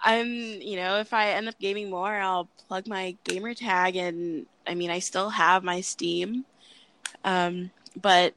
I'm, 0.00 0.26
you 0.26 0.76
know, 0.76 0.98
if 0.98 1.12
I 1.12 1.30
end 1.32 1.48
up 1.48 1.58
gaming 1.58 1.90
more, 1.90 2.14
I'll 2.14 2.48
plug 2.66 2.88
my 2.88 3.16
gamer 3.24 3.54
tag, 3.54 3.96
and 3.96 4.46
I 4.66 4.74
mean, 4.74 4.90
I 4.90 4.98
still 4.98 5.30
have 5.30 5.62
my 5.62 5.80
Steam, 5.80 6.44
um, 7.24 7.70
but 8.00 8.34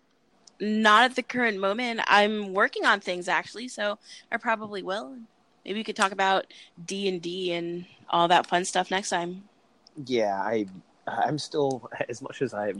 not 0.59 1.03
at 1.03 1.15
the 1.15 1.23
current 1.23 1.59
moment. 1.59 2.01
I'm 2.07 2.53
working 2.53 2.85
on 2.85 2.99
things 2.99 3.27
actually, 3.27 3.67
so 3.67 3.97
I 4.31 4.37
probably 4.37 4.83
will. 4.83 5.17
Maybe 5.63 5.79
we 5.79 5.83
could 5.83 5.95
talk 5.95 6.11
about 6.11 6.45
D 6.85 7.07
and 7.07 7.21
D 7.21 7.51
and 7.51 7.85
all 8.09 8.27
that 8.27 8.47
fun 8.47 8.65
stuff 8.65 8.91
next 8.91 9.09
time. 9.09 9.43
Yeah, 10.05 10.35
I 10.35 10.67
I'm 11.07 11.37
still 11.37 11.89
as 12.09 12.21
much 12.21 12.41
as 12.41 12.53
I'm 12.53 12.77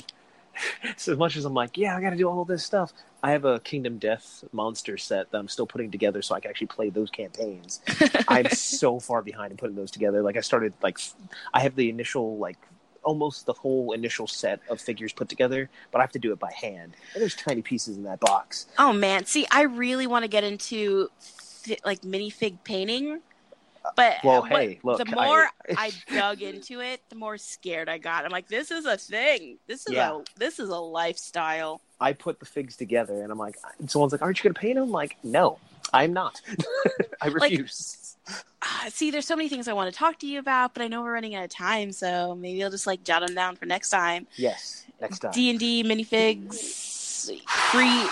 so 0.97 1.11
as 1.11 1.17
much 1.17 1.35
as 1.35 1.45
I'm 1.45 1.53
like, 1.53 1.77
yeah, 1.77 1.95
I 1.97 2.01
got 2.01 2.11
to 2.11 2.15
do 2.15 2.29
all 2.29 2.45
this 2.45 2.63
stuff. 2.63 2.93
I 3.23 3.31
have 3.31 3.45
a 3.45 3.59
Kingdom 3.59 3.97
Death 3.97 4.43
monster 4.51 4.97
set 4.97 5.31
that 5.31 5.37
I'm 5.37 5.47
still 5.47 5.65
putting 5.65 5.91
together 5.91 6.21
so 6.21 6.35
I 6.35 6.39
can 6.39 6.49
actually 6.49 6.67
play 6.67 6.89
those 6.89 7.09
campaigns. 7.09 7.81
I'm 8.27 8.49
so 8.49 8.99
far 8.99 9.21
behind 9.21 9.51
in 9.51 9.57
putting 9.57 9.75
those 9.75 9.91
together. 9.91 10.21
Like 10.21 10.37
I 10.37 10.41
started 10.41 10.73
like 10.81 10.99
I 11.53 11.61
have 11.61 11.75
the 11.75 11.89
initial 11.89 12.37
like 12.37 12.57
almost 13.05 13.45
the 13.45 13.53
whole 13.53 13.93
initial 13.93 14.27
set 14.27 14.59
of 14.69 14.81
figures 14.81 15.13
put 15.13 15.29
together, 15.29 15.69
but 15.91 15.99
I 15.99 16.01
have 16.01 16.11
to 16.13 16.19
do 16.19 16.33
it 16.33 16.39
by 16.39 16.51
hand. 16.51 16.95
And 17.13 17.21
there's 17.21 17.35
tiny 17.35 17.61
pieces 17.61 17.95
in 17.97 18.03
that 18.03 18.19
box. 18.19 18.65
Oh 18.77 18.91
man, 18.91 19.25
see, 19.25 19.47
I 19.51 19.61
really 19.63 20.07
want 20.07 20.23
to 20.23 20.27
get 20.27 20.43
into 20.43 21.09
like 21.85 22.01
minifig 22.01 22.57
painting, 22.63 23.21
but 23.95 24.13
uh, 24.13 24.19
Well, 24.23 24.41
what- 24.41 24.51
hey, 24.51 24.79
look, 24.83 24.97
the 24.97 25.05
more 25.05 25.47
I- 25.69 25.75
I, 25.77 25.91
dug 26.13 26.41
into 26.41 26.81
it, 26.81 27.01
the 27.09 27.15
more 27.15 27.37
scared 27.37 27.87
I 27.87 27.97
got. 27.99 28.25
I'm 28.25 28.31
like, 28.31 28.47
this 28.47 28.71
is 28.71 28.85
a 28.85 28.97
thing. 28.97 29.57
This 29.67 29.87
is 29.87 29.93
Yeah. 29.93 30.17
a 30.17 30.23
this 30.39 30.59
is 30.59 30.69
a 30.69 30.75
lifestyle. 30.77 31.81
I 32.01 32.13
put 32.13 32.39
the 32.39 32.45
figs 32.45 32.75
together 32.75 33.23
and 33.23 33.31
I'm 33.31 33.37
like, 33.37 33.55
and 33.79 33.89
someone's 33.89 34.11
like, 34.11 34.21
aren't 34.21 34.37
you 34.39 34.43
going 34.43 34.53
to 34.53 34.59
paint 34.59 34.75
them? 34.75 34.83
I'm 34.85 34.91
like, 34.91 35.15
no, 35.23 35.59
I'm 35.93 36.11
not. 36.13 36.41
I 37.21 37.29
Like- 37.29 37.51
Ah, 38.61 38.85
see, 38.89 39.11
there's 39.11 39.27
so 39.27 39.35
many 39.35 39.49
things 39.49 39.67
I 39.67 39.73
want 39.73 39.93
to 39.93 39.97
talk 39.97 40.17
to 40.19 40.27
you 40.27 40.39
about, 40.39 40.73
but 40.73 40.81
I 40.81 40.87
know 40.87 41.03
we're 41.03 41.13
running 41.13 41.35
out 41.35 41.43
of 41.43 41.51
time, 41.51 41.91
so 41.91 42.35
maybe 42.35 42.63
I'll 42.63 42.71
just 42.71 42.87
like 42.87 43.03
jot 43.03 43.25
them 43.25 43.35
down 43.35 43.55
for 43.55 43.65
next 43.65 43.89
time. 43.89 44.27
yes, 44.35 44.85
next 44.99 45.19
time. 45.19 45.31
D 45.31 45.49
and 45.49 45.59
D 45.59 45.83
minifigs, 45.83 47.31
free. 47.71 48.07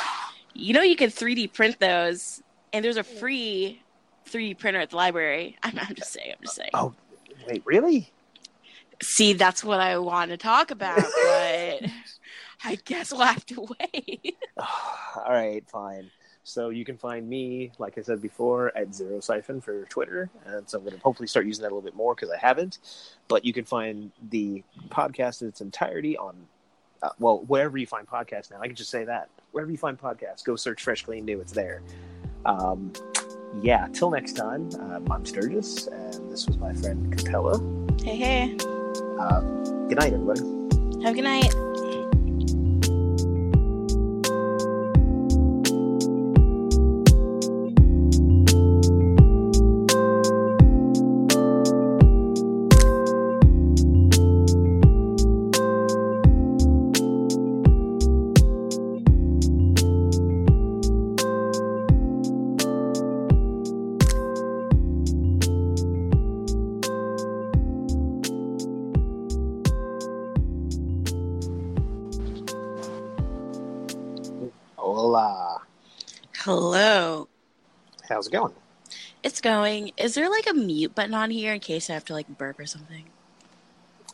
You 0.53 0.73
know, 0.73 0.83
you 0.83 0.95
can 0.95 1.09
3D 1.09 1.53
print 1.53 1.79
those, 1.79 2.43
and 2.71 2.85
there's 2.85 2.97
a 2.97 3.03
free 3.03 3.81
3D 4.29 4.59
printer 4.59 4.79
at 4.79 4.91
the 4.91 4.95
library. 4.95 5.57
I'm, 5.63 5.77
I'm 5.79 5.95
just 5.95 6.11
saying. 6.13 6.33
I'm 6.37 6.43
just 6.43 6.55
saying. 6.55 6.69
Oh, 6.73 6.93
wait, 7.47 7.63
really? 7.65 8.11
See, 9.01 9.33
that's 9.33 9.63
what 9.63 9.79
I 9.79 9.97
want 9.97 10.31
to 10.31 10.37
talk 10.37 10.71
about, 10.71 11.01
but 11.01 11.81
I 12.63 12.75
guess 12.85 13.11
we'll 13.11 13.21
have 13.21 13.45
to 13.47 13.67
wait. 13.79 14.37
All 14.57 15.31
right, 15.31 15.67
fine. 15.69 16.11
So 16.43 16.69
you 16.69 16.83
can 16.83 16.97
find 16.97 17.27
me, 17.27 17.71
like 17.79 17.97
I 17.97 18.01
said 18.01 18.21
before, 18.21 18.75
at 18.77 18.93
Zero 18.93 19.21
Siphon 19.21 19.61
for 19.61 19.85
Twitter, 19.85 20.29
and 20.45 20.69
so 20.69 20.77
I'm 20.77 20.83
going 20.83 20.95
to 20.95 21.01
hopefully 21.01 21.27
start 21.27 21.45
using 21.45 21.61
that 21.63 21.69
a 21.71 21.73
little 21.73 21.81
bit 21.81 21.95
more 21.95 22.15
because 22.15 22.29
I 22.29 22.37
haven't. 22.37 22.79
But 23.29 23.45
you 23.45 23.53
can 23.53 23.63
find 23.63 24.11
the 24.29 24.63
podcast 24.89 25.41
in 25.41 25.47
its 25.47 25.61
entirety 25.61 26.17
on, 26.17 26.35
uh, 27.01 27.09
well, 27.17 27.39
wherever 27.47 27.77
you 27.77 27.87
find 27.87 28.05
podcasts 28.05 28.51
now. 28.51 28.59
I 28.59 28.67
can 28.67 28.75
just 28.75 28.89
say 28.89 29.05
that 29.05 29.29
wherever 29.51 29.71
you 29.71 29.77
find 29.77 29.97
podcasts, 29.97 30.43
go 30.43 30.57
search 30.57 30.83
Fresh 30.83 31.03
Clean 31.03 31.23
New. 31.23 31.39
It's 31.39 31.53
there. 31.53 31.81
Um, 32.45 32.91
yeah. 33.61 33.87
Till 33.93 34.11
next 34.11 34.33
time, 34.33 34.69
um, 34.79 35.09
I'm 35.09 35.25
Sturgis, 35.25 35.87
and 35.87 36.29
this 36.29 36.45
was 36.45 36.57
my 36.57 36.73
friend 36.73 37.17
Capella. 37.17 37.57
Hey, 38.03 38.17
hey. 38.17 38.57
Uh, 39.17 39.39
good 39.87 39.97
night, 39.97 40.11
everybody. 40.11 40.41
Have 41.03 41.13
a 41.13 41.15
good 41.15 41.23
night. 41.23 41.72
Going? 78.33 78.53
It's 79.23 79.39
going. 79.39 79.91
Is 79.95 80.15
there 80.15 80.29
like 80.29 80.47
a 80.49 80.53
mute 80.53 80.93
button 80.93 81.13
on 81.13 81.29
here 81.29 81.53
in 81.53 81.59
case 81.61 81.89
I 81.89 81.93
have 81.93 82.05
to 82.05 82.13
like 82.13 82.37
burp 82.37 82.59
or 82.59 82.65
something? 82.65 83.05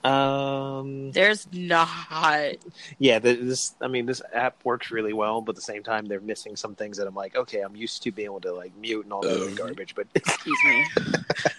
Um, 0.04 1.12
There's 1.12 1.48
not. 1.52 2.56
yeah, 3.00 3.20
this. 3.20 3.76
I 3.82 3.88
mean, 3.88 4.06
this 4.06 4.22
app 4.34 4.64
works 4.64 4.92
really 4.92 5.14
well, 5.14 5.42
but 5.42 5.52
at 5.52 5.56
the 5.56 5.62
same 5.62 5.84
time, 5.84 6.06
they're 6.06 6.22
missing 6.22 6.56
some 6.56 6.76
things 6.76 6.98
that 6.98 7.08
I'm 7.08 7.16
like, 7.16 7.36
okay, 7.36 7.62
I'm 7.62 7.76
used 7.76 8.04
to 8.04 8.12
being 8.12 8.28
able 8.28 8.42
to 8.42 8.54
like 8.54 8.76
mute 8.78 9.06
and 9.06 9.12
all 9.12 9.22
that 9.22 9.36
other 9.36 9.52
garbage, 9.52 9.96
but 9.96 10.08
Excuse 10.16 10.58
me. 10.66 10.86